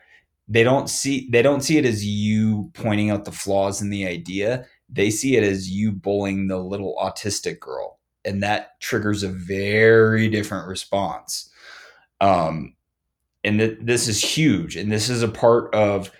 They 0.46 0.62
don't 0.62 0.90
see 0.90 1.28
they 1.30 1.40
don't 1.40 1.62
see 1.62 1.78
it 1.78 1.86
as 1.86 2.04
you 2.04 2.70
pointing 2.74 3.10
out 3.10 3.24
the 3.24 3.32
flaws 3.32 3.80
in 3.80 3.88
the 3.88 4.06
idea. 4.06 4.66
They 4.90 5.10
see 5.10 5.36
it 5.36 5.42
as 5.42 5.70
you 5.70 5.92
bullying 5.92 6.48
the 6.48 6.58
little 6.58 6.94
autistic 7.02 7.60
girl. 7.60 7.98
And 8.26 8.42
that 8.42 8.78
triggers 8.80 9.22
a 9.22 9.28
very 9.28 10.28
different 10.28 10.68
response. 10.68 11.50
Um, 12.20 12.74
and 13.44 13.58
th- 13.58 13.78
this 13.80 14.08
is 14.08 14.22
huge 14.22 14.76
and 14.76 14.90
this 14.90 15.08
is 15.08 15.22
a 15.22 15.28
part 15.28 15.72
of 15.74 16.10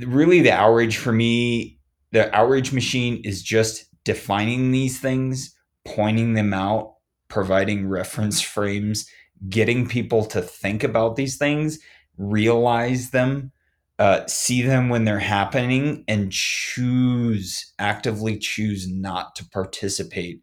really 0.00 0.40
the 0.40 0.52
outrage 0.52 0.96
for 0.96 1.12
me 1.12 1.78
the 2.12 2.34
outrage 2.34 2.72
machine 2.72 3.20
is 3.24 3.42
just 3.42 3.86
defining 4.04 4.70
these 4.72 4.98
things 4.98 5.54
pointing 5.84 6.34
them 6.34 6.52
out 6.52 6.94
providing 7.28 7.88
reference 7.88 8.40
frames 8.40 9.08
getting 9.48 9.86
people 9.86 10.24
to 10.24 10.42
think 10.42 10.82
about 10.82 11.16
these 11.16 11.36
things 11.36 11.78
realize 12.16 13.10
them 13.10 13.52
uh, 13.98 14.26
see 14.26 14.62
them 14.62 14.88
when 14.88 15.04
they're 15.04 15.18
happening 15.18 16.04
and 16.08 16.32
choose 16.32 17.74
actively 17.78 18.38
choose 18.38 18.90
not 18.90 19.36
to 19.36 19.46
participate 19.50 20.40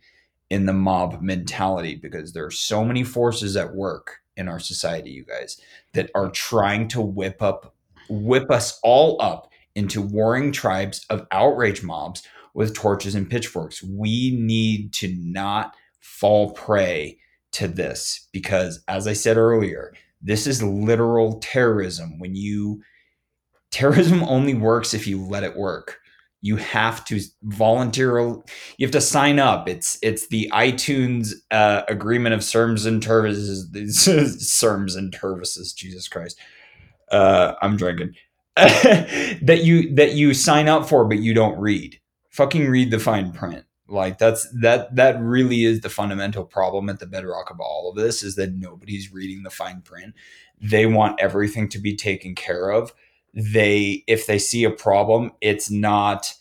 in 0.51 0.67
the 0.67 0.73
mob 0.73 1.21
mentality 1.21 1.95
because 1.95 2.33
there 2.33 2.45
are 2.45 2.51
so 2.51 2.85
many 2.85 3.03
forces 3.03 3.57
at 3.57 3.73
work 3.73 4.19
in 4.37 4.47
our 4.47 4.59
society, 4.59 5.11
you 5.11 5.25
guys, 5.25 5.59
that 5.93 6.09
are 6.15 6.29
trying 6.29 6.87
to 6.89 7.01
whip 7.01 7.41
up, 7.41 7.75
whip 8.09 8.49
us 8.49 8.79
all 8.83 9.21
up 9.21 9.51
into 9.75 10.01
warring 10.01 10.51
tribes 10.51 11.05
of 11.09 11.27
outrage 11.31 11.83
mobs 11.83 12.23
with 12.53 12.73
torches 12.73 13.15
and 13.15 13.29
pitchforks. 13.29 13.83
We 13.83 14.35
need 14.39 14.93
to 14.93 15.13
not 15.19 15.75
fall 15.99 16.51
prey 16.51 17.19
to 17.51 17.67
this 17.67 18.27
because, 18.31 18.83
as 18.87 19.07
I 19.07 19.13
said 19.13 19.37
earlier, 19.37 19.93
this 20.21 20.47
is 20.47 20.63
literal 20.63 21.39
terrorism. 21.39 22.19
When 22.19 22.35
you 22.35 22.81
terrorism 23.71 24.23
only 24.23 24.53
works 24.53 24.93
if 24.93 25.07
you 25.07 25.23
let 25.23 25.43
it 25.43 25.55
work 25.55 25.99
you 26.41 26.55
have 26.55 27.03
to 27.05 27.19
voluntarily 27.43 28.39
you 28.77 28.85
have 28.85 28.91
to 28.91 29.01
sign 29.01 29.39
up. 29.39 29.67
It's 29.67 29.97
it's 30.01 30.27
the 30.27 30.49
itunes 30.53 31.33
uh, 31.51 31.83
agreement 31.87 32.35
of 32.35 32.43
serms 32.43 32.85
and 32.85 33.03
services 33.03 33.69
serms 34.49 34.95
and 34.95 35.13
services 35.13 35.73
jesus 35.73 36.07
christ. 36.07 36.39
Uh, 37.11 37.53
i'm 37.61 37.77
drinking. 37.77 38.13
That 39.43 39.63
you 39.63 39.93
that 39.95 40.13
you 40.13 40.33
sign 40.33 40.67
up 40.67 40.87
for 40.87 41.05
but 41.05 41.19
you 41.19 41.33
don't 41.33 41.59
read. 41.59 41.99
Fucking 42.31 42.67
read 42.67 42.91
the 42.91 42.99
fine 42.99 43.31
print. 43.31 43.65
Like 43.87 44.17
that's 44.17 44.47
that 44.61 44.95
that 44.95 45.19
really 45.21 45.63
is 45.63 45.81
the 45.81 45.89
fundamental 45.89 46.43
problem 46.43 46.89
at 46.89 46.99
the 46.99 47.05
bedrock 47.05 47.49
of 47.49 47.59
all 47.59 47.89
of 47.89 47.95
this 47.95 48.21
is 48.21 48.35
that 48.35 48.53
nobody's 48.53 49.13
reading 49.13 49.43
the 49.43 49.49
fine 49.49 49.81
print. 49.81 50.13
They 50.59 50.85
want 50.85 51.19
everything 51.19 51.69
to 51.69 51.79
be 51.79 51.95
taken 51.95 52.35
care 52.35 52.69
of 52.69 52.93
they 53.37 54.03
if 54.07 54.25
they 54.25 54.39
see 54.39 54.63
a 54.63 54.71
problem 54.71 55.31
it's 55.41 55.69
not 55.69 56.33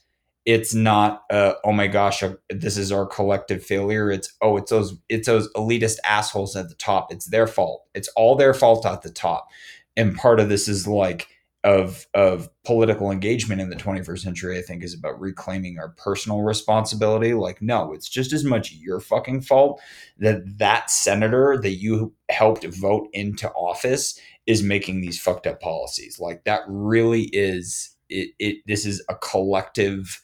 it's 0.47 0.73
not 0.73 1.25
uh, 1.29 1.55
oh 1.65 1.73
my 1.73 1.89
gosh 1.89 2.23
uh, 2.23 2.35
this 2.49 2.79
is 2.79 2.93
our 2.93 3.05
collective 3.05 3.65
failure. 3.65 4.11
It's 4.11 4.33
oh 4.41 4.57
it's 4.57 4.71
those 4.71 4.97
it's 5.09 5.27
those 5.27 5.53
elitist 5.55 5.99
assholes 6.09 6.55
at 6.55 6.69
the 6.69 6.77
top. 6.77 7.13
It's 7.13 7.27
their 7.27 7.49
fault. 7.49 7.85
It's 7.95 8.09
all 8.17 8.37
their 8.37 8.55
fault 8.55 8.87
at 8.87 9.03
the 9.03 9.11
top. 9.11 9.49
And 9.97 10.17
part 10.17 10.39
of 10.39 10.49
this 10.49 10.69
is 10.69 10.87
like 10.87 11.29
of 11.65 12.07
of 12.15 12.49
political 12.65 13.11
engagement 13.11 13.61
in 13.61 13.71
the 13.71 13.77
21st 13.77 14.21
century 14.21 14.57
i 14.57 14.63
think 14.63 14.85
is 14.85 14.95
about 14.95 15.19
reclaiming 15.19 15.81
our 15.81 15.89
personal 15.97 16.43
responsibility. 16.43 17.35
Like 17.35 17.61
no 17.61 17.93
it's 17.93 18.09
just 18.09 18.33
as 18.33 18.45
much 18.45 18.73
your 18.73 19.01
fucking 19.01 19.41
fault 19.41 19.81
that 20.19 20.43
that 20.59 20.91
senator 20.91 21.59
that 21.61 21.75
you 21.75 22.15
helped 22.31 22.65
vote 22.67 23.09
into 23.13 23.51
office 23.51 24.21
is 24.47 24.63
making 24.63 25.01
these 25.01 25.21
fucked 25.21 25.47
up 25.47 25.61
policies. 25.61 26.19
Like 26.21 26.45
that 26.45 26.63
really 26.69 27.25
is 27.33 27.97
it, 28.09 28.31
it 28.39 28.57
this 28.67 28.87
is 28.87 29.03
a 29.09 29.15
collective 29.17 30.21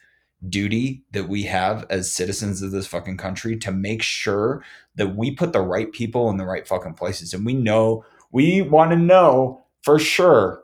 duty 0.48 1.04
that 1.12 1.28
we 1.28 1.44
have 1.44 1.86
as 1.88 2.12
citizens 2.12 2.62
of 2.62 2.72
this 2.72 2.86
fucking 2.86 3.16
country 3.16 3.56
to 3.56 3.70
make 3.70 4.02
sure 4.02 4.64
that 4.96 5.16
we 5.16 5.30
put 5.30 5.52
the 5.52 5.60
right 5.60 5.92
people 5.92 6.30
in 6.30 6.36
the 6.36 6.46
right 6.46 6.66
fucking 6.66 6.94
places. 6.94 7.32
And 7.32 7.46
we 7.46 7.54
know 7.54 8.04
we 8.32 8.62
want 8.62 8.90
to 8.90 8.96
know 8.96 9.62
for 9.82 9.98
sure 9.98 10.62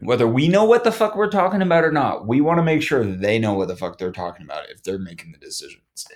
whether 0.00 0.26
we 0.26 0.48
know 0.48 0.64
what 0.64 0.84
the 0.84 0.92
fuck 0.92 1.14
we're 1.14 1.30
talking 1.30 1.60
about 1.60 1.84
or 1.84 1.92
not. 1.92 2.26
We 2.26 2.40
want 2.40 2.58
to 2.58 2.62
make 2.62 2.82
sure 2.82 3.04
they 3.04 3.38
know 3.38 3.54
what 3.54 3.68
the 3.68 3.76
fuck 3.76 3.98
they're 3.98 4.12
talking 4.12 4.44
about 4.44 4.70
if 4.70 4.82
they're 4.82 4.98
making 4.98 5.32
the 5.32 5.38
decisions. 5.38 6.06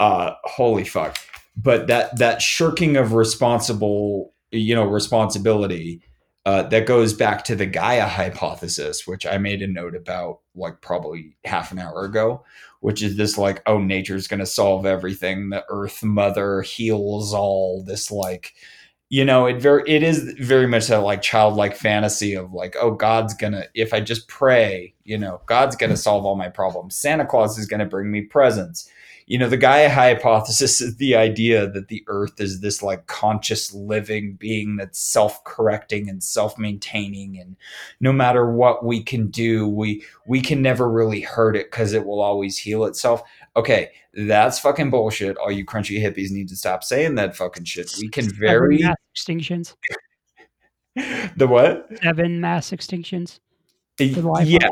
Uh 0.00 0.32
holy 0.44 0.84
fuck. 0.84 1.16
But 1.56 1.86
that 1.86 2.18
that 2.18 2.42
shirking 2.42 2.96
of 2.96 3.12
responsible, 3.14 4.34
you 4.50 4.74
know, 4.74 4.84
responsibility 4.84 6.02
uh, 6.46 6.62
that 6.64 6.86
goes 6.86 7.14
back 7.14 7.42
to 7.44 7.56
the 7.56 7.66
Gaia 7.66 8.06
hypothesis, 8.06 9.06
which 9.06 9.24
I 9.24 9.38
made 9.38 9.62
a 9.62 9.66
note 9.66 9.94
about 9.94 10.40
like 10.54 10.80
probably 10.82 11.36
half 11.44 11.72
an 11.72 11.78
hour 11.78 12.04
ago, 12.04 12.44
which 12.80 13.02
is 13.02 13.16
this 13.16 13.38
like, 13.38 13.62
oh, 13.66 13.78
nature's 13.78 14.28
going 14.28 14.40
to 14.40 14.46
solve 14.46 14.84
everything. 14.84 15.48
The 15.48 15.64
Earth 15.70 16.02
Mother 16.02 16.60
heals 16.60 17.32
all. 17.32 17.82
This 17.82 18.10
like, 18.10 18.52
you 19.08 19.24
know, 19.24 19.46
it 19.46 19.60
very 19.62 19.84
it 19.86 20.02
is 20.02 20.34
very 20.38 20.66
much 20.66 20.90
a 20.90 20.98
like 20.98 21.22
childlike 21.22 21.76
fantasy 21.76 22.34
of 22.34 22.52
like, 22.52 22.76
oh, 22.78 22.90
God's 22.90 23.32
gonna 23.32 23.64
if 23.74 23.94
I 23.94 24.00
just 24.00 24.28
pray, 24.28 24.94
you 25.04 25.16
know, 25.16 25.40
God's 25.46 25.76
gonna 25.76 25.96
solve 25.96 26.26
all 26.26 26.36
my 26.36 26.50
problems. 26.50 26.94
Santa 26.94 27.24
Claus 27.24 27.58
is 27.58 27.66
gonna 27.66 27.86
bring 27.86 28.10
me 28.10 28.20
presents 28.22 28.90
you 29.26 29.38
know 29.38 29.48
the 29.48 29.56
gaia 29.56 29.88
hypothesis 29.88 30.80
is 30.80 30.96
the 30.96 31.16
idea 31.16 31.66
that 31.66 31.88
the 31.88 32.04
earth 32.08 32.40
is 32.40 32.60
this 32.60 32.82
like 32.82 33.06
conscious 33.06 33.72
living 33.72 34.34
being 34.34 34.76
that's 34.76 34.98
self-correcting 34.98 36.08
and 36.08 36.22
self-maintaining 36.22 37.38
and 37.38 37.56
no 38.00 38.12
matter 38.12 38.50
what 38.50 38.84
we 38.84 39.02
can 39.02 39.28
do 39.28 39.66
we 39.66 40.04
we 40.26 40.40
can 40.40 40.60
never 40.60 40.90
really 40.90 41.20
hurt 41.20 41.56
it 41.56 41.70
because 41.70 41.92
it 41.92 42.04
will 42.04 42.20
always 42.20 42.58
heal 42.58 42.84
itself. 42.84 43.22
Okay 43.56 43.90
that's 44.16 44.58
fucking 44.58 44.90
bullshit. 44.90 45.36
All 45.38 45.50
you 45.50 45.64
crunchy 45.64 46.00
hippies 46.00 46.30
need 46.30 46.48
to 46.48 46.56
stop 46.56 46.84
saying 46.84 47.16
that 47.16 47.36
fucking 47.36 47.64
shit. 47.64 47.92
We 48.00 48.08
can 48.08 48.28
very 48.30 48.78
mass 48.78 48.96
extinctions. 49.16 49.74
The 51.36 51.48
what? 51.48 51.88
Seven 52.02 52.40
mass 52.40 52.70
extinctions. 52.70 53.40
Yeah. 54.46 54.68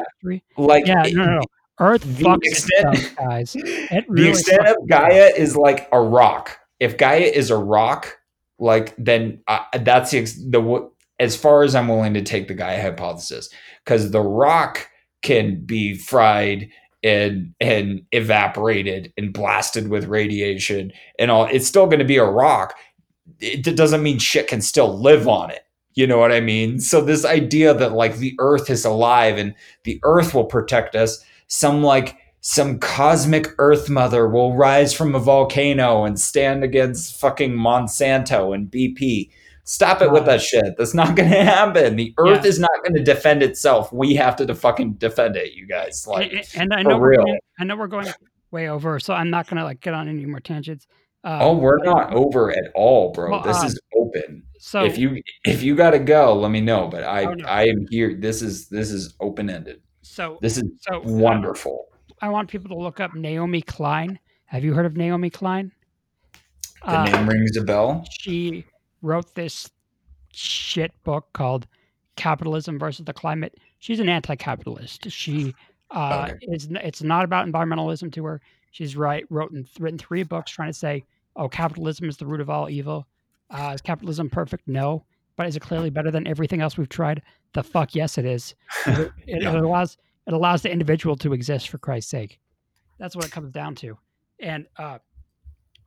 like 0.57 0.87
yeah 0.87 1.03
no, 1.13 1.25
no, 1.25 1.35
no. 1.39 1.43
Earth 1.81 2.03
the 2.03 2.39
extent, 2.43 3.17
guys. 3.17 3.57
It 3.57 4.05
really 4.09 4.25
the 4.25 4.31
extent 4.31 4.67
of 4.67 4.89
Gaia 4.89 5.31
is 5.37 5.57
like 5.57 5.89
a 5.93 6.01
rock. 6.01 6.59
if 6.81 6.97
Gaia 6.97 7.21
is 7.21 7.51
a 7.51 7.57
rock, 7.57 8.19
like 8.59 8.95
then 8.97 9.43
uh, 9.49 9.61
that's 9.81 10.11
the, 10.11 10.23
the 10.23 10.91
as 11.19 11.37
far 11.37 11.63
as 11.63 11.75
I'm 11.75 11.89
willing 11.89 12.15
to 12.15 12.23
take 12.23 12.49
the 12.49 12.55
Gaia 12.55 12.81
hypothesis 12.81 13.49
because 13.85 14.11
the 14.11 14.21
rock 14.21 14.89
can 15.23 15.65
be 15.65 15.95
fried 15.95 16.69
and 17.03 17.55
and 17.61 18.03
evaporated 18.13 19.13
and 19.17 19.33
blasted 19.33 19.89
with 19.89 20.07
radiation 20.07 20.93
and 21.19 21.31
all 21.31 21.47
it's 21.47 21.67
still 21.67 21.87
going 21.87 21.99
to 21.99 22.05
be 22.05 22.17
a 22.17 22.25
rock 22.25 22.75
it 23.41 23.77
doesn't 23.77 24.03
mean 24.03 24.19
shit 24.19 24.47
can 24.47 24.61
still 24.61 24.97
live 24.99 25.27
on 25.27 25.51
it 25.51 25.65
you 25.95 26.07
know 26.07 26.19
what 26.19 26.31
i 26.31 26.39
mean 26.39 26.79
so 26.79 27.01
this 27.01 27.25
idea 27.25 27.75
that 27.75 27.93
like 27.93 28.17
the 28.19 28.37
earth 28.39 28.71
is 28.71 28.85
alive 28.85 29.37
and 29.37 29.53
the 29.83 29.99
earth 30.05 30.33
will 30.33 30.45
protect 30.45 30.95
us 30.95 31.25
some 31.53 31.83
like 31.83 32.17
some 32.41 32.79
cosmic 32.79 33.49
earth 33.59 33.89
mother 33.89 34.29
will 34.29 34.55
rise 34.55 34.93
from 34.93 35.15
a 35.15 35.21
volcano 35.21 36.05
and 36.05 36.19
stand 36.19 36.65
against 36.65 37.21
fucking 37.21 37.53
monsanto 37.53 38.55
and 38.55 38.71
bp 38.71 39.31
Stop 39.65 40.03
it 40.03 40.11
with 40.11 40.27
that 40.27 40.43
shit. 40.43 40.77
That's 40.77 40.93
not 40.93 41.15
going 41.15 41.31
to 41.31 41.45
happen. 41.45 41.97
The 41.97 42.13
Earth 42.19 42.43
yeah. 42.43 42.49
is 42.49 42.59
not 42.59 42.71
going 42.83 42.95
to 42.95 43.03
defend 43.03 43.43
itself. 43.43 43.93
We 43.93 44.15
have 44.17 44.37
to 44.37 44.55
fucking 44.55 44.95
defend 44.95 45.37
it, 45.37 45.53
you 45.53 45.67
guys. 45.67 46.07
Like, 46.07 46.33
and, 46.33 46.49
and 46.57 46.75
I 46.75 46.83
know 46.83 46.99
we're 46.99 47.15
going, 47.15 47.39
I 47.61 47.65
know 47.65 47.77
we're 47.77 47.87
going 47.87 48.09
way 48.51 48.69
over, 48.69 48.99
so 48.99 49.15
I'm 49.15 49.31
not 49.31 49.47
going 49.47 49.59
to 49.59 49.65
like 49.65 49.81
get 49.81 49.95
on 49.95 50.09
any 50.09 50.27
more 50.27 50.41
tangents. 50.41 50.87
Um, 51.25 51.39
oh, 51.41 51.57
we're 51.57 51.79
not 51.79 52.13
over 52.13 52.51
at 52.51 52.73
all, 52.75 53.13
bro. 53.13 53.31
Well, 53.31 53.43
this 53.43 53.59
um, 53.59 53.67
is 53.67 53.81
open. 53.97 54.43
So 54.59 54.85
if 54.85 54.99
you 54.99 55.23
if 55.45 55.63
you 55.63 55.77
got 55.77 55.91
to 55.91 56.01
go, 56.01 56.35
let 56.35 56.51
me 56.51 56.61
know. 56.61 56.89
But 56.89 57.05
I 57.05 57.25
oh, 57.25 57.35
no. 57.35 57.45
I 57.47 57.63
am 57.65 57.87
here. 57.91 58.17
This 58.19 58.43
is 58.43 58.69
this 58.69 58.91
is 58.91 59.15
open 59.21 59.49
ended. 59.49 59.81
So 60.13 60.37
this 60.43 60.59
is 60.59 60.65
so 60.81 61.01
wonderful. 61.07 61.87
I 62.21 62.29
want 62.29 62.51
people 62.51 62.69
to 62.69 62.77
look 62.77 63.01
up 63.01 63.15
Naomi 63.15 63.63
Klein. 63.63 64.19
Have 64.45 64.63
you 64.63 64.75
heard 64.75 64.85
of 64.85 64.95
Naomi 64.95 65.31
Klein? 65.31 65.73
The 66.85 66.99
uh, 66.99 67.05
name 67.05 67.27
rings 67.27 67.57
a 67.57 67.65
bell. 67.65 68.05
She 68.11 68.67
wrote 69.01 69.35
this 69.35 69.71
shit 70.35 70.93
book 71.03 71.29
called 71.33 71.67
Capitalism 72.17 72.79
versus 72.79 73.07
the 73.07 73.15
Climate. 73.15 73.57
She's 73.79 74.01
an 74.01 74.11
anti-capitalist. 74.11 75.11
She 75.11 75.55
uh, 75.91 76.29
okay. 76.29 76.39
is. 76.43 76.69
It's 76.71 77.03
not 77.03 77.25
about 77.25 77.47
environmentalism 77.47 78.13
to 78.13 78.25
her. 78.27 78.43
She's 78.71 78.99
right. 78.99 79.25
Wrote 79.31 79.53
and 79.53 79.67
written 79.81 79.99
three 79.99 80.25
books 80.25 80.51
trying 80.51 80.69
to 80.69 80.79
say, 80.79 81.07
"Oh, 81.37 81.49
capitalism 81.49 82.11
is 82.11 82.19
the 82.19 82.27
root 82.27 82.43
of 82.43 82.51
all 82.51 82.69
evil." 82.69 83.07
Uh, 83.49 83.73
is 83.75 83.81
capitalism 83.81 84.29
perfect? 84.29 84.69
No. 84.69 85.07
But 85.37 85.47
is 85.47 85.57
it 85.57 85.61
clearly 85.61 85.89
better 85.89 86.11
than 86.11 86.27
everything 86.27 86.61
else 86.61 86.77
we've 86.77 86.87
tried? 86.91 87.23
The 87.55 87.63
fuck 87.63 87.95
yes, 87.95 88.19
it 88.19 88.25
is. 88.25 88.55
It, 88.87 89.13
it, 89.27 89.43
yeah. 89.43 89.55
it 89.57 89.63
allows 89.63 89.97
it 90.27 90.33
allows 90.33 90.63
the 90.63 90.71
individual 90.71 91.17
to 91.17 91.33
exist 91.33 91.69
for 91.69 91.79
Christ's 91.79 92.11
sake. 92.11 92.39
That's 92.99 93.17
what 93.17 93.25
it 93.25 93.33
comes 93.33 93.53
down 93.53 93.75
to. 93.77 93.99
And 94.41 94.67
uh, 94.77 94.99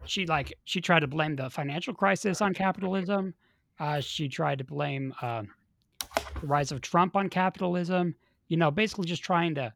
she 0.05 0.25
like 0.25 0.53
she 0.65 0.81
tried 0.81 1.01
to 1.01 1.07
blame 1.07 1.35
the 1.35 1.49
financial 1.49 1.93
crisis 1.93 2.41
on 2.41 2.53
capitalism. 2.53 3.33
Uh, 3.79 3.99
she 3.99 4.29
tried 4.29 4.57
to 4.59 4.63
blame 4.63 5.13
uh, 5.21 5.43
the 6.41 6.47
rise 6.47 6.71
of 6.71 6.81
Trump 6.81 7.15
on 7.15 7.29
capitalism. 7.29 8.15
You 8.47 8.57
know, 8.57 8.71
basically 8.71 9.05
just 9.05 9.23
trying 9.23 9.55
to, 9.55 9.73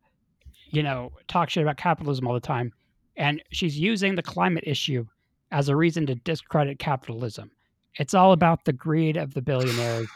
you 0.70 0.84
know, 0.84 1.12
talk 1.28 1.50
shit 1.50 1.64
about 1.64 1.78
capitalism 1.78 2.28
all 2.28 2.34
the 2.34 2.40
time. 2.40 2.72
And 3.18 3.42
she's 3.52 3.78
using 3.78 4.16
the 4.16 4.22
climate 4.22 4.64
issue 4.68 5.06
as 5.52 5.68
a 5.68 5.76
reason 5.76 6.06
to 6.06 6.16
discredit 6.16 6.80
capitalism. 6.80 7.52
It's 7.96 8.14
all 8.14 8.32
about 8.32 8.66
the 8.66 8.74
greed 8.74 9.18
of 9.18 9.34
the 9.34 9.42
billionaires 9.42 10.08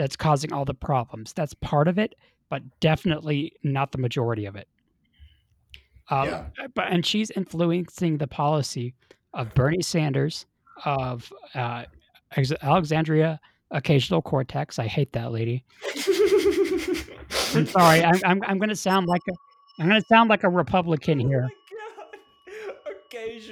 that's 0.00 0.16
causing 0.16 0.50
all 0.50 0.64
the 0.64 0.72
problems. 0.72 1.34
That's 1.34 1.52
part 1.52 1.86
of 1.86 1.98
it, 1.98 2.14
but 2.48 2.62
definitely 2.80 3.52
not 3.62 3.92
the 3.92 3.98
majority 3.98 4.46
of 4.46 4.56
it. 4.56 4.66
Um, 6.08 6.26
yeah. 6.26 6.44
But 6.74 6.90
and 6.90 7.04
she's 7.04 7.30
influencing 7.32 8.16
the 8.16 8.26
policy 8.26 8.94
of 9.34 9.52
Bernie 9.54 9.82
Sanders, 9.82 10.46
of 10.86 11.30
uh, 11.54 11.84
Alexandria 12.62 13.38
Occasional 13.72 14.22
Cortex. 14.22 14.78
I 14.78 14.86
hate 14.86 15.12
that 15.12 15.32
lady. 15.32 15.64
I'm 17.54 17.66
sorry. 17.66 18.02
I'm, 18.02 18.20
I'm, 18.24 18.42
I'm 18.44 18.58
going 18.58 18.70
to 18.70 18.76
sound 18.76 19.06
like 19.06 19.22
a 19.28 19.32
I'm 19.78 19.88
going 19.88 20.00
to 20.00 20.06
sound 20.08 20.30
like 20.30 20.44
a 20.44 20.48
Republican 20.48 21.18
here. 21.18 21.48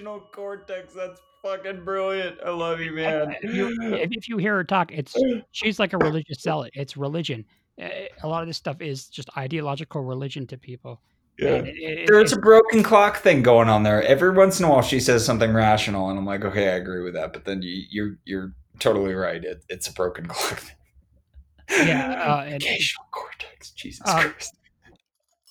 Oh 0.07 0.23
Cortex. 0.33 0.95
That's 0.95 1.21
fucking 1.43 1.85
brilliant. 1.85 2.39
I 2.45 2.51
love 2.51 2.81
you, 2.81 2.93
man. 2.93 3.35
If 3.43 3.55
you, 3.55 3.77
if 3.81 4.29
you 4.29 4.37
hear 4.39 4.57
her 4.57 4.65
talk, 4.65 4.93
it's 4.93 5.15
she's 5.53 5.79
like 5.79 5.93
a 5.93 5.99
religious 5.99 6.41
zealot. 6.41 6.73
It's 6.75 6.97
religion. 6.97 7.45
A 7.79 8.27
lot 8.27 8.43
of 8.43 8.49
this 8.49 8.57
stuff 8.57 8.81
is 8.81 9.07
just 9.07 9.31
ideological 9.37 10.03
religion 10.03 10.47
to 10.49 10.59
people. 10.59 11.01
Yeah. 11.39 11.51
It, 11.51 11.67
it, 11.77 12.07
There's 12.09 12.33
a 12.33 12.39
broken 12.39 12.83
clock 12.83 13.19
thing 13.19 13.43
going 13.43 13.69
on 13.69 13.85
there. 13.85 14.03
Every 14.03 14.33
once 14.33 14.59
in 14.59 14.67
a 14.67 14.71
while, 14.71 14.83
she 14.83 14.99
says 14.99 15.25
something 15.25 15.53
rational, 15.53 16.11
and 16.11 16.19
I'm 16.19 16.27
like, 16.27 16.45
okay, 16.45 16.71
I 16.71 16.77
agree 16.77 17.03
with 17.03 17.15
that. 17.15 17.33
But 17.33 17.45
then 17.45 17.63
you, 17.63 17.85
you're 17.91 18.19
you're 18.25 18.53
totally 18.81 19.15
right. 19.15 19.43
It, 19.45 19.65
it's 19.69 19.87
a 19.87 19.93
broken 19.93 20.27
clock. 20.29 20.59
Thing. 20.59 21.87
Yeah, 21.87 22.11
uh, 22.11 22.45
and, 22.45 22.55
occasional 22.55 23.07
cortex. 23.13 23.71
Jesus 23.71 24.03
uh, 24.07 24.23
Christ. 24.23 24.57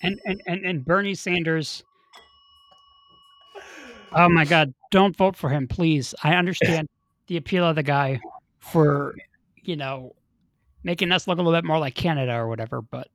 And, 0.01 0.19
and 0.26 0.41
and 0.45 0.65
and 0.65 0.85
Bernie 0.85 1.15
Sanders. 1.15 1.84
Oh 4.14 4.30
my 4.30 4.46
God! 4.46 4.74
Don't 4.92 5.16
vote 5.16 5.36
for 5.36 5.50
him, 5.50 5.68
please. 5.68 6.16
I 6.24 6.34
understand 6.36 6.88
the 7.28 7.38
appeal 7.38 7.66
of 7.66 7.76
the 7.76 7.84
guy 7.84 8.20
for, 8.60 9.16
you 9.64 9.76
know, 9.76 10.16
making 10.84 11.12
us 11.12 11.28
look 11.28 11.38
a 11.38 11.42
little 11.42 11.58
bit 11.58 11.66
more 11.66 11.80
like 11.80 11.96
Canada 11.96 12.34
or 12.34 12.48
whatever, 12.48 12.82
but 12.82 13.10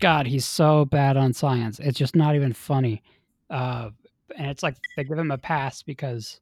God, 0.00 0.26
he's 0.26 0.44
so 0.44 0.84
bad 0.86 1.16
on 1.16 1.32
science. 1.32 1.78
It's 1.78 1.98
just 1.98 2.16
not 2.16 2.34
even 2.34 2.52
funny. 2.52 3.02
Uh, 3.50 3.90
and 4.36 4.50
it's 4.50 4.62
like 4.62 4.76
they 4.96 5.04
give 5.04 5.18
him 5.18 5.30
a 5.30 5.38
pass 5.38 5.82
because 5.82 6.40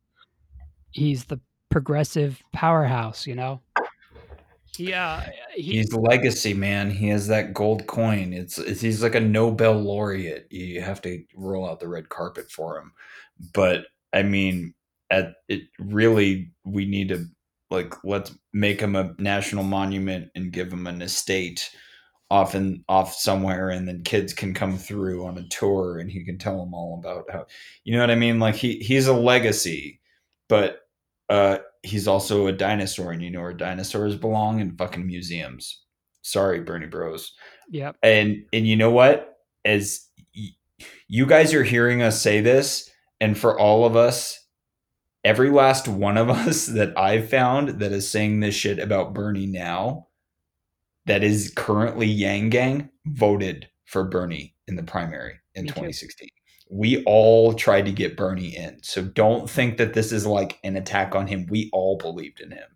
he's 0.91 1.25
the 1.25 1.41
progressive 1.71 2.43
powerhouse, 2.53 3.27
you 3.27 3.35
know? 3.35 3.61
Yeah, 4.79 5.29
he, 5.55 5.63
he's 5.73 5.93
legacy 5.93 6.55
man. 6.55 6.91
He 6.91 7.09
has 7.09 7.27
that 7.29 7.55
gold 7.55 7.87
coin. 7.87 8.33
It's, 8.33 8.59
it's 8.59 8.81
he's 8.81 9.03
like 9.03 9.15
a 9.15 9.21
Nobel 9.21 9.75
laureate. 9.75 10.47
You 10.51 10.81
have 10.81 11.01
to 11.03 11.23
roll 11.37 11.69
out 11.69 11.81
the 11.81 11.89
red 11.89 12.09
carpet 12.09 12.51
for 12.51 12.79
him. 12.79 12.93
But 13.53 13.87
I 14.13 14.23
mean, 14.23 14.75
at 15.11 15.35
it 15.49 15.63
really 15.79 16.51
we 16.65 16.87
need 16.87 17.09
to 17.11 17.27
like 17.71 17.95
let's 18.05 18.33
make 18.53 18.81
him 18.81 18.97
a 18.97 19.15
national 19.19 19.65
monument 19.65 20.31
and 20.35 20.53
give 20.53 20.73
him 20.73 20.87
an 20.87 21.03
estate 21.03 21.71
off 22.31 22.55
and 22.55 22.83
off 22.89 23.15
somewhere 23.15 23.71
and 23.71 23.87
then 23.87 24.03
kids 24.03 24.33
can 24.33 24.55
come 24.55 24.79
through 24.79 25.27
on 25.27 25.39
a 25.39 25.49
tour 25.49 25.99
and 25.99 26.11
he 26.11 26.25
can 26.25 26.39
tell 26.39 26.59
them 26.59 26.73
all 26.75 26.99
about 26.99 27.31
how 27.31 27.47
you 27.85 27.95
know 27.95 28.01
what 28.01 28.11
i 28.11 28.15
mean 28.15 28.41
like 28.41 28.55
he 28.55 28.79
he's 28.79 29.07
a 29.07 29.13
legacy 29.13 30.01
but 30.49 30.81
uh 31.29 31.59
he's 31.85 32.09
also 32.09 32.47
a 32.47 32.53
dinosaur 32.53 33.13
and 33.13 33.23
you 33.23 33.31
know 33.31 33.43
where 33.43 33.53
dinosaurs 33.53 34.17
belong? 34.17 34.61
In 34.61 34.77
fucking 34.77 35.07
museums. 35.07 35.83
Sorry 36.23 36.61
bernie 36.61 36.87
bros. 36.87 37.33
Yep. 37.71 37.97
And 38.03 38.45
and 38.53 38.67
you 38.67 38.77
know 38.77 38.91
what? 38.91 39.37
As 39.65 40.09
y- 40.37 40.57
you 41.09 41.27
guys 41.27 41.55
are 41.55 41.65
hearing 41.65 42.03
us 42.03 42.21
say 42.21 42.41
this 42.41 42.91
and 43.21 43.39
for 43.39 43.59
all 43.59 43.85
of 43.85 43.97
us 43.97 44.41
every 45.23 45.51
last 45.51 45.89
one 45.89 46.19
of 46.19 46.29
us 46.47 46.67
that 46.67 46.99
i've 46.99 47.31
found 47.31 47.81
that 47.81 47.93
is 47.93 48.11
saying 48.11 48.41
this 48.41 48.55
shit 48.55 48.79
about 48.79 49.15
bernie 49.15 49.47
now 49.47 50.07
that 51.07 51.23
is 51.23 51.53
currently 51.55 52.07
Yang 52.07 52.51
Gang 52.51 52.89
voted 53.07 53.69
for 53.85 54.05
Bernie 54.05 54.55
in 54.67 54.77
the 54.77 54.83
primary 54.83 55.35
in 55.55 55.67
2016. 55.67 56.29
We 56.71 57.03
all 57.05 57.55
tried 57.55 57.87
to 57.87 57.93
get 57.93 58.17
Bernie 58.17 58.57
in. 58.57 58.83
So 58.83 59.03
don't 59.03 59.49
think 59.49 59.77
that 59.77 59.95
this 59.95 60.13
is 60.13 60.27
like 60.27 60.59
an 60.65 60.77
attack 60.77 61.15
on 61.15 61.27
him. 61.27 61.47
We 61.49 61.71
all 61.73 61.97
believed 61.97 62.41
in 62.41 62.51
him. 62.51 62.69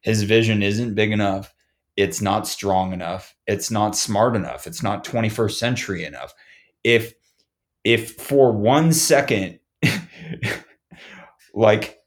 His 0.00 0.22
vision 0.22 0.62
isn't 0.62 0.94
big 0.94 1.12
enough. 1.12 1.52
It's 1.96 2.20
not 2.20 2.46
strong 2.46 2.92
enough. 2.92 3.34
It's 3.46 3.70
not 3.70 3.96
smart 3.96 4.36
enough. 4.36 4.66
It's 4.66 4.82
not 4.82 5.04
21st 5.04 5.52
century 5.52 6.04
enough. 6.04 6.34
If 6.82 7.14
if 7.84 8.12
for 8.16 8.52
one 8.52 8.92
second 8.92 9.58
like 11.54 11.98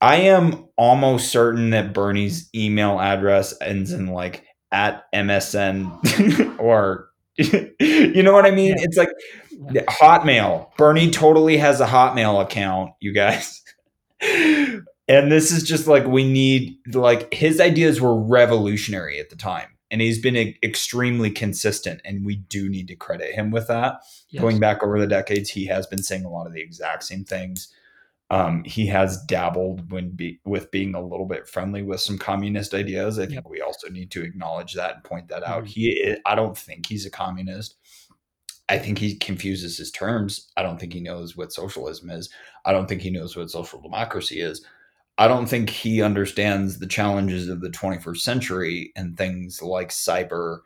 I 0.00 0.16
am 0.16 0.66
almost 0.76 1.30
certain 1.30 1.70
that 1.70 1.92
Bernie's 1.94 2.48
email 2.54 3.00
address 3.00 3.54
ends 3.60 3.92
in 3.92 4.08
like 4.08 4.44
at 4.72 5.04
MSN 5.12 6.58
or 6.58 7.08
you 7.36 8.22
know 8.22 8.32
what 8.32 8.44
I 8.46 8.50
mean? 8.50 8.70
Yeah. 8.76 8.84
It's 8.84 8.96
like 8.96 9.08
yeah. 9.70 9.82
Hotmail. 9.84 10.74
Bernie 10.76 11.10
totally 11.10 11.56
has 11.58 11.80
a 11.80 11.86
Hotmail 11.86 12.42
account, 12.42 12.92
you 13.00 13.12
guys. 13.12 13.62
and 14.20 14.86
this 15.08 15.50
is 15.50 15.62
just 15.62 15.86
like 15.86 16.06
we 16.06 16.30
need 16.30 16.76
like 16.94 17.32
his 17.32 17.60
ideas 17.60 18.00
were 18.00 18.20
revolutionary 18.20 19.18
at 19.18 19.30
the 19.30 19.36
time 19.36 19.68
and 19.90 20.00
he's 20.00 20.20
been 20.20 20.54
extremely 20.62 21.30
consistent 21.30 22.00
and 22.04 22.24
we 22.24 22.36
do 22.36 22.68
need 22.68 22.88
to 22.88 22.96
credit 22.96 23.34
him 23.34 23.50
with 23.50 23.68
that. 23.68 24.00
Yes. 24.30 24.40
Going 24.40 24.58
back 24.58 24.82
over 24.82 24.98
the 24.98 25.06
decades, 25.06 25.50
he 25.50 25.66
has 25.66 25.86
been 25.86 26.02
saying 26.02 26.24
a 26.24 26.30
lot 26.30 26.46
of 26.46 26.52
the 26.52 26.62
exact 26.62 27.04
same 27.04 27.24
things 27.24 27.72
um, 28.32 28.64
he 28.64 28.86
has 28.86 29.22
dabbled 29.24 29.92
when 29.92 30.08
be, 30.08 30.40
with 30.46 30.70
being 30.70 30.94
a 30.94 31.02
little 31.02 31.26
bit 31.26 31.46
friendly 31.46 31.82
with 31.82 32.00
some 32.00 32.16
communist 32.16 32.72
ideas. 32.72 33.18
I 33.18 33.26
think 33.26 33.34
yep. 33.34 33.46
we 33.46 33.60
also 33.60 33.90
need 33.90 34.10
to 34.12 34.22
acknowledge 34.22 34.72
that 34.72 34.94
and 34.94 35.04
point 35.04 35.28
that 35.28 35.42
out. 35.42 35.64
Mm-hmm. 35.64 35.66
He, 35.66 36.16
I 36.24 36.34
don't 36.34 36.56
think 36.56 36.86
he's 36.86 37.04
a 37.04 37.10
communist. 37.10 37.76
I 38.68 38.78
think 38.78 38.98
he 38.98 39.16
confuses 39.16 39.76
his 39.76 39.90
terms. 39.90 40.50
I 40.56 40.62
don't 40.62 40.78
think 40.78 40.92
he 40.92 41.00
knows 41.00 41.36
what 41.36 41.52
socialism 41.52 42.10
is. 42.10 42.30
I 42.64 42.72
don't 42.72 42.88
think 42.88 43.02
he 43.02 43.10
knows 43.10 43.36
what 43.36 43.50
social 43.50 43.80
democracy 43.80 44.40
is. 44.40 44.64
I 45.18 45.28
don't 45.28 45.46
think 45.46 45.68
he 45.68 46.00
understands 46.02 46.78
the 46.78 46.86
challenges 46.86 47.48
of 47.48 47.60
the 47.60 47.68
21st 47.68 48.18
century 48.18 48.92
and 48.96 49.16
things 49.16 49.62
like 49.62 49.90
cyber, 49.90 50.60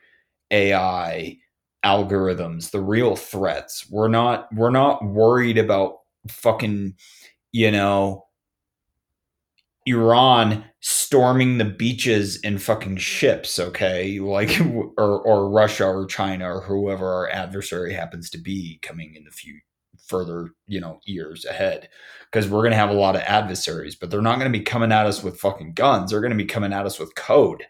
AI, 0.51 1.39
algorithms, 1.85 2.71
the 2.71 2.81
real 2.81 3.17
threats. 3.17 3.91
We're 3.91 4.09
not 4.09 4.53
we're 4.55 4.71
not 4.71 5.05
worried 5.05 5.59
about 5.59 5.99
fucking, 6.29 6.95
you 7.53 7.71
know, 7.71 8.26
Iran 9.87 10.65
storming 10.81 11.59
the 11.59 11.65
beaches 11.65 12.37
in 12.41 12.59
fucking 12.59 12.97
ships, 12.97 13.59
okay? 13.59 14.19
Like 14.19 14.49
mm-hmm. 14.49 14.89
or 14.99 15.21
or 15.21 15.49
Russia 15.49 15.87
or 15.87 16.07
China 16.07 16.57
or 16.57 16.61
whoever 16.61 17.07
our 17.07 17.31
adversary 17.31 17.95
happens 17.95 18.29
to 18.31 18.39
be 18.39 18.79
coming 18.83 19.15
in 19.15 19.25
the 19.25 19.31
few 19.31 19.59
further, 20.07 20.51
you 20.67 20.81
know, 20.81 21.01
years 21.05 21.45
ahead. 21.45 21.89
Because 22.31 22.51
we're 22.51 22.65
gonna 22.65 22.77
have 22.77 22.91
a 22.91 22.95
lot 22.95 23.17
of 23.17 23.23
adversaries, 23.23 23.95
but 23.95 24.11
they're 24.11 24.21
not 24.21 24.39
gonna 24.39 24.51
be 24.51 24.61
coming 24.61 24.93
at 24.93 25.07
us 25.07 25.23
with 25.23 25.39
fucking 25.39 25.75
guns. 25.75 26.11
They're 26.11 26.21
gonna 26.21 26.35
be 26.35 26.45
coming 26.45 26.73
at 26.73 26.87
us 26.87 26.99
with 26.99 27.15
code. 27.15 27.65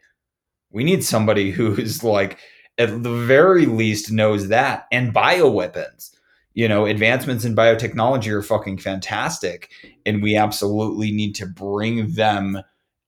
We 0.70 0.84
need 0.84 1.04
somebody 1.04 1.50
who's 1.52 2.02
like 2.02 2.38
at 2.78 3.02
the 3.02 3.24
very 3.26 3.66
least 3.66 4.10
knows 4.10 4.48
that 4.48 4.86
and 4.90 5.14
bioweapons 5.14 6.15
you 6.56 6.66
know 6.66 6.86
advancements 6.86 7.44
in 7.44 7.54
biotechnology 7.54 8.32
are 8.32 8.42
fucking 8.42 8.78
fantastic 8.78 9.70
and 10.04 10.22
we 10.22 10.36
absolutely 10.36 11.12
need 11.12 11.34
to 11.34 11.46
bring 11.46 12.10
them 12.14 12.60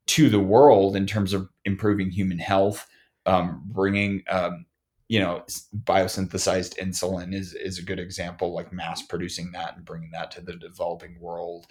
to 0.07 0.29
the 0.29 0.39
world 0.39 0.95
in 0.95 1.07
terms 1.07 1.33
of 1.33 1.49
improving 1.65 2.11
human 2.11 2.39
health 2.39 2.87
um, 3.27 3.62
bringing 3.66 4.23
um, 4.31 4.66
you 5.09 5.19
know 5.19 5.43
biosynthesized 5.85 6.79
insulin 6.79 7.35
is 7.35 7.55
is 7.55 7.79
a 7.79 7.85
good 7.85 7.99
example 7.99 8.53
like 8.53 8.73
mass 8.73 9.03
producing 9.03 9.51
that 9.53 9.75
and 9.77 9.85
bringing 9.85 10.11
that 10.12 10.31
to 10.31 10.41
the 10.41 10.55
developing 10.55 11.19
world 11.19 11.66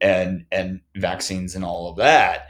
and 0.00 0.44
and 0.50 0.80
vaccines 0.96 1.54
and 1.54 1.64
all 1.64 1.88
of 1.88 1.96
that 1.96 2.48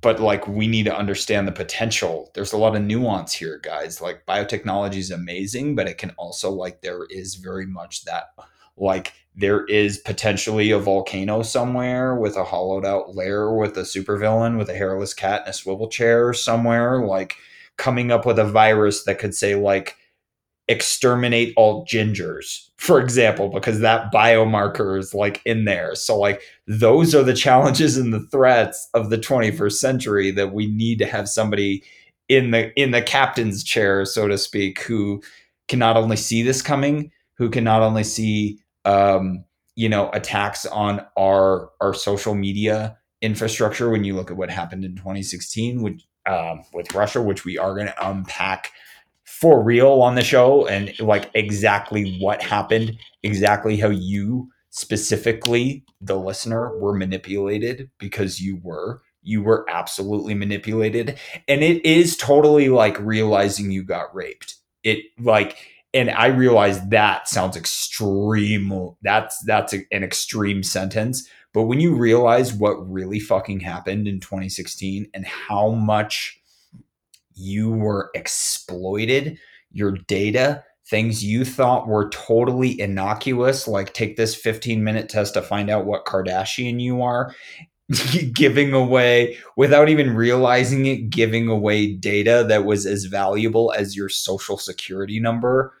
but 0.00 0.20
like 0.20 0.46
we 0.46 0.66
need 0.66 0.84
to 0.84 0.96
understand 0.96 1.48
the 1.48 1.52
potential. 1.52 2.30
There's 2.34 2.52
a 2.52 2.58
lot 2.58 2.76
of 2.76 2.82
nuance 2.82 3.32
here 3.32 3.58
guys. 3.62 4.00
Like 4.00 4.26
biotechnology 4.26 4.96
is 4.96 5.10
amazing 5.10 5.74
but 5.74 5.88
it 5.88 5.98
can 5.98 6.10
also 6.18 6.50
like 6.50 6.80
there 6.80 7.04
is 7.10 7.36
very 7.36 7.66
much 7.66 8.04
that 8.04 8.34
like 8.76 9.12
there 9.34 9.64
is 9.66 9.98
potentially 9.98 10.70
a 10.70 10.78
volcano 10.78 11.42
somewhere 11.42 12.14
with 12.14 12.36
a 12.36 12.44
hollowed 12.44 12.84
out 12.84 13.14
lair 13.14 13.52
with 13.52 13.76
a 13.76 13.82
supervillain 13.82 14.58
with 14.58 14.68
a 14.68 14.74
hairless 14.74 15.12
cat 15.14 15.42
and 15.42 15.50
a 15.50 15.52
swivel 15.52 15.88
chair 15.88 16.32
somewhere 16.32 17.00
like 17.04 17.36
coming 17.76 18.10
up 18.10 18.24
with 18.24 18.38
a 18.38 18.44
virus 18.44 19.04
that 19.04 19.18
could 19.18 19.34
say 19.34 19.54
like 19.54 19.96
exterminate 20.68 21.52
all 21.56 21.86
gingers 21.86 22.66
for 22.78 23.00
example 23.00 23.48
because 23.48 23.80
that 23.80 24.12
biomarker 24.12 24.98
is 24.98 25.14
like 25.14 25.40
in 25.44 25.64
there. 25.64 25.94
So 25.94 26.18
like 26.18 26.42
those 26.66 27.14
are 27.14 27.22
the 27.22 27.34
challenges 27.34 27.96
and 27.96 28.12
the 28.12 28.26
threats 28.28 28.88
of 28.94 29.10
the 29.10 29.18
21st 29.18 29.72
century 29.72 30.30
that 30.32 30.52
we 30.52 30.66
need 30.66 30.98
to 30.98 31.06
have 31.06 31.28
somebody 31.28 31.82
in 32.28 32.50
the 32.50 32.72
in 32.80 32.90
the 32.90 33.02
captain's 33.02 33.62
chair 33.62 34.04
so 34.04 34.26
to 34.26 34.36
speak 34.36 34.82
who 34.82 35.22
can 35.68 35.78
not 35.78 35.96
only 35.96 36.16
see 36.16 36.42
this 36.42 36.60
coming 36.60 37.10
who 37.38 37.48
can 37.48 37.62
not 37.62 37.82
only 37.82 38.02
see 38.02 38.58
um, 38.84 39.44
you 39.76 39.88
know 39.88 40.10
attacks 40.12 40.66
on 40.66 41.04
our 41.16 41.70
our 41.80 41.94
social 41.94 42.34
media 42.34 42.98
infrastructure 43.22 43.90
when 43.90 44.02
you 44.02 44.14
look 44.14 44.30
at 44.30 44.36
what 44.36 44.50
happened 44.50 44.84
in 44.84 44.96
2016 44.96 45.82
with 45.82 46.00
um, 46.26 46.64
with 46.74 46.92
Russia 46.94 47.22
which 47.22 47.44
we 47.44 47.56
are 47.56 47.74
going 47.74 47.86
to 47.86 48.10
unpack 48.10 48.72
for 49.40 49.62
real 49.62 50.00
on 50.02 50.14
the 50.14 50.24
show 50.24 50.66
and 50.66 50.98
like 50.98 51.30
exactly 51.34 52.18
what 52.20 52.42
happened, 52.42 52.98
exactly 53.22 53.76
how 53.76 53.90
you 53.90 54.48
specifically, 54.70 55.84
the 56.00 56.16
listener, 56.16 56.76
were 56.78 56.94
manipulated 56.94 57.90
because 57.98 58.40
you 58.40 58.58
were. 58.62 59.02
You 59.22 59.42
were 59.42 59.66
absolutely 59.68 60.34
manipulated. 60.34 61.18
And 61.48 61.62
it 61.62 61.84
is 61.84 62.16
totally 62.16 62.68
like 62.68 62.98
realizing 63.00 63.70
you 63.70 63.82
got 63.82 64.14
raped. 64.14 64.56
It 64.84 65.04
like, 65.18 65.58
and 65.92 66.10
I 66.10 66.26
realize 66.26 66.86
that 66.88 67.28
sounds 67.28 67.56
extreme. 67.56 68.94
That's 69.02 69.38
that's 69.40 69.74
a, 69.74 69.84
an 69.90 70.04
extreme 70.04 70.62
sentence. 70.62 71.28
But 71.52 71.64
when 71.64 71.80
you 71.80 71.94
realize 71.94 72.52
what 72.52 72.90
really 72.90 73.18
fucking 73.18 73.60
happened 73.60 74.06
in 74.06 74.20
2016 74.20 75.08
and 75.12 75.26
how 75.26 75.70
much 75.70 76.38
you 77.36 77.70
were 77.70 78.10
exploited, 78.14 79.38
your 79.70 79.92
data, 79.92 80.64
things 80.88 81.24
you 81.24 81.44
thought 81.44 81.86
were 81.86 82.08
totally 82.10 82.80
innocuous, 82.80 83.68
like 83.68 83.92
take 83.92 84.16
this 84.16 84.34
15 84.34 84.82
minute 84.82 85.08
test 85.08 85.34
to 85.34 85.42
find 85.42 85.70
out 85.70 85.86
what 85.86 86.06
Kardashian 86.06 86.80
you 86.80 87.02
are, 87.02 87.34
giving 88.32 88.72
away, 88.72 89.36
without 89.56 89.88
even 89.88 90.14
realizing 90.14 90.86
it, 90.86 91.10
giving 91.10 91.48
away 91.48 91.92
data 91.92 92.44
that 92.48 92.64
was 92.64 92.86
as 92.86 93.04
valuable 93.04 93.72
as 93.76 93.96
your 93.96 94.08
social 94.08 94.58
security 94.58 95.20
number 95.20 95.72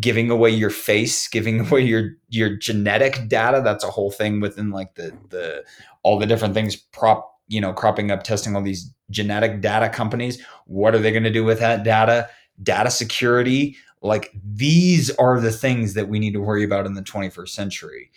giving 0.00 0.30
away 0.30 0.50
your 0.50 0.70
face 0.70 1.28
giving 1.28 1.60
away 1.66 1.82
your 1.82 2.10
your 2.28 2.56
genetic 2.56 3.28
data. 3.28 3.60
That's 3.64 3.84
a 3.84 3.90
whole 3.90 4.10
thing 4.10 4.40
within 4.40 4.70
like 4.70 4.94
the 4.94 5.12
the 5.30 5.64
all 6.02 6.18
the 6.18 6.26
different 6.26 6.54
things 6.54 6.76
prop 6.76 7.34
you 7.48 7.60
know 7.60 7.72
cropping 7.72 8.10
up 8.10 8.22
testing 8.22 8.54
all 8.54 8.62
these 8.62 8.92
genetic 9.10 9.60
data 9.60 9.88
companies 9.88 10.42
what 10.66 10.94
are 10.94 10.98
they 10.98 11.10
going 11.10 11.24
to 11.24 11.30
do 11.30 11.44
with 11.44 11.60
that 11.60 11.82
data? 11.82 12.28
Data 12.62 12.90
security 12.90 13.76
like 14.02 14.30
these 14.44 15.10
are 15.16 15.40
the 15.40 15.50
things 15.50 15.94
that 15.94 16.08
we 16.08 16.18
need 16.18 16.32
to 16.32 16.40
worry 16.40 16.62
about 16.62 16.86
in 16.86 16.94
the 16.94 17.02
21st 17.02 17.48
century. 17.48 18.10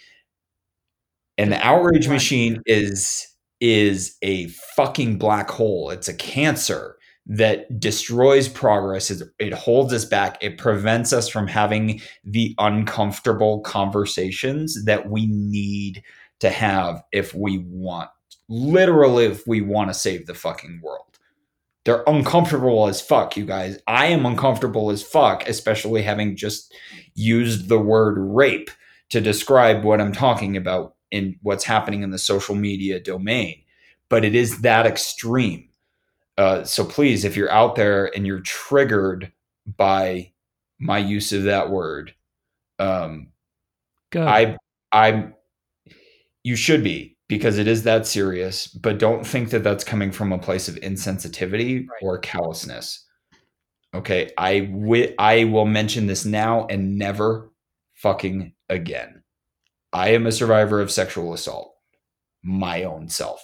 And 1.37 1.51
the 1.51 1.65
outrage 1.65 2.07
machine 2.07 2.61
is 2.65 3.27
is 3.59 4.17
a 4.21 4.47
fucking 4.75 5.17
black 5.17 5.49
hole. 5.49 5.91
It's 5.91 6.07
a 6.07 6.15
cancer 6.15 6.97
that 7.27 7.79
destroys 7.79 8.49
progress. 8.49 9.11
It 9.39 9.53
holds 9.53 9.93
us 9.93 10.03
back. 10.03 10.37
It 10.41 10.57
prevents 10.57 11.13
us 11.13 11.29
from 11.29 11.47
having 11.47 12.01
the 12.23 12.55
uncomfortable 12.57 13.61
conversations 13.61 14.83
that 14.85 15.09
we 15.09 15.27
need 15.27 16.03
to 16.39 16.49
have 16.49 17.03
if 17.11 17.35
we 17.35 17.59
want 17.59 18.09
literally 18.51 19.23
if 19.25 19.47
we 19.47 19.61
want 19.61 19.89
to 19.89 19.93
save 19.93 20.27
the 20.27 20.33
fucking 20.33 20.81
world. 20.83 21.05
They're 21.85 22.03
uncomfortable 22.05 22.87
as 22.87 23.01
fuck, 23.01 23.37
you 23.37 23.45
guys. 23.45 23.79
I 23.87 24.07
am 24.07 24.25
uncomfortable 24.25 24.91
as 24.91 25.01
fuck, 25.01 25.47
especially 25.47 26.01
having 26.01 26.35
just 26.35 26.75
used 27.15 27.69
the 27.69 27.79
word 27.79 28.17
rape 28.19 28.69
to 29.09 29.21
describe 29.21 29.85
what 29.85 30.01
I'm 30.01 30.11
talking 30.11 30.57
about 30.57 30.95
in 31.11 31.39
what's 31.41 31.63
happening 31.63 32.03
in 32.03 32.11
the 32.11 32.19
social 32.19 32.53
media 32.53 32.99
domain. 32.99 33.63
But 34.09 34.25
it 34.25 34.35
is 34.35 34.61
that 34.61 34.85
extreme. 34.85 35.69
Uh, 36.37 36.65
so 36.65 36.83
please, 36.83 37.23
if 37.23 37.37
you're 37.37 37.51
out 37.51 37.75
there 37.75 38.13
and 38.13 38.27
you're 38.27 38.41
triggered 38.41 39.31
by 39.65 40.33
my 40.77 40.97
use 40.97 41.31
of 41.31 41.43
that 41.43 41.69
word, 41.69 42.13
um, 42.79 43.31
Go. 44.11 44.27
I, 44.27 44.57
I, 44.91 45.29
you 46.43 46.57
should 46.57 46.83
be 46.83 47.17
because 47.31 47.57
it 47.57 47.65
is 47.65 47.83
that 47.83 48.05
serious, 48.05 48.67
but 48.67 48.99
don't 48.99 49.25
think 49.25 49.51
that 49.51 49.63
that's 49.63 49.85
coming 49.85 50.11
from 50.11 50.33
a 50.33 50.37
place 50.37 50.67
of 50.67 50.75
insensitivity 50.75 51.87
right. 51.87 51.99
or 52.01 52.17
callousness. 52.17 53.05
Okay, 53.93 54.31
I 54.37 54.59
wi- 54.59 55.15
I 55.17 55.45
will 55.45 55.65
mention 55.65 56.07
this 56.07 56.25
now 56.25 56.67
and 56.69 56.97
never 56.97 57.49
fucking 57.93 58.51
again. 58.67 59.23
I 59.93 60.09
am 60.09 60.27
a 60.27 60.31
survivor 60.33 60.81
of 60.81 60.91
sexual 60.91 61.33
assault, 61.33 61.73
my 62.43 62.83
own 62.83 63.07
self. 63.07 63.41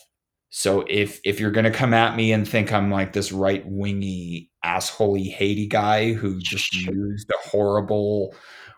So 0.50 0.84
if 0.90 1.22
if 1.24 1.40
you're 1.40 1.52
gonna 1.52 1.72
come 1.72 1.94
at 1.94 2.18
me 2.18 2.34
and 2.34 2.46
think 2.46 2.74
I'm 2.74 2.92
like 2.92 3.14
this 3.14 3.32
right 3.32 3.66
wingy 3.66 4.52
assholey 4.66 5.32
Haiti 5.32 5.66
guy 5.66 6.12
who 6.12 6.42
just 6.42 6.76
used 6.86 7.30
a 7.30 7.48
horrible 7.48 8.36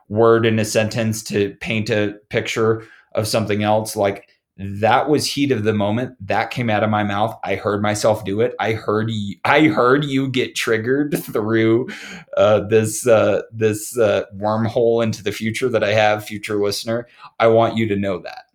word 0.07 0.45
in 0.45 0.59
a 0.59 0.65
sentence 0.65 1.23
to 1.23 1.55
paint 1.61 1.89
a 1.89 2.13
picture 2.29 2.83
of 3.15 3.27
something 3.27 3.63
else, 3.63 3.95
like 3.95 4.29
that 4.59 5.09
was 5.09 5.25
heat 5.25 5.51
of 5.51 5.63
the 5.63 5.73
moment. 5.73 6.15
That 6.27 6.51
came 6.51 6.69
out 6.69 6.83
of 6.83 6.89
my 6.89 7.03
mouth. 7.03 7.39
I 7.45 7.55
heard 7.55 7.81
myself 7.81 8.25
do 8.25 8.41
it. 8.41 8.53
I 8.59 8.73
heard 8.73 9.09
you 9.09 9.37
i 9.45 9.67
heard 9.67 10.03
you 10.03 10.29
get 10.29 10.55
triggered 10.55 11.17
through 11.23 11.87
uh, 12.35 12.61
this 12.67 13.07
uh, 13.07 13.43
this 13.51 13.97
uh, 13.97 14.25
wormhole 14.35 15.01
into 15.01 15.23
the 15.23 15.31
future 15.31 15.69
that 15.69 15.83
i 15.83 15.93
have 15.93 16.25
future 16.25 16.61
listener. 16.61 17.07
I 17.39 17.47
want 17.47 17.77
you 17.77 17.87
to 17.87 17.95
know 17.95 18.19
that. 18.19 18.45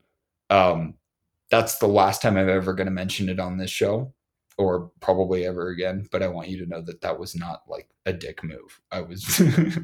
Um, 0.54 0.94
that's 1.50 1.78
the 1.78 1.86
last 1.86 2.20
time 2.20 2.36
i'm 2.36 2.48
ever 2.48 2.74
going 2.74 2.86
to 2.86 2.90
mention 2.90 3.28
it 3.28 3.38
on 3.38 3.58
this 3.58 3.70
show 3.70 4.12
or 4.58 4.90
probably 5.00 5.46
ever 5.46 5.68
again 5.68 6.06
but 6.10 6.22
i 6.22 6.26
want 6.26 6.48
you 6.48 6.58
to 6.58 6.66
know 6.66 6.80
that 6.80 7.00
that 7.00 7.18
was 7.18 7.34
not 7.36 7.62
like 7.68 7.88
a 8.06 8.12
dick 8.12 8.42
move. 8.44 8.80
I 8.90 9.00
was 9.00 9.40
uh, 9.40 9.76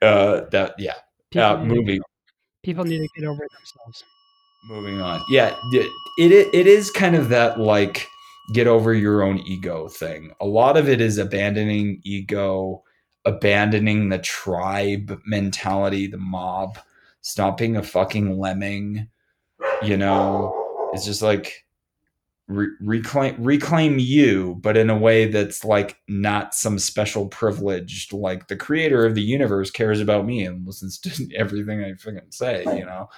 that 0.00 0.74
yeah. 0.78 0.94
Uh, 1.34 1.62
moving 1.62 2.00
people 2.62 2.84
need 2.84 2.98
to 2.98 3.08
get 3.14 3.26
over 3.26 3.46
themselves 3.52 4.04
moving 4.64 5.00
on 5.00 5.22
yeah 5.28 5.54
it, 5.72 6.48
it 6.52 6.66
is 6.66 6.90
kind 6.90 7.14
of 7.14 7.28
that 7.28 7.58
like 7.60 8.08
get 8.52 8.66
over 8.66 8.94
your 8.94 9.22
own 9.22 9.38
ego 9.40 9.88
thing 9.88 10.32
a 10.40 10.46
lot 10.46 10.76
of 10.76 10.88
it 10.88 11.00
is 11.00 11.18
abandoning 11.18 12.00
ego 12.04 12.82
abandoning 13.24 14.08
the 14.08 14.18
tribe 14.18 15.20
mentality 15.26 16.06
the 16.06 16.18
mob 16.18 16.78
stop 17.20 17.58
being 17.58 17.76
a 17.76 17.82
fucking 17.82 18.38
lemming 18.38 19.08
you 19.82 19.96
know 19.96 20.52
it's 20.92 21.04
just 21.04 21.22
like 21.22 21.66
re- 22.48 22.74
reclaim 22.80 23.36
reclaim 23.38 23.98
you, 23.98 24.56
but 24.60 24.76
in 24.76 24.90
a 24.90 24.98
way 24.98 25.26
that's 25.26 25.64
like 25.64 25.98
not 26.08 26.54
some 26.54 26.78
special 26.78 27.28
privileged. 27.28 28.12
Like 28.12 28.48
the 28.48 28.56
creator 28.56 29.04
of 29.04 29.14
the 29.14 29.22
universe 29.22 29.70
cares 29.70 30.00
about 30.00 30.26
me 30.26 30.44
and 30.44 30.66
listens 30.66 30.98
to 31.00 31.28
everything 31.36 31.82
I 31.82 31.94
fucking 31.94 32.30
say, 32.30 32.64
you 32.66 32.84
know, 32.84 33.08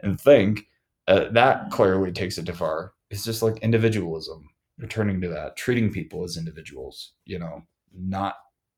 and 0.00 0.20
think. 0.20 0.66
Uh, 1.06 1.28
that 1.30 1.70
clearly 1.70 2.12
takes 2.12 2.38
it 2.38 2.46
too 2.46 2.52
far. 2.52 2.92
It's 3.10 3.24
just 3.24 3.42
like 3.42 3.58
individualism. 3.58 4.48
Returning 4.78 5.20
to 5.20 5.28
that, 5.28 5.56
treating 5.56 5.92
people 5.92 6.24
as 6.24 6.36
individuals, 6.36 7.12
you 7.26 7.38
know, 7.38 7.62
not 7.96 8.34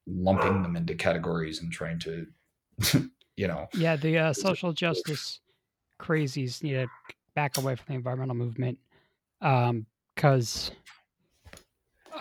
lumping 0.07 0.63
them 0.63 0.77
into 0.77 0.95
categories 0.95 1.63
and 1.63 1.73
trying 1.73 1.99
to, 2.01 2.27
you 3.37 3.49
know. 3.49 3.67
Yeah, 3.73 3.97
the 3.97 4.19
uh, 4.19 4.33
social 4.35 4.73
justice 4.75 5.41
crazies 5.99 6.63
need 6.63 6.75
to 6.75 6.87
back 7.35 7.57
away 7.57 7.77
from 7.77 7.85
the 7.89 7.95
environmental 7.95 8.35
movement 8.37 8.79
because 9.41 10.71
um, 11.41 11.57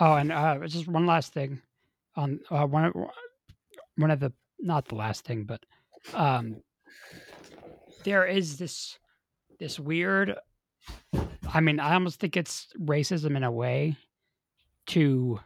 oh 0.00 0.14
and 0.14 0.32
uh, 0.32 0.66
just 0.66 0.88
one 0.88 1.06
last 1.06 1.32
thing 1.32 1.60
on 2.16 2.40
uh, 2.50 2.66
one, 2.66 2.92
one 3.96 4.10
of 4.10 4.20
the 4.20 4.32
not 4.58 4.86
the 4.88 4.94
last 4.94 5.24
thing 5.24 5.44
but 5.44 5.64
um, 6.14 6.56
there 8.04 8.26
is 8.26 8.58
this 8.58 8.98
this 9.58 9.78
weird 9.78 10.34
i 11.52 11.60
mean 11.60 11.80
i 11.80 11.94
almost 11.94 12.20
think 12.20 12.36
it's 12.36 12.68
racism 12.80 13.36
in 13.36 13.44
a 13.44 13.50
way 13.50 13.96
to 14.86 15.40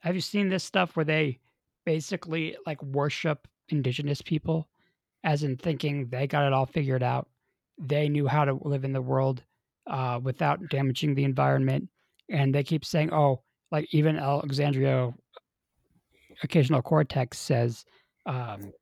have 0.00 0.14
you 0.14 0.20
seen 0.20 0.48
this 0.48 0.64
stuff 0.64 0.96
where 0.96 1.04
they 1.04 1.38
basically 1.84 2.56
like 2.66 2.82
worship 2.82 3.48
indigenous 3.68 4.22
people 4.22 4.68
as 5.24 5.42
in 5.42 5.56
thinking 5.56 6.08
they 6.08 6.26
got 6.26 6.46
it 6.46 6.52
all 6.52 6.66
figured 6.66 7.02
out 7.02 7.28
they 7.78 8.08
knew 8.08 8.26
how 8.26 8.44
to 8.44 8.58
live 8.62 8.84
in 8.84 8.92
the 8.92 9.02
world 9.02 9.42
uh, 9.86 10.20
without 10.22 10.68
damaging 10.68 11.14
the 11.14 11.24
environment. 11.24 11.88
And 12.28 12.54
they 12.54 12.62
keep 12.62 12.84
saying, 12.84 13.12
oh, 13.12 13.42
like 13.70 13.92
even 13.92 14.18
Alexandria 14.18 15.14
Occasional 16.42 16.82
Cortex 16.82 17.38
says, 17.38 17.84
um, 18.26 18.72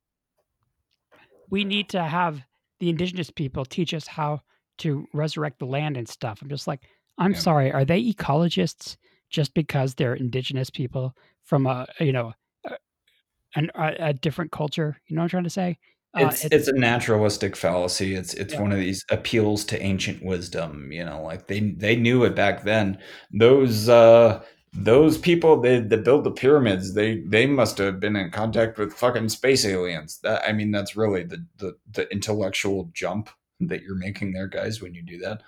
we 1.51 1.65
need 1.65 1.89
to 1.91 2.03
have 2.03 2.41
the 2.81 2.89
indigenous 2.89 3.31
people 3.31 3.65
teach 3.65 3.95
us 3.95 4.07
how 4.07 4.41
to 4.79 5.07
resurrect 5.13 5.59
the 5.59 5.67
land 5.67 5.97
and 5.97 6.09
stuff. 6.09 6.41
I'm 6.43 6.49
just 6.49 6.67
like, 6.67 6.83
I'm 7.19 7.33
yeah. 7.33 7.39
sorry, 7.39 7.73
are 7.73 7.85
they 7.85 8.03
ecologists 8.03 8.97
just 9.31 9.55
because 9.55 9.95
they're 9.95 10.15
indigenous 10.15 10.71
people 10.71 11.15
from 11.43 11.67
a, 11.67 11.87
you 12.01 12.13
know, 12.13 12.33
a, 12.67 13.69
a, 13.75 13.95
a 13.99 14.13
different 14.13 14.53
culture? 14.53 15.01
You 15.07 15.17
know 15.17 15.21
what 15.21 15.25
I'm 15.25 15.31
trying 15.31 15.45
to 15.45 15.51
say? 15.51 15.79
Uh, 16.17 16.27
it's, 16.27 16.45
it's, 16.45 16.55
it's 16.55 16.69
a 16.69 16.73
naturalistic 16.73 17.55
fallacy. 17.55 18.15
It's 18.15 18.33
it's 18.35 18.55
yeah. 18.55 18.63
one 18.63 18.73
of 18.73 18.79
these 18.79 19.05
appeals 19.11 19.65
to 19.67 19.83
ancient 19.83 20.25
wisdom. 20.25 20.91
You 20.91 21.05
know, 21.05 21.23
like 21.23 21.47
they 21.47 21.61
they 21.61 21.95
knew 21.97 22.25
it 22.25 22.35
back 22.35 22.65
then. 22.65 22.99
Those 23.33 23.89
uh, 23.89 24.43
those 24.77 25.19
people 25.19 25.61
that, 25.63 25.89
that 25.89 26.05
built 26.05 26.25
the 26.25 26.31
pyramids, 26.31 26.95
they 26.95 27.21
they 27.21 27.47
must 27.47 27.79
have 27.79 28.01
been 28.01 28.17
in 28.17 28.31
contact 28.31 28.79
with 28.79 28.93
fucking 28.93 29.29
space 29.29 29.65
aliens. 29.65 30.19
That 30.23 30.43
I 30.49 30.53
mean, 30.53 30.71
that's 30.71 30.97
really 30.97 31.25
the 31.25 31.45
the, 31.59 31.77
the 31.93 32.11
intellectual 32.13 32.91
jump 32.93 33.31
that 33.61 33.83
you're 33.83 33.97
making 33.97 34.33
there, 34.33 34.49
guys. 34.49 34.83
When 34.83 34.95
you 34.95 35.03
do 35.03 35.19
that, 35.19 35.43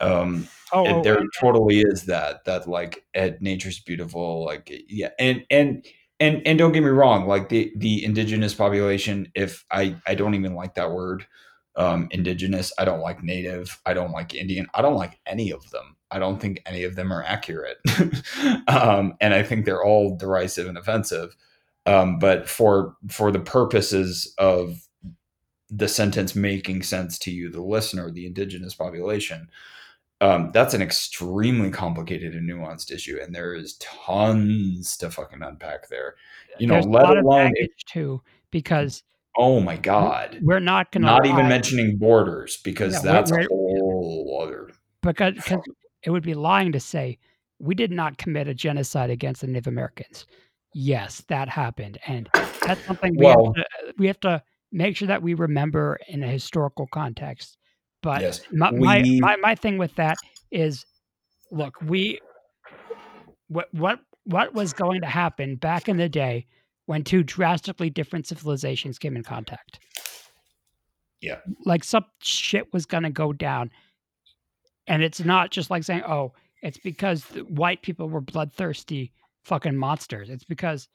um, 0.00 0.46
oh, 0.72 0.84
it, 0.84 0.92
oh, 0.92 1.02
there 1.02 1.22
totally 1.40 1.80
is 1.80 2.04
that 2.04 2.44
that 2.44 2.68
like 2.68 3.04
at 3.14 3.40
nature's 3.40 3.80
beautiful. 3.80 4.44
Like 4.44 4.70
yeah, 4.88 5.10
and 5.18 5.44
and 5.50 5.84
and 6.20 6.42
and 6.46 6.58
don't 6.58 6.72
get 6.72 6.82
me 6.82 6.88
wrong 6.88 7.26
like 7.26 7.48
the 7.48 7.72
the 7.76 8.04
indigenous 8.04 8.54
population 8.54 9.30
if 9.34 9.64
i 9.70 9.94
i 10.06 10.14
don't 10.14 10.34
even 10.34 10.54
like 10.54 10.74
that 10.74 10.90
word 10.90 11.26
um 11.76 12.08
indigenous 12.10 12.72
i 12.78 12.84
don't 12.84 13.00
like 13.00 13.22
native 13.22 13.80
i 13.86 13.94
don't 13.94 14.10
like 14.10 14.34
indian 14.34 14.66
i 14.74 14.82
don't 14.82 14.96
like 14.96 15.18
any 15.26 15.50
of 15.50 15.68
them 15.70 15.96
i 16.10 16.18
don't 16.18 16.40
think 16.40 16.62
any 16.66 16.84
of 16.84 16.96
them 16.96 17.12
are 17.12 17.22
accurate 17.22 17.78
um 18.68 19.14
and 19.20 19.34
i 19.34 19.42
think 19.42 19.64
they're 19.64 19.84
all 19.84 20.16
derisive 20.16 20.66
and 20.66 20.78
offensive 20.78 21.36
um 21.86 22.18
but 22.18 22.48
for 22.48 22.96
for 23.08 23.30
the 23.30 23.40
purposes 23.40 24.34
of 24.38 24.86
the 25.70 25.88
sentence 25.88 26.34
making 26.34 26.82
sense 26.82 27.18
to 27.18 27.30
you 27.30 27.50
the 27.50 27.62
listener 27.62 28.10
the 28.10 28.26
indigenous 28.26 28.74
population 28.74 29.48
um, 30.20 30.50
that's 30.52 30.74
an 30.74 30.82
extremely 30.82 31.70
complicated 31.70 32.34
and 32.34 32.48
nuanced 32.48 32.90
issue, 32.90 33.18
and 33.22 33.32
there 33.32 33.54
is 33.54 33.74
tons 33.74 34.96
to 34.96 35.10
fucking 35.10 35.42
unpack 35.42 35.88
there. 35.88 36.16
You 36.58 36.66
know, 36.66 36.74
There's 36.74 36.86
let 36.86 37.16
alone 37.16 37.52
it, 37.54 37.70
too, 37.86 38.20
because 38.50 39.04
oh 39.36 39.60
my 39.60 39.76
god, 39.76 40.38
we're 40.42 40.58
not 40.58 40.90
going 40.90 41.02
to 41.02 41.06
not 41.06 41.24
lie. 41.24 41.32
even 41.32 41.48
mentioning 41.48 41.98
borders 41.98 42.56
because 42.56 42.94
yeah, 42.94 43.12
that's 43.12 43.30
we're, 43.30 43.42
a 43.42 43.46
whole 43.48 44.40
other 44.42 44.70
because 45.02 45.34
because 45.34 45.60
it 46.02 46.10
would 46.10 46.22
be 46.22 46.34
lying 46.34 46.72
to 46.72 46.80
say 46.80 47.18
we 47.58 47.74
did 47.74 47.90
not 47.90 48.18
commit 48.18 48.48
a 48.48 48.54
genocide 48.54 49.10
against 49.10 49.40
the 49.40 49.46
Native 49.46 49.66
Americans. 49.66 50.26
Yes, 50.74 51.22
that 51.28 51.48
happened, 51.48 51.98
and 52.06 52.28
that's 52.62 52.84
something 52.84 53.16
we 53.16 53.24
well, 53.24 53.46
have 53.46 53.54
to, 53.54 53.60
uh, 53.60 53.92
we 53.98 54.06
have 54.06 54.20
to 54.20 54.42
make 54.70 54.96
sure 54.96 55.08
that 55.08 55.22
we 55.22 55.34
remember 55.34 55.98
in 56.08 56.22
a 56.22 56.28
historical 56.28 56.86
context. 56.92 57.56
But 58.02 58.20
yes, 58.20 58.42
my, 58.52 58.70
we, 58.70 58.78
my, 58.80 59.02
my 59.20 59.36
my 59.36 59.54
thing 59.54 59.78
with 59.78 59.94
that 59.96 60.18
is, 60.50 60.84
look, 61.50 61.80
we 61.82 62.20
what 63.48 63.72
what 63.72 64.00
what 64.24 64.54
was 64.54 64.72
going 64.72 65.00
to 65.00 65.06
happen 65.06 65.56
back 65.56 65.88
in 65.88 65.96
the 65.96 66.08
day 66.08 66.46
when 66.86 67.02
two 67.02 67.22
drastically 67.22 67.90
different 67.90 68.26
civilizations 68.26 68.98
came 68.98 69.16
in 69.16 69.24
contact? 69.24 69.80
Yeah, 71.20 71.38
like 71.64 71.82
some 71.82 72.04
shit 72.20 72.72
was 72.72 72.86
going 72.86 73.02
to 73.02 73.10
go 73.10 73.32
down, 73.32 73.70
and 74.88 75.02
it's 75.02 75.20
not 75.20 75.50
just 75.50 75.70
like 75.70 75.84
saying, 75.84 76.02
oh, 76.06 76.32
it's 76.62 76.78
because 76.78 77.24
white 77.48 77.82
people 77.82 78.08
were 78.08 78.20
bloodthirsty 78.20 79.12
fucking 79.44 79.76
monsters. 79.76 80.30
It's 80.30 80.44
because 80.44 80.88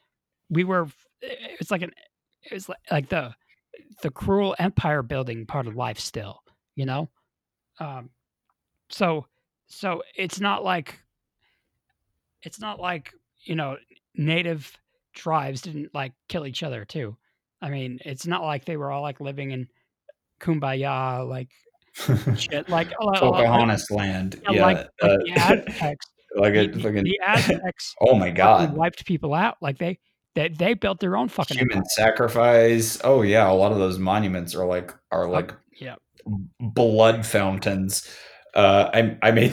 we 0.50 0.64
were. 0.64 0.88
Eh, 1.22 1.28
eh, 1.28 1.56
it's 1.60 1.70
like 1.70 1.82
an. 1.82 1.90
Eh, 1.96 2.54
it's 2.54 2.68
like, 2.68 2.78
like 2.90 3.08
the 3.08 3.34
the 4.02 4.10
cruel 4.10 4.54
empire 4.58 5.02
building 5.02 5.46
part 5.46 5.66
of 5.66 5.76
life 5.76 5.98
still 5.98 6.42
you 6.74 6.84
know 6.84 7.08
um 7.80 8.10
so 8.88 9.26
so 9.66 10.02
it's 10.16 10.40
not 10.40 10.64
like 10.64 11.00
it's 12.42 12.60
not 12.60 12.80
like 12.80 13.12
you 13.42 13.54
know 13.54 13.76
native 14.14 14.76
tribes 15.14 15.62
didn't 15.62 15.94
like 15.94 16.12
kill 16.28 16.46
each 16.46 16.62
other 16.62 16.84
too 16.84 17.16
i 17.62 17.68
mean 17.68 17.98
it's 18.04 18.26
not 18.26 18.42
like 18.42 18.64
they 18.64 18.76
were 18.76 18.90
all 18.90 19.02
like 19.02 19.20
living 19.20 19.52
in 19.52 19.68
kumbaya 20.40 21.26
like 21.28 21.50
shit 22.36 22.68
like 22.68 22.90
Pocahontas 23.00 23.90
like, 23.90 23.98
land 23.98 24.40
yeah, 24.44 24.50
yeah. 24.50 24.64
Like, 24.66 24.76
uh, 25.02 25.08
like 25.08 25.18
the 25.24 25.32
Aztecs 25.36 26.06
like 26.36 26.54
a 26.54 26.72
fucking 26.72 27.04
the 27.04 27.20
Aztecs 27.24 27.94
oh 28.00 28.14
my 28.16 28.30
god 28.30 28.74
wiped 28.74 29.06
people 29.06 29.34
out 29.34 29.56
like 29.60 29.78
they 29.78 29.98
they, 30.34 30.48
they 30.48 30.74
built 30.74 30.98
their 30.98 31.16
own 31.16 31.28
fucking 31.28 31.56
human 31.56 31.78
empire. 31.78 31.88
sacrifice 31.90 33.00
oh 33.04 33.22
yeah 33.22 33.48
a 33.48 33.54
lot 33.54 33.70
of 33.70 33.78
those 33.78 33.98
monuments 33.98 34.54
are 34.54 34.66
like 34.66 34.92
are 35.12 35.28
like 35.28 35.54
yeah 35.78 35.94
blood 36.60 37.26
fountains. 37.26 38.08
Uh, 38.54 38.90
I 38.92 39.18
I 39.22 39.30
made 39.32 39.52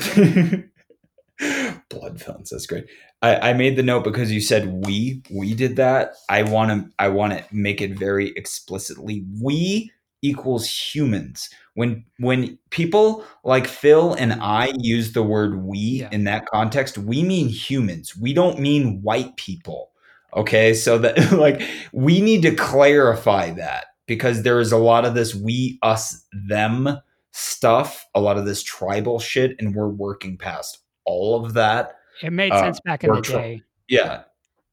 blood 1.90 2.22
fountains. 2.22 2.50
That's 2.50 2.66
great. 2.66 2.86
I, 3.22 3.52
I 3.52 3.54
made 3.54 3.76
the 3.76 3.84
note 3.84 4.04
because 4.04 4.32
you 4.32 4.42
said 4.42 4.86
we 4.86 5.22
we 5.32 5.54
did 5.54 5.76
that. 5.78 6.14
I 6.30 6.44
want 6.44 6.72
to 6.72 6.92
I 7.00 7.10
want 7.10 7.34
to 7.34 7.46
make 7.52 7.82
it 7.82 7.98
very 7.98 8.30
explicitly. 8.36 9.26
We 9.42 9.92
equals 10.22 10.68
humans. 10.68 11.50
When 11.74 12.06
when 12.20 12.58
people 12.70 13.26
like 13.44 13.68
Phil 13.68 14.14
and 14.14 14.34
I 14.34 14.74
use 14.78 15.14
the 15.14 15.24
word 15.24 15.64
we 15.64 15.78
yeah. 15.80 16.10
in 16.12 16.26
that 16.26 16.46
context, 16.48 16.98
we 16.98 17.24
mean 17.24 17.48
humans. 17.48 18.16
We 18.16 18.34
don't 18.34 18.60
mean 18.60 19.02
white 19.02 19.36
people. 19.38 19.92
Okay, 20.36 20.74
so 20.74 20.98
that 21.00 21.32
like 21.38 21.62
we 21.92 22.22
need 22.22 22.42
to 22.44 22.56
clarify 22.56 23.52
that 23.52 23.86
because 24.06 24.44
there 24.44 24.60
is 24.60 24.72
a 24.72 24.78
lot 24.78 25.06
of 25.06 25.14
this 25.14 25.34
we, 25.34 25.80
us, 25.82 26.26
them 26.48 26.98
stuff, 27.32 28.06
a 28.14 28.22
lot 28.22 28.38
of 28.38 28.46
this 28.46 28.64
tribal 28.64 29.20
shit, 29.20 29.56
and 29.60 29.76
we're 29.76 29.88
working 29.88 30.38
past 30.38 30.80
all 31.06 31.46
of 31.46 31.54
that. 31.54 31.96
It 32.22 32.34
made 32.34 32.52
uh, 32.52 32.60
sense 32.60 32.80
back 32.82 33.04
in 33.04 33.14
the 33.14 33.22
day. 33.22 33.64
Yeah. 33.88 34.24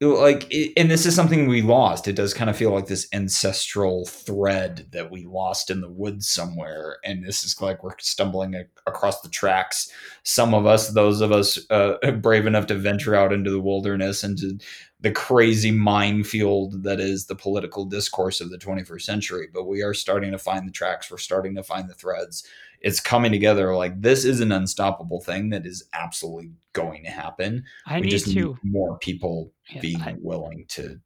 Like, 0.00 0.52
and 0.76 0.88
this 0.88 1.06
is 1.06 1.16
something 1.16 1.48
we 1.48 1.60
lost. 1.60 2.06
It 2.06 2.12
does 2.12 2.32
kind 2.32 2.48
of 2.48 2.56
feel 2.56 2.70
like 2.70 2.86
this 2.86 3.08
ancestral 3.12 4.06
thread 4.06 4.86
that 4.92 5.10
we 5.10 5.24
lost 5.24 5.70
in 5.70 5.80
the 5.80 5.90
woods 5.90 6.28
somewhere. 6.28 6.98
And 7.04 7.24
this 7.24 7.42
is 7.42 7.60
like 7.60 7.82
we're 7.82 7.98
stumbling 7.98 8.54
across 8.86 9.20
the 9.22 9.28
tracks. 9.28 9.90
Some 10.22 10.54
of 10.54 10.66
us, 10.66 10.90
those 10.90 11.20
of 11.20 11.32
us 11.32 11.58
uh, 11.70 11.96
brave 12.22 12.46
enough 12.46 12.66
to 12.68 12.76
venture 12.76 13.16
out 13.16 13.32
into 13.32 13.50
the 13.50 13.60
wilderness 13.60 14.22
and 14.22 14.38
to 14.38 14.56
the 15.00 15.10
crazy 15.10 15.72
minefield 15.72 16.84
that 16.84 17.00
is 17.00 17.26
the 17.26 17.34
political 17.34 17.84
discourse 17.84 18.40
of 18.40 18.50
the 18.50 18.58
21st 18.58 19.02
century. 19.02 19.48
But 19.52 19.66
we 19.66 19.82
are 19.82 19.94
starting 19.94 20.30
to 20.30 20.38
find 20.38 20.66
the 20.66 20.72
tracks. 20.72 21.10
We're 21.10 21.18
starting 21.18 21.56
to 21.56 21.64
find 21.64 21.90
the 21.90 21.94
threads. 21.94 22.44
It's 22.80 23.00
coming 23.00 23.32
together. 23.32 23.74
Like 23.74 24.00
this 24.00 24.24
is 24.24 24.40
an 24.40 24.52
unstoppable 24.52 25.20
thing 25.20 25.50
that 25.50 25.66
is 25.66 25.84
absolutely 25.92 26.52
going 26.72 27.04
to 27.04 27.10
happen. 27.10 27.64
I 27.86 27.96
we 27.96 28.02
need 28.02 28.10
just 28.10 28.26
to 28.32 28.34
need 28.34 28.56
more 28.62 28.98
people 28.98 29.52
yeah, 29.70 29.80
being 29.80 30.00
I, 30.00 30.16
willing 30.20 30.64
to 30.68 31.00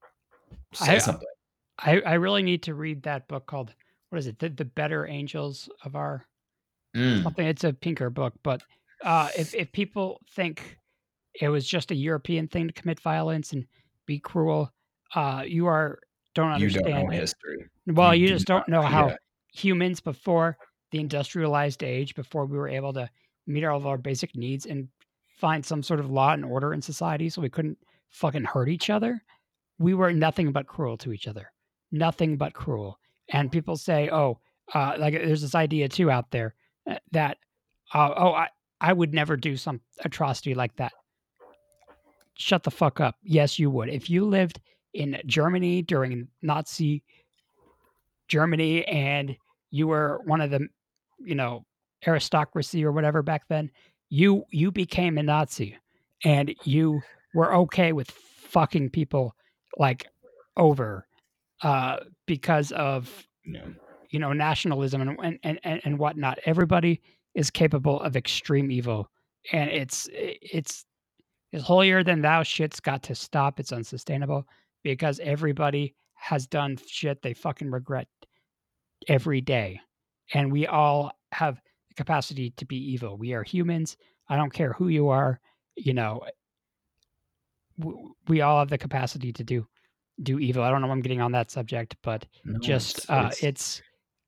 say 0.74 0.97
I, 0.97 0.99
something. 0.99 1.28
I, 1.78 2.01
I 2.01 2.15
really 2.15 2.43
need 2.43 2.62
to 2.65 2.74
read 2.74 3.03
that 3.05 3.28
book 3.28 3.47
called 3.47 3.74
what 4.11 4.19
is 4.19 4.27
it? 4.27 4.39
The, 4.39 4.51
the 4.51 4.66
Better 4.66 5.07
Angels 5.07 5.70
of 5.85 5.97
Our 5.97 6.27
mm. 6.94 7.23
something. 7.23 7.47
It's 7.47 7.65
a 7.65 7.73
Pinker 7.73 8.11
book, 8.11 8.35
but 8.43 8.62
uh, 9.03 9.31
if 9.36 9.55
if 9.55 9.73
people 9.73 10.20
think 10.35 10.78
it 11.40 11.49
was 11.49 11.66
just 11.66 11.90
a 11.90 11.94
European 11.94 12.47
thing 12.49 12.69
to 12.69 12.74
commit 12.74 13.01
violence 13.01 13.53
and 13.53 13.66
be 14.07 14.19
cruel, 14.19 14.70
uh, 15.15 15.44
you 15.47 15.66
are 15.66 15.99
don't 16.35 16.59
You 16.61 16.69
don't 16.70 16.85
understand 16.85 17.09
know 17.09 17.15
history. 17.15 17.65
Well, 17.86 18.15
You 18.15 18.23
you 18.23 18.28
just 18.28 18.47
don't 18.47 18.69
know 18.69 18.82
know 18.82 18.86
how 18.86 19.09
yeah. 19.09 19.16
humans 19.53 20.01
before 20.01 20.57
the 20.93 21.01
industrialized 21.01 21.82
age, 21.82 22.14
before 22.14 22.47
we 22.47 22.56
were 22.56 22.69
able 22.69 22.93
to 22.93 23.10
meet 23.47 23.64
all 23.64 23.77
of 23.77 23.86
our 23.86 23.98
basic 23.98 24.36
needs 24.36 24.66
and 24.66 24.89
find 25.39 25.64
some 25.64 25.82
sort 25.82 25.98
of 25.98 26.10
law 26.10 26.32
and 26.32 26.44
order 26.44 26.73
in 26.73 26.81
society 26.81 27.28
so 27.28 27.43
we 27.43 27.51
couldn't 27.51 27.78
fucking 28.10 28.44
hurt 28.44 28.69
each 28.69 28.90
other, 28.90 29.20
we 29.78 29.94
were 29.94 30.12
nothing 30.12 30.52
but 30.52 30.66
cruel 30.66 30.97
to 30.98 31.12
each 31.12 31.27
other. 31.27 31.51
Nothing 31.90 32.36
but 32.36 32.55
cruel. 32.55 32.98
And 33.31 33.51
people 33.51 33.77
say, 33.77 34.09
"Oh, 34.10 34.39
uh, 34.73 34.94
like 34.98 35.14
there's 35.14 35.43
this 35.43 35.55
idea 35.55 35.89
too 35.89 36.10
out 36.10 36.31
there 36.31 36.55
uh, 36.89 36.97
that 37.10 37.39
uh, 37.93 38.14
oh, 38.16 38.32
I 38.32 38.48
I 38.81 38.93
would 38.93 39.12
never 39.12 39.36
do 39.36 39.56
some 39.56 39.81
atrocity 40.05 40.55
like 40.55 40.77
that." 40.77 40.93
Shut 42.35 42.62
the 42.62 42.70
fuck 42.70 43.01
up. 43.01 43.16
Yes, 43.23 43.59
you 43.59 43.70
would. 43.70 43.89
If 43.89 44.09
you 44.09 44.24
lived 44.24 44.60
in 44.94 45.20
Germany 45.27 45.82
during 45.82 46.28
Nazi 46.40 47.02
Germany 48.28 48.85
and 48.86 49.36
you 49.70 49.89
were 49.89 50.20
one 50.24 50.40
of 50.40 50.51
the, 50.51 50.69
you 51.24 51.35
know, 51.35 51.65
aristocracy 52.07 52.85
or 52.85 52.93
whatever 52.93 53.23
back 53.23 53.43
then, 53.49 53.70
you 54.11 54.44
you 54.51 54.70
became 54.73 55.19
a 55.19 55.23
Nazi 55.23 55.77
and 56.24 56.55
you 56.65 57.01
were 57.35 57.55
okay 57.55 57.93
with 57.93 58.11
fucking 58.11 58.90
people 58.90 59.35
like 59.78 60.07
over 60.57 61.07
uh 61.62 61.97
because 62.27 62.73
of 62.73 63.27
Yeah. 63.44 63.66
you 64.11 64.19
know 64.19 64.32
nationalism 64.32 65.03
and 65.03 65.39
and 65.43 65.61
and, 65.65 65.81
and 65.85 65.99
whatnot. 65.99 66.39
Everybody 66.47 67.01
is 67.35 67.51
capable 67.51 68.01
of 68.03 68.16
extreme 68.16 68.70
evil, 68.70 69.09
and 69.53 69.70
it's 69.70 70.09
it's 70.12 70.85
it's 71.53 71.65
holier 71.65 72.03
than 72.05 72.23
thou 72.23 72.43
shit's 72.43 72.81
got 72.81 73.03
to 73.05 73.15
stop. 73.15 73.61
It's 73.61 73.73
unsustainable 73.73 74.47
because 74.85 75.20
everybody 75.20 75.94
has 76.15 76.47
done 76.47 76.78
shit 76.86 77.23
they 77.23 77.35
fucking 77.35 77.70
regret 77.70 78.09
every 79.09 79.40
day, 79.40 79.81
and 80.35 80.51
we 80.51 80.66
all 80.66 81.12
have 81.32 81.61
the 81.89 81.94
capacity 81.94 82.51
to 82.57 82.65
be 82.65 82.77
evil. 82.77 83.16
We 83.16 83.32
are 83.32 83.43
humans. 83.43 83.97
I 84.28 84.36
don't 84.36 84.53
care 84.53 84.73
who 84.73 84.89
you 84.89 85.09
are. 85.09 85.40
You 85.77 85.94
know, 85.94 86.23
w- 87.78 88.15
we 88.28 88.40
all 88.40 88.59
have 88.59 88.70
the 88.70 88.78
capacity 88.78 89.32
to 89.32 89.44
do 89.44 89.66
do 90.23 90.39
evil. 90.39 90.62
I 90.62 90.70
don't 90.70 90.81
know. 90.81 90.86
why 90.86 90.93
I'm 90.93 91.03
getting 91.03 91.20
on 91.20 91.32
that 91.32 91.51
subject, 91.51 91.97
but 92.03 92.27
No, 92.44 92.59
just 92.61 92.99
it's, 92.99 93.11
uh, 93.11 93.28
it's 93.31 93.43
it's 93.43 93.82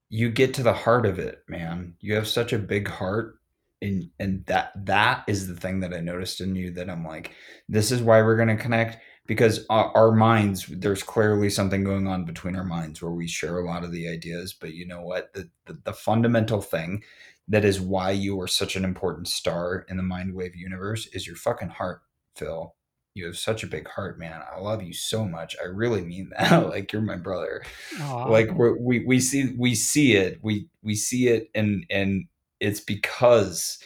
you 0.09 0.31
get 0.31 0.55
to 0.55 0.62
the 0.62 0.73
heart 0.73 1.07
of 1.07 1.19
it, 1.19 1.43
man. 1.49 1.95
You 2.01 2.15
have 2.15 2.29
such 2.29 2.53
a 2.53 2.59
big 2.59 2.89
heart 2.89 3.39
and 3.83 4.11
and 4.19 4.45
that 4.47 4.73
that 4.87 5.25
is 5.29 5.47
the 5.47 5.55
thing 5.55 5.81
that 5.81 5.93
I 5.93 6.01
noticed 6.01 6.41
in 6.41 6.57
you 6.57 6.71
that 6.73 6.91
I'm 6.91 7.05
like, 7.05 7.33
this 7.69 7.93
is 7.93 8.03
why 8.03 8.23
we're 8.23 8.37
gonna 8.37 8.57
connect 8.57 8.99
because 9.27 9.65
our, 9.71 9.91
our 9.97 10.13
minds, 10.13 10.67
there's 10.67 11.03
clearly 11.03 11.49
something 11.49 11.83
going 11.83 12.07
on 12.07 12.25
between 12.25 12.57
our 12.57 12.65
minds 12.65 13.01
where 13.01 13.13
we 13.13 13.27
share 13.27 13.59
a 13.59 13.67
lot 13.67 13.85
of 13.85 13.93
the 13.93 14.09
ideas. 14.09 14.53
But 14.53 14.75
you 14.75 14.87
know 14.87 15.03
what? 15.03 15.33
The 15.33 15.49
the, 15.67 15.79
the 15.85 15.93
fundamental 15.93 16.61
thing 16.61 17.03
that 17.49 17.65
is 17.65 17.81
why 17.81 18.11
you 18.11 18.41
are 18.41 18.49
such 18.49 18.77
an 18.77 18.85
important 18.85 19.29
star 19.29 19.85
in 19.89 19.97
the 19.97 20.03
mind 20.03 20.35
wave 20.35 20.57
universe 20.57 21.07
is 21.09 21.27
your 21.27 21.37
fucking 21.37 21.69
heart, 21.69 22.03
Phil. 22.37 22.75
You 23.15 23.27
have 23.27 23.39
such 23.39 23.63
a 23.63 23.69
big 23.69 23.89
heart, 23.89 24.19
man. 24.19 24.43
I 24.53 24.59
love 24.59 24.83
you 24.83 24.93
so 24.93 25.25
much. 25.25 25.55
I 25.63 25.67
really 25.67 26.03
mean 26.03 26.31
that. 26.37 26.69
like 26.69 26.93
you're 26.93 27.03
my 27.03 27.17
brother 27.17 27.63
aw, 28.01 28.25
like 28.25 28.51
we're, 28.53 28.77
we 28.79 29.05
we 29.07 29.21
see 29.21 29.55
we 29.57 29.75
see 29.75 30.15
it 30.15 30.39
we 30.43 30.69
we 30.83 30.95
see 30.95 31.29
it 31.29 31.51
and 31.55 31.87
and 31.91 32.25
it's 32.61 32.81
because 32.81 33.79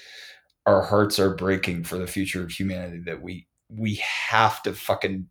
our 0.66 0.82
hearts 0.82 1.18
are 1.18 1.34
breaking 1.34 1.82
for 1.82 1.98
the 1.98 2.06
future 2.06 2.42
of 2.42 2.50
humanity 2.50 3.00
that 3.06 3.22
we 3.22 3.47
we 3.68 3.96
have 3.96 4.62
to 4.62 4.72
fucking 4.72 5.28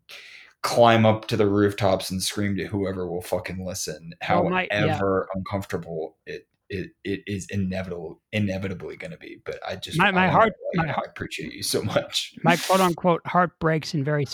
climb 0.62 1.06
up 1.06 1.26
to 1.28 1.36
the 1.36 1.46
rooftops 1.48 2.10
and 2.10 2.22
scream 2.22 2.56
to 2.56 2.66
whoever 2.66 3.08
will 3.08 3.22
fucking 3.22 3.64
listen 3.64 4.12
Well, 4.28 4.50
my 4.50 4.68
yeah, 4.70 4.86
however 4.88 5.28
uncomfortable 5.34 6.16
it 6.26 6.48
it, 6.68 6.90
it 7.04 7.20
is 7.26 7.46
inevitable 7.50 8.20
inevitably 8.32 8.96
going 8.96 9.12
to 9.12 9.16
be 9.16 9.40
but 9.44 9.58
i 9.66 9.76
just 9.76 9.96
my 9.98 10.10
my 10.10 10.26
want 10.26 10.32
heart 10.32 10.52
to 10.52 10.78
my 10.78 10.86
know 10.86 10.92
heart 10.92 11.06
i 11.06 11.10
appreciate 11.10 11.52
you 11.54 11.62
so 11.62 11.82
much. 11.82 12.34
my 12.42 12.56
quote 12.56 12.80
unquote 12.88 13.26
heart 13.26 13.52
breaks 13.60 13.94
in 13.94 14.04
very 14.04 14.26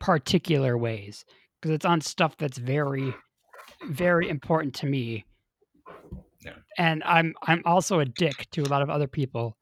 particular 0.00 0.78
ways 0.78 1.24
because 1.60 1.74
it's 1.74 1.84
on 1.84 2.00
stuff 2.00 2.36
that's 2.38 2.58
very 2.58 3.14
very 3.88 4.28
important 4.28 4.74
to 4.74 4.86
me. 4.86 5.24
Yeah. 6.44 6.52
and 6.78 7.02
i'm 7.04 7.34
i'm 7.42 7.62
also 7.64 7.98
a 7.98 8.04
dick 8.04 8.46
to 8.52 8.62
a 8.62 8.68
lot 8.68 8.82
of 8.82 8.88
other 8.88 9.08
people 9.08 9.56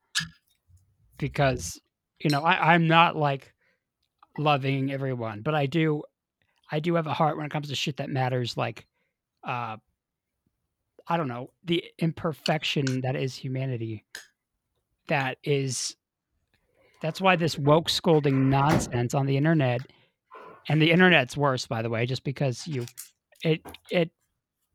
because 1.17 1.81
you 2.23 2.29
know 2.29 2.43
I, 2.43 2.73
i'm 2.75 2.87
not 2.87 3.15
like 3.15 3.54
loving 4.37 4.91
everyone 4.91 5.41
but 5.41 5.55
i 5.55 5.65
do 5.65 6.03
i 6.71 6.79
do 6.79 6.95
have 6.95 7.07
a 7.07 7.13
heart 7.13 7.37
when 7.37 7.45
it 7.45 7.51
comes 7.51 7.69
to 7.69 7.75
shit 7.75 7.97
that 7.97 8.09
matters 8.09 8.57
like 8.57 8.85
uh 9.47 9.77
i 11.07 11.17
don't 11.17 11.27
know 11.27 11.49
the 11.63 11.83
imperfection 11.99 13.01
that 13.01 13.15
is 13.15 13.35
humanity 13.35 14.03
that 15.07 15.37
is 15.43 15.95
that's 17.01 17.21
why 17.21 17.35
this 17.35 17.57
woke 17.57 17.89
scolding 17.89 18.49
nonsense 18.49 19.13
on 19.13 19.25
the 19.25 19.37
internet 19.37 19.81
and 20.69 20.81
the 20.81 20.91
internet's 20.91 21.37
worse 21.37 21.67
by 21.67 21.81
the 21.81 21.89
way 21.89 22.05
just 22.05 22.23
because 22.23 22.67
you 22.67 22.85
it 23.43 23.61
it 23.91 24.09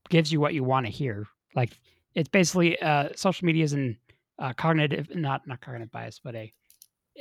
gives 0.08 0.32
you 0.32 0.40
what 0.40 0.54
you 0.54 0.64
want 0.64 0.86
to 0.86 0.92
hear. 0.92 1.26
Like 1.54 1.78
it's 2.14 2.28
basically 2.28 2.80
uh 2.80 3.10
social 3.16 3.46
media 3.46 3.64
is 3.64 3.72
an 3.72 3.98
uh, 4.38 4.52
cognitive 4.54 5.08
not 5.14 5.46
not 5.46 5.60
cognitive 5.60 5.90
bias 5.90 6.20
but 6.22 6.34
a 6.34 6.52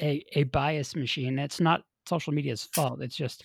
a 0.01 0.25
a 0.35 0.43
bias 0.43 0.95
machine. 0.95 1.39
It's 1.39 1.59
not 1.59 1.83
social 2.09 2.33
media's 2.33 2.67
fault 2.73 3.01
it's 3.01 3.15
just 3.15 3.43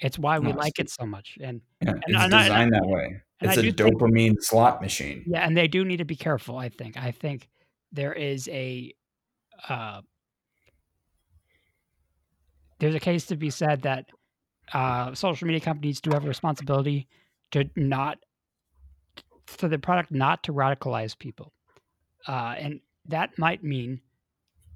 it's 0.00 0.18
why 0.18 0.38
we 0.38 0.52
no, 0.52 0.58
like 0.58 0.78
it 0.78 0.90
so 0.90 1.06
much 1.06 1.38
and 1.40 1.60
yeah, 1.80 1.90
and, 1.90 1.98
it's 1.98 2.06
and, 2.06 2.16
I, 2.16 2.24
and, 2.24 2.34
I, 2.34 2.42
designed 2.42 2.72
that 2.74 2.86
way. 2.86 3.22
it's 3.40 3.56
a 3.56 3.62
do 3.62 3.72
think 3.72 4.00
dopamine 4.00 4.36
slot 4.40 4.80
machine. 4.80 5.24
Yeah 5.26 5.46
and 5.46 5.56
they 5.56 5.68
do 5.68 5.84
need 5.84 5.98
to 5.98 6.04
be 6.04 6.16
careful 6.16 6.56
i 6.56 6.68
think. 6.68 6.96
I 6.96 7.10
think 7.10 7.48
there 7.92 8.12
is 8.12 8.48
a 8.48 8.94
uh 9.68 10.00
there's 12.82 12.96
a 12.96 13.00
case 13.00 13.26
to 13.26 13.36
be 13.36 13.48
said 13.48 13.82
that 13.82 14.06
uh, 14.72 15.14
social 15.14 15.46
media 15.46 15.60
companies 15.60 16.00
do 16.00 16.10
have 16.10 16.24
a 16.24 16.28
responsibility 16.28 17.06
to 17.52 17.70
not 17.76 18.18
for 19.46 19.68
the 19.68 19.78
product 19.78 20.10
not 20.10 20.42
to 20.42 20.52
radicalize 20.52 21.16
people, 21.16 21.52
uh, 22.26 22.56
and 22.58 22.80
that 23.06 23.38
might 23.38 23.62
mean 23.62 24.00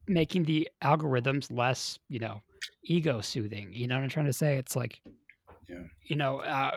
making 0.06 0.44
the 0.44 0.68
algorithms 0.84 1.50
less, 1.50 1.98
you 2.08 2.20
know, 2.20 2.42
ego 2.84 3.20
soothing. 3.20 3.72
You 3.72 3.86
know 3.86 3.96
what 3.96 4.04
I'm 4.04 4.10
trying 4.10 4.26
to 4.26 4.32
say? 4.32 4.56
It's 4.56 4.76
like, 4.76 5.00
Yeah. 5.68 5.84
you 6.02 6.16
know, 6.16 6.40
uh, 6.40 6.76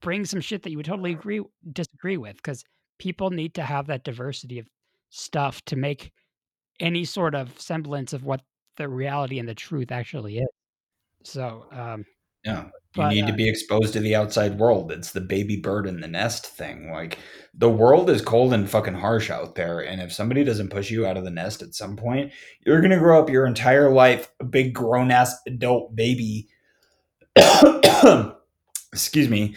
bring 0.00 0.24
some 0.24 0.40
shit 0.40 0.62
that 0.62 0.70
you 0.70 0.76
would 0.76 0.86
totally 0.86 1.12
agree 1.12 1.42
disagree 1.72 2.16
with 2.16 2.36
because 2.36 2.64
people 2.98 3.30
need 3.30 3.54
to 3.54 3.62
have 3.62 3.86
that 3.88 4.04
diversity 4.04 4.58
of 4.58 4.66
stuff 5.10 5.62
to 5.66 5.76
make 5.76 6.12
any 6.80 7.04
sort 7.04 7.34
of 7.34 7.58
semblance 7.60 8.12
of 8.12 8.24
what 8.24 8.42
the 8.76 8.88
reality 8.88 9.38
and 9.38 9.48
the 9.48 9.54
truth 9.54 9.90
actually 9.90 10.38
is. 10.38 10.48
So, 11.24 11.66
um, 11.72 12.04
Yeah. 12.44 12.70
You 12.96 13.02
but 13.02 13.08
need 13.10 13.26
to 13.26 13.32
uh, 13.32 13.36
be 13.36 13.48
exposed 13.48 13.92
to 13.92 14.00
the 14.00 14.16
outside 14.16 14.58
world. 14.58 14.90
It's 14.90 15.12
the 15.12 15.20
baby 15.20 15.56
bird 15.56 15.86
in 15.86 16.00
the 16.00 16.08
nest 16.08 16.46
thing. 16.46 16.90
Like 16.90 17.18
the 17.52 17.68
world 17.68 18.08
is 18.08 18.22
cold 18.22 18.54
and 18.54 18.68
fucking 18.68 18.94
harsh 18.94 19.30
out 19.30 19.54
there. 19.54 19.80
And 19.80 20.00
if 20.00 20.12
somebody 20.12 20.44
doesn't 20.44 20.70
push 20.70 20.90
you 20.90 21.06
out 21.06 21.16
of 21.16 21.24
the 21.24 21.30
nest 21.30 21.62
at 21.62 21.74
some 21.74 21.96
point, 21.96 22.32
you're 22.64 22.80
going 22.80 22.90
to 22.90 22.98
grow 22.98 23.20
up 23.20 23.28
your 23.28 23.46
entire 23.46 23.90
life 23.90 24.30
a 24.40 24.44
big 24.44 24.72
grown 24.72 25.10
ass 25.10 25.34
adult 25.46 25.94
baby. 25.94 26.48
Excuse 28.92 29.28
me. 29.28 29.54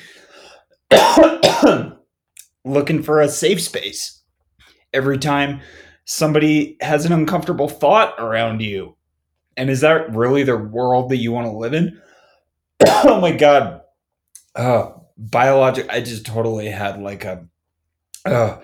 looking 2.65 3.01
for 3.01 3.21
a 3.21 3.29
safe 3.29 3.61
space 3.61 4.21
every 4.93 5.17
time 5.17 5.61
somebody 6.05 6.75
has 6.81 7.05
an 7.05 7.13
uncomfortable 7.13 7.69
thought 7.69 8.15
around 8.19 8.61
you. 8.61 8.95
And 9.55 9.69
is 9.69 9.81
that 9.81 10.13
really 10.13 10.43
the 10.43 10.57
world 10.57 11.09
that 11.09 11.17
you 11.17 11.31
want 11.31 11.47
to 11.47 11.51
live 11.51 11.73
in? 11.73 12.01
oh 12.85 13.19
my 13.21 13.31
god. 13.31 13.81
Uh 14.55 14.91
biologic 15.17 15.85
i 15.89 15.99
just 15.99 16.25
totally 16.25 16.67
had 16.69 17.01
like 17.01 17.25
a 17.25 17.45
uh 18.25 18.57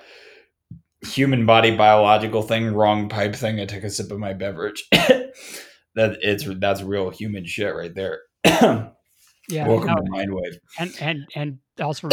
human 1.05 1.45
body 1.45 1.75
biological 1.75 2.41
thing 2.41 2.73
wrong 2.73 3.09
pipe 3.09 3.35
thing. 3.35 3.59
I 3.59 3.65
took 3.65 3.83
a 3.83 3.89
sip 3.89 4.11
of 4.11 4.19
my 4.19 4.33
beverage. 4.33 4.83
That 5.95 6.17
it's 6.21 6.43
that's 6.59 6.81
real 6.81 7.09
human 7.09 7.45
shit 7.45 7.73
right 7.73 7.93
there. 7.95 8.21
Yeah, 9.47 9.67
welcome 9.67 9.89
no, 9.89 9.95
to 9.95 10.09
mindwave. 10.11 10.55
and 10.79 10.91
and 10.99 11.25
and 11.35 11.59
also 11.79 12.09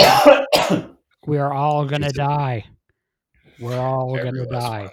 we 1.26 1.38
are 1.38 1.52
all 1.52 1.86
gonna 1.86 2.08
a- 2.08 2.12
die. 2.12 2.64
We're 3.58 3.76
all 3.80 4.14
every 4.16 4.30
gonna 4.44 4.46
die. 4.50 4.90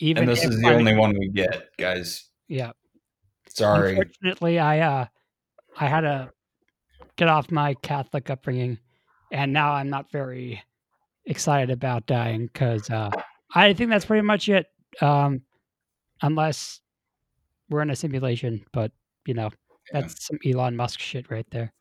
Even 0.00 0.24
and 0.24 0.28
this 0.30 0.44
is 0.44 0.56
the 0.56 0.60
climate- 0.60 0.78
only 0.78 0.94
one 0.94 1.18
we 1.18 1.28
get 1.30 1.70
guys. 1.78 2.28
Yeah. 2.48 2.72
sorry. 3.48 3.92
Unfortunately, 3.96 4.58
I 4.58 4.80
uh, 4.80 5.06
I 5.78 5.86
had 5.88 6.02
to 6.02 6.30
get 7.20 7.28
off 7.28 7.50
my 7.50 7.74
Catholic 7.74 8.30
upbringing, 8.30 8.78
and 9.30 9.52
now 9.52 9.72
I'm 9.72 9.90
not 9.90 10.10
very 10.10 10.62
excited 11.26 11.70
about 11.70 12.06
dying 12.06 12.46
because 12.46 12.88
uh, 12.88 13.10
I 13.54 13.74
think 13.74 13.90
that's 13.90 14.06
pretty 14.06 14.26
much 14.26 14.48
it. 14.48 14.66
Um, 15.02 15.42
unless 16.22 16.80
we're 17.68 17.82
in 17.82 17.90
a 17.90 17.96
simulation. 17.96 18.64
But 18.72 18.90
you 19.26 19.34
know, 19.34 19.50
Yeah. 19.92 20.00
that's 20.00 20.26
some 20.26 20.38
Elon 20.44 20.76
Musk 20.76 20.98
shit 20.98 21.30
right 21.30 21.46
there. 21.50 21.72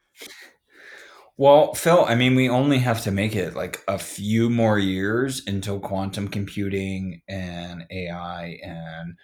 Well, 1.38 1.74
Phil, 1.74 2.04
I 2.06 2.16
mean, 2.16 2.36
we 2.36 2.50
only 2.50 2.80
have 2.80 3.02
to 3.04 3.12
make 3.12 3.34
it 3.34 3.56
like 3.56 3.82
a 3.88 3.98
few 3.98 4.50
more 4.50 4.78
years 4.78 5.42
until 5.48 5.80
quantum 5.80 6.28
computing 6.28 7.22
and 7.30 7.86
AI 7.90 8.60
and 8.62 9.16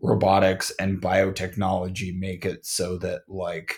robotics 0.00 0.72
and 0.80 1.02
biotechnology 1.02 2.18
make 2.18 2.46
it 2.46 2.64
so 2.64 2.96
that 2.98 3.22
like 3.28 3.74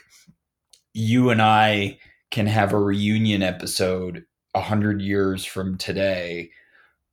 you 0.92 1.30
and 1.30 1.40
I 1.40 1.98
can 2.30 2.46
have 2.46 2.72
a 2.72 2.80
reunion 2.80 3.42
episode 3.42 4.24
a 4.54 4.60
hundred 4.60 5.00
years 5.00 5.44
from 5.44 5.78
today 5.78 6.50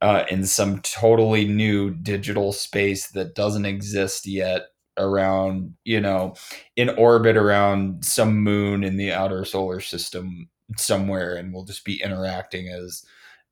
uh, 0.01 0.23
in 0.29 0.45
some 0.45 0.79
totally 0.81 1.47
new 1.47 1.91
digital 1.91 2.53
space 2.53 3.09
that 3.09 3.35
doesn't 3.35 3.65
exist 3.65 4.27
yet 4.27 4.67
around 4.99 5.75
you 5.83 6.01
know 6.01 6.33
in 6.75 6.89
orbit 6.89 7.37
around 7.37 8.03
some 8.03 8.41
moon 8.41 8.83
in 8.83 8.97
the 8.97 9.11
outer 9.11 9.45
solar 9.45 9.79
system 9.79 10.49
somewhere 10.75 11.35
and 11.35 11.53
we'll 11.53 11.63
just 11.63 11.85
be 11.85 12.01
interacting 12.01 12.67
as 12.67 13.05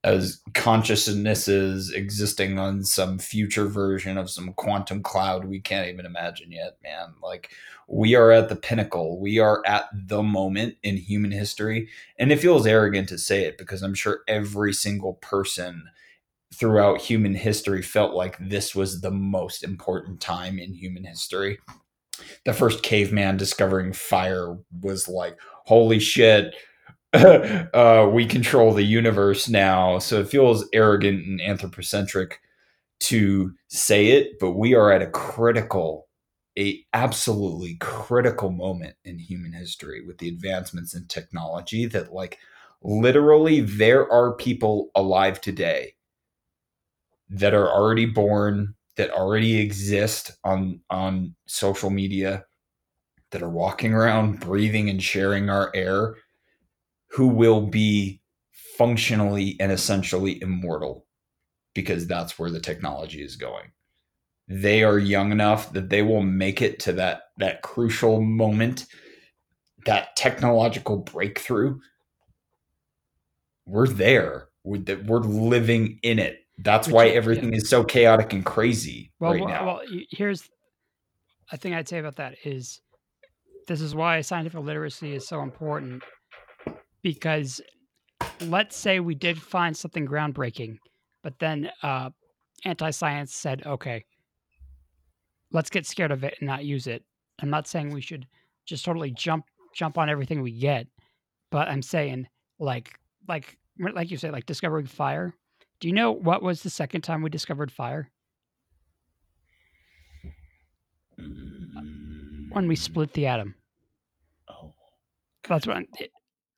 as 0.05 0.39
consciousnesses 0.53 1.91
existing 1.91 2.59
on 2.59 2.83
some 2.83 3.17
future 3.17 3.65
version 3.65 4.19
of 4.19 4.29
some 4.29 4.53
quantum 4.53 5.01
cloud 5.01 5.45
we 5.45 5.59
can't 5.59 5.89
even 5.89 6.05
imagine 6.05 6.51
yet 6.51 6.77
man. 6.83 7.15
Like 7.23 7.49
we 7.87 8.13
are 8.13 8.31
at 8.31 8.47
the 8.47 8.55
pinnacle. 8.55 9.19
We 9.19 9.39
are 9.39 9.63
at 9.65 9.89
the 9.93 10.21
moment 10.21 10.75
in 10.83 10.97
human 10.97 11.31
history. 11.31 11.89
And 12.19 12.31
it 12.31 12.39
feels 12.39 12.67
arrogant 12.67 13.09
to 13.09 13.17
say 13.17 13.45
it 13.45 13.57
because 13.57 13.81
i'm 13.81 13.95
sure 13.95 14.19
every 14.27 14.73
single 14.73 15.15
person 15.15 15.89
throughout 16.53 17.01
human 17.01 17.33
history 17.33 17.81
felt 17.81 18.13
like 18.13 18.37
this 18.39 18.75
was 18.75 19.01
the 19.01 19.11
most 19.11 19.63
important 19.63 20.21
time 20.21 20.59
in 20.59 20.73
human 20.73 21.03
history. 21.03 21.57
The 22.45 22.53
first 22.53 22.83
caveman 22.83 23.37
discovering 23.37 23.91
fire 23.91 24.55
was 24.81 25.09
like, 25.09 25.37
holy 25.65 25.99
shit, 25.99 26.55
uh, 27.73 28.09
we 28.11 28.25
control 28.25 28.73
the 28.73 28.83
universe 28.83 29.47
now. 29.49 29.99
So 29.99 30.19
it 30.21 30.29
feels 30.29 30.67
arrogant 30.73 31.25
and 31.25 31.41
anthropocentric 31.41 32.39
to 33.01 33.53
say 33.69 34.07
it, 34.09 34.39
but 34.39 34.53
we 34.53 34.75
are 34.75 34.91
at 34.91 35.01
a 35.03 35.07
critical, 35.11 36.07
a 36.57 36.83
absolutely 36.93 37.77
critical 37.81 38.51
moment 38.51 38.95
in 39.05 39.19
human 39.19 39.53
history 39.53 40.05
with 40.05 40.19
the 40.19 40.29
advancements 40.29 40.95
in 40.95 41.07
technology 41.07 41.85
that 41.87 42.13
like 42.13 42.39
literally 42.83 43.61
there 43.61 44.11
are 44.11 44.33
people 44.35 44.91
alive 44.95 45.41
today 45.41 45.93
that 47.29 47.53
are 47.53 47.69
already 47.69 48.05
born, 48.05 48.75
that 48.97 49.09
already 49.11 49.57
exist 49.59 50.31
on 50.43 50.79
on 50.89 51.35
social 51.47 51.89
media, 51.89 52.45
that 53.31 53.43
are 53.43 53.49
walking 53.49 53.93
around 53.93 54.39
breathing 54.41 54.89
and 54.89 55.03
sharing 55.03 55.49
our 55.49 55.71
air, 55.75 56.15
who 57.15 57.27
will 57.27 57.61
be 57.61 58.21
functionally 58.77 59.55
and 59.59 59.71
essentially 59.71 60.41
immortal 60.41 61.05
because 61.73 62.07
that's 62.07 62.37
where 62.37 62.51
the 62.51 62.59
technology 62.59 63.21
is 63.23 63.35
going. 63.35 63.71
They 64.47 64.83
are 64.83 64.99
young 64.99 65.31
enough 65.31 65.73
that 65.73 65.89
they 65.89 66.01
will 66.01 66.21
make 66.21 66.61
it 66.61 66.79
to 66.81 66.93
that 66.93 67.23
that 67.37 67.61
crucial 67.61 68.21
moment, 68.21 68.85
that 69.85 70.15
technological 70.15 70.97
breakthrough. 70.97 71.79
We're 73.65 73.87
there. 73.87 74.49
We're, 74.63 75.01
we're 75.03 75.19
living 75.19 75.99
in 76.03 76.19
it 76.19 76.45
that's 76.59 76.87
Which 76.87 76.93
why 76.93 77.07
everything 77.09 77.53
is 77.53 77.69
so 77.69 77.83
chaotic 77.83 78.33
and 78.33 78.45
crazy 78.45 79.11
Well, 79.19 79.31
right 79.31 79.41
well, 79.41 79.49
now. 79.49 79.65
well, 79.65 79.81
here's 80.09 80.49
a 81.51 81.57
thing 81.57 81.73
I'd 81.73 81.87
say 81.87 81.99
about 81.99 82.15
that 82.15 82.35
is 82.45 82.81
this 83.67 83.81
is 83.81 83.93
why 83.93 84.21
scientific 84.21 84.59
literacy 84.61 85.13
is 85.15 85.27
so 85.27 85.41
important 85.41 86.03
because 87.05 87.61
let's 88.41 88.75
say 88.75 88.99
we 88.99 89.13
did 89.13 89.39
find 89.39 89.77
something 89.77 90.07
groundbreaking, 90.07 90.79
but 91.21 91.37
then 91.37 91.69
uh, 91.83 92.09
anti-science 92.65 93.31
said, 93.31 93.61
okay, 93.63 94.03
let's 95.51 95.69
get 95.69 95.85
scared 95.85 96.09
of 96.09 96.23
it 96.23 96.33
and 96.39 96.47
not 96.47 96.65
use 96.65 96.87
it. 96.87 97.03
I'm 97.43 97.51
not 97.51 97.67
saying 97.67 97.91
we 97.91 98.01
should 98.01 98.25
just 98.65 98.83
totally 98.83 99.11
jump 99.11 99.45
jump 99.75 99.99
on 99.99 100.09
everything 100.09 100.41
we 100.41 100.51
get, 100.51 100.87
but 101.51 101.67
I'm 101.67 101.83
saying 101.83 102.27
like 102.57 102.97
like 103.27 103.55
like 103.77 104.09
you 104.09 104.17
said, 104.17 104.31
like 104.31 104.47
discovering 104.47 104.87
fire. 104.87 105.31
Do 105.79 105.87
you 105.87 105.93
know 105.93 106.11
what 106.11 106.41
was 106.41 106.63
the 106.63 106.71
second 106.71 107.01
time 107.01 107.21
we 107.21 107.29
discovered 107.29 107.71
fire? 107.71 108.09
When 112.51 112.67
we 112.67 112.75
split 112.75 113.13
the 113.13 113.27
atom. 113.27 113.53
Oh, 114.47 114.73
That's 115.47 115.67
I'm, 115.67 115.85
it, 115.99 116.09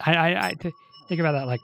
I, 0.05 0.13
I, 0.13 0.47
I 0.49 0.53
th- 0.53 0.73
think 1.07 1.19
about 1.19 1.33
that 1.33 1.47
like, 1.47 1.61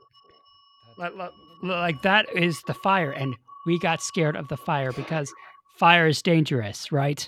like, 0.97 1.13
like, 1.61 2.01
that 2.03 2.27
is 2.35 2.61
the 2.67 2.73
fire, 2.73 3.11
and 3.11 3.35
we 3.65 3.79
got 3.79 4.01
scared 4.01 4.35
of 4.35 4.47
the 4.47 4.57
fire 4.57 4.91
because 4.91 5.33
fire 5.77 6.07
is 6.07 6.21
dangerous, 6.21 6.91
right? 6.91 7.27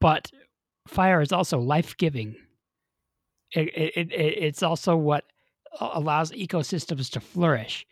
But 0.00 0.30
fire 0.86 1.20
is 1.20 1.32
also 1.32 1.58
life 1.58 1.96
giving. 1.96 2.36
It, 3.52 3.68
it, 3.76 4.12
it- 4.12 4.42
it's 4.42 4.62
also 4.62 4.96
what 4.96 5.24
allows 5.80 6.30
ecosystems 6.32 7.10
to 7.10 7.20
flourish. 7.20 7.86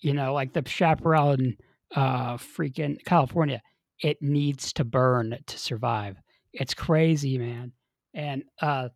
You 0.00 0.14
know, 0.14 0.34
like 0.34 0.52
the 0.52 0.62
chaparral 0.66 1.30
in 1.32 1.56
uh, 1.94 2.36
freaking 2.36 3.02
California, 3.04 3.62
it 4.00 4.20
needs 4.20 4.72
to 4.74 4.84
burn 4.84 5.38
to 5.46 5.58
survive. 5.58 6.16
It's 6.52 6.74
crazy, 6.74 7.38
man. 7.38 7.72
And 8.12 8.42
uh, 8.60 8.88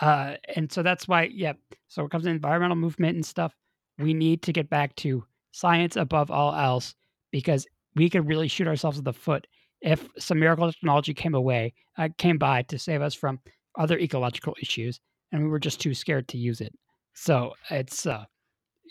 uh, 0.00 0.36
and 0.54 0.70
so 0.72 0.82
that's 0.82 1.06
why, 1.06 1.24
yeah. 1.24 1.52
So 1.88 2.04
it 2.04 2.10
comes 2.10 2.24
to 2.24 2.30
environmental 2.30 2.76
movement 2.76 3.16
and 3.16 3.24
stuff, 3.26 3.54
we 3.98 4.14
need 4.14 4.42
to 4.42 4.52
get 4.52 4.70
back 4.70 4.96
to 4.96 5.24
science 5.52 5.96
above 5.96 6.30
all 6.30 6.54
else 6.54 6.94
because 7.30 7.66
we 7.94 8.08
could 8.08 8.26
really 8.26 8.48
shoot 8.48 8.66
ourselves 8.66 8.98
in 8.98 9.04
the 9.04 9.12
foot 9.12 9.46
if 9.82 10.08
some 10.18 10.38
miracle 10.38 10.70
technology 10.70 11.12
came 11.12 11.34
away, 11.34 11.74
uh, 11.98 12.08
came 12.16 12.38
by 12.38 12.62
to 12.62 12.78
save 12.78 13.02
us 13.02 13.14
from 13.14 13.40
other 13.78 13.98
ecological 13.98 14.56
issues, 14.60 15.00
and 15.32 15.42
we 15.42 15.48
were 15.48 15.58
just 15.58 15.80
too 15.80 15.92
scared 15.92 16.28
to 16.28 16.38
use 16.38 16.60
it. 16.60 16.72
So 17.14 17.52
it's 17.70 18.06
uh, 18.06 18.24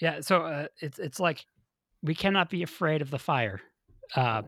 yeah. 0.02 0.20
So 0.20 0.42
uh, 0.42 0.68
it's 0.82 1.00
it's 1.00 1.20
like 1.20 1.46
we 2.04 2.14
cannot 2.14 2.50
be 2.50 2.64
afraid 2.64 3.02
of 3.02 3.10
the 3.10 3.20
fire. 3.20 3.62
Uh, 4.16 4.44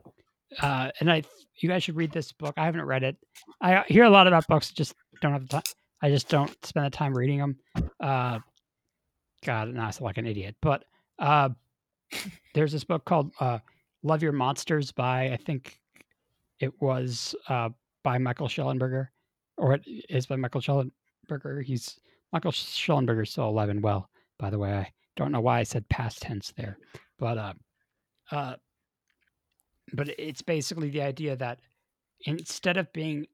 uh, 0.61 0.91
and 0.99 1.11
I, 1.11 1.23
you 1.57 1.69
guys 1.69 1.83
should 1.83 1.95
read 1.95 2.11
this 2.11 2.31
book. 2.31 2.53
I 2.57 2.65
haven't 2.65 2.83
read 2.83 3.03
it. 3.03 3.17
I 3.61 3.83
hear 3.87 4.03
a 4.03 4.09
lot 4.09 4.27
about 4.27 4.47
books, 4.47 4.71
just 4.71 4.93
don't 5.21 5.31
have 5.33 5.43
the 5.43 5.47
time. 5.47 5.63
I 6.03 6.09
just 6.09 6.27
don't 6.27 6.53
spend 6.65 6.85
the 6.85 6.89
time 6.89 7.17
reading 7.17 7.39
them. 7.39 7.57
Uh, 7.99 8.39
God, 9.45 9.69
now 9.69 9.87
I 9.87 9.91
sound 9.91 10.03
like 10.03 10.17
an 10.17 10.27
idiot. 10.27 10.55
But 10.61 10.83
uh, 11.17 11.49
there's 12.53 12.73
this 12.73 12.83
book 12.83 13.05
called 13.05 13.31
uh, 13.39 13.59
"Love 14.03 14.21
Your 14.21 14.33
Monsters" 14.33 14.91
by 14.91 15.31
I 15.31 15.37
think 15.37 15.79
it 16.59 16.73
was 16.81 17.33
uh, 17.47 17.69
by 18.03 18.17
Michael 18.17 18.49
Shellenberger, 18.49 19.07
or 19.57 19.75
it 19.75 19.83
is 20.09 20.25
by 20.25 20.35
Michael 20.35 20.59
Shellenberger. 20.59 21.63
He's 21.63 21.97
Michael 22.33 22.51
Shellenberger's 22.51 23.31
still 23.31 23.47
alive 23.47 23.69
and 23.69 23.81
well. 23.81 24.09
By 24.37 24.49
the 24.49 24.59
way, 24.59 24.73
I 24.73 24.91
don't 25.15 25.31
know 25.31 25.39
why 25.41 25.59
I 25.59 25.63
said 25.63 25.87
past 25.87 26.21
tense 26.21 26.51
there, 26.57 26.77
but 27.17 27.37
uh, 27.37 27.53
uh, 28.29 28.55
but 29.93 30.09
it's 30.19 30.41
basically 30.41 30.89
the 30.89 31.01
idea 31.01 31.37
that 31.37 31.59
instead 32.25 32.75
of 32.75 32.91
being 32.91 33.25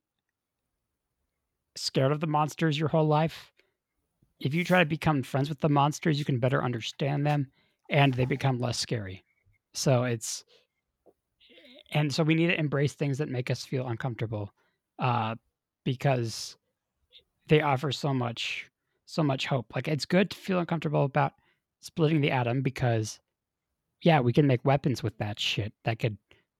scared 1.80 2.12
of 2.12 2.20
the 2.20 2.28
monsters 2.28 2.78
your 2.78 2.90
whole 2.90 3.08
life, 3.08 3.52
if 4.40 4.54
you 4.54 4.64
try 4.64 4.80
to 4.80 4.86
become 4.86 5.24
friends 5.24 5.50
with 5.50 5.60
the 5.60 5.70
monsters, 5.70 6.18
you 6.18 6.26
can 6.26 6.40
better 6.40 6.64
understand 6.64 7.26
them 7.26 7.48
and 7.90 8.14
they 8.14 8.26
become 8.26 8.60
less 8.60 8.78
scary. 8.78 9.24
So 9.74 10.04
it's 10.04 10.44
and 11.92 12.14
so 12.14 12.24
we 12.24 12.36
need 12.36 12.48
to 12.48 12.60
embrace 12.60 12.94
things 12.94 13.18
that 13.18 13.30
make 13.30 13.50
us 13.50 13.66
feel 13.66 13.88
uncomfortable 13.88 14.54
uh, 15.00 15.36
because 15.84 16.56
they 17.48 17.62
offer 17.62 17.92
so 17.92 18.14
much 18.14 18.70
so 19.06 19.24
much 19.24 19.48
hope. 19.48 19.66
Like 19.76 19.88
it's 19.88 20.06
good 20.06 20.30
to 20.30 20.38
feel 20.38 20.60
uncomfortable 20.60 21.04
about 21.04 21.34
splitting 21.82 22.22
the 22.22 22.32
atom 22.32 22.62
because 22.62 23.20
yeah, 24.04 24.20
we 24.20 24.32
can 24.32 24.48
make 24.48 24.64
weapons 24.64 25.02
with 25.04 25.18
that 25.18 25.40
shit. 25.40 25.74
That 25.84 26.00
could 26.00 26.18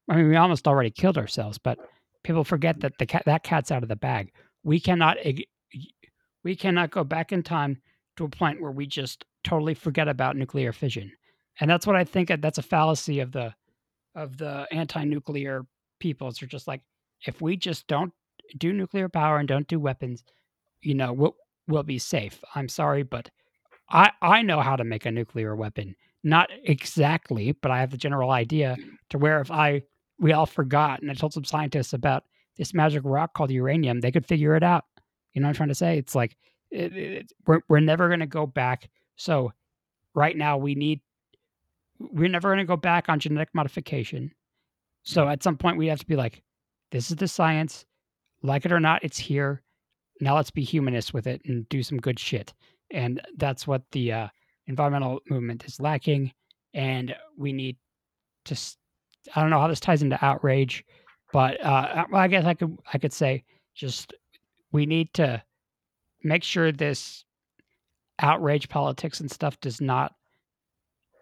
I 0.10 0.16
mean 0.16 0.30
we 0.30 0.36
almost 0.36 0.68
already 0.68 0.92
killed 0.92 1.18
ourselves, 1.18 1.58
but 1.58 1.78
people 2.24 2.44
forget 2.44 2.80
that 2.82 2.98
the 2.98 3.06
cat 3.06 3.24
that 3.26 3.44
cat's 3.44 3.72
out 3.72 3.84
of 3.84 3.90
the 3.90 3.96
bag. 3.96 4.32
We 4.64 4.80
cannot 4.80 5.18
we 6.44 6.56
cannot 6.56 6.92
go 6.92 7.04
back 7.04 7.32
in 7.32 7.44
time 7.44 7.82
to 8.18 8.26
a 8.26 8.30
point 8.30 8.62
where 8.62 8.72
we 8.72 8.86
just 8.86 9.26
totally 9.44 9.74
forget 9.74 10.08
about 10.08 10.36
nuclear 10.36 10.74
fission. 10.74 11.12
And 11.60 11.70
that's 11.70 11.88
what 11.88 11.96
I 11.96 12.04
think 12.04 12.32
that's 12.42 12.58
a 12.58 12.64
fallacy 12.64 13.20
of 13.20 13.32
the 13.32 13.54
of 14.16 14.38
the 14.38 14.68
anti-nuclear 14.72 15.66
peoples 16.00 16.42
are 16.42 16.48
just 16.48 16.68
like 16.68 16.82
if 17.26 17.42
we 17.42 17.56
just 17.56 17.88
don't 17.88 18.12
do 18.58 18.74
nuclear 18.74 19.10
power 19.10 19.38
and 19.38 19.48
don't 19.48 19.68
do 19.68 19.80
weapons, 19.80 20.24
you 20.82 20.96
know, 20.96 21.14
we'll 21.14 21.36
we'll 21.68 21.84
be 21.84 22.00
safe. 22.00 22.42
I'm 22.56 22.70
sorry, 22.70 23.04
but 23.04 23.30
I 23.90 24.12
I 24.22 24.42
know 24.42 24.62
how 24.62 24.76
to 24.76 24.84
make 24.84 25.06
a 25.06 25.12
nuclear 25.12 25.56
weapon. 25.56 25.96
Not 26.24 26.50
exactly, 26.66 27.54
but 27.54 27.72
I 27.72 27.80
have 27.80 27.92
the 27.92 27.98
general 27.98 28.32
idea 28.32 28.76
mm. 28.80 28.90
to 29.10 29.18
where 29.18 29.40
if 29.42 29.52
I 29.52 29.84
we 30.20 30.34
all 30.34 30.46
forgot 30.46 31.02
and 31.02 31.10
I 31.10 31.14
told 31.14 31.34
some 31.34 31.46
scientists 31.46 31.94
about 31.94 32.24
this 32.60 32.74
magic 32.74 33.02
rock 33.06 33.34
called 33.34 33.50
uranium, 33.50 34.02
they 34.02 34.12
could 34.12 34.28
figure 34.28 34.56
it 34.56 34.62
out. 34.62 34.84
You 35.34 35.42
know 35.42 35.48
what 35.48 35.52
I'm 35.52 35.56
trying 35.56 35.70
to 35.70 35.76
say? 35.76 35.98
It's 35.98 36.14
like 36.14 36.38
it, 36.70 36.96
it, 36.96 37.32
we're 37.48 37.62
we're 37.68 37.80
never 37.80 38.10
going 38.10 38.20
to 38.20 38.28
go 38.28 38.46
back. 38.46 38.90
So 39.16 39.54
right 40.14 40.38
now 40.38 40.58
we 40.58 40.76
need 40.76 41.00
we're 42.00 42.30
never 42.30 42.50
going 42.50 42.60
to 42.60 42.66
go 42.66 42.78
back 42.78 43.10
on 43.10 43.20
genetic 43.20 43.50
modification. 43.54 44.32
So 45.04 45.28
at 45.28 45.42
some 45.42 45.58
point 45.58 45.78
we 45.78 45.88
have 45.88 46.00
to 46.00 46.06
be 46.06 46.16
like, 46.16 46.44
this 46.92 47.10
is 47.10 47.18
the 47.18 47.28
science, 47.28 47.86
like 48.44 48.66
it 48.66 48.72
or 48.72 48.80
not, 48.80 49.04
it's 49.04 49.18
here. 49.18 49.64
Now 50.22 50.36
let's 50.36 50.52
be 50.52 50.64
humanist 50.64 51.14
with 51.14 51.28
it 51.28 51.42
and 51.46 51.68
do 51.70 51.82
some 51.82 51.98
good 51.98 52.20
shit. 52.20 52.54
And 52.92 53.22
that's 53.38 53.66
what 53.66 53.84
the 53.92 54.12
uh, 54.12 54.28
environmental 54.68 55.22
movement 55.30 55.64
is 55.66 55.80
lacking. 55.80 56.34
And 56.74 57.16
we 57.38 57.54
need 57.54 57.78
to. 58.46 58.60
I 59.36 59.42
don't 59.42 59.50
know 59.50 59.60
how 59.60 59.68
this 59.68 59.80
ties 59.80 60.02
into 60.02 60.24
outrage, 60.24 60.84
but 61.32 61.64
uh, 61.64 62.06
I 62.14 62.28
guess 62.28 62.46
I 62.46 62.54
could 62.54 62.78
I 62.94 62.98
could 62.98 63.14
say 63.14 63.44
just 63.76 64.14
we 64.72 64.86
need 64.86 65.14
to 65.16 65.42
make 66.24 66.44
sure 66.44 66.72
this 66.72 67.24
outrage 68.20 68.68
politics 68.70 69.20
and 69.20 69.32
stuff 69.32 69.60
does 69.62 69.80
not 69.80 70.14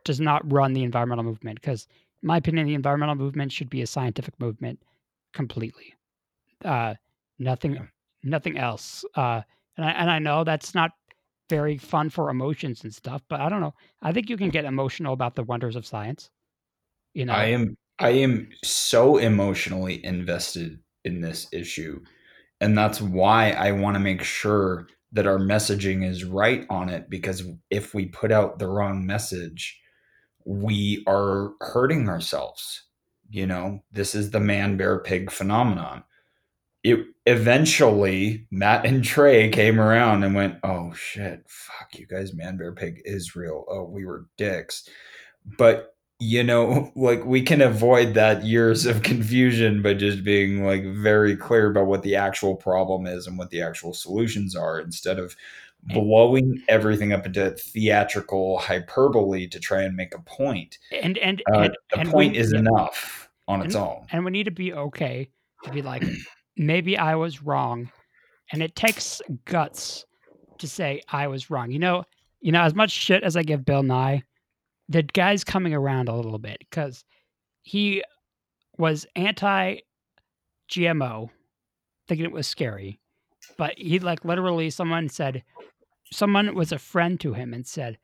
does 0.04 0.20
not 0.20 0.50
run 0.52 0.74
the 0.74 0.84
environmental 0.84 1.24
movement 1.24 1.60
because 1.62 1.88
in 2.24 2.28
my 2.28 2.38
opinion 2.38 2.68
the 2.68 2.74
environmental 2.74 3.16
movement 3.16 3.52
should 3.52 3.70
be 3.70 3.82
a 3.82 3.88
scientific 3.88 4.40
movement 4.40 4.80
completely. 5.34 5.94
Uh 6.64 6.96
nothing 7.40 7.88
nothing 8.24 8.58
else. 8.58 9.06
Uh 9.16 9.42
and 9.76 9.86
I, 9.86 9.92
and 9.92 10.10
I 10.10 10.20
know 10.20 10.44
that's 10.44 10.74
not 10.74 10.92
very 11.50 11.78
fun 11.78 12.10
for 12.10 12.30
emotions 12.30 12.84
and 12.84 12.94
stuff 12.94 13.22
but 13.30 13.40
i 13.40 13.48
don't 13.48 13.62
know. 13.62 13.74
I 14.02 14.12
think 14.12 14.30
you 14.30 14.36
can 14.36 14.50
get 14.50 14.66
emotional 14.66 15.14
about 15.14 15.36
the 15.36 15.44
wonders 15.44 15.78
of 15.78 15.86
science 15.86 16.30
you 17.14 17.26
know? 17.26 17.34
i 17.34 17.46
am 17.46 17.78
i 18.00 18.10
am 18.10 18.50
so 18.64 19.18
emotionally 19.18 20.04
invested 20.06 20.80
in 21.06 21.22
this 21.22 21.48
issue 21.52 22.00
and 22.62 22.78
that's 22.78 23.02
why 23.02 23.52
i 23.52 23.72
want 23.72 23.96
to 23.96 24.00
make 24.00 24.24
sure 24.24 24.88
that 25.12 25.28
our 25.28 25.40
messaging 25.40 26.06
is 26.06 26.24
right 26.24 26.66
on 26.70 26.90
it 26.90 27.10
because 27.10 27.44
if 27.70 27.94
we 27.94 28.06
put 28.08 28.32
out 28.32 28.60
the 28.60 28.68
wrong 28.68 29.06
message 29.06 29.80
we 30.48 31.04
are 31.08 31.52
hurting 31.60 32.08
ourselves. 32.08 32.84
You 33.30 33.46
know 33.46 33.84
this 33.92 34.16
is 34.16 34.32
the 34.32 34.40
man 34.40 34.78
bear 34.78 35.00
pig 35.00 35.30
phenomenon. 35.30 36.04
It 36.84 37.00
eventually 37.26 38.48
matt 38.50 38.86
and 38.86 39.04
trey 39.04 39.50
came 39.50 39.82
around 39.82 40.24
and 40.24 40.34
went 40.34 40.56
oh 40.64 40.94
shit 40.94 41.44
fuck 41.48 42.00
you 42.00 42.08
guys 42.08 42.34
man 42.34 42.56
bear 42.56 42.74
pig 42.74 43.02
is 43.04 43.36
real. 43.36 43.66
Oh 43.68 43.84
we 43.84 44.06
were 44.06 44.28
dicks. 44.38 44.88
But 45.58 45.97
you 46.20 46.44
know 46.44 46.92
like 46.96 47.24
we 47.26 47.42
can 47.42 47.62
avoid 47.62 48.16
that 48.16 48.44
years 48.44 48.86
of 48.88 49.04
confusion 49.04 49.84
by 49.84 49.94
just 49.94 50.24
being 50.24 50.66
like 50.66 50.84
very 50.84 51.36
clear 51.36 51.70
about 51.70 51.86
what 51.86 52.02
the 52.02 52.16
actual 52.16 52.56
problem 52.56 53.06
is 53.06 53.28
and 53.28 53.38
what 53.38 53.52
the 53.52 53.62
actual 53.62 53.94
solutions 53.94 54.56
are 54.56 54.80
instead 54.80 55.20
of 55.20 55.36
blowing 55.84 56.62
everything 56.68 57.14
up 57.14 57.26
into 57.26 57.52
theatrical 57.52 58.58
hyperbole 58.58 59.48
to 59.48 59.60
try 59.60 59.84
and 59.84 59.96
make 59.96 60.14
a 60.14 60.20
point. 60.20 60.78
And 60.92 61.18
and, 61.20 61.42
uh, 61.54 61.60
and 61.60 61.78
the 61.92 62.00
and 62.00 62.10
point 62.10 62.34
we, 62.34 62.40
is 62.40 62.54
enough 62.54 63.30
on 63.48 63.62
and, 63.62 63.68
its 63.68 63.76
own. 63.76 64.06
and 64.12 64.26
we 64.26 64.32
need 64.32 64.46
to 64.46 64.52
be 64.52 64.74
okay 64.74 65.30
to 65.64 65.72
be 65.72 65.82
like 65.82 66.04
maybe 66.58 66.98
i 66.98 67.16
was 67.16 67.44
wrong. 67.44 67.90
And 68.52 68.64
it 68.64 68.76
takes 68.76 69.22
guts 69.46 70.06
to 70.58 70.68
say 70.68 71.02
i 71.10 71.28
was 71.28 71.50
wrong. 71.50 71.72
You 71.72 71.80
know 71.80 72.04
you 72.42 72.52
know 72.52 72.62
as 72.62 72.76
much 72.76 72.92
shit 72.92 73.24
as 73.24 73.36
i 73.36 73.42
give 73.42 73.66
bill 73.66 73.84
nye 73.84 74.24
the 74.90 75.04
guy's 75.04 75.44
coming 75.44 75.74
around 75.74 76.10
a 76.10 76.16
little 76.16 76.40
bit 76.40 76.58
because 76.60 77.04
he 77.62 78.04
was 78.78 79.06
anti 79.16 79.78
GMO, 80.70 81.30
thinking 82.08 82.26
it 82.26 82.32
was 82.32 82.48
scary. 82.48 83.00
But 83.58 83.78
he 83.78 84.00
like 84.00 84.26
literally 84.26 84.70
someone 84.70 85.10
said 85.10 85.44
someone 86.12 86.54
was 86.56 86.72
a 86.72 86.80
friend 86.80 87.20
to 87.20 87.34
him 87.34 87.54
and 87.54 87.66
said, 87.66 87.98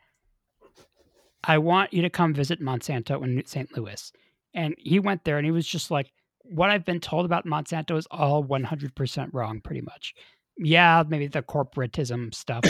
I 1.43 1.57
want 1.57 1.93
you 1.93 2.01
to 2.01 2.09
come 2.09 2.33
visit 2.33 2.61
Monsanto 2.61 3.23
in 3.23 3.45
St. 3.45 3.75
Louis. 3.75 4.11
And 4.53 4.75
he 4.77 4.99
went 4.99 5.23
there 5.23 5.37
and 5.37 5.45
he 5.45 5.51
was 5.51 5.67
just 5.67 5.91
like, 5.91 6.11
what 6.43 6.69
I've 6.69 6.85
been 6.85 6.99
told 6.99 7.25
about 7.25 7.45
Monsanto 7.45 7.97
is 7.97 8.07
all 8.11 8.43
100% 8.43 9.29
wrong, 9.33 9.61
pretty 9.61 9.81
much. 9.81 10.13
Yeah, 10.57 11.03
maybe 11.07 11.27
the 11.27 11.41
corporatism 11.41 12.33
stuff 12.33 12.63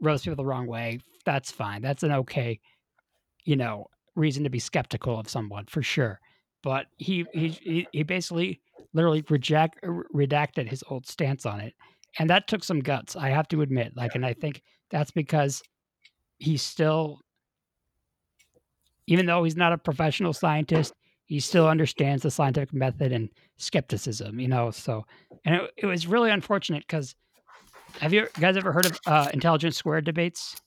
rubs 0.00 0.22
people 0.22 0.36
the 0.36 0.44
wrong 0.44 0.66
way. 0.66 1.00
That's 1.24 1.50
fine. 1.50 1.82
That's 1.82 2.02
an 2.02 2.12
okay 2.12 2.60
you 3.50 3.56
know, 3.56 3.88
reason 4.14 4.44
to 4.44 4.50
be 4.50 4.60
skeptical 4.60 5.18
of 5.18 5.28
someone 5.28 5.66
for 5.66 5.82
sure. 5.82 6.20
But 6.62 6.86
he 6.98 7.26
he 7.32 7.88
he 7.92 8.02
basically 8.04 8.60
literally 8.92 9.24
reject 9.28 9.82
redacted 9.82 10.68
his 10.68 10.84
old 10.88 11.04
stance 11.04 11.44
on 11.44 11.58
it, 11.58 11.74
and 12.20 12.30
that 12.30 12.46
took 12.46 12.62
some 12.62 12.78
guts. 12.78 13.16
I 13.16 13.30
have 13.30 13.48
to 13.48 13.62
admit. 13.62 13.96
Like, 13.96 14.14
and 14.14 14.24
I 14.24 14.34
think 14.34 14.62
that's 14.90 15.10
because 15.10 15.62
he 16.38 16.56
still, 16.56 17.18
even 19.08 19.26
though 19.26 19.42
he's 19.42 19.56
not 19.56 19.72
a 19.72 19.78
professional 19.78 20.32
scientist, 20.32 20.94
he 21.24 21.40
still 21.40 21.66
understands 21.66 22.22
the 22.22 22.30
scientific 22.30 22.72
method 22.72 23.10
and 23.10 23.30
skepticism. 23.56 24.38
You 24.38 24.46
know, 24.46 24.70
so 24.70 25.06
and 25.44 25.56
it, 25.56 25.70
it 25.78 25.86
was 25.86 26.06
really 26.06 26.30
unfortunate 26.30 26.84
because 26.86 27.16
have 28.00 28.12
you 28.12 28.28
guys 28.38 28.56
ever 28.56 28.70
heard 28.70 28.86
of 28.86 29.00
uh, 29.06 29.28
intelligence 29.34 29.76
squared 29.76 30.04
debates? 30.04 30.60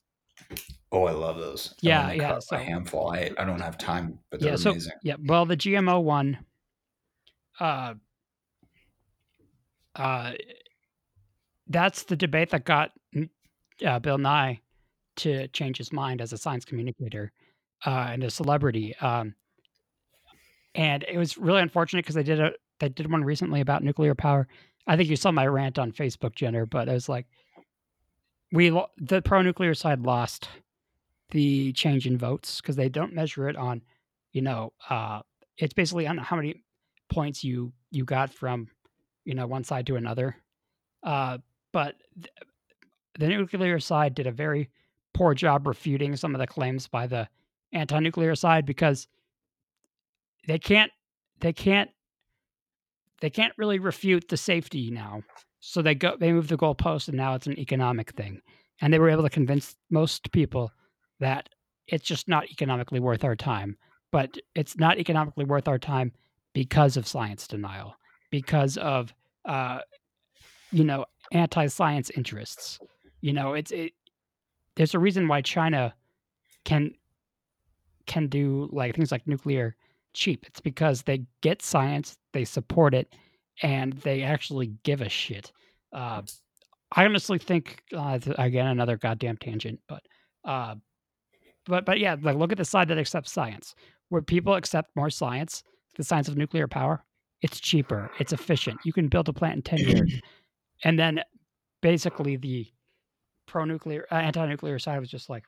Oh, 0.92 1.04
I 1.04 1.12
love 1.12 1.38
those. 1.38 1.74
Yeah, 1.80 2.12
yeah. 2.12 2.38
So, 2.38 2.56
a 2.56 2.58
handful. 2.58 3.10
I, 3.10 3.30
I 3.38 3.44
don't 3.44 3.60
have 3.60 3.76
time, 3.78 4.18
but 4.30 4.40
they're 4.40 4.50
yeah, 4.50 4.56
so, 4.56 4.70
amazing. 4.70 4.92
Yeah, 5.02 5.16
well, 5.26 5.44
the 5.44 5.56
GMO 5.56 6.02
one, 6.02 6.38
uh, 7.58 7.94
uh, 9.96 10.32
that's 11.66 12.04
the 12.04 12.16
debate 12.16 12.50
that 12.50 12.64
got 12.64 12.92
uh, 13.84 13.98
Bill 13.98 14.18
Nye 14.18 14.60
to 15.16 15.48
change 15.48 15.78
his 15.78 15.92
mind 15.92 16.20
as 16.20 16.32
a 16.32 16.38
science 16.38 16.64
communicator 16.64 17.32
uh, 17.86 18.08
and 18.10 18.24
a 18.24 18.30
celebrity. 18.30 18.94
Um, 19.00 19.34
and 20.74 21.04
it 21.04 21.18
was 21.18 21.38
really 21.38 21.60
unfortunate 21.60 22.04
because 22.04 22.16
they 22.16 22.22
did 22.22 22.40
a 22.40 22.52
they 22.80 22.88
did 22.88 23.10
one 23.10 23.22
recently 23.22 23.60
about 23.60 23.84
nuclear 23.84 24.14
power. 24.14 24.48
I 24.86 24.96
think 24.96 25.08
you 25.08 25.16
saw 25.16 25.30
my 25.30 25.46
rant 25.46 25.78
on 25.78 25.92
Facebook, 25.92 26.34
Jenner, 26.34 26.66
but 26.66 26.88
it 26.88 26.92
was 26.92 27.08
like 27.08 27.26
we 28.54 28.70
the 28.96 29.20
pro 29.20 29.42
nuclear 29.42 29.74
side 29.74 30.00
lost 30.02 30.48
the 31.30 31.72
change 31.72 32.06
in 32.06 32.16
votes 32.16 32.60
because 32.60 32.76
they 32.76 32.88
don't 32.88 33.12
measure 33.12 33.48
it 33.48 33.56
on, 33.56 33.82
you 34.32 34.42
know, 34.42 34.72
uh, 34.88 35.20
it's 35.58 35.74
basically 35.74 36.06
on 36.06 36.16
how 36.18 36.36
many 36.36 36.62
points 37.10 37.42
you 37.42 37.72
you 37.90 38.04
got 38.04 38.32
from, 38.32 38.68
you 39.24 39.34
know, 39.34 39.48
one 39.48 39.64
side 39.64 39.86
to 39.88 39.96
another. 39.96 40.36
Uh, 41.02 41.38
but 41.72 41.96
th- 42.14 42.30
the 43.18 43.26
nuclear 43.26 43.80
side 43.80 44.14
did 44.14 44.28
a 44.28 44.32
very 44.32 44.70
poor 45.14 45.34
job 45.34 45.66
refuting 45.66 46.14
some 46.14 46.32
of 46.32 46.38
the 46.40 46.46
claims 46.46 46.86
by 46.86 47.08
the 47.08 47.28
anti-nuclear 47.72 48.36
side 48.36 48.64
because 48.64 49.08
they 50.46 50.60
can't 50.60 50.92
they 51.40 51.52
can't 51.52 51.90
they 53.20 53.30
can't 53.30 53.52
really 53.58 53.80
refute 53.80 54.28
the 54.28 54.36
safety 54.36 54.92
now. 54.92 55.22
So 55.66 55.80
they 55.80 55.94
go 55.94 56.14
they 56.18 56.30
move 56.30 56.48
the 56.48 56.58
goalpost 56.58 57.08
and 57.08 57.16
now 57.16 57.34
it's 57.34 57.46
an 57.46 57.58
economic 57.58 58.10
thing. 58.12 58.42
And 58.82 58.92
they 58.92 58.98
were 58.98 59.08
able 59.08 59.22
to 59.22 59.30
convince 59.30 59.76
most 59.90 60.30
people 60.30 60.70
that 61.20 61.48
it's 61.86 62.04
just 62.04 62.28
not 62.28 62.50
economically 62.50 63.00
worth 63.00 63.24
our 63.24 63.34
time. 63.34 63.78
But 64.12 64.36
it's 64.54 64.76
not 64.76 64.98
economically 64.98 65.46
worth 65.46 65.66
our 65.66 65.78
time 65.78 66.12
because 66.52 66.98
of 66.98 67.06
science 67.06 67.48
denial, 67.48 67.96
because 68.30 68.76
of 68.76 69.14
uh, 69.46 69.78
you 70.70 70.84
know 70.84 71.06
anti-science 71.32 72.10
interests. 72.10 72.78
You 73.22 73.32
know, 73.32 73.54
it's 73.54 73.70
it. 73.70 73.92
There's 74.76 74.94
a 74.94 74.98
reason 74.98 75.28
why 75.28 75.40
China 75.40 75.94
can 76.66 76.92
can 78.06 78.26
do 78.26 78.68
like 78.70 78.94
things 78.94 79.10
like 79.10 79.26
nuclear 79.26 79.76
cheap. 80.12 80.44
It's 80.46 80.60
because 80.60 81.02
they 81.02 81.24
get 81.40 81.62
science, 81.62 82.18
they 82.34 82.44
support 82.44 82.92
it, 82.92 83.14
and 83.62 83.92
they 83.94 84.22
actually 84.22 84.72
give 84.82 85.00
a 85.00 85.08
shit. 85.08 85.52
Uh, 85.92 86.22
I 86.92 87.04
honestly 87.04 87.38
think 87.38 87.82
uh, 87.94 88.18
again 88.38 88.66
another 88.66 88.96
goddamn 88.96 89.36
tangent, 89.36 89.80
but 89.88 90.02
uh, 90.44 90.74
but 91.66 91.84
but 91.84 91.98
yeah, 91.98 92.16
like 92.20 92.36
look 92.36 92.52
at 92.52 92.58
the 92.58 92.64
side 92.64 92.88
that 92.88 92.98
accepts 92.98 93.32
science. 93.32 93.74
Where 94.10 94.22
people 94.22 94.54
accept 94.54 94.94
more 94.94 95.10
science, 95.10 95.64
the 95.96 96.04
science 96.04 96.28
of 96.28 96.36
nuclear 96.36 96.68
power, 96.68 97.04
it's 97.40 97.58
cheaper, 97.58 98.10
it's 98.18 98.32
efficient. 98.32 98.80
You 98.84 98.92
can 98.92 99.08
build 99.08 99.28
a 99.28 99.32
plant 99.32 99.56
in 99.56 99.62
10 99.62 99.78
years. 99.78 100.14
And 100.82 100.98
then 100.98 101.20
basically 101.80 102.36
the 102.36 102.66
pro 103.46 103.64
nuclear 103.64 104.06
uh, 104.10 104.16
anti-nuclear 104.16 104.78
side 104.78 104.98
was 104.98 105.08
just 105.08 105.30
like 105.30 105.44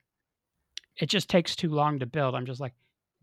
it 1.01 1.07
just 1.07 1.29
takes 1.29 1.57
too 1.57 1.69
long 1.69 1.99
to 1.99 2.07
build. 2.07 2.35
I'm 2.35 2.47
just 2.47 2.61
like 2.61 2.75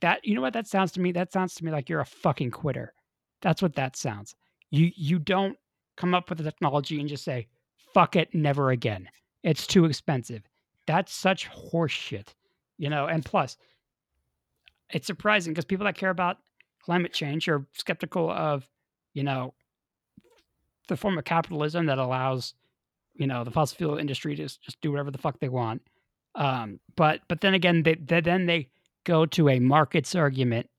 that 0.01 0.19
you 0.23 0.35
know 0.35 0.41
what 0.41 0.53
that 0.53 0.67
sounds 0.67 0.91
to 0.91 0.99
me? 0.99 1.11
That 1.11 1.31
sounds 1.31 1.55
to 1.55 1.65
me 1.65 1.71
like 1.71 1.89
you're 1.89 2.01
a 2.01 2.05
fucking 2.05 2.51
quitter. 2.51 2.93
That's 3.41 3.61
what 3.61 3.75
that 3.75 3.95
sounds. 3.95 4.35
You 4.73 4.91
you 4.95 5.19
don't 5.19 5.57
come 5.95 6.13
up 6.13 6.29
with 6.29 6.39
the 6.39 6.43
technology 6.43 6.99
and 6.99 7.07
just 7.07 7.23
say, 7.23 7.47
fuck 7.93 8.15
it, 8.15 8.33
never 8.33 8.71
again. 8.71 9.07
It's 9.43 9.67
too 9.67 9.85
expensive. 9.85 10.41
That's 10.87 11.13
such 11.13 11.49
horseshit 11.49 12.33
you 12.77 12.89
know, 12.89 13.07
and 13.07 13.23
plus, 13.23 13.57
it's 14.89 15.07
surprising 15.07 15.53
because 15.53 15.65
people 15.65 15.85
that 15.85 15.95
care 15.95 16.09
about 16.09 16.37
climate 16.83 17.13
change 17.13 17.47
are 17.47 17.65
skeptical 17.73 18.29
of, 18.29 18.67
you 19.13 19.23
know, 19.23 19.53
the 20.87 20.97
form 20.97 21.17
of 21.17 21.23
capitalism 21.23 21.85
that 21.85 21.97
allows 21.97 22.55
you 23.15 23.27
know 23.27 23.43
the 23.43 23.51
fossil 23.51 23.77
fuel 23.77 23.97
industry 23.97 24.35
to 24.35 24.43
just 24.43 24.81
do 24.81 24.91
whatever 24.91 25.11
the 25.11 25.17
fuck 25.17 25.39
they 25.39 25.49
want. 25.49 25.81
Um, 26.35 26.79
but 26.95 27.21
but 27.27 27.41
then 27.41 27.53
again, 27.53 27.83
they, 27.83 27.95
they 27.95 28.21
then 28.21 28.47
they 28.47 28.69
go 29.05 29.25
to 29.27 29.49
a 29.49 29.59
markets 29.59 30.15
argument 30.15 30.69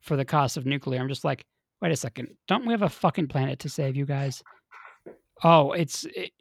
for 0.00 0.16
the 0.16 0.24
cost 0.24 0.56
of 0.56 0.66
nuclear. 0.66 1.00
I'm 1.00 1.08
just 1.08 1.24
like, 1.24 1.44
wait 1.80 1.92
a 1.92 1.96
second, 1.96 2.36
don't 2.48 2.66
we 2.66 2.72
have 2.72 2.82
a 2.82 2.88
fucking 2.88 3.28
planet 3.28 3.58
to 3.60 3.68
save, 3.68 3.96
you 3.96 4.06
guys? 4.06 4.42
Oh, 5.42 5.72
it's 5.72 6.04
it, 6.04 6.32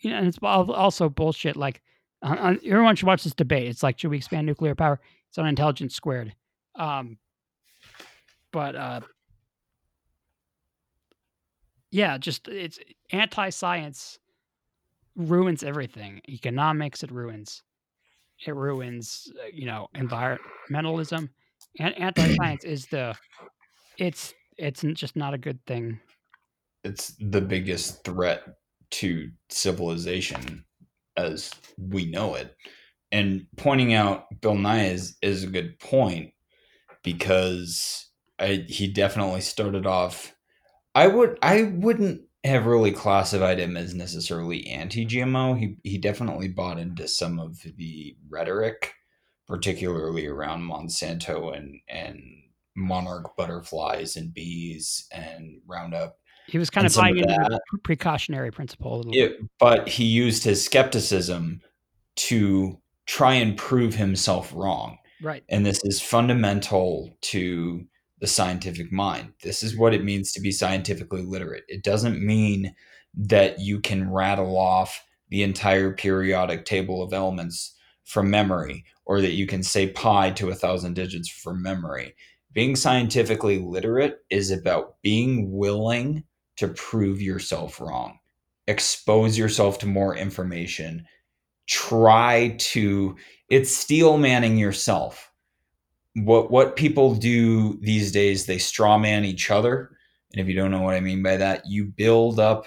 you 0.00 0.10
know, 0.10 0.18
and 0.18 0.26
it's 0.26 0.38
also 0.42 1.08
bullshit. 1.08 1.56
Like 1.56 1.82
uh, 2.22 2.54
everyone 2.64 2.96
should 2.96 3.06
watch 3.06 3.24
this 3.24 3.34
debate. 3.34 3.68
It's 3.68 3.82
like, 3.82 3.98
should 3.98 4.10
we 4.10 4.18
expand 4.18 4.46
nuclear 4.46 4.74
power? 4.74 5.00
It's 5.28 5.38
on 5.38 5.46
intelligence 5.46 5.94
squared. 5.94 6.34
Um, 6.76 7.18
but 8.52 8.76
uh, 8.76 9.00
yeah, 11.90 12.18
just 12.18 12.48
it's 12.48 12.78
anti-science 13.10 14.18
ruins 15.16 15.62
everything. 15.62 16.20
Economics, 16.28 17.02
it 17.02 17.10
ruins. 17.10 17.62
It 18.46 18.54
ruins, 18.54 19.32
uh, 19.42 19.46
you 19.52 19.66
know, 19.66 19.88
environmentalism. 19.94 21.30
And 21.78 21.94
anti-science 21.98 22.64
is 22.64 22.86
the. 22.86 23.14
It's 23.96 24.34
it's 24.58 24.82
just 24.94 25.16
not 25.16 25.34
a 25.34 25.38
good 25.38 25.64
thing. 25.66 26.00
It's 26.82 27.14
the 27.18 27.40
biggest 27.40 28.04
threat 28.04 28.42
to 28.92 29.30
civilization 29.48 30.64
as 31.16 31.50
we 31.78 32.04
know 32.06 32.34
it. 32.34 32.54
And 33.10 33.46
pointing 33.56 33.94
out 33.94 34.24
Bill 34.40 34.56
Nye 34.56 34.86
is, 34.86 35.16
is 35.22 35.44
a 35.44 35.48
good 35.48 35.78
point 35.78 36.32
because 37.02 38.10
I, 38.38 38.64
he 38.68 38.88
definitely 38.88 39.40
started 39.40 39.86
off. 39.86 40.34
I 40.94 41.06
would 41.06 41.38
I 41.42 41.62
wouldn't 41.62 42.22
have 42.44 42.66
really 42.66 42.92
classified 42.92 43.58
him 43.58 43.76
as 43.76 43.94
necessarily 43.94 44.66
anti-GMO. 44.66 45.58
He 45.58 45.76
he 45.82 45.98
definitely 45.98 46.48
bought 46.48 46.78
into 46.78 47.08
some 47.08 47.38
of 47.38 47.58
the 47.76 48.16
rhetoric, 48.28 48.92
particularly 49.46 50.26
around 50.26 50.62
Monsanto 50.62 51.56
and 51.56 51.80
and 51.88 52.20
monarch 52.76 53.36
butterflies 53.36 54.16
and 54.16 54.32
bees 54.32 55.06
and 55.12 55.60
Roundup. 55.66 56.16
He 56.46 56.58
was 56.58 56.70
kind 56.70 56.86
of 56.86 56.94
buying 56.94 57.16
into 57.16 57.32
the 57.32 57.60
precautionary 57.84 58.50
principle. 58.50 59.04
It, 59.12 59.38
but 59.58 59.88
he 59.88 60.04
used 60.04 60.44
his 60.44 60.64
skepticism 60.64 61.60
to 62.16 62.78
try 63.06 63.34
and 63.34 63.56
prove 63.56 63.94
himself 63.94 64.52
wrong. 64.54 64.98
Right. 65.22 65.42
And 65.48 65.64
this 65.64 65.80
is 65.84 66.02
fundamental 66.02 67.16
to 67.22 67.84
the 68.20 68.26
scientific 68.26 68.92
mind. 68.92 69.32
This 69.42 69.62
is 69.62 69.76
what 69.76 69.94
it 69.94 70.04
means 70.04 70.32
to 70.32 70.40
be 70.40 70.50
scientifically 70.50 71.22
literate. 71.22 71.64
It 71.68 71.82
doesn't 71.82 72.20
mean 72.20 72.74
that 73.14 73.60
you 73.60 73.80
can 73.80 74.10
rattle 74.10 74.58
off 74.58 75.02
the 75.28 75.42
entire 75.42 75.92
periodic 75.92 76.64
table 76.64 77.02
of 77.02 77.12
elements 77.12 77.74
from 78.04 78.30
memory 78.30 78.84
or 79.06 79.20
that 79.20 79.32
you 79.32 79.46
can 79.46 79.62
say 79.62 79.88
pi 79.88 80.30
to 80.32 80.50
a 80.50 80.54
thousand 80.54 80.94
digits 80.94 81.28
from 81.28 81.62
memory. 81.62 82.14
Being 82.54 82.76
scientifically 82.76 83.58
literate 83.58 84.20
is 84.30 84.52
about 84.52 85.02
being 85.02 85.52
willing 85.52 86.24
to 86.56 86.68
prove 86.68 87.20
yourself 87.20 87.80
wrong, 87.80 88.18
expose 88.68 89.36
yourself 89.36 89.78
to 89.80 89.86
more 89.86 90.16
information, 90.16 91.04
try 91.66 92.54
to, 92.58 93.16
it's 93.48 93.74
steel 93.74 94.18
manning 94.18 94.56
yourself. 94.56 95.32
What 96.14 96.52
what 96.52 96.76
people 96.76 97.16
do 97.16 97.76
these 97.80 98.12
days 98.12 98.46
they 98.46 98.58
straw 98.58 98.98
man 98.98 99.24
each 99.24 99.50
other. 99.50 99.90
And 100.32 100.40
if 100.40 100.46
you 100.46 100.54
don't 100.54 100.70
know 100.70 100.82
what 100.82 100.94
i 100.94 101.00
mean 101.00 101.24
by 101.24 101.36
that 101.36 101.66
you 101.66 101.86
build 101.86 102.38
up 102.38 102.66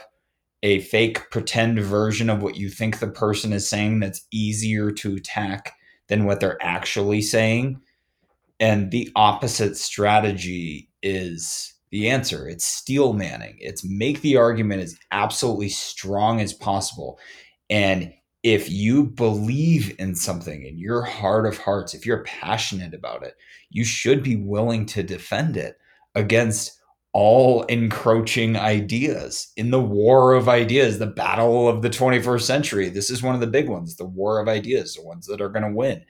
a 0.63 0.81
fake 0.81 1.29
pretend 1.31 1.79
version 1.79 2.29
of 2.29 2.41
what 2.41 2.57
you 2.57 2.69
think 2.69 2.99
the 2.99 3.07
person 3.07 3.53
is 3.53 3.69
saying 3.69 3.99
that's 3.99 4.25
easier 4.31 4.91
to 4.91 5.15
attack 5.15 5.73
than 6.07 6.25
what 6.25 6.39
they're 6.39 6.61
actually 6.61 7.21
saying 7.21 7.79
and 8.59 8.91
the 8.91 9.09
opposite 9.15 9.77
strategy 9.77 10.89
is 11.03 11.73
the 11.91 12.09
answer 12.09 12.47
it's 12.47 12.65
steel 12.65 13.13
manning 13.13 13.55
it's 13.59 13.83
make 13.85 14.21
the 14.21 14.35
argument 14.35 14.81
as 14.81 14.97
absolutely 15.11 15.69
strong 15.69 16.41
as 16.41 16.53
possible 16.53 17.19
and 17.69 18.13
if 18.43 18.69
you 18.69 19.03
believe 19.03 19.95
in 19.99 20.15
something 20.15 20.63
in 20.63 20.77
your 20.77 21.01
heart 21.01 21.45
of 21.45 21.57
hearts, 21.57 21.93
if 21.93 22.05
you're 22.05 22.23
passionate 22.23 22.93
about 22.93 23.23
it, 23.23 23.35
you 23.69 23.83
should 23.83 24.23
be 24.23 24.37
willing 24.37 24.85
to 24.85 25.03
defend 25.03 25.57
it 25.57 25.77
against 26.15 26.79
all 27.13 27.63
encroaching 27.63 28.55
ideas 28.55 29.51
in 29.57 29.71
the 29.71 29.81
war 29.81 30.33
of 30.33 30.47
ideas, 30.47 30.99
the 30.99 31.07
battle 31.07 31.67
of 31.67 31.81
the 31.81 31.89
21st 31.89 32.41
century. 32.41 32.89
This 32.89 33.09
is 33.09 33.23
one 33.23 33.35
of 33.35 33.41
the 33.41 33.47
big 33.47 33.67
ones, 33.67 33.97
the 33.97 34.05
war 34.05 34.39
of 34.39 34.47
ideas, 34.47 34.93
the 34.93 35.03
ones 35.03 35.25
that 35.27 35.41
are 35.41 35.49
going 35.49 35.65
to 35.65 35.75
win. 35.75 36.05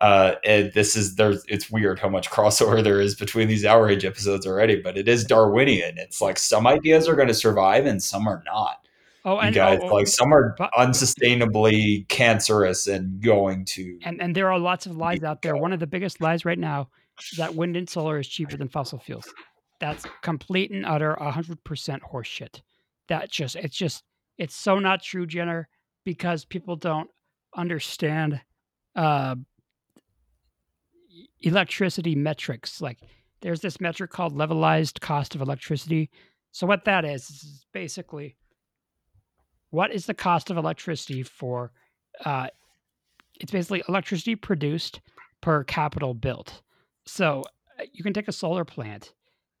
Uh, 0.00 0.34
and 0.44 0.72
this 0.74 0.94
is 0.94 1.16
there's 1.16 1.44
it's 1.48 1.70
weird 1.70 1.98
how 1.98 2.08
much 2.08 2.30
crossover 2.30 2.82
there 2.82 3.00
is 3.00 3.14
between 3.14 3.48
these 3.48 3.64
outrage 3.64 4.04
episodes 4.04 4.46
already, 4.46 4.80
but 4.80 4.96
it 4.96 5.08
is 5.08 5.24
Darwinian. 5.24 5.98
It's 5.98 6.20
like 6.20 6.38
some 6.38 6.66
ideas 6.66 7.08
are 7.08 7.16
going 7.16 7.28
to 7.28 7.34
survive 7.34 7.86
and 7.86 8.02
some 8.02 8.28
are 8.28 8.42
not. 8.44 8.86
Oh, 9.24 9.38
and 9.38 9.52
guys, 9.52 9.80
oh, 9.82 9.86
like 9.86 10.06
some 10.06 10.32
are 10.32 10.54
but, 10.56 10.70
unsustainably 10.78 12.06
cancerous 12.08 12.86
and 12.86 13.20
going 13.20 13.64
to. 13.64 13.98
And 14.04 14.20
and 14.20 14.36
there 14.36 14.52
are 14.52 14.58
lots 14.58 14.86
of 14.86 14.96
lies 14.96 15.24
out 15.24 15.42
there. 15.42 15.56
One 15.56 15.72
of 15.72 15.80
the 15.80 15.86
biggest 15.86 16.20
lies 16.20 16.44
right 16.44 16.58
now 16.58 16.90
is 17.32 17.38
that 17.38 17.54
wind 17.54 17.76
and 17.76 17.88
solar 17.88 18.18
is 18.18 18.28
cheaper 18.28 18.56
than 18.56 18.68
fossil 18.68 19.00
fuels. 19.00 19.26
That's 19.80 20.04
complete 20.22 20.70
and 20.70 20.86
utter, 20.86 21.16
hundred 21.18 21.64
percent 21.64 22.02
horseshit. 22.02 22.60
That 23.08 23.30
just 23.30 23.56
it's 23.56 23.76
just 23.76 24.04
it's 24.38 24.54
so 24.54 24.78
not 24.78 25.02
true, 25.02 25.26
Jenner, 25.26 25.68
because 26.04 26.44
people 26.44 26.76
don't 26.76 27.10
understand 27.56 28.40
uh, 28.94 29.34
electricity 31.40 32.14
metrics. 32.14 32.80
Like 32.80 32.98
there's 33.40 33.60
this 33.60 33.80
metric 33.80 34.10
called 34.10 34.36
levelized 34.36 35.00
cost 35.00 35.34
of 35.34 35.40
electricity. 35.40 36.10
So 36.52 36.66
what 36.66 36.84
that 36.84 37.04
is 37.04 37.28
is 37.30 37.66
basically 37.72 38.36
what 39.70 39.92
is 39.92 40.06
the 40.06 40.14
cost 40.14 40.50
of 40.50 40.56
electricity 40.56 41.22
for 41.22 41.72
uh, 42.24 42.48
it's 43.38 43.52
basically 43.52 43.82
electricity 43.88 44.34
produced 44.34 45.00
per 45.40 45.64
capital 45.64 46.14
built 46.14 46.62
so 47.04 47.42
uh, 47.78 47.84
you 47.92 48.02
can 48.02 48.14
take 48.14 48.28
a 48.28 48.32
solar 48.32 48.64
plant 48.64 49.12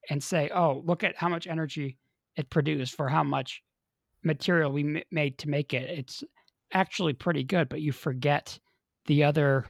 and 0.08 0.22
say 0.22 0.50
oh 0.54 0.82
look 0.86 1.04
at 1.04 1.16
how 1.16 1.28
much 1.28 1.46
energy 1.46 1.98
it 2.36 2.48
produced 2.50 2.94
for 2.94 3.08
how 3.08 3.22
much 3.22 3.62
material 4.22 4.72
we 4.72 5.04
made 5.10 5.36
to 5.38 5.50
make 5.50 5.74
it 5.74 5.88
it's 5.90 6.24
actually 6.72 7.12
pretty 7.12 7.44
good 7.44 7.68
but 7.68 7.82
you 7.82 7.92
forget 7.92 8.58
the 9.06 9.22
other 9.22 9.66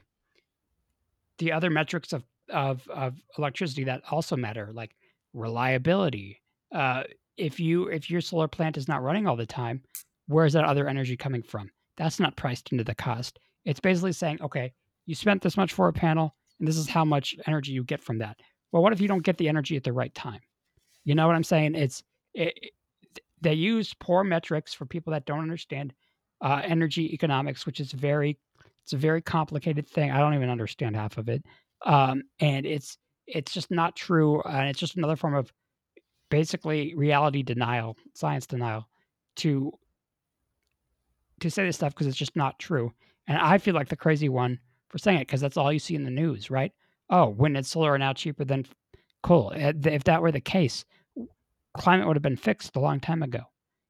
the 1.38 1.52
other 1.52 1.70
metrics 1.70 2.12
of 2.12 2.24
of, 2.48 2.86
of 2.88 3.20
electricity 3.38 3.82
that 3.84 4.02
also 4.10 4.36
matter 4.36 4.70
like 4.72 4.94
reliability 5.32 6.40
uh, 6.72 7.02
if 7.36 7.58
you 7.58 7.88
if 7.88 8.08
your 8.08 8.20
solar 8.20 8.46
plant 8.46 8.76
is 8.76 8.86
not 8.86 9.02
running 9.02 9.26
all 9.26 9.36
the 9.36 9.46
time 9.46 9.82
where's 10.28 10.52
that 10.52 10.64
other 10.64 10.88
energy 10.88 11.16
coming 11.16 11.42
from? 11.42 11.70
That's 11.96 12.20
not 12.20 12.36
priced 12.36 12.72
into 12.72 12.84
the 12.84 12.94
cost. 12.94 13.38
It's 13.64 13.80
basically 13.80 14.12
saying, 14.12 14.38
okay, 14.42 14.72
you 15.06 15.14
spent 15.14 15.42
this 15.42 15.56
much 15.56 15.72
for 15.72 15.88
a 15.88 15.92
panel, 15.92 16.34
and 16.58 16.68
this 16.68 16.76
is 16.76 16.88
how 16.88 17.04
much 17.04 17.34
energy 17.46 17.72
you 17.72 17.84
get 17.84 18.02
from 18.02 18.18
that. 18.18 18.36
Well, 18.72 18.82
what 18.82 18.92
if 18.92 19.00
you 19.00 19.08
don't 19.08 19.24
get 19.24 19.38
the 19.38 19.48
energy 19.48 19.76
at 19.76 19.84
the 19.84 19.92
right 19.92 20.14
time? 20.14 20.40
You 21.04 21.14
know 21.14 21.26
what 21.26 21.36
I'm 21.36 21.44
saying? 21.44 21.74
It's 21.74 22.02
it, 22.34 22.52
it, 22.60 23.20
they 23.40 23.54
use 23.54 23.94
poor 23.94 24.24
metrics 24.24 24.74
for 24.74 24.86
people 24.86 25.12
that 25.12 25.26
don't 25.26 25.40
understand 25.40 25.94
uh, 26.40 26.60
energy 26.64 27.12
economics, 27.14 27.64
which 27.64 27.80
is 27.80 27.92
very 27.92 28.38
it's 28.86 28.92
a 28.92 28.96
very 28.96 29.20
complicated 29.20 29.88
thing. 29.88 30.12
I 30.12 30.18
don't 30.18 30.34
even 30.34 30.48
understand 30.48 30.94
half 30.94 31.18
of 31.18 31.28
it, 31.28 31.44
um, 31.84 32.22
and 32.38 32.64
it's 32.64 32.98
it's 33.26 33.52
just 33.52 33.72
not 33.72 33.96
true, 33.96 34.40
and 34.42 34.68
it's 34.68 34.78
just 34.78 34.96
another 34.96 35.16
form 35.16 35.34
of 35.34 35.52
basically 36.30 36.94
reality 36.94 37.42
denial, 37.42 37.96
science 38.14 38.46
denial, 38.46 38.88
to 39.36 39.72
to 41.40 41.50
say 41.50 41.66
this 41.66 41.74
stuff 41.74 41.94
because 41.94 42.06
it's 42.06 42.16
just 42.16 42.36
not 42.36 42.60
true. 42.60 42.92
And 43.26 43.36
I 43.36 43.58
feel 43.58 43.74
like 43.74 43.88
the 43.88 43.96
crazy 43.96 44.28
one 44.28 44.60
for 44.88 44.98
saying 44.98 45.18
it 45.18 45.26
because 45.26 45.40
that's 45.40 45.56
all 45.56 45.72
you 45.72 45.80
see 45.80 45.96
in 45.96 46.04
the 46.04 46.10
news, 46.10 46.48
right? 46.48 46.70
Oh, 47.10 47.30
wind 47.30 47.56
and 47.56 47.66
solar 47.66 47.90
are 47.94 47.98
now 47.98 48.12
cheaper 48.12 48.44
than 48.44 48.66
coal. 49.24 49.52
Eh, 49.56 49.72
if 49.86 50.04
that 50.04 50.22
were 50.22 50.30
the 50.30 50.40
case, 50.40 50.84
climate 51.76 52.06
would 52.06 52.16
have 52.16 52.22
been 52.22 52.36
fixed 52.36 52.76
a 52.76 52.80
long 52.80 53.00
time 53.00 53.24
ago. 53.24 53.40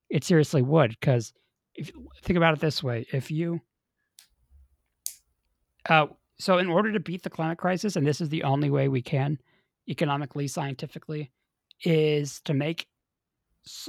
It 0.09 0.25
seriously 0.25 0.63
would 0.63 0.97
because 0.99 1.35
if 1.75 1.91
think 2.23 2.39
about 2.39 2.55
it 2.55 2.61
this 2.61 2.83
way, 2.83 3.07
if 3.13 3.31
you 3.31 3.61
uh, 5.89 6.07
so 6.39 6.59
in 6.59 6.69
order 6.69 6.93
to 6.93 7.01
beat 7.01 7.23
the 7.23 7.31
climate 7.31 7.59
crisis, 7.59 7.97
and 7.97 8.07
this 8.07 8.21
is 8.21 8.29
the 8.29 8.43
only 8.43 8.71
way 8.71 8.89
we 8.89 9.03
can 9.03 9.39
economically, 9.89 10.49
scientifically, 10.49 11.31
is 11.85 12.41
to 12.41 12.55
make 12.55 12.89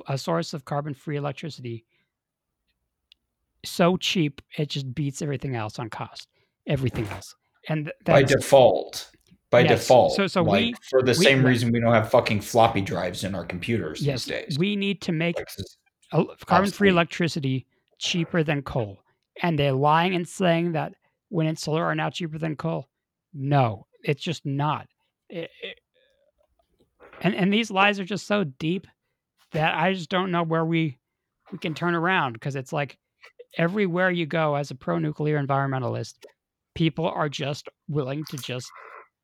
a 0.07 0.17
source 0.17 0.53
of 0.53 0.65
carbon-free 0.65 1.17
electricity 1.17 1.85
so 3.65 3.97
cheap 3.97 4.41
it 4.57 4.69
just 4.69 4.93
beats 4.95 5.21
everything 5.21 5.55
else 5.55 5.79
on 5.79 5.89
cost. 5.89 6.27
Everything 6.67 7.07
else, 7.07 7.33
and 7.69 7.91
by 8.05 8.23
default, 8.23 9.09
by 9.49 9.61
yes, 9.61 9.79
default. 9.79 10.13
So, 10.13 10.27
so 10.27 10.43
like, 10.43 10.61
we 10.61 10.75
for 10.89 11.01
the 11.01 11.15
we, 11.17 11.25
same 11.25 11.45
reason 11.45 11.71
we 11.71 11.79
don't 11.79 11.93
have 11.93 12.11
fucking 12.11 12.41
floppy 12.41 12.81
drives 12.81 13.23
in 13.23 13.33
our 13.33 13.45
computers 13.45 14.01
yes, 14.01 14.25
these 14.25 14.35
days. 14.35 14.59
We 14.59 14.75
need 14.75 15.01
to 15.03 15.11
make 15.13 15.37
carbon 16.45 16.71
free 16.71 16.89
electricity 16.89 17.65
cheaper 17.99 18.43
than 18.43 18.61
coal. 18.61 18.99
And 19.43 19.57
they're 19.57 19.71
lying 19.71 20.15
and 20.15 20.27
saying 20.27 20.73
that 20.73 20.93
wind 21.29 21.49
and 21.49 21.59
solar 21.59 21.83
are 21.83 21.95
now 21.95 22.09
cheaper 22.09 22.37
than 22.37 22.55
coal. 22.55 22.87
No, 23.33 23.87
it's 24.03 24.21
just 24.21 24.45
not. 24.45 24.87
It, 25.29 25.49
it, 25.61 25.79
and 27.21 27.35
and 27.35 27.53
these 27.53 27.71
lies 27.71 27.99
are 27.99 28.05
just 28.05 28.27
so 28.27 28.43
deep 28.43 28.87
that 29.51 29.75
I 29.75 29.93
just 29.93 30.09
don't 30.09 30.31
know 30.31 30.43
where 30.43 30.65
we 30.65 30.97
we 31.51 31.57
can 31.57 31.73
turn 31.73 31.95
around 31.95 32.33
because 32.33 32.55
it's 32.55 32.73
like 32.73 32.97
everywhere 33.57 34.11
you 34.11 34.25
go 34.25 34.55
as 34.55 34.71
a 34.71 34.75
pro 34.75 34.99
nuclear 34.99 35.41
environmentalist, 35.41 36.15
people 36.75 37.07
are 37.07 37.29
just 37.29 37.67
willing 37.87 38.23
to 38.25 38.37
just 38.37 38.69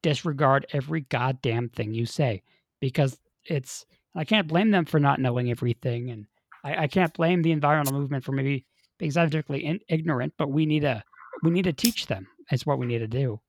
disregard 0.01 0.65
every 0.73 1.01
goddamn 1.01 1.69
thing 1.69 1.93
you 1.93 2.05
say 2.05 2.41
because 2.79 3.17
it's 3.45 3.85
I 4.15 4.25
can't 4.25 4.47
blame 4.47 4.71
them 4.71 4.85
for 4.85 4.99
not 4.99 5.19
knowing 5.19 5.49
everything 5.49 6.09
and 6.09 6.25
I, 6.63 6.83
I 6.83 6.87
can't 6.87 7.13
blame 7.13 7.41
the 7.41 7.51
environmental 7.51 7.99
movement 7.99 8.23
for 8.23 8.31
maybe 8.31 8.65
being 8.97 9.11
scientifically 9.11 9.65
in, 9.65 9.79
ignorant, 9.89 10.33
but 10.37 10.51
we 10.51 10.65
need 10.65 10.81
to 10.81 11.03
we 11.43 11.51
need 11.51 11.63
to 11.63 11.73
teach 11.73 12.07
them. 12.07 12.27
It's 12.49 12.65
what 12.65 12.79
we 12.79 12.85
need 12.85 12.99
to 12.99 13.07
do. 13.07 13.39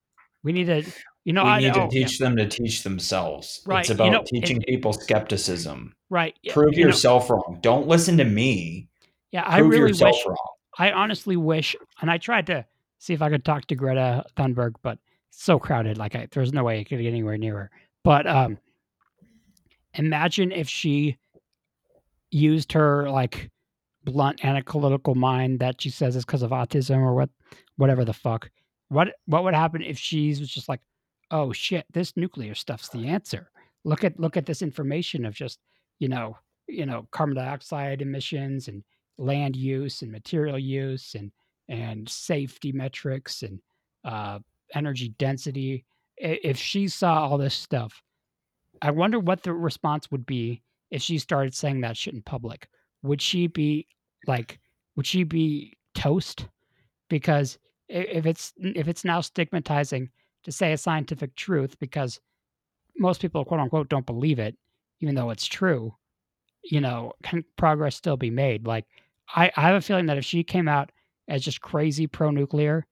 We 0.43 0.53
need 0.53 0.67
to, 0.67 0.83
you 1.25 1.33
know, 1.33 1.45
we 1.45 1.51
I 1.51 1.61
need 1.61 1.75
know, 1.75 1.89
to 1.89 1.89
teach 1.89 2.21
yeah. 2.21 2.27
them 2.27 2.37
to 2.37 2.47
teach 2.47 2.83
themselves. 2.83 3.63
Right. 3.65 3.81
It's 3.81 3.91
about 3.91 4.05
you 4.07 4.11
know, 4.11 4.25
teaching 4.27 4.61
it, 4.61 4.67
people 4.67 4.93
skepticism. 4.93 5.95
Right. 6.11 6.37
Prove 6.51 6.75
you 6.75 6.85
yourself 6.85 7.31
know, 7.31 7.37
wrong. 7.37 7.59
Don't 7.63 7.87
listen 7.87 8.19
to 8.19 8.25
me. 8.25 8.89
Yeah, 9.31 9.43
Prove 9.45 9.55
I 9.55 9.59
really 9.61 9.89
yourself 9.89 10.17
wish. 10.17 10.27
Wrong. 10.27 10.37
I 10.79 10.93
honestly 10.93 11.37
wish, 11.37 11.77
and 12.03 12.11
I 12.11 12.19
tried 12.19 12.47
to 12.49 12.67
see 12.99 13.15
if 13.15 13.23
I 13.23 13.31
could 13.31 13.45
talk 13.45 13.67
to 13.67 13.75
Greta 13.75 14.25
Thunberg, 14.37 14.75
but 14.83 14.99
so 15.31 15.59
crowded. 15.59 15.99
Like, 15.99 16.15
I, 16.15 16.29
there's 16.31 16.53
no 16.53 16.65
way 16.65 16.81
I 16.81 16.85
could 16.85 16.99
get 16.99 17.09
anywhere 17.09 17.39
near 17.39 17.57
her. 17.57 17.71
But 18.03 18.27
um, 18.27 18.59
imagine 19.95 20.53
if 20.53 20.69
she 20.69 21.17
used 22.31 22.73
her 22.73 23.09
like 23.09 23.51
blunt 24.05 24.45
analytical 24.45 25.15
mind 25.15 25.61
that 25.61 25.81
she 25.81 25.91
says 25.91 26.17
is 26.17 26.25
because 26.25 26.43
of 26.43 26.51
autism 26.51 26.99
or 26.99 27.15
what, 27.15 27.31
whatever 27.77 28.05
the 28.05 28.13
fuck. 28.13 28.51
What 28.89 29.09
what 29.27 29.45
would 29.45 29.55
happen 29.55 29.83
if 29.83 29.99
she 29.99 30.29
was 30.29 30.49
just 30.49 30.69
like, 30.69 30.81
oh 31.31 31.53
shit, 31.53 31.87
this 31.93 32.17
nuclear 32.17 32.55
stuff's 32.55 32.89
the 32.91 33.09
answer. 33.09 33.51
Look 33.85 34.05
at 34.05 34.21
look 34.21 34.37
at 34.37 34.47
this 34.47 34.63
information 34.63 35.25
of 35.25 35.35
just 35.35 35.59
you 35.99 36.09
know 36.09 36.37
you 36.69 36.87
know 36.87 37.07
carbon 37.11 37.37
dioxide 37.37 38.03
emissions 38.03 38.69
and 38.69 38.85
land 39.19 39.57
use 39.57 40.03
and 40.03 40.13
material 40.13 40.59
use 40.59 41.15
and 41.15 41.33
and 41.69 42.09
safety 42.09 42.73
metrics 42.73 43.43
and 43.43 43.59
uh, 44.05 44.39
energy 44.75 45.15
density. 45.19 45.85
If 46.17 46.59
she 46.59 46.89
saw 46.89 47.27
all 47.27 47.39
this 47.39 47.55
stuff, 47.55 48.03
I 48.83 48.91
wonder 48.91 49.19
what 49.19 49.43
the 49.43 49.55
response 49.55 50.11
would 50.11 50.27
be 50.27 50.63
if 50.91 51.03
she 51.03 51.19
started 51.19 51.55
saying 51.55 51.81
that 51.81 51.97
shit 51.97 52.15
in 52.15 52.23
public. 52.23 52.69
Would 53.03 53.21
she 53.21 53.47
be 53.47 53.87
like, 54.29 54.59
would 54.97 55.07
she 55.07 55.25
be 55.25 55.75
toast? 55.95 56.47
Because 57.09 57.59
if 57.89 58.27
it's 58.27 58.53
if 58.57 58.89
it's 58.89 59.05
now 59.05 59.21
stigmatizing 59.21 60.11
to 60.45 60.53
say 60.53 60.73
a 60.73 60.79
scientific 60.79 61.35
truth 61.37 61.79
because 61.79 62.21
most 62.97 63.21
people 63.21 63.45
quote 63.45 63.61
unquote 63.61 63.89
don't 63.89 64.07
believe 64.07 64.39
it, 64.39 64.57
even 65.01 65.15
though 65.15 65.31
it's 65.31 65.47
true, 65.47 65.95
you 66.63 66.81
know, 66.81 67.13
can 67.23 67.45
progress 67.57 67.97
still 67.97 68.17
be 68.17 68.31
made? 68.31 68.67
Like 68.67 68.87
I, 69.35 69.51
I 69.57 69.63
have 69.63 69.77
a 69.77 69.81
feeling 69.81 70.07
that 70.07 70.19
if 70.19 70.25
she 70.25 70.45
came 70.45 70.69
out 70.69 70.91
as 71.29 71.43
just 71.43 71.61
crazy 71.61 72.07
pro 72.07 72.31
nuclear, 72.31 72.87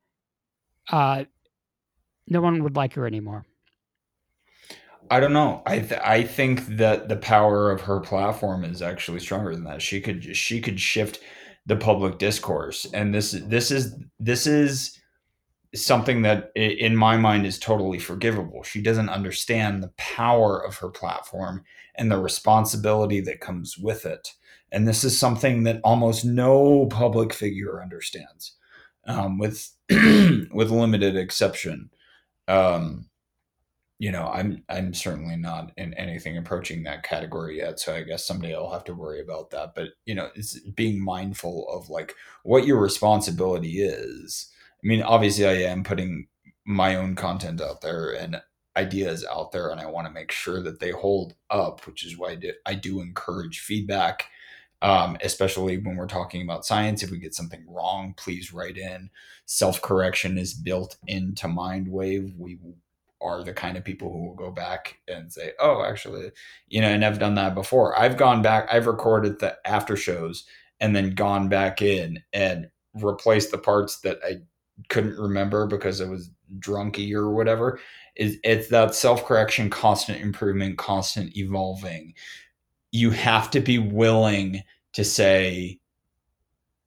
uh, 0.90 1.24
no 2.28 2.40
one 2.40 2.62
would 2.62 2.76
like 2.76 2.94
her 2.94 3.06
anymore. 3.06 3.44
I 5.12 5.20
don't 5.20 5.34
know. 5.34 5.60
I 5.66 5.80
th- 5.80 6.00
I 6.02 6.22
think 6.22 6.66
that 6.78 7.10
the 7.10 7.16
power 7.16 7.70
of 7.70 7.82
her 7.82 8.00
platform 8.00 8.64
is 8.64 8.80
actually 8.80 9.20
stronger 9.20 9.54
than 9.54 9.64
that. 9.64 9.82
She 9.82 10.00
could 10.00 10.34
she 10.34 10.58
could 10.58 10.80
shift 10.80 11.20
the 11.66 11.76
public 11.76 12.16
discourse, 12.16 12.86
and 12.94 13.14
this 13.14 13.32
this 13.32 13.70
is 13.70 13.94
this 14.18 14.46
is 14.46 14.98
something 15.74 16.22
that 16.22 16.50
in 16.56 16.96
my 16.96 17.18
mind 17.18 17.44
is 17.44 17.58
totally 17.58 17.98
forgivable. 17.98 18.62
She 18.62 18.80
doesn't 18.80 19.10
understand 19.10 19.82
the 19.82 19.92
power 19.98 20.58
of 20.58 20.76
her 20.78 20.88
platform 20.88 21.62
and 21.96 22.10
the 22.10 22.18
responsibility 22.18 23.20
that 23.20 23.42
comes 23.42 23.76
with 23.76 24.06
it. 24.06 24.32
And 24.70 24.88
this 24.88 25.04
is 25.04 25.18
something 25.18 25.64
that 25.64 25.82
almost 25.84 26.24
no 26.24 26.86
public 26.86 27.34
figure 27.34 27.82
understands, 27.82 28.56
um, 29.06 29.36
with 29.36 29.76
with 29.90 30.70
limited 30.70 31.16
exception. 31.16 31.90
Um, 32.48 33.10
you 34.02 34.10
know, 34.10 34.26
I'm 34.34 34.64
I'm 34.68 34.92
certainly 34.94 35.36
not 35.36 35.70
in 35.76 35.94
anything 35.94 36.36
approaching 36.36 36.82
that 36.82 37.04
category 37.04 37.58
yet. 37.58 37.78
So 37.78 37.94
I 37.94 38.02
guess 38.02 38.26
someday 38.26 38.52
I'll 38.52 38.72
have 38.72 38.82
to 38.86 38.94
worry 38.94 39.20
about 39.20 39.50
that. 39.50 39.76
But 39.76 39.90
you 40.06 40.16
know, 40.16 40.28
it's 40.34 40.58
being 40.58 41.00
mindful 41.00 41.68
of 41.68 41.88
like 41.88 42.16
what 42.42 42.66
your 42.66 42.80
responsibility 42.80 43.80
is. 43.80 44.50
I 44.82 44.88
mean, 44.88 45.02
obviously, 45.02 45.46
I 45.46 45.70
am 45.70 45.84
putting 45.84 46.26
my 46.64 46.96
own 46.96 47.14
content 47.14 47.60
out 47.60 47.80
there 47.80 48.10
and 48.10 48.42
ideas 48.76 49.24
out 49.32 49.52
there, 49.52 49.70
and 49.70 49.80
I 49.80 49.86
want 49.86 50.08
to 50.08 50.12
make 50.12 50.32
sure 50.32 50.60
that 50.64 50.80
they 50.80 50.90
hold 50.90 51.36
up, 51.48 51.86
which 51.86 52.04
is 52.04 52.18
why 52.18 52.30
I 52.30 52.34
do, 52.34 52.52
I 52.66 52.74
do 52.74 53.00
encourage 53.00 53.60
feedback. 53.60 54.26
Um, 54.84 55.16
especially 55.22 55.78
when 55.78 55.94
we're 55.94 56.08
talking 56.08 56.42
about 56.42 56.66
science. 56.66 57.04
If 57.04 57.12
we 57.12 57.20
get 57.20 57.36
something 57.36 57.64
wrong, 57.68 58.14
please 58.16 58.52
write 58.52 58.76
in. 58.76 59.10
Self 59.46 59.80
correction 59.80 60.38
is 60.38 60.54
built 60.54 60.96
into 61.06 61.46
Mindwave. 61.46 62.36
We 62.36 62.58
are 63.22 63.42
the 63.42 63.52
kind 63.52 63.76
of 63.76 63.84
people 63.84 64.12
who 64.12 64.26
will 64.26 64.34
go 64.34 64.50
back 64.50 64.98
and 65.08 65.32
say, 65.32 65.52
"Oh, 65.60 65.84
actually, 65.84 66.30
you 66.68 66.80
know," 66.80 66.88
and 66.88 67.04
I've 67.04 67.18
done 67.18 67.34
that 67.36 67.54
before. 67.54 67.98
I've 67.98 68.16
gone 68.16 68.42
back, 68.42 68.68
I've 68.72 68.86
recorded 68.86 69.38
the 69.38 69.56
after 69.66 69.96
shows 69.96 70.44
and 70.80 70.94
then 70.96 71.14
gone 71.14 71.48
back 71.48 71.80
in 71.80 72.22
and 72.32 72.68
replaced 72.94 73.50
the 73.50 73.58
parts 73.58 74.00
that 74.00 74.18
I 74.24 74.38
couldn't 74.88 75.18
remember 75.18 75.66
because 75.66 76.00
I 76.00 76.06
was 76.06 76.30
drunky 76.58 77.14
or 77.14 77.30
whatever. 77.30 77.80
Is 78.16 78.38
it's 78.44 78.68
that 78.68 78.94
self 78.94 79.24
correction, 79.24 79.70
constant 79.70 80.20
improvement, 80.20 80.78
constant 80.78 81.36
evolving. 81.36 82.14
You 82.90 83.10
have 83.10 83.50
to 83.52 83.60
be 83.60 83.78
willing 83.78 84.62
to 84.94 85.04
say, 85.04 85.80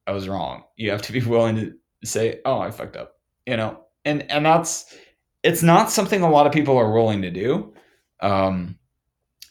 "I 0.05 0.11
was 0.11 0.27
wrong." 0.27 0.65
You 0.75 0.91
have 0.91 1.01
to 1.03 1.11
be 1.11 1.21
willing 1.21 1.55
to 1.55 2.07
say, 2.07 2.41
"Oh, 2.45 2.59
I 2.59 2.69
fucked 2.71 2.95
up," 2.97 3.19
you 3.47 3.57
know, 3.57 3.85
and 4.05 4.29
and 4.31 4.45
that's 4.45 4.95
it's 5.45 5.61
not 5.61 5.91
something 5.91 6.23
a 6.23 6.29
lot 6.29 6.47
of 6.47 6.51
people 6.51 6.75
are 6.75 6.91
willing 6.91 7.21
to 7.21 7.29
do. 7.29 7.71
Um, 8.19 8.79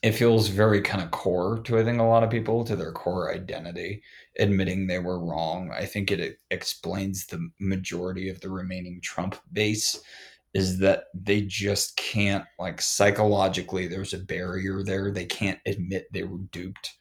it 0.02 0.12
feels 0.12 0.48
very 0.48 0.82
kind 0.82 1.02
of 1.02 1.12
core 1.12 1.60
to 1.60 1.78
I 1.78 1.84
think 1.84 2.00
a 2.00 2.02
lot 2.04 2.24
of 2.24 2.30
people 2.30 2.64
to 2.64 2.76
their 2.76 2.92
core 2.92 3.32
identity, 3.32 4.02
admitting 4.38 4.86
they 4.86 4.98
were 4.98 5.24
wrong. 5.24 5.70
I 5.72 5.86
think 5.86 6.10
it 6.10 6.38
explains 6.50 7.26
the 7.26 7.48
majority 7.60 8.28
of 8.28 8.40
the 8.40 8.50
remaining 8.50 9.00
Trump 9.02 9.36
base 9.52 9.98
is 10.52 10.78
that 10.80 11.04
they 11.14 11.42
just 11.42 11.96
can't 11.96 12.44
like 12.58 12.82
psychologically 12.82 13.86
there's 13.86 14.14
a 14.14 14.18
barrier 14.18 14.82
there. 14.82 15.12
They 15.12 15.26
can't 15.26 15.60
admit 15.64 16.08
they 16.12 16.24
were 16.24 16.42
duped. 16.50 16.92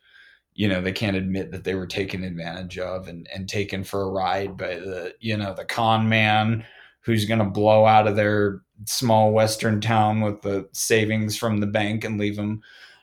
You 0.54 0.68
know, 0.70 0.82
they 0.82 0.92
can't 0.92 1.18
admit 1.18 1.52
that 1.52 1.64
they 1.64 1.74
were 1.74 1.88
taken 1.88 2.24
advantage 2.24 2.78
of 2.78 3.08
and, 3.08 3.28
and 3.34 3.50
taken 3.50 3.84
for 3.84 4.04
a 4.04 4.12
ride 4.12 4.56
by 4.56 4.76
the, 4.76 5.16
you 5.20 5.36
know, 5.36 5.54
the 5.56 5.66
con 5.66 6.08
man 6.08 6.64
who's 7.04 7.26
going 7.26 7.40
to 7.40 7.46
blow 7.46 7.86
out 7.86 8.08
of 8.08 8.16
their 8.16 8.62
small 8.86 9.32
western 9.32 9.80
town 9.82 10.22
with 10.22 10.42
the 10.42 10.68
savings 10.74 11.38
from 11.38 11.60
the 11.60 11.68
bank 11.68 12.04
and 12.04 12.20
leave 12.20 12.36
them 12.36 12.62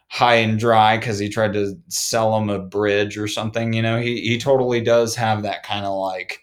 high 0.09 0.37
and 0.37 0.59
dry 0.59 0.99
because 0.99 1.19
he 1.19 1.29
tried 1.29 1.53
to 1.53 1.79
sell 1.89 2.33
them 2.33 2.51
a 2.51 2.59
bridge 2.59 3.17
or 3.17 3.29
something. 3.29 3.73
You 3.73 3.83
know, 3.83 4.01
he, 4.01 4.21
he 4.23 4.39
totally 4.39 4.81
does 4.81 5.15
have 5.17 5.43
that 5.43 5.63
kind 5.63 5.87
of 5.87 5.97
like 5.97 6.43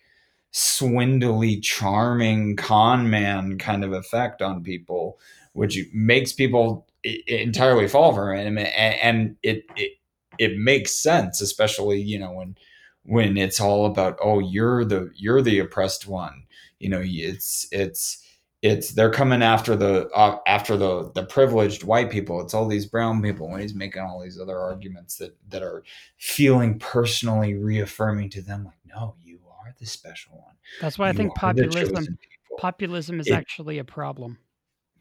swindly, 0.51 1.59
charming 1.59 2.55
con 2.55 3.09
man 3.09 3.57
kind 3.57 3.83
of 3.83 3.91
effect 3.91 4.41
on 4.41 4.63
people, 4.63 5.19
which 5.53 5.77
makes 5.93 6.31
people 6.31 6.87
entirely 7.27 7.87
fall 7.87 8.13
for 8.13 8.33
him. 8.33 8.57
And 8.57 9.35
it, 9.43 9.65
it, 9.75 9.93
it 10.39 10.57
makes 10.57 10.91
sense, 10.91 11.41
especially, 11.41 12.01
you 12.01 12.19
know, 12.19 12.31
when, 12.31 12.57
when 13.03 13.37
it's 13.37 13.59
all 13.59 13.85
about, 13.85 14.17
oh, 14.23 14.39
you're 14.39 14.85
the, 14.85 15.11
you're 15.15 15.41
the 15.41 15.59
oppressed 15.59 16.07
one 16.07 16.43
you 16.79 16.89
know 16.89 17.01
it's 17.03 17.67
it's 17.71 18.23
it's 18.61 18.91
they're 18.91 19.11
coming 19.11 19.43
after 19.43 19.75
the 19.75 20.09
uh, 20.09 20.39
after 20.47 20.77
the 20.77 21.11
the 21.13 21.23
privileged 21.23 21.83
white 21.83 22.09
people. 22.09 22.41
It's 22.41 22.53
all 22.53 22.67
these 22.67 22.85
brown 22.85 23.21
people 23.21 23.49
when 23.49 23.61
he's 23.61 23.75
making 23.75 24.01
all 24.01 24.21
these 24.21 24.39
other 24.39 24.59
arguments 24.59 25.17
that 25.17 25.37
that 25.49 25.61
are 25.61 25.83
feeling 26.17 26.79
personally 26.79 27.53
reaffirming 27.53 28.29
to 28.31 28.41
them 28.41 28.65
like 28.65 28.79
no 28.85 29.15
you 29.23 29.39
are 29.47 29.73
the 29.79 29.85
special 29.85 30.37
one. 30.37 30.55
That's 30.81 30.97
why 30.97 31.07
you 31.07 31.13
i 31.13 31.15
think 31.15 31.35
populism 31.35 32.17
populism 32.57 33.19
is 33.19 33.27
it, 33.27 33.33
actually 33.33 33.77
a 33.77 33.83
problem. 33.83 34.39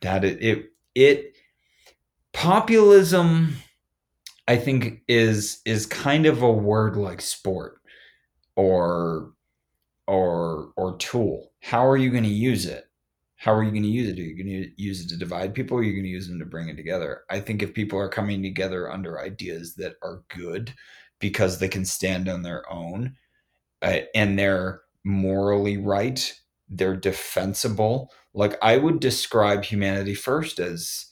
That 0.01 0.25
it, 0.25 0.43
it 0.43 0.73
it 0.95 1.37
populism 2.33 3.57
i 4.47 4.57
think 4.57 5.01
is 5.09 5.63
is 5.65 5.87
kind 5.87 6.27
of 6.27 6.43
a 6.43 6.53
word 6.53 6.95
like 6.95 7.23
sport 7.23 7.81
or 8.57 9.33
or 10.07 10.73
or 10.77 10.97
tool 10.99 11.53
how 11.61 11.87
are 11.87 11.97
you 11.97 12.11
going 12.11 12.23
to 12.23 12.29
use 12.29 12.65
it? 12.65 12.85
How 13.35 13.53
are 13.53 13.65
you 13.65 13.71
going 13.71 13.83
to 13.83 13.89
use 13.89 14.09
it? 14.09 14.21
Are 14.21 14.23
you 14.23 14.37
going 14.37 14.63
to 14.63 14.83
use 14.83 15.05
it 15.05 15.09
to 15.09 15.17
divide 15.17 15.53
people? 15.53 15.77
Or 15.77 15.81
are 15.81 15.83
you 15.83 15.93
going 15.93 16.05
to 16.05 16.09
use 16.09 16.29
them 16.29 16.39
to 16.39 16.47
bring 16.47 16.69
it 16.69 16.77
together? 16.77 17.23
I 17.29 17.41
think 17.41 17.61
if 17.61 17.75
people 17.75 17.99
are 17.99 18.09
coming 18.09 18.41
together 18.41 18.91
under 18.91 19.21
ideas 19.21 19.75
that 19.75 19.95
are 20.03 20.23
good, 20.29 20.73
because 21.19 21.59
they 21.59 21.69
can 21.69 21.85
stand 21.85 22.29
on 22.29 22.43
their 22.43 22.71
own 22.71 23.17
uh, 23.83 24.01
and 24.15 24.39
they're 24.39 24.83
morally 25.05 25.77
right 25.77 26.35
they're 26.69 26.97
defensible 26.97 28.13
like 28.35 28.59
i 28.61 28.77
would 28.77 28.99
describe 28.99 29.65
humanity 29.65 30.15
first 30.15 30.59
as 30.59 31.07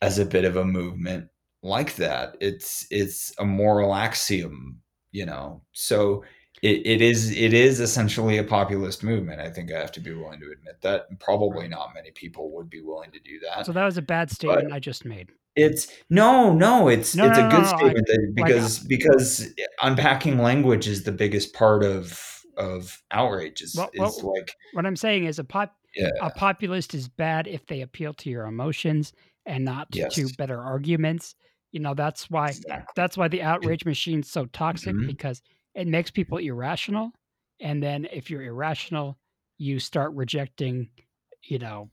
as 0.00 0.18
a 0.18 0.24
bit 0.24 0.44
of 0.44 0.56
a 0.56 0.64
movement 0.64 1.28
like 1.62 1.94
that 1.96 2.34
it's 2.40 2.86
it's 2.90 3.32
a 3.38 3.44
moral 3.44 3.94
axiom 3.94 4.80
you 5.12 5.26
know 5.26 5.62
so 5.72 6.24
it, 6.62 6.86
it 6.86 7.02
is 7.02 7.30
it 7.30 7.52
is 7.52 7.80
essentially 7.80 8.38
a 8.38 8.44
populist 8.44 9.02
movement 9.04 9.40
i 9.40 9.50
think 9.50 9.70
i 9.72 9.78
have 9.78 9.92
to 9.92 10.00
be 10.00 10.12
willing 10.14 10.40
to 10.40 10.50
admit 10.50 10.80
that 10.82 11.06
probably 11.20 11.68
not 11.68 11.90
many 11.94 12.10
people 12.12 12.50
would 12.56 12.70
be 12.70 12.80
willing 12.80 13.10
to 13.10 13.20
do 13.20 13.38
that 13.40 13.66
So 13.66 13.72
that 13.72 13.84
was 13.84 13.96
a 13.98 14.02
bad 14.02 14.30
statement 14.30 14.72
I 14.72 14.78
just 14.78 15.04
made. 15.04 15.30
it's 15.54 15.88
no 16.10 16.52
no 16.54 16.88
it's 16.88 17.14
No, 17.14 17.26
it's 17.28 17.38
no, 17.38 17.46
a 17.46 17.50
good 17.50 17.62
no, 17.62 17.64
I- 17.70 17.76
statement 17.78 18.06
that, 18.06 18.32
because 18.34 18.78
because 18.80 19.54
unpacking 19.82 20.38
language 20.38 20.88
is 20.88 21.02
the 21.04 21.12
biggest 21.12 21.52
part 21.54 21.84
of 21.84 22.22
of 22.56 23.02
outrage 23.10 23.60
is, 23.60 23.74
Well- 23.76 23.90
is 23.92 24.00
well, 24.22 24.34
like 24.34 24.50
What 24.72 24.86
I'm 24.86 24.96
saying 24.96 25.24
is 25.26 25.38
a 25.38 25.44
pop 25.44 25.74
yeah 25.94 26.08
a 26.22 26.30
populist 26.30 26.94
is 26.94 27.06
bad 27.08 27.46
if 27.46 27.66
they 27.66 27.82
appeal 27.82 28.14
to 28.14 28.30
your 28.30 28.46
emotions 28.46 29.12
and 29.44 29.64
not 29.64 29.92
to 29.92 30.28
better 30.38 30.60
arguments. 30.60 31.34
You 31.72 31.80
know, 31.80 31.92
that's 31.94 32.30
why 32.30 32.48
exactly 32.48 32.92
that's 32.96 33.16
why 33.18 33.28
the 33.28 33.42
outrage 33.42 33.84
machine's 33.84 34.30
so 34.30 34.46
toxic 34.46 34.94
Mhm. 34.94 35.06
because 35.06 35.42
it 35.76 35.86
makes 35.86 36.10
people 36.10 36.38
irrational. 36.38 37.12
And 37.60 37.82
then 37.82 38.08
if 38.12 38.30
you're 38.30 38.42
irrational, 38.42 39.16
you 39.58 39.78
start 39.78 40.12
rejecting, 40.14 40.88
you 41.44 41.58
know, 41.58 41.90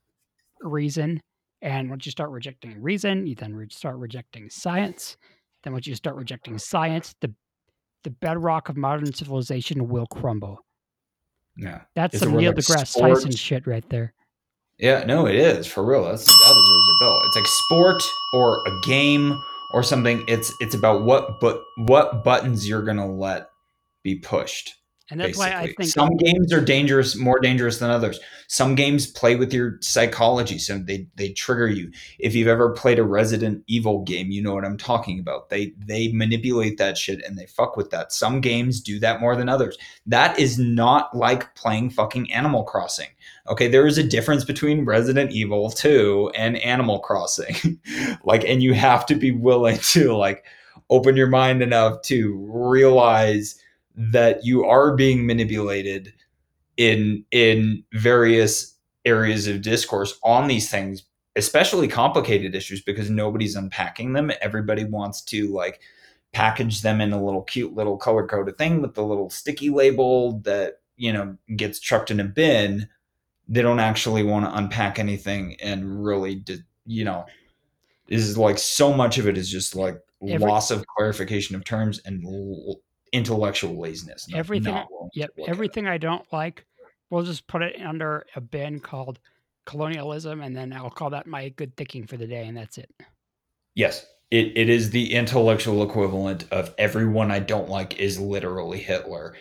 reason. 0.61 1.21
And 1.61 1.89
once 1.89 2.05
you 2.05 2.11
start 2.11 2.31
rejecting 2.31 2.81
reason, 2.81 3.27
you 3.27 3.35
then 3.35 3.53
re- 3.53 3.67
start 3.69 3.97
rejecting 3.97 4.49
science. 4.49 5.17
Then 5.63 5.73
once 5.73 5.85
you 5.85 5.95
start 5.95 6.15
rejecting 6.15 6.57
science, 6.57 7.13
the 7.21 7.33
the 8.03 8.09
bedrock 8.09 8.67
of 8.67 8.75
modern 8.75 9.13
civilization 9.13 9.87
will 9.87 10.05
crumble. 10.07 10.59
yeah 11.55 11.81
That's 11.95 12.19
some 12.19 12.29
the 12.29 12.35
word 12.35 12.41
Neil 12.41 12.51
like 12.51 12.57
deGrasse 12.57 12.99
Tyson 12.99 13.31
shit 13.31 13.65
right 13.65 13.87
there. 13.89 14.13
Yeah, 14.77 15.05
no, 15.05 15.25
it 15.25 15.35
is 15.35 15.67
for 15.67 15.85
real. 15.85 16.03
That's 16.03 16.25
that 16.25 16.53
deserves 16.53 16.89
a 16.89 17.05
bell. 17.05 17.21
It's 17.25 17.35
like 17.37 17.47
sport 17.47 18.03
or 18.33 18.61
a 18.67 18.81
game 18.85 19.41
or 19.73 19.83
something. 19.83 20.25
It's 20.27 20.51
it's 20.59 20.75
about 20.75 21.03
what 21.03 21.39
but 21.39 21.63
what 21.77 22.25
buttons 22.25 22.67
you're 22.67 22.81
gonna 22.81 23.09
let 23.09 23.47
be 24.03 24.15
pushed. 24.15 24.75
And 25.11 25.19
that's 25.19 25.37
Basically, 25.37 25.51
why 25.51 25.61
I 25.61 25.73
think 25.73 25.89
some 25.89 26.15
games 26.15 26.53
are 26.53 26.61
dangerous, 26.61 27.15
more 27.15 27.39
dangerous 27.39 27.79
than 27.79 27.89
others. 27.89 28.21
Some 28.47 28.73
games 28.73 29.05
play 29.05 29.35
with 29.35 29.53
your 29.53 29.77
psychology, 29.81 30.57
so 30.57 30.77
they 30.77 31.07
they 31.15 31.33
trigger 31.33 31.67
you. 31.67 31.91
If 32.19 32.33
you've 32.33 32.47
ever 32.47 32.71
played 32.71 32.99
a 32.99 33.03
Resident 33.03 33.63
Evil 33.67 34.01
game, 34.03 34.31
you 34.31 34.41
know 34.41 34.53
what 34.53 34.63
I'm 34.63 34.77
talking 34.77 35.19
about. 35.19 35.49
They 35.49 35.73
they 35.77 36.13
manipulate 36.13 36.77
that 36.77 36.97
shit 36.97 37.21
and 37.23 37.37
they 37.37 37.45
fuck 37.45 37.75
with 37.75 37.89
that. 37.89 38.13
Some 38.13 38.39
games 38.39 38.79
do 38.79 38.97
that 39.01 39.19
more 39.19 39.35
than 39.35 39.49
others. 39.49 39.77
That 40.05 40.39
is 40.39 40.57
not 40.57 41.15
like 41.15 41.53
playing 41.53 41.89
fucking 41.89 42.31
Animal 42.31 42.63
Crossing. 42.63 43.09
Okay, 43.49 43.67
there 43.67 43.85
is 43.85 43.97
a 43.97 44.03
difference 44.03 44.45
between 44.45 44.85
Resident 44.85 45.31
Evil 45.31 45.69
2 45.69 46.31
and 46.33 46.55
Animal 46.57 46.99
Crossing. 46.99 47.77
like 48.23 48.45
and 48.45 48.63
you 48.63 48.73
have 48.73 49.05
to 49.07 49.15
be 49.15 49.31
willing 49.31 49.79
to 49.79 50.15
like 50.15 50.45
open 50.89 51.17
your 51.17 51.27
mind 51.27 51.61
enough 51.61 52.01
to 52.03 52.37
realize 52.49 53.59
that 53.95 54.43
you 54.43 54.65
are 54.65 54.95
being 54.95 55.25
manipulated 55.25 56.13
in 56.77 57.23
in 57.31 57.83
various 57.93 58.75
areas 59.05 59.47
of 59.47 59.61
discourse 59.61 60.17
on 60.23 60.47
these 60.47 60.69
things 60.71 61.03
especially 61.35 61.87
complicated 61.87 62.55
issues 62.55 62.81
because 62.81 63.09
nobody's 63.09 63.55
unpacking 63.55 64.13
them. 64.13 64.31
Everybody 64.41 64.85
wants 64.85 65.21
to 65.23 65.47
like 65.51 65.81
package 66.31 66.81
them 66.81 67.01
in 67.01 67.11
a 67.11 67.23
little 67.23 67.43
cute 67.43 67.73
little 67.73 67.97
color 67.97 68.25
coded 68.25 68.57
thing 68.57 68.81
with 68.81 68.93
the 68.95 69.03
little 69.03 69.29
sticky 69.29 69.69
label 69.69 70.39
that 70.41 70.79
you 70.95 71.11
know 71.13 71.35
gets 71.55 71.79
chucked 71.79 72.11
in 72.11 72.19
a 72.19 72.23
bin. 72.23 72.87
They 73.47 73.61
don't 73.61 73.79
actually 73.79 74.23
want 74.23 74.45
to 74.45 74.55
unpack 74.55 74.99
anything 74.99 75.57
and 75.61 76.03
really 76.03 76.35
di- 76.35 76.63
you 76.85 77.03
know 77.03 77.25
is 78.07 78.37
like 78.37 78.57
so 78.57 78.93
much 78.93 79.17
of 79.17 79.27
it 79.27 79.37
is 79.37 79.49
just 79.49 79.75
like 79.75 79.99
Every- 80.21 80.37
loss 80.37 80.71
of 80.71 80.85
clarification 80.87 81.55
of 81.55 81.63
terms 81.63 81.99
and 82.05 82.23
l- 82.25 82.79
intellectual 83.13 83.79
laziness 83.79 84.27
not- 84.27 84.37
Everything- 84.39 84.73
Yep. 84.75 84.87
look 84.91 85.11
at 85.17 85.29
it. 85.37 85.49
Everything 85.49 85.87
I 85.87 85.97
don't 85.97 86.25
like, 86.33 86.65
we'll 87.09 87.23
just 87.23 87.47
put 87.47 87.61
it 87.61 87.79
under 87.81 88.25
a 88.35 88.41
bin 88.41 88.79
called 88.79 89.19
colonialism, 89.65 90.41
and 90.41 90.55
then 90.55 90.73
I'll 90.73 90.89
call 90.89 91.11
that 91.11 91.25
my 91.27 91.49
good 91.49 91.77
thinking 91.77 92.05
for 92.07 92.17
the 92.17 92.27
day, 92.27 92.47
and 92.47 92.57
that's 92.57 92.77
it. 92.77 92.91
Yes, 93.75 94.05
it, 94.29 94.57
it 94.57 94.67
is 94.69 94.89
the 94.89 95.13
intellectual 95.13 95.83
equivalent 95.83 96.45
of 96.51 96.73
everyone 96.77 97.31
I 97.31 97.39
don't 97.39 97.69
like 97.69 97.99
is 97.99 98.19
literally 98.19 98.79
Hitler. 98.79 99.35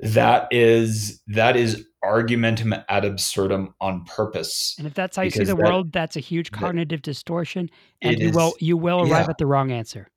That 0.00 0.48
is 0.50 1.22
that 1.28 1.56
is 1.56 1.86
argumentum 2.02 2.74
ad 2.88 3.04
absurdum 3.04 3.74
on 3.80 4.04
purpose. 4.04 4.74
And 4.76 4.86
if 4.86 4.92
that's 4.92 5.16
how 5.16 5.22
you 5.22 5.30
see 5.30 5.44
the 5.44 5.54
that- 5.54 5.56
world, 5.56 5.92
that's 5.92 6.16
a 6.16 6.20
huge 6.20 6.50
that- 6.50 6.58
cognitive 6.58 7.00
distortion, 7.00 7.70
and 8.02 8.18
you 8.18 8.32
will 8.32 8.54
you 8.58 8.76
will 8.76 9.00
arrive 9.02 9.26
yeah. 9.26 9.30
at 9.30 9.38
the 9.38 9.46
wrong 9.46 9.70
answer. 9.70 10.08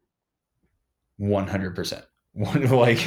One 1.17 1.47
hundred 1.47 1.75
percent. 1.75 2.03
One 2.37 2.69
like 2.69 2.99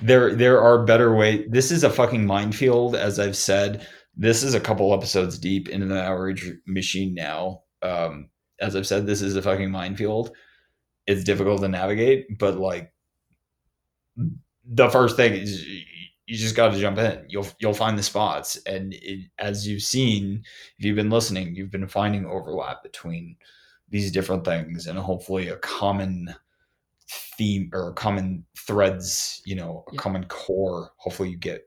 there 0.00 0.34
there 0.34 0.62
are 0.62 0.84
better 0.84 1.14
way. 1.14 1.46
This 1.46 1.70
is 1.70 1.84
a 1.84 1.90
fucking 1.90 2.24
minefield, 2.24 2.96
as 2.96 3.18
I've 3.18 3.36
said. 3.36 3.86
This 4.16 4.42
is 4.42 4.54
a 4.54 4.60
couple 4.60 4.94
episodes 4.94 5.38
deep 5.38 5.68
into 5.68 5.86
the 5.86 6.02
outrage 6.02 6.50
machine 6.66 7.14
now. 7.14 7.60
Um, 7.82 8.30
as 8.58 8.74
I've 8.74 8.86
said, 8.86 9.06
this 9.06 9.20
is 9.20 9.36
a 9.36 9.42
fucking 9.42 9.70
minefield. 9.70 10.34
It's 11.06 11.22
difficult 11.22 11.60
to 11.60 11.68
navigate, 11.68 12.38
but 12.38 12.56
like 12.56 12.94
the 14.64 14.88
first 14.88 15.16
thing 15.16 15.34
is 15.34 15.62
you 15.66 16.36
just 16.38 16.56
got 16.56 16.72
to 16.72 16.80
jump 16.80 16.96
in. 16.96 17.26
You'll 17.28 17.46
you'll 17.58 17.74
find 17.74 17.98
the 17.98 18.02
spots, 18.02 18.56
and 18.64 18.94
it, 18.94 19.28
as 19.38 19.68
you've 19.68 19.82
seen, 19.82 20.42
if 20.78 20.84
you've 20.86 20.96
been 20.96 21.10
listening, 21.10 21.54
you've 21.54 21.70
been 21.70 21.88
finding 21.88 22.24
overlap 22.24 22.82
between 22.82 23.36
these 23.90 24.10
different 24.10 24.46
things, 24.46 24.86
and 24.86 24.98
hopefully 24.98 25.48
a 25.48 25.58
common 25.58 26.34
theme 27.08 27.70
or 27.72 27.92
common 27.94 28.44
threads. 28.58 29.42
You 29.44 29.56
know, 29.56 29.84
a 29.88 29.92
Yeah. 29.92 30.00
common 30.00 30.24
core. 30.26 30.92
Hopefully, 30.98 31.30
you 31.30 31.36
get 31.38 31.62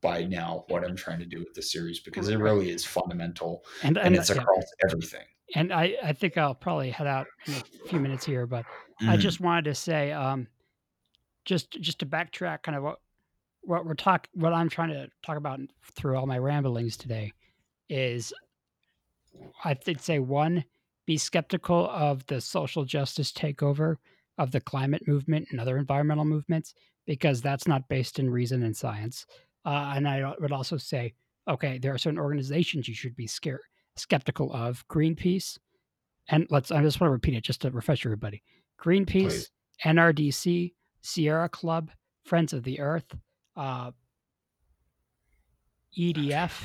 by 0.00 0.24
now 0.24 0.64
what 0.68 0.84
I'm 0.84 0.96
trying 0.96 1.18
to 1.20 1.26
do 1.26 1.38
with 1.40 1.54
this 1.54 1.72
series 1.72 2.00
because 2.00 2.28
it 2.28 2.36
really 2.36 2.70
is 2.70 2.84
fundamental 2.84 3.64
And 3.82 3.96
and 3.98 4.14
and, 4.14 4.16
it's 4.16 4.30
yeah, 4.30 4.42
across 4.42 4.64
everything. 4.84 5.26
and 5.54 5.72
I 5.72 5.96
I 6.02 6.12
think 6.12 6.36
I'll 6.36 6.54
probably 6.54 6.90
head 6.90 7.06
out 7.06 7.26
in 7.46 7.54
a 7.54 7.62
few 7.86 8.00
minutes 8.00 8.24
here, 8.24 8.46
but 8.46 8.66
I 9.06 9.16
Mm. 9.16 9.20
just 9.20 9.40
wanted 9.40 9.64
to 9.66 9.74
say, 9.74 10.12
um, 10.12 10.48
just 11.44 11.70
just 11.72 12.00
to 12.00 12.06
backtrack, 12.06 12.62
kind 12.62 12.76
of 12.76 12.82
what 12.84 13.00
what 13.62 13.84
we're 13.86 13.94
talk 13.94 14.28
what 14.34 14.52
I'm 14.52 14.68
trying 14.68 14.90
to 14.90 15.08
talk 15.22 15.36
about 15.36 15.60
through 15.94 16.16
all 16.16 16.26
my 16.26 16.38
ramblings 16.38 16.96
today 16.96 17.32
is, 17.88 18.32
I 19.64 19.76
would 19.86 20.00
say 20.00 20.18
one, 20.18 20.64
be 21.06 21.16
skeptical 21.18 21.88
of 21.90 22.26
the 22.26 22.40
social 22.40 22.84
justice 22.84 23.32
takeover 23.32 23.96
of 24.38 24.50
the 24.50 24.60
climate 24.60 25.06
movement 25.06 25.48
and 25.50 25.60
other 25.60 25.76
environmental 25.78 26.24
movements 26.24 26.74
because 27.06 27.40
that's 27.40 27.66
not 27.66 27.88
based 27.88 28.18
in 28.18 28.30
reason 28.30 28.62
and 28.62 28.76
science. 28.76 29.26
Uh, 29.64 29.92
and 29.96 30.06
I 30.06 30.34
would 30.40 30.52
also 30.52 30.76
say, 30.76 31.14
okay, 31.48 31.78
there 31.78 31.92
are 31.92 31.98
certain 31.98 32.18
organizations 32.18 32.88
you 32.88 32.94
should 32.94 33.16
be 33.16 33.26
scared 33.26 33.60
skeptical 33.96 34.52
of. 34.52 34.86
Greenpeace, 34.88 35.58
and 36.28 36.46
let's 36.50 36.70
I 36.70 36.82
just 36.82 37.00
want 37.00 37.08
to 37.08 37.12
repeat 37.12 37.34
it 37.34 37.44
just 37.44 37.62
to 37.62 37.70
refresh 37.70 38.06
everybody. 38.06 38.42
Greenpeace, 38.80 39.28
Please. 39.28 39.50
NRDC, 39.84 40.74
Sierra 41.00 41.48
Club, 41.48 41.90
Friends 42.24 42.52
of 42.52 42.62
the 42.62 42.80
Earth, 42.80 43.16
uh, 43.56 43.90
EDF, 45.98 46.62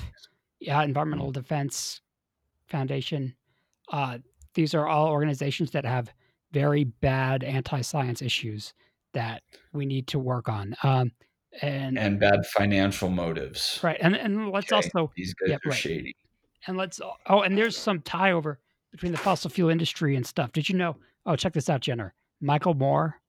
yeah, 0.60 0.84
Environmental 0.84 1.32
Defense 1.32 2.02
Foundation. 2.68 3.36
Uh, 3.91 4.20
these 4.54 4.74
are 4.74 4.88
all 4.88 5.08
organizations 5.08 5.72
that 5.72 5.86
have 5.86 6.14
very 6.54 6.86
bad 6.86 7.44
anti-science 7.44 8.22
issues 8.22 8.74
that 9.14 9.44
we 9.74 9.86
need 9.86 10.08
to 10.08 10.20
work 10.20 10.48
on. 10.48 10.76
Um, 10.84 11.12
and, 11.62 12.00
and 12.00 12.20
bad 12.20 12.46
financial 12.48 13.10
motives. 13.10 13.80
right, 13.84 13.98
and 14.02 14.16
and 14.16 14.50
let's 14.52 14.72
Okay, 14.72 14.76
also 14.78 15.12
These 15.16 15.34
guys 15.36 15.50
yeah, 15.50 15.56
are 15.58 15.70
right. 15.70 15.78
shady. 15.78 16.16
and 16.68 16.78
let's 16.78 17.00
oh, 17.28 17.42
and 17.42 17.58
there's 17.58 17.78
some 17.78 18.02
tie 18.02 18.32
over 18.32 18.60
between 18.92 19.12
the 19.12 19.18
fossil 19.20 19.50
fuel 19.52 19.70
industry 19.70 20.16
and 20.16 20.26
stuff. 20.26 20.52
Did 20.52 20.70
you 20.70 20.76
know? 20.78 20.96
Oh, 21.26 21.36
check 21.36 21.54
this 21.54 21.70
out, 21.70 21.82
Jenner. 21.82 22.14
Michael 22.42 22.74
Moore, 22.74 23.20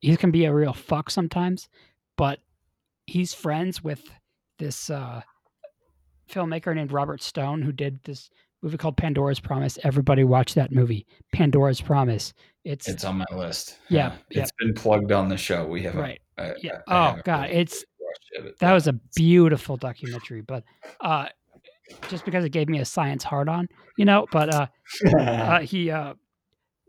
he 0.00 0.16
can 0.16 0.30
be 0.30 0.44
a 0.44 0.54
real 0.54 0.72
fuck 0.72 1.10
sometimes, 1.10 1.68
but 2.16 2.38
he's 3.06 3.34
friends 3.34 3.82
with 3.82 4.02
this 4.58 4.88
uh, 4.88 5.22
filmmaker 6.30 6.74
named 6.74 6.92
Robert 6.92 7.22
Stone 7.22 7.62
who 7.62 7.72
did 7.72 8.02
this 8.04 8.30
movie 8.64 8.76
called 8.78 8.96
Pandora's 8.96 9.38
Promise. 9.40 9.78
Everybody 9.84 10.24
watch 10.24 10.54
that 10.54 10.72
movie, 10.72 11.06
Pandora's 11.32 11.80
Promise. 11.80 12.32
It's, 12.64 12.88
It's 12.88 13.04
on 13.04 13.18
my 13.18 13.24
list. 13.32 13.78
Yeah, 13.90 14.14
yeah. 14.30 14.42
It's 14.42 14.50
been 14.58 14.72
plugged 14.74 15.12
on 15.12 15.28
the 15.28 15.36
show. 15.36 15.66
We 15.66 15.82
haven't. 15.82 16.00
right. 16.00 16.20
I- 16.38 16.54
Yeah. 16.62 16.80
I- 16.88 16.94
I 16.94 17.10
Oh, 17.18 17.20
God, 17.24 17.42
really 17.50 17.60
it's- 17.60 17.84
it, 18.32 18.58
That 18.60 18.72
was 18.72 18.86
a 18.88 18.94
beautiful 19.14 19.76
documentary, 19.76 20.40
but 20.40 20.64
uh, 21.00 21.28
just 22.08 22.24
because 22.24 22.44
it 22.44 22.50
gave 22.50 22.68
me 22.68 22.78
a 22.78 22.84
science 22.84 23.22
hard 23.24 23.48
on, 23.48 23.68
you 23.98 24.04
know. 24.04 24.26
But 24.32 24.52
uh, 24.54 24.66
uh, 25.18 25.60
he 25.60 25.90
uh, 25.90 26.14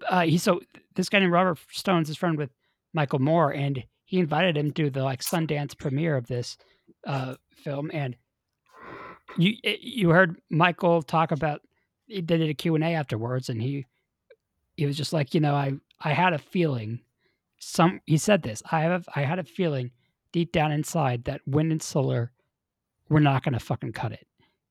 uh, 0.10 0.22
he 0.22 0.38
so 0.38 0.62
this 0.96 1.10
guy 1.10 1.20
named 1.20 1.32
Robert 1.32 1.60
Stone's 1.72 2.08
his 2.08 2.18
friend 2.18 2.38
with 2.38 2.52
Michael 2.94 3.20
Moore, 3.20 3.52
and 3.54 3.84
he 4.06 4.20
invited 4.20 4.56
him 4.56 4.72
to 4.74 4.90
the 4.90 5.04
like 5.04 5.22
Sundance 5.22 5.78
premiere 5.78 6.16
of 6.16 6.28
this 6.28 6.58
uh, 7.06 7.36
film. 7.56 7.90
And 7.94 8.16
you 9.38 9.58
eh, 9.64 9.78
you 9.82 10.10
heard 10.10 10.40
Michael 10.50 11.02
talk 11.02 11.32
about 11.32 11.62
he 12.08 12.22
did 12.22 12.42
a 12.42 12.54
Q 12.54 12.76
and 12.76 12.84
A 12.84 12.94
afterwards, 12.94 13.50
and 13.50 13.62
he 13.62 13.86
he 14.76 14.86
was 14.86 14.98
just 14.98 15.14
like, 15.14 15.34
you 15.34 15.40
know, 15.40 15.56
I 15.56 15.74
I 16.02 16.14
had 16.14 16.34
a 16.34 16.38
feeling. 16.38 17.02
Some 17.58 18.02
he 18.06 18.18
said 18.18 18.44
this. 18.44 18.62
I 18.72 18.82
have 18.82 19.08
I 19.16 19.22
had 19.22 19.40
a 19.40 19.44
feeling 19.44 19.92
deep 20.32 20.52
down 20.52 20.72
inside 20.72 21.24
that 21.26 21.42
wind 21.48 21.72
and 21.72 21.82
solar 21.82 22.32
were 23.10 23.20
not 23.20 23.44
going 23.44 23.54
to 23.54 23.60
fucking 23.60 23.94
cut 23.94 24.12
it. 24.12 24.28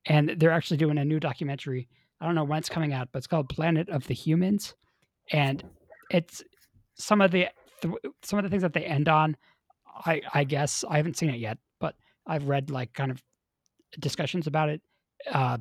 And 0.07 0.35
they're 0.37 0.51
actually 0.51 0.77
doing 0.77 0.99
a 0.99 1.05
new 1.05 1.19
documentary. 1.19 1.89
I 2.21 2.27
don't 2.27 2.35
know 2.35 2.45
when 2.45 2.59
it's 2.59 2.69
coming 2.69 2.93
out, 2.93 3.09
but 3.13 3.19
it's 3.19 3.27
called 3.27 3.49
Planet 3.49 3.89
of 3.89 4.07
the 4.07 4.15
Humans, 4.15 4.75
and 5.33 5.65
it's 6.11 6.43
some 6.95 7.21
of 7.21 7.31
the 7.31 7.49
th- 7.81 7.95
some 8.23 8.39
of 8.39 8.45
the 8.45 8.51
things 8.51 8.63
that 8.63 8.73
they 8.73 8.85
end 8.85 9.09
on. 9.09 9.37
I 10.07 10.21
I 10.33 10.45
guess 10.45 10.85
I 10.89 10.97
haven't 10.99 11.17
seen 11.17 11.31
it 11.31 11.39
yet, 11.39 11.59
but 11.81 11.95
I've 12.27 12.49
read 12.49 12.71
like 12.71 12.93
kind 12.93 13.11
of 13.11 13.23
discussions 14.01 14.47
about 14.47 14.69
it. 14.69 14.81
Uh, 15.31 15.59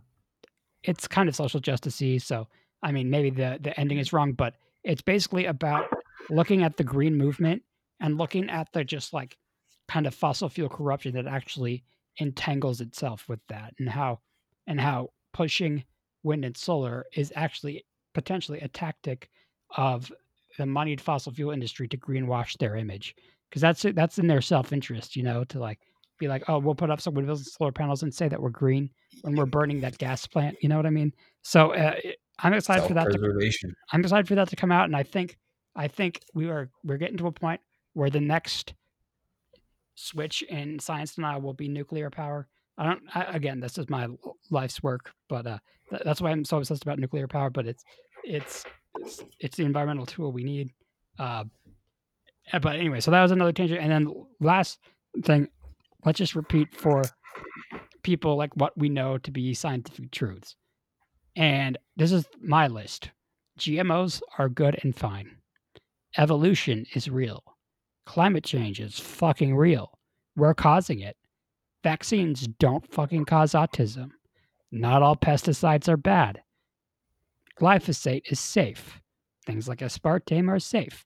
it's 0.83 1.07
kind 1.07 1.29
of 1.29 1.35
social 1.35 1.61
justicey, 1.61 2.21
so 2.21 2.47
I 2.81 2.91
mean 2.91 3.09
maybe 3.09 3.29
the 3.29 3.57
the 3.61 3.77
ending 3.79 3.99
is 3.99 4.13
wrong, 4.13 4.33
but 4.33 4.55
it's 4.83 5.01
basically 5.01 5.45
about 5.45 5.85
looking 6.29 6.63
at 6.63 6.77
the 6.77 6.83
green 6.83 7.15
movement 7.15 7.63
and 7.99 8.17
looking 8.17 8.49
at 8.49 8.71
the 8.73 8.83
just 8.83 9.13
like 9.13 9.37
kind 9.87 10.07
of 10.07 10.15
fossil 10.15 10.49
fuel 10.49 10.69
corruption 10.69 11.13
that 11.13 11.27
actually 11.27 11.83
entangles 12.17 12.81
itself 12.81 13.27
with 13.27 13.39
that 13.49 13.73
and 13.79 13.89
how 13.89 14.19
and 14.67 14.79
how 14.79 15.09
pushing 15.33 15.83
wind 16.23 16.45
and 16.45 16.55
solar 16.55 17.05
is 17.15 17.33
actually 17.35 17.83
potentially 18.13 18.59
a 18.59 18.67
tactic 18.67 19.29
of 19.75 20.11
the 20.57 20.65
moneyed 20.65 21.01
fossil 21.01 21.31
fuel 21.31 21.51
industry 21.51 21.87
to 21.87 21.97
greenwash 21.97 22.57
their 22.57 22.75
image 22.75 23.15
because 23.49 23.61
that's 23.61 23.83
that's 23.93 24.19
in 24.19 24.27
their 24.27 24.41
self-interest 24.41 25.15
you 25.15 25.23
know 25.23 25.43
to 25.43 25.59
like 25.59 25.79
be 26.19 26.27
like 26.27 26.43
oh 26.47 26.59
we'll 26.59 26.75
put 26.75 26.89
up 26.89 27.01
some 27.01 27.13
windmills 27.13 27.39
and 27.39 27.47
solar 27.47 27.71
panels 27.71 28.03
and 28.03 28.13
say 28.13 28.27
that 28.27 28.41
we're 28.41 28.49
green 28.49 28.89
when 29.21 29.35
we're 29.35 29.45
burning 29.45 29.81
that 29.81 29.97
gas 29.97 30.25
plant 30.27 30.55
you 30.61 30.69
know 30.69 30.77
what 30.77 30.85
i 30.85 30.89
mean 30.89 31.11
so 31.41 31.73
uh, 31.73 31.95
i'm 32.39 32.53
excited 32.53 32.87
for 32.87 32.93
that 32.93 33.11
to, 33.11 33.73
i'm 33.91 34.01
excited 34.01 34.27
for 34.27 34.35
that 34.35 34.47
to 34.47 34.55
come 34.55 34.71
out 34.71 34.85
and 34.85 34.95
i 34.95 35.03
think 35.03 35.37
i 35.75 35.87
think 35.87 36.21
we 36.33 36.49
are 36.49 36.69
we're 36.83 36.97
getting 36.97 37.17
to 37.17 37.27
a 37.27 37.31
point 37.31 37.59
where 37.93 38.09
the 38.09 38.19
next 38.19 38.73
switch 39.95 40.41
in 40.43 40.79
science 40.79 41.15
denial 41.15 41.41
will 41.41 41.53
be 41.53 41.67
nuclear 41.67 42.09
power. 42.09 42.47
I 42.77 42.85
don't. 42.85 43.01
I, 43.13 43.23
again, 43.23 43.59
this 43.59 43.77
is 43.77 43.89
my 43.89 44.07
life's 44.49 44.81
work, 44.81 45.11
but 45.29 45.45
uh, 45.45 45.59
th- 45.89 46.01
that's 46.03 46.21
why 46.21 46.31
I'm 46.31 46.45
so 46.45 46.57
obsessed 46.57 46.83
about 46.83 46.99
nuclear 46.99 47.27
power. 47.27 47.49
But 47.49 47.67
it's 47.67 47.83
it's 48.23 48.65
it's, 48.95 49.23
it's 49.39 49.57
the 49.57 49.65
environmental 49.65 50.05
tool 50.05 50.31
we 50.31 50.43
need. 50.43 50.71
Uh, 51.19 51.43
eh, 52.51 52.59
but 52.59 52.75
anyway, 52.75 52.99
so 52.99 53.11
that 53.11 53.21
was 53.21 53.31
another 53.31 53.51
tangent. 53.51 53.79
And 53.79 53.91
then 53.91 54.25
last 54.39 54.79
thing, 55.23 55.49
let's 56.05 56.17
just 56.17 56.35
repeat 56.35 56.73
for 56.73 57.03
people 58.03 58.35
like 58.35 58.55
what 58.55 58.77
we 58.77 58.89
know 58.89 59.17
to 59.17 59.31
be 59.31 59.53
scientific 59.53 60.11
truths. 60.11 60.55
And 61.35 61.77
this 61.95 62.11
is 62.11 62.25
my 62.41 62.67
list. 62.67 63.11
GMOs 63.59 64.21
are 64.37 64.49
good 64.49 64.79
and 64.83 64.95
fine. 64.95 65.37
Evolution 66.17 66.85
is 66.93 67.09
real. 67.09 67.43
Climate 68.05 68.43
change 68.43 68.79
is 68.79 68.99
fucking 68.99 69.55
real. 69.55 69.97
We're 70.35 70.53
causing 70.53 70.99
it. 70.99 71.15
Vaccines 71.83 72.47
don't 72.59 72.91
fucking 72.91 73.25
cause 73.25 73.53
autism. 73.53 74.09
Not 74.71 75.01
all 75.03 75.15
pesticides 75.15 75.87
are 75.87 75.97
bad. 75.97 76.41
Glyphosate 77.59 78.23
is 78.31 78.39
safe. 78.39 78.99
Things 79.45 79.67
like 79.67 79.79
aspartame 79.79 80.49
are 80.49 80.59
safe. 80.59 81.05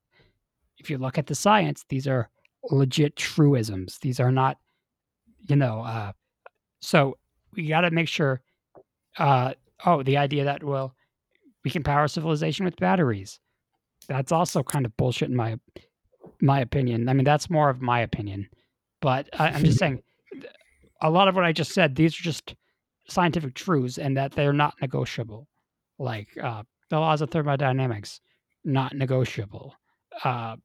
If 0.78 0.90
you 0.90 0.98
look 0.98 1.18
at 1.18 1.28
the 1.28 1.36
science, 1.36 1.84
these 1.90 2.08
are 2.08 2.30
legit 2.70 3.16
truisms. 3.16 3.98
These 4.02 4.20
are 4.20 4.32
not, 4.32 4.58
you 5.48 5.56
know, 5.56 5.82
uh, 5.82 6.12
so 6.82 7.18
we 7.56 7.68
got 7.68 7.82
to 7.82 7.92
make 7.92 8.08
sure. 8.08 8.42
Uh, 9.18 9.54
oh, 9.86 10.04
the 10.04 10.18
idea 10.18 10.44
that, 10.44 10.64
well, 10.64 10.94
we 11.64 11.72
can 11.72 11.84
power 11.84 12.08
civilization 12.08 12.66
with 12.66 12.76
batteries. 12.78 13.40
That's 14.08 14.32
also 14.32 14.64
kind 14.64 14.86
of 14.86 14.96
bullshit 14.96 15.30
in 15.30 15.36
my 15.36 15.58
my 16.42 16.60
opinion. 16.60 17.10
I 17.10 17.14
mean, 17.14 17.26
that's 17.26 17.50
more 17.50 17.70
of 17.70 17.82
my 17.82 18.02
opinion, 18.02 18.48
but 19.02 19.28
I, 19.40 19.50
I'm 19.50 19.64
just 19.64 19.80
saying 19.80 20.02
a 21.02 21.10
lot 21.10 21.28
of 21.28 21.36
what 21.36 21.44
I 21.44 21.52
just 21.52 21.74
said. 21.74 21.96
These 21.96 22.20
are 22.20 22.24
just 22.24 22.56
scientific 23.10 23.54
truths, 23.54 23.98
and 23.98 24.16
that 24.18 24.34
they're 24.34 24.54
not 24.54 24.76
negotiable. 24.82 25.48
Like 26.00 26.30
uh, 26.42 26.64
the 26.90 27.00
laws 27.00 27.22
of 27.22 27.32
thermodynamics, 27.32 28.22
not 28.64 28.96
negotiable. 28.96 29.74
Uh, 30.24 30.58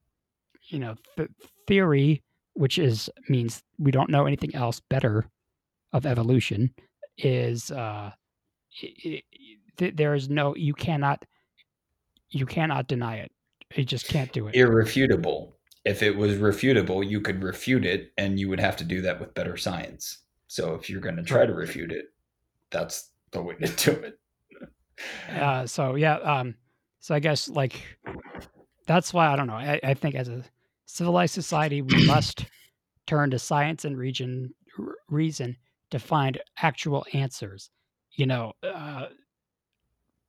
you 0.68 0.78
know, 0.78 0.94
th- 1.16 1.30
theory, 1.66 2.22
which 2.54 2.78
is 2.78 3.10
means 3.28 3.62
we 3.78 3.90
don't 3.90 4.10
know 4.10 4.26
anything 4.26 4.54
else 4.54 4.80
better 4.80 5.26
of 5.92 6.06
evolution, 6.06 6.72
is 7.18 7.70
uh, 7.70 8.10
it, 8.80 9.24
it, 9.78 9.96
there 9.96 10.14
is 10.14 10.28
no 10.28 10.54
you 10.56 10.74
cannot 10.74 11.24
you 12.30 12.46
cannot 12.46 12.86
deny 12.86 13.16
it. 13.16 13.32
You 13.74 13.84
just 13.84 14.06
can't 14.06 14.32
do 14.32 14.48
it. 14.48 14.54
Irrefutable 14.54 15.56
if 15.84 16.02
it 16.02 16.16
was 16.16 16.34
refutable, 16.34 17.08
you 17.08 17.20
could 17.20 17.42
refute 17.42 17.84
it, 17.84 18.12
and 18.16 18.38
you 18.38 18.48
would 18.48 18.60
have 18.60 18.76
to 18.76 18.84
do 18.84 19.00
that 19.02 19.20
with 19.20 19.34
better 19.34 19.56
science. 19.56 20.18
So 20.46 20.74
if 20.74 20.88
you're 20.88 21.00
going 21.00 21.16
to 21.16 21.22
try 21.22 21.46
to 21.46 21.52
refute 21.52 21.90
it, 21.90 22.06
that's 22.70 23.10
the 23.32 23.42
way 23.42 23.54
to 23.54 23.66
do 23.66 23.90
it. 23.92 24.18
uh, 25.40 25.66
so 25.66 25.96
yeah, 25.96 26.16
um, 26.16 26.54
so 27.00 27.14
I 27.14 27.18
guess 27.18 27.48
like 27.48 27.82
that's 28.86 29.12
why 29.12 29.32
I 29.32 29.36
don't 29.36 29.46
know. 29.46 29.54
I, 29.54 29.80
I 29.82 29.94
think 29.94 30.14
as 30.14 30.28
a 30.28 30.44
civilized 30.92 31.34
society, 31.34 31.80
we 31.80 32.04
must 32.06 32.44
turn 33.06 33.30
to 33.30 33.38
science 33.38 33.84
and 33.84 33.96
region 33.96 34.54
r- 34.78 34.94
reason 35.08 35.56
to 35.90 35.98
find 35.98 36.38
actual 36.58 37.04
answers. 37.14 37.70
You 38.12 38.26
know, 38.26 38.52
uh, 38.62 39.06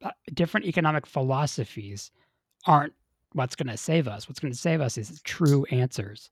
uh 0.03 0.11
different 0.33 0.65
economic 0.65 1.05
philosophies 1.05 2.11
aren't 2.65 2.93
what's 3.33 3.55
going 3.55 3.67
to 3.67 3.77
save 3.77 4.07
us. 4.07 4.29
What's 4.29 4.39
going 4.39 4.53
to 4.53 4.57
save 4.57 4.79
us 4.79 4.97
is 4.97 5.21
true 5.23 5.65
answers, 5.65 6.29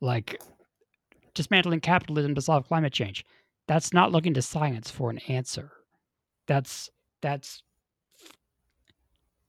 like 0.00 0.40
dismantling 1.32 1.80
capitalism 1.80 2.34
to 2.34 2.42
solve 2.42 2.68
climate 2.68 2.92
change. 2.92 3.24
That's 3.66 3.94
not 3.94 4.12
looking 4.12 4.34
to 4.34 4.42
science 4.42 4.90
for 4.90 5.08
an 5.08 5.18
answer. 5.28 5.72
That's 6.46 6.90
that's 7.22 7.62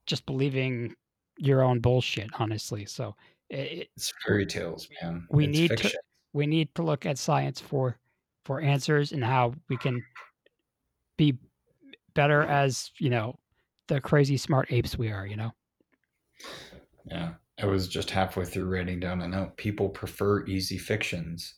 just 0.06 0.26
believing 0.26 0.96
your 1.38 1.64
own 1.64 1.80
bullshit, 1.80 2.30
honestly. 2.40 2.86
So 2.86 3.16
it, 3.50 3.90
it's 3.96 4.14
fairy 4.26 4.46
tales, 4.46 4.88
man. 5.02 5.28
We 5.30 5.46
it's 5.46 5.58
need 5.58 5.70
fiction. 5.70 5.92
to 5.92 6.00
we 6.34 6.48
need 6.48 6.74
to 6.76 6.84
look 6.84 7.06
at 7.06 7.18
science 7.18 7.60
for 7.60 7.98
for 8.44 8.62
answers 8.62 9.12
and 9.12 9.24
how 9.24 9.54
we 9.70 9.78
can 9.78 10.04
be 11.18 11.38
better 12.14 12.44
as 12.44 12.92
you 13.00 13.10
know 13.10 13.38
the 13.88 14.02
crazy 14.02 14.38
smart 14.38 14.72
apes 14.72 14.98
we 14.98 15.12
are. 15.12 15.26
You 15.26 15.38
know. 15.38 15.52
Yeah. 17.06 17.34
I 17.62 17.68
was 17.68 17.88
just 17.88 18.12
halfway 18.12 18.46
through 18.46 18.66
writing 18.66 19.00
down 19.00 19.22
a 19.22 19.28
note. 19.28 19.56
People 19.56 19.90
prefer 19.90 20.46
easy 20.46 20.78
fictions 20.78 21.56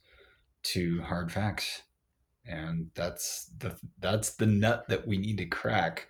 to 0.63 1.01
hard 1.01 1.31
facts. 1.31 1.83
And 2.45 2.89
that's 2.93 3.51
the 3.57 3.75
that's 3.99 4.35
the 4.35 4.45
nut 4.45 4.85
that 4.89 5.05
we 5.05 5.17
need 5.17 5.37
to 5.39 5.45
crack. 5.45 6.07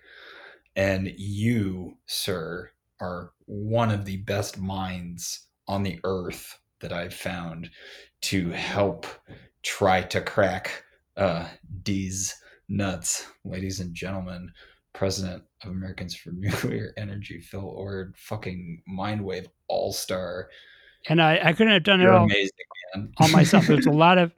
And 0.76 1.12
you, 1.16 1.96
sir, 2.06 2.70
are 3.00 3.32
one 3.46 3.90
of 3.90 4.04
the 4.04 4.18
best 4.18 4.58
minds 4.58 5.47
on 5.68 5.82
the 5.82 6.00
earth 6.04 6.58
that 6.80 6.92
I've 6.92 7.14
found 7.14 7.70
to 8.22 8.50
help 8.50 9.06
try 9.62 10.02
to 10.02 10.20
crack 10.20 10.84
uh, 11.16 11.46
these 11.84 12.34
nuts, 12.68 13.26
ladies 13.44 13.80
and 13.80 13.94
gentlemen 13.94 14.50
president 14.98 15.44
of 15.62 15.70
Americans 15.70 16.16
for 16.16 16.32
Nuclear 16.32 16.92
Energy, 16.96 17.40
Phil 17.40 17.64
Ord, 17.64 18.14
fucking 18.16 18.82
Mindwave 18.90 19.46
all 19.68 19.92
star. 19.92 20.48
And 21.08 21.22
I, 21.22 21.38
I 21.42 21.52
couldn't 21.52 21.72
have 21.72 21.84
done 21.84 22.00
You're 22.00 22.12
it 22.12 22.16
all, 22.16 22.24
amazing, 22.24 22.50
man. 22.94 23.12
all 23.18 23.28
myself. 23.28 23.68
There's 23.68 23.86
a 23.86 23.90
lot 23.92 24.18
of, 24.18 24.32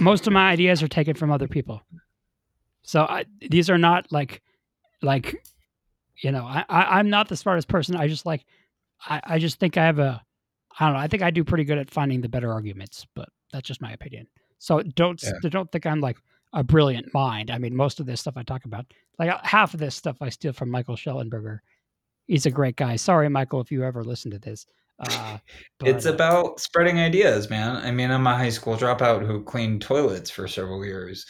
most 0.00 0.26
of 0.26 0.32
my 0.32 0.50
ideas 0.50 0.82
are 0.82 0.88
taken 0.88 1.14
from 1.14 1.30
other 1.30 1.46
people. 1.46 1.82
So 2.82 3.02
I, 3.02 3.26
these 3.40 3.70
are 3.70 3.78
not 3.78 4.10
like, 4.10 4.42
like, 5.02 5.36
you 6.16 6.32
know, 6.32 6.44
I, 6.44 6.64
I, 6.68 6.98
am 6.98 7.08
not 7.08 7.28
the 7.28 7.36
smartest 7.36 7.68
person. 7.68 7.94
I 7.94 8.08
just 8.08 8.26
like, 8.26 8.44
I, 9.04 9.20
I 9.22 9.38
just 9.38 9.60
think 9.60 9.76
I 9.76 9.84
have 9.84 10.00
a, 10.00 10.20
I 10.78 10.86
don't 10.86 10.94
know. 10.94 11.00
I 11.00 11.08
think 11.08 11.22
I 11.22 11.30
do 11.30 11.44
pretty 11.44 11.64
good 11.64 11.78
at 11.78 11.90
finding 11.90 12.20
the 12.20 12.28
better 12.28 12.52
arguments, 12.52 13.06
but 13.14 13.28
that's 13.52 13.66
just 13.66 13.80
my 13.80 13.92
opinion. 13.92 14.26
So 14.58 14.82
don't, 14.82 15.22
yeah. 15.22 15.32
don't 15.48 15.70
think 15.70 15.86
I'm 15.86 16.00
like 16.00 16.18
a 16.52 16.62
brilliant 16.62 17.12
mind. 17.14 17.50
I 17.50 17.58
mean, 17.58 17.74
most 17.74 18.00
of 18.00 18.06
this 18.06 18.20
stuff 18.20 18.36
I 18.36 18.42
talk 18.42 18.64
about, 18.64 18.86
like 19.18 19.30
uh, 19.30 19.38
half 19.42 19.74
of 19.74 19.80
this 19.80 19.94
stuff 19.94 20.16
I 20.20 20.28
steal 20.28 20.52
from 20.52 20.70
Michael 20.70 20.96
Shellenberger. 20.96 21.60
He's 22.26 22.46
a 22.46 22.50
great 22.50 22.76
guy. 22.76 22.96
Sorry, 22.96 23.28
Michael, 23.28 23.60
if 23.60 23.70
you 23.70 23.84
ever 23.84 24.02
listen 24.04 24.30
to 24.32 24.38
this. 24.38 24.66
Uh, 24.98 25.38
but, 25.78 25.88
it's 25.88 26.06
about 26.06 26.60
spreading 26.60 26.98
ideas, 26.98 27.48
man. 27.50 27.76
I 27.76 27.90
mean, 27.90 28.10
I'm 28.10 28.26
a 28.26 28.36
high 28.36 28.50
school 28.50 28.76
dropout 28.76 29.26
who 29.26 29.42
cleaned 29.42 29.82
toilets 29.82 30.30
for 30.30 30.48
several 30.48 30.84
years. 30.84 31.26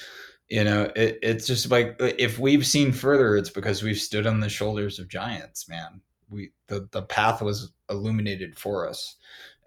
You 0.48 0.64
know, 0.64 0.90
it, 0.94 1.18
it's 1.22 1.46
just 1.46 1.70
like 1.70 1.96
if 1.98 2.38
we've 2.38 2.66
seen 2.66 2.92
further, 2.92 3.36
it's 3.36 3.50
because 3.50 3.82
we've 3.82 3.98
stood 3.98 4.26
on 4.26 4.40
the 4.40 4.48
shoulders 4.48 4.98
of 4.98 5.08
giants, 5.08 5.68
man. 5.68 6.00
We 6.28 6.50
the 6.68 6.88
the 6.90 7.02
path 7.02 7.42
was 7.42 7.72
illuminated 7.90 8.58
for 8.58 8.88
us, 8.88 9.16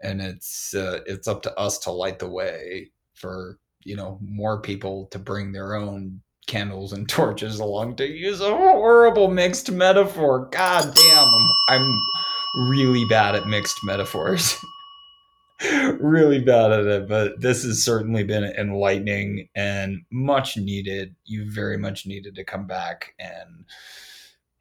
and 0.04 0.22
it's 0.22 0.74
uh, 0.74 1.00
it's 1.06 1.28
up 1.28 1.42
to 1.44 1.58
us 1.58 1.78
to 1.80 1.92
light 1.92 2.20
the 2.20 2.30
way 2.30 2.92
for 3.14 3.60
you 3.84 3.96
know 3.96 4.20
more 4.22 4.62
people 4.62 5.08
to 5.08 5.20
bring 5.20 5.52
their 5.52 5.76
own 5.76 6.22
candles 6.48 6.94
and 6.94 7.08
torches 7.10 7.60
along 7.60 7.96
to 7.98 8.08
use 8.08 8.42
a 8.42 8.56
horrible 8.56 9.30
mixed 9.30 9.72
metaphor. 9.72 10.50
God 10.52 10.94
damn, 10.96 11.28
I'm, 11.34 11.52
I'm 11.70 12.02
really 12.56 13.06
bad 13.06 13.36
at 13.36 13.48
mixed 13.48 13.78
metaphors. 13.84 14.58
really 16.00 16.40
bad 16.40 16.72
at 16.72 16.86
it, 16.86 17.08
but 17.08 17.40
this 17.42 17.64
has 17.64 17.84
certainly 17.84 18.24
been 18.24 18.46
enlightening 18.46 19.50
and 19.56 20.02
much 20.12 20.58
needed. 20.58 21.16
You 21.26 21.52
very 21.52 21.78
much 21.78 22.06
needed 22.06 22.36
to 22.36 22.44
come 22.44 22.66
back 22.66 23.14
and 23.20 23.66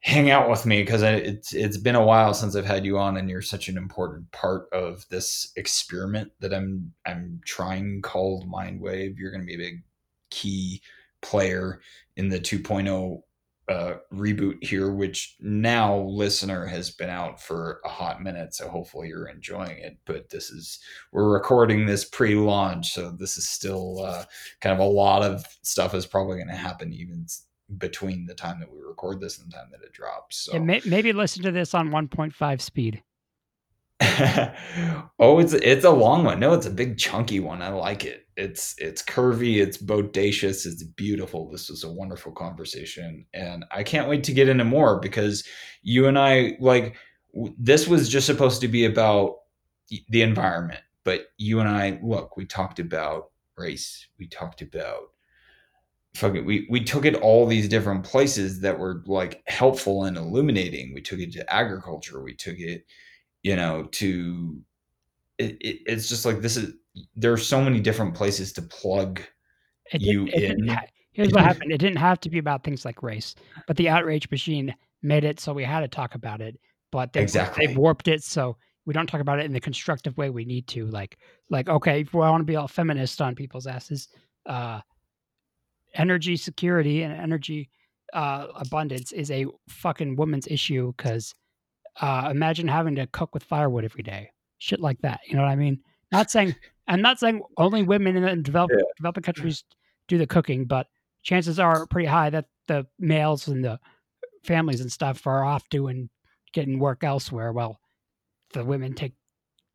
hang 0.01 0.29
out 0.29 0.49
with 0.49 0.65
me 0.65 0.81
because 0.81 1.01
it's 1.01 1.53
it's 1.53 1.77
been 1.77 1.95
a 1.95 2.05
while 2.05 2.33
since 2.33 2.55
I've 2.55 2.65
had 2.65 2.85
you 2.85 2.97
on, 2.97 3.17
and 3.17 3.29
you're 3.29 3.41
such 3.41 3.67
an 3.67 3.77
important 3.77 4.31
part 4.31 4.67
of 4.71 5.05
this 5.09 5.51
experiment 5.55 6.31
that 6.39 6.53
I'm 6.53 6.93
I'm 7.05 7.41
trying 7.45 8.01
called 8.01 8.47
Mind 8.47 8.79
Wave. 8.79 9.19
You're 9.19 9.31
going 9.31 9.41
to 9.41 9.47
be 9.47 9.55
a 9.55 9.69
big 9.69 9.83
key 10.29 10.81
player 11.21 11.81
in 12.15 12.29
the 12.29 12.39
2.0 12.39 13.21
uh, 13.67 13.97
reboot 14.11 14.63
here, 14.63 14.91
which 14.91 15.35
now 15.39 15.99
listener 15.99 16.65
has 16.65 16.89
been 16.89 17.09
out 17.09 17.41
for 17.41 17.81
a 17.85 17.89
hot 17.89 18.21
minute, 18.23 18.55
so 18.55 18.67
hopefully 18.67 19.09
you're 19.09 19.27
enjoying 19.27 19.77
it. 19.79 19.97
But 20.05 20.29
this 20.29 20.49
is 20.49 20.79
we're 21.11 21.31
recording 21.31 21.85
this 21.85 22.05
pre-launch, 22.05 22.93
so 22.93 23.11
this 23.11 23.37
is 23.37 23.47
still 23.47 24.03
uh, 24.03 24.25
kind 24.61 24.73
of 24.73 24.79
a 24.79 24.89
lot 24.89 25.23
of 25.23 25.45
stuff 25.61 25.93
is 25.93 26.05
probably 26.05 26.37
going 26.37 26.47
to 26.47 26.55
happen 26.55 26.93
even 26.93 27.27
between 27.77 28.25
the 28.25 28.33
time 28.33 28.59
that 28.59 28.71
we 28.71 28.79
record 28.81 29.19
this 29.21 29.39
and 29.39 29.51
the 29.51 29.55
time 29.55 29.67
that 29.71 29.81
it 29.81 29.93
drops. 29.93 30.47
So 30.51 30.59
may, 30.59 30.81
maybe 30.85 31.13
listen 31.13 31.43
to 31.43 31.51
this 31.51 31.73
on 31.73 31.89
1.5 31.89 32.61
speed. 32.61 33.03
oh, 35.19 35.39
it's 35.39 35.51
it's 35.51 35.83
a 35.83 35.89
long 35.89 36.23
one. 36.23 36.39
No, 36.39 36.53
it's 36.53 36.65
a 36.65 36.71
big 36.71 36.97
chunky 36.97 37.41
one. 37.41 37.61
I 37.61 37.67
like 37.69 38.05
it. 38.05 38.27
It's 38.37 38.73
it's 38.77 39.03
curvy, 39.03 39.61
it's 39.61 39.77
bodacious, 39.77 40.65
it's 40.65 40.83
beautiful. 40.83 41.51
This 41.51 41.69
was 41.69 41.83
a 41.83 41.91
wonderful 41.91 42.31
conversation 42.31 43.25
and 43.33 43.65
I 43.71 43.83
can't 43.83 44.07
wait 44.07 44.23
to 44.25 44.33
get 44.33 44.47
into 44.47 44.63
more 44.63 45.01
because 45.01 45.45
you 45.81 46.07
and 46.07 46.17
I 46.17 46.55
like 46.61 46.95
this 47.57 47.89
was 47.89 48.07
just 48.07 48.25
supposed 48.25 48.61
to 48.61 48.69
be 48.69 48.85
about 48.85 49.35
the 50.07 50.21
environment, 50.21 50.81
but 51.03 51.27
you 51.37 51.59
and 51.59 51.67
I 51.67 51.99
look, 52.01 52.37
we 52.37 52.45
talked 52.45 52.79
about 52.79 53.31
race, 53.57 54.07
we 54.17 54.27
talked 54.27 54.61
about 54.61 55.09
fucking 56.15 56.45
we 56.45 56.67
we 56.69 56.83
took 56.83 57.05
it 57.05 57.15
all 57.15 57.45
these 57.45 57.69
different 57.69 58.03
places 58.03 58.61
that 58.61 58.77
were 58.77 59.03
like 59.05 59.43
helpful 59.47 60.05
and 60.05 60.17
illuminating. 60.17 60.93
We 60.93 61.01
took 61.01 61.19
it 61.19 61.31
to 61.33 61.53
agriculture, 61.53 62.21
we 62.21 62.35
took 62.35 62.57
it 62.59 62.85
you 63.43 63.55
know 63.55 63.87
to 63.91 64.61
it, 65.37 65.57
it, 65.61 65.79
it's 65.85 66.09
just 66.09 66.25
like 66.25 66.41
this 66.41 66.57
is 66.57 66.73
there 67.15 67.31
are 67.31 67.37
so 67.37 67.61
many 67.61 67.79
different 67.79 68.13
places 68.13 68.51
to 68.53 68.61
plug 68.61 69.21
it 69.91 70.01
you 70.01 70.25
in 70.27 70.67
ha- 70.67 70.85
here's 71.11 71.31
what 71.31 71.43
happened 71.45 71.71
it 71.71 71.77
didn't 71.77 71.97
have 71.97 72.19
to 72.19 72.29
be 72.29 72.37
about 72.37 72.63
things 72.63 72.85
like 72.85 73.01
race 73.01 73.35
but 73.67 73.77
the 73.77 73.89
outrage 73.89 74.29
machine 74.31 74.73
made 75.01 75.23
it 75.23 75.39
so 75.39 75.53
we 75.53 75.63
had 75.63 75.81
to 75.81 75.87
talk 75.87 76.15
about 76.15 76.41
it 76.41 76.59
but 76.91 77.13
they, 77.13 77.21
exactly. 77.21 77.67
they 77.67 77.75
warped 77.75 78.07
it 78.07 78.23
so 78.23 78.57
we 78.85 78.93
don't 78.93 79.07
talk 79.07 79.21
about 79.21 79.39
it 79.39 79.45
in 79.45 79.53
the 79.53 79.59
constructive 79.59 80.17
way 80.17 80.29
we 80.29 80.43
need 80.43 80.67
to 80.67 80.85
like 80.87 81.17
like 81.49 81.69
okay 81.69 82.01
if 82.01 82.13
we 82.13 82.19
want 82.19 82.41
to 82.41 82.45
be 82.45 82.55
all 82.55 82.67
feminist 82.67 83.21
on 83.21 83.35
people's 83.35 83.67
asses 83.67 84.09
uh 84.47 84.81
energy 85.95 86.37
security 86.37 87.03
and 87.03 87.13
energy 87.13 87.69
uh 88.13 88.47
abundance 88.55 89.11
is 89.11 89.29
a 89.31 89.45
fucking 89.67 90.15
woman's 90.15 90.47
issue 90.47 90.93
because 90.97 91.35
uh, 92.01 92.29
imagine 92.31 92.67
having 92.67 92.95
to 92.95 93.07
cook 93.07 93.33
with 93.33 93.43
firewood 93.43 93.83
every 93.83 94.03
day, 94.03 94.31
shit 94.57 94.79
like 94.79 94.99
that. 95.01 95.19
You 95.27 95.35
know 95.35 95.41
what 95.41 95.51
I 95.51 95.55
mean? 95.55 95.79
Not 96.11 96.31
saying 96.31 96.55
I'm 96.87 97.01
not 97.01 97.19
saying 97.19 97.41
only 97.57 97.83
women 97.83 98.15
in 98.15 98.23
the 98.23 98.35
develop, 98.37 98.71
yeah. 98.73 98.81
developing 98.97 99.23
countries 99.23 99.63
do 100.07 100.17
the 100.17 100.25
cooking, 100.25 100.65
but 100.65 100.87
chances 101.21 101.59
are 101.59 101.85
pretty 101.85 102.07
high 102.07 102.31
that 102.31 102.45
the 102.67 102.87
males 102.97 103.47
and 103.47 103.63
the 103.63 103.79
families 104.43 104.81
and 104.81 104.91
stuff 104.91 105.27
are 105.27 105.43
off 105.43 105.67
doing 105.69 106.09
getting 106.53 106.79
work 106.79 107.03
elsewhere. 107.03 107.51
Well, 107.51 107.79
the 108.53 108.65
women 108.65 108.93
take 108.93 109.13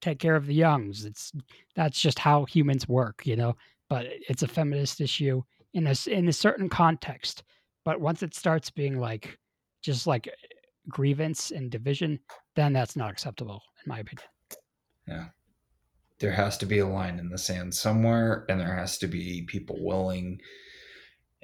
take 0.00 0.18
care 0.18 0.34
of 0.34 0.46
the 0.46 0.54
youngs. 0.54 1.04
It's 1.04 1.32
that's 1.76 2.00
just 2.00 2.18
how 2.18 2.44
humans 2.44 2.88
work, 2.88 3.22
you 3.24 3.36
know. 3.36 3.56
But 3.88 4.06
it's 4.28 4.42
a 4.42 4.48
feminist 4.48 5.00
issue 5.00 5.42
in 5.74 5.86
a 5.86 5.94
in 6.06 6.28
a 6.28 6.32
certain 6.32 6.68
context. 6.68 7.42
But 7.84 8.00
once 8.00 8.22
it 8.22 8.34
starts 8.34 8.70
being 8.70 8.98
like 8.98 9.38
just 9.82 10.06
like 10.06 10.28
grievance 10.88 11.50
and 11.50 11.70
division, 11.70 12.18
then 12.56 12.72
that's 12.72 12.96
not 12.96 13.10
acceptable, 13.10 13.60
in 13.84 13.90
my 13.90 13.98
opinion. 13.98 14.28
Yeah. 15.06 15.26
There 16.20 16.32
has 16.32 16.56
to 16.58 16.66
be 16.66 16.78
a 16.78 16.86
line 16.86 17.18
in 17.18 17.28
the 17.28 17.36
sand 17.36 17.74
somewhere, 17.74 18.46
and 18.48 18.58
there 18.58 18.74
has 18.74 18.98
to 18.98 19.06
be 19.06 19.44
people 19.46 19.76
willing 19.84 20.40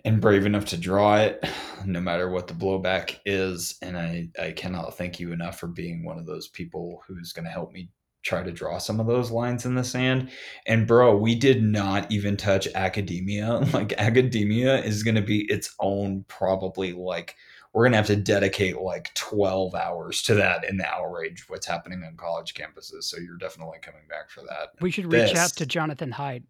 and 0.05 0.21
brave 0.21 0.47
enough 0.47 0.65
to 0.67 0.79
draw 0.79 1.17
it, 1.17 1.45
no 1.85 2.01
matter 2.01 2.31
what 2.31 2.47
the 2.47 2.55
blowback 2.55 3.17
is. 3.27 3.77
And 3.83 3.99
I, 3.99 4.29
I 4.41 4.53
cannot 4.53 4.97
thank 4.97 5.21
you 5.21 5.33
enough 5.33 5.59
for 5.59 5.67
being 5.67 6.05
one 6.05 6.19
of 6.19 6.27
those 6.27 6.49
people 6.49 7.03
who's 7.07 7.33
going 7.33 7.45
to 7.45 7.51
help 7.51 7.73
me 7.73 7.91
try 8.23 8.43
to 8.43 8.53
draw 8.53 8.79
some 8.79 9.01
of 9.01 9.07
those 9.07 9.31
lines 9.31 9.65
in 9.65 9.75
the 9.75 9.85
sand. 9.85 10.31
And 10.67 10.87
bro, 10.87 11.17
we 11.17 11.35
did 11.35 11.63
not 11.63 12.11
even 12.11 12.37
touch 12.37 12.69
academia. 12.75 13.61
Like 13.73 13.93
academia 13.99 14.83
is 14.83 15.03
going 15.03 15.15
to 15.15 15.23
be 15.23 15.51
its 15.51 15.75
own 15.79 16.25
probably 16.29 16.93
like 16.93 17.37
we're 17.73 17.85
going 17.85 17.93
to 17.93 17.99
have 17.99 18.07
to 18.09 18.17
dedicate 18.17 18.81
like 18.81 19.15
12 19.15 19.75
hours 19.75 20.23
to 20.23 20.35
that 20.35 20.65
in 20.69 20.77
the 20.77 20.87
outrage 20.87 21.45
what's 21.49 21.67
happening 21.67 22.03
on 22.03 22.17
college 22.17 22.55
campuses. 22.55 23.05
So 23.05 23.19
you're 23.19 23.37
definitely 23.37 23.79
coming 23.81 24.03
back 24.09 24.29
for 24.29 24.41
that. 24.43 24.71
We 24.81 24.91
should 24.91 25.07
reach 25.07 25.31
this, 25.31 25.39
out 25.39 25.51
to 25.51 25.67
Jonathan 25.67 26.11
Haidt. 26.11 26.43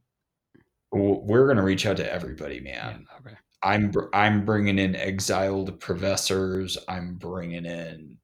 We're 0.92 1.44
going 1.44 1.58
to 1.58 1.62
reach 1.62 1.84
out 1.86 1.98
to 1.98 2.12
everybody, 2.12 2.60
man. 2.60 3.06
Yeah, 3.10 3.18
okay. 3.18 3.36
I'm 3.62 3.92
I'm 4.12 4.44
bringing 4.44 4.78
in 4.78 4.96
exiled 4.96 5.78
professors. 5.80 6.78
I'm 6.88 7.16
bringing 7.16 7.66
in 7.66 8.16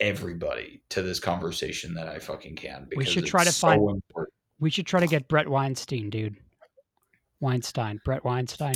everybody 0.00 0.82
to 0.90 1.02
this 1.02 1.20
conversation 1.20 1.94
that 1.94 2.08
I 2.08 2.18
fucking 2.18 2.56
can. 2.56 2.86
Because 2.88 3.06
we 3.06 3.10
should 3.10 3.26
try 3.26 3.44
to 3.44 3.52
so 3.52 3.68
find. 3.68 3.80
Important. 3.88 4.34
We 4.58 4.70
should 4.70 4.86
try 4.86 5.00
to 5.00 5.06
get 5.06 5.28
Bret 5.28 5.48
Weinstein, 5.48 6.10
dude. 6.10 6.36
Weinstein, 7.40 8.00
Bret 8.04 8.24
Weinstein. 8.24 8.74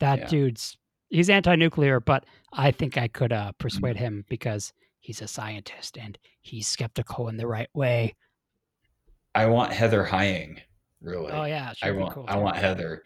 That 0.00 0.18
yeah. 0.20 0.26
dude's 0.26 0.76
he's 1.08 1.30
anti-nuclear, 1.30 2.00
but 2.00 2.24
I 2.52 2.70
think 2.70 2.98
I 2.98 3.08
could 3.08 3.32
uh, 3.32 3.52
persuade 3.58 3.96
him 3.96 4.24
because 4.28 4.72
he's 5.00 5.22
a 5.22 5.28
scientist 5.28 5.96
and 5.96 6.18
he's 6.42 6.66
skeptical 6.66 7.28
in 7.28 7.36
the 7.36 7.46
right 7.46 7.68
way. 7.74 8.14
I 9.34 9.46
want 9.46 9.72
Heather 9.72 10.04
Heying, 10.04 10.60
really. 11.00 11.32
Oh 11.32 11.44
yeah, 11.44 11.72
I 11.82 11.90
want 11.92 12.14
cool 12.14 12.26
I 12.28 12.36
want 12.36 12.56
Heather. 12.56 13.02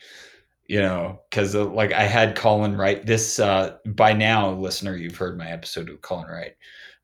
You 0.66 0.80
know, 0.80 1.20
because 1.28 1.56
uh, 1.56 1.64
like 1.64 1.92
I 1.92 2.04
had 2.04 2.36
Colin 2.36 2.76
Wright. 2.76 3.04
This 3.04 3.38
uh, 3.38 3.76
by 3.86 4.12
now, 4.12 4.52
listener, 4.52 4.96
you've 4.96 5.16
heard 5.16 5.36
my 5.36 5.50
episode 5.50 5.88
of 5.88 6.00
Colin 6.00 6.28
Wright 6.28 6.54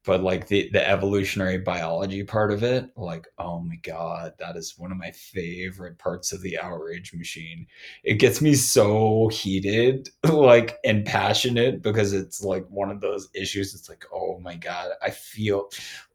but 0.06 0.22
like 0.22 0.46
the 0.46 0.70
the 0.72 0.88
evolutionary 0.88 1.58
biology 1.58 2.22
part 2.22 2.52
of 2.52 2.62
it 2.62 2.88
like 2.96 3.26
oh 3.38 3.60
my 3.60 3.76
god 3.82 4.32
that 4.38 4.56
is 4.56 4.78
one 4.78 4.90
of 4.90 4.96
my 4.96 5.10
favorite 5.10 5.98
parts 5.98 6.32
of 6.32 6.40
the 6.42 6.58
outrage 6.58 7.12
machine. 7.12 7.66
It 8.04 8.14
gets 8.14 8.40
me 8.40 8.54
so 8.54 9.28
heated 9.28 10.08
like 10.24 10.78
and 10.84 11.04
passionate 11.04 11.82
because 11.82 12.12
it's 12.14 12.42
like 12.42 12.64
one 12.68 12.90
of 12.90 13.00
those 13.00 13.28
issues. 13.34 13.74
It's 13.74 13.88
like 13.88 14.04
oh 14.12 14.38
my 14.40 14.54
god 14.54 14.90
i 15.02 15.10
feel 15.10 15.68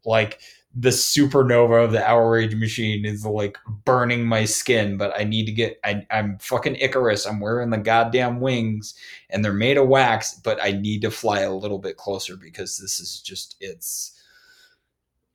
like 0.06 0.40
the 0.74 0.90
supernova 0.90 1.84
of 1.84 1.92
the 1.92 2.06
outrage 2.06 2.56
machine 2.56 3.06
is 3.06 3.26
like 3.26 3.58
burning 3.84 4.26
my 4.26 4.46
skin, 4.46 4.98
but 4.98 5.14
I 5.20 5.24
need 5.26 5.46
to 5.46 5.52
get 5.52 5.80
I, 5.84 6.06
I'm 6.10 6.38
fucking 6.40 6.76
Icarus. 6.76 7.26
I'm 7.26 7.42
wearing 7.42 7.70
the 7.70 7.78
goddamn 7.78 8.40
wings 8.40 8.94
and 9.30 9.44
they're 9.44 9.54
made 9.54 9.78
of 9.78 9.88
wax, 9.90 10.36
but 10.36 10.64
I 10.64 10.72
need 10.72 11.02
to 11.02 11.12
fly 11.12 11.42
a 11.42 11.54
little 11.54 11.80
bit 11.80 11.98
closer 11.98 12.38
because 12.38 12.78
this 12.78 13.00
is 13.00 13.22
just 13.22 13.58
it's 13.60 14.18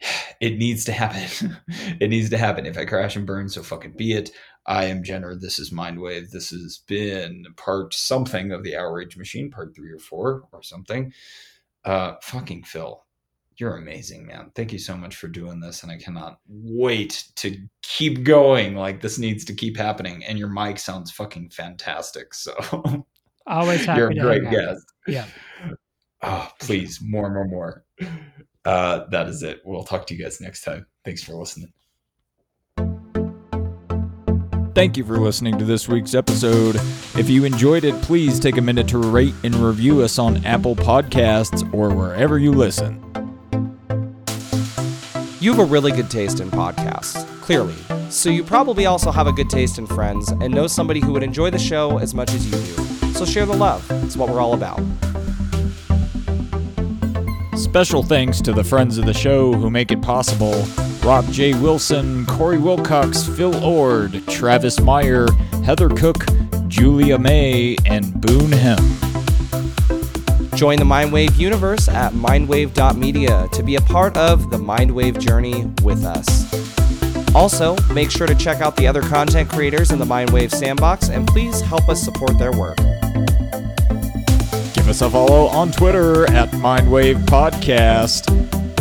it 0.41 0.57
needs 0.57 0.85
to 0.87 0.93
happen. 0.93 1.59
it 2.01 2.09
needs 2.09 2.31
to 2.31 2.39
happen. 2.39 2.65
If 2.65 2.79
I 2.79 2.87
crash 2.87 3.17
and 3.17 3.27
burn, 3.27 3.49
so 3.49 3.63
fucking 3.63 3.93
be 3.93 4.13
it. 4.15 4.31
I 4.67 4.87
am 4.87 5.05
Jenner. 5.05 5.37
This 5.37 5.59
is 5.59 5.71
Mindwave. 5.71 6.31
This 6.31 6.51
has 6.51 6.79
been 6.89 7.45
part 7.57 7.95
something 7.95 8.53
of 8.53 8.65
the 8.65 8.77
outrage 8.77 9.17
machine, 9.17 9.51
part 9.51 9.77
three 9.77 9.93
or 9.93 9.99
four 9.99 10.45
or 10.53 10.63
something. 10.63 11.13
Uh 11.85 12.15
fucking 12.23 12.65
Phil 12.65 13.06
you're 13.59 13.77
amazing, 13.77 14.27
man. 14.27 14.51
Thank 14.55 14.73
you 14.73 14.79
so 14.79 14.97
much 14.97 15.17
for 15.17 15.29
doing 15.29 15.61
this. 15.61 15.83
And 15.83 15.91
I 15.91 15.97
cannot 15.97 16.41
wait 16.47 17.25
to 17.37 17.57
keep 17.83 18.23
going. 18.23 18.75
Like 18.77 19.01
this 19.01 19.19
needs 19.19 19.45
to 19.47 19.55
keep 19.55 19.77
happening. 19.77 20.25
And 20.25 20.39
your 20.39 20.49
mic 20.49 20.79
sounds 20.79 21.11
fucking 21.11 21.51
fantastic. 21.51 22.35
So 22.35 22.55
always 23.47 23.85
happy 23.85 24.01
you're 24.15 24.31
a 24.31 24.41
great 24.41 24.51
guest. 24.51 24.85
Yeah. 25.07 25.27
Oh, 26.23 26.51
please, 26.59 26.99
more, 27.03 27.31
more, 27.31 27.45
more. 27.47 27.85
Uh, 28.65 29.05
that 29.11 29.29
is 29.29 29.43
it. 29.43 29.61
We'll 29.65 29.85
talk 29.85 30.07
to 30.07 30.15
you 30.15 30.25
guys 30.25 30.41
next 30.41 30.63
time. 30.63 30.87
Thanks 31.05 31.23
for 31.23 31.35
listening. 31.35 31.73
Thank 34.75 34.97
you 34.97 35.05
for 35.05 35.19
listening 35.19 35.57
to 35.59 35.65
this 35.65 35.89
week's 35.89 36.15
episode. 36.15 36.77
If 37.17 37.31
you 37.31 37.45
enjoyed 37.45 37.85
it, 37.85 37.95
please 38.03 38.41
take 38.41 38.57
a 38.57 38.63
minute 38.63 38.89
to 38.89 38.99
rate 38.99 39.35
and 39.45 39.55
review 39.55 40.03
us 40.03 40.19
on 40.19 40.45
Apple 40.45 40.75
Podcasts 40.75 41.73
or 41.73 41.95
wherever 41.95 42.39
you 42.39 42.51
listen. 42.51 43.26
You 45.39 45.53
have 45.53 45.61
a 45.61 45.71
really 45.71 45.93
good 45.93 46.11
taste 46.11 46.41
in 46.41 46.51
podcasts, 46.51 47.27
clearly. 47.43 47.75
So 48.09 48.31
you 48.31 48.43
probably 48.43 48.87
also 48.87 49.11
have 49.11 49.27
a 49.27 49.33
good 49.33 49.51
taste 49.51 49.79
in 49.79 49.87
friends 49.87 50.31
and 50.31 50.55
know 50.55 50.67
somebody 50.67 51.01
who 51.01 51.13
would 51.13 51.23
enjoy 51.23 51.51
the 51.51 51.59
show 51.59 51.99
as 51.99 52.15
much 52.15 52.33
as 52.33 52.47
you 52.47 52.53
do. 52.53 53.13
So 53.13 53.27
share 53.27 53.45
the 53.45 53.55
love. 53.55 53.87
It's 54.03 54.17
what 54.17 54.31
we're 54.31 54.41
all 54.41 54.55
about. 54.55 54.81
Special 57.59 58.03
thanks 58.03 58.41
to 58.41 58.55
the 58.55 58.65
friends 58.65 58.97
of 58.97 59.05
the 59.05 59.13
show 59.13 59.53
who 59.53 59.69
make 59.71 59.91
it 59.91 60.01
possible 60.01 60.65
Rob 61.03 61.31
J. 61.31 61.53
Wilson, 61.53 62.25
Corey 62.25 62.59
Wilcox, 62.59 63.29
Phil 63.29 63.63
Ord, 63.63 64.23
Travis 64.29 64.81
Meyer, 64.81 65.27
Heather 65.65 65.91
Cook, 65.91 66.25
Julia 66.67 67.19
May, 67.19 67.77
and 67.85 68.21
Boone 68.23 68.53
Hem. 68.53 69.06
Join 70.57 70.79
the 70.79 70.87
Mindwave 70.87 71.39
universe 71.39 71.87
at 71.87 72.15
mindwave.media 72.15 73.49
to 73.53 73.63
be 73.63 73.77
a 73.77 73.81
part 73.83 74.17
of 74.17 74.51
the 74.51 74.57
Mindwave 74.57 75.21
journey 75.21 75.67
with 75.83 76.03
us. 76.03 76.47
Also, 77.35 77.77
make 77.93 78.11
sure 78.11 78.27
to 78.27 78.35
check 78.35 78.63
out 78.63 78.75
the 78.75 78.87
other 78.87 79.03
content 79.03 79.51
creators 79.51 79.91
in 79.91 79.99
the 79.99 80.07
Mindwave 80.07 80.51
sandbox 80.51 81.11
and 81.11 81.29
please 81.29 81.61
help 81.61 81.87
us 81.91 82.03
support 82.03 82.39
their 82.39 82.53
work. 82.53 82.79
Give 84.73 84.89
us 84.89 85.03
a 85.03 85.11
follow 85.11 85.45
on 85.49 85.73
Twitter 85.73 86.25
at 86.33 86.49
Mindwave 86.53 87.27
Podcast. 87.27 88.31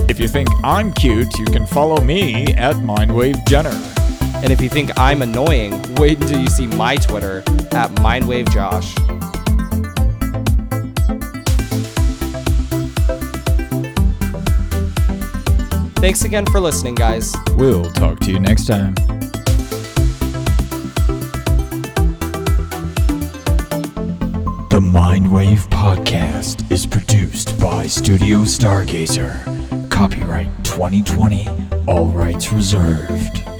If 0.09 0.17
you 0.17 0.29
think 0.29 0.47
I'm 0.63 0.93
cute, 0.93 1.37
you 1.37 1.43
can 1.43 1.65
follow 1.65 2.01
me 2.01 2.53
at 2.53 2.77
Mindwave 2.77 3.45
Jenner. 3.47 3.77
And 4.35 4.53
if 4.53 4.61
you 4.61 4.69
think 4.69 4.97
I'm 4.97 5.21
annoying, 5.21 5.95
wait 5.95 6.21
until 6.21 6.39
you 6.39 6.47
see 6.47 6.67
my 6.67 6.95
Twitter 6.95 7.39
at 7.73 7.91
MindwaveJosh. 7.95 9.34
Thanks 16.05 16.23
again 16.23 16.45
for 16.45 16.59
listening, 16.59 16.93
guys. 16.93 17.35
We'll 17.55 17.91
talk 17.93 18.19
to 18.19 18.31
you 18.31 18.39
next 18.39 18.67
time. 18.67 18.93
The 24.69 24.79
Mindwave 24.79 25.67
Podcast 25.69 26.71
is 26.71 26.85
produced 26.85 27.59
by 27.59 27.87
Studio 27.87 28.41
Stargazer. 28.41 29.89
Copyright 29.89 30.51
2020, 30.63 31.49
all 31.87 32.05
rights 32.05 32.53
reserved. 32.53 33.54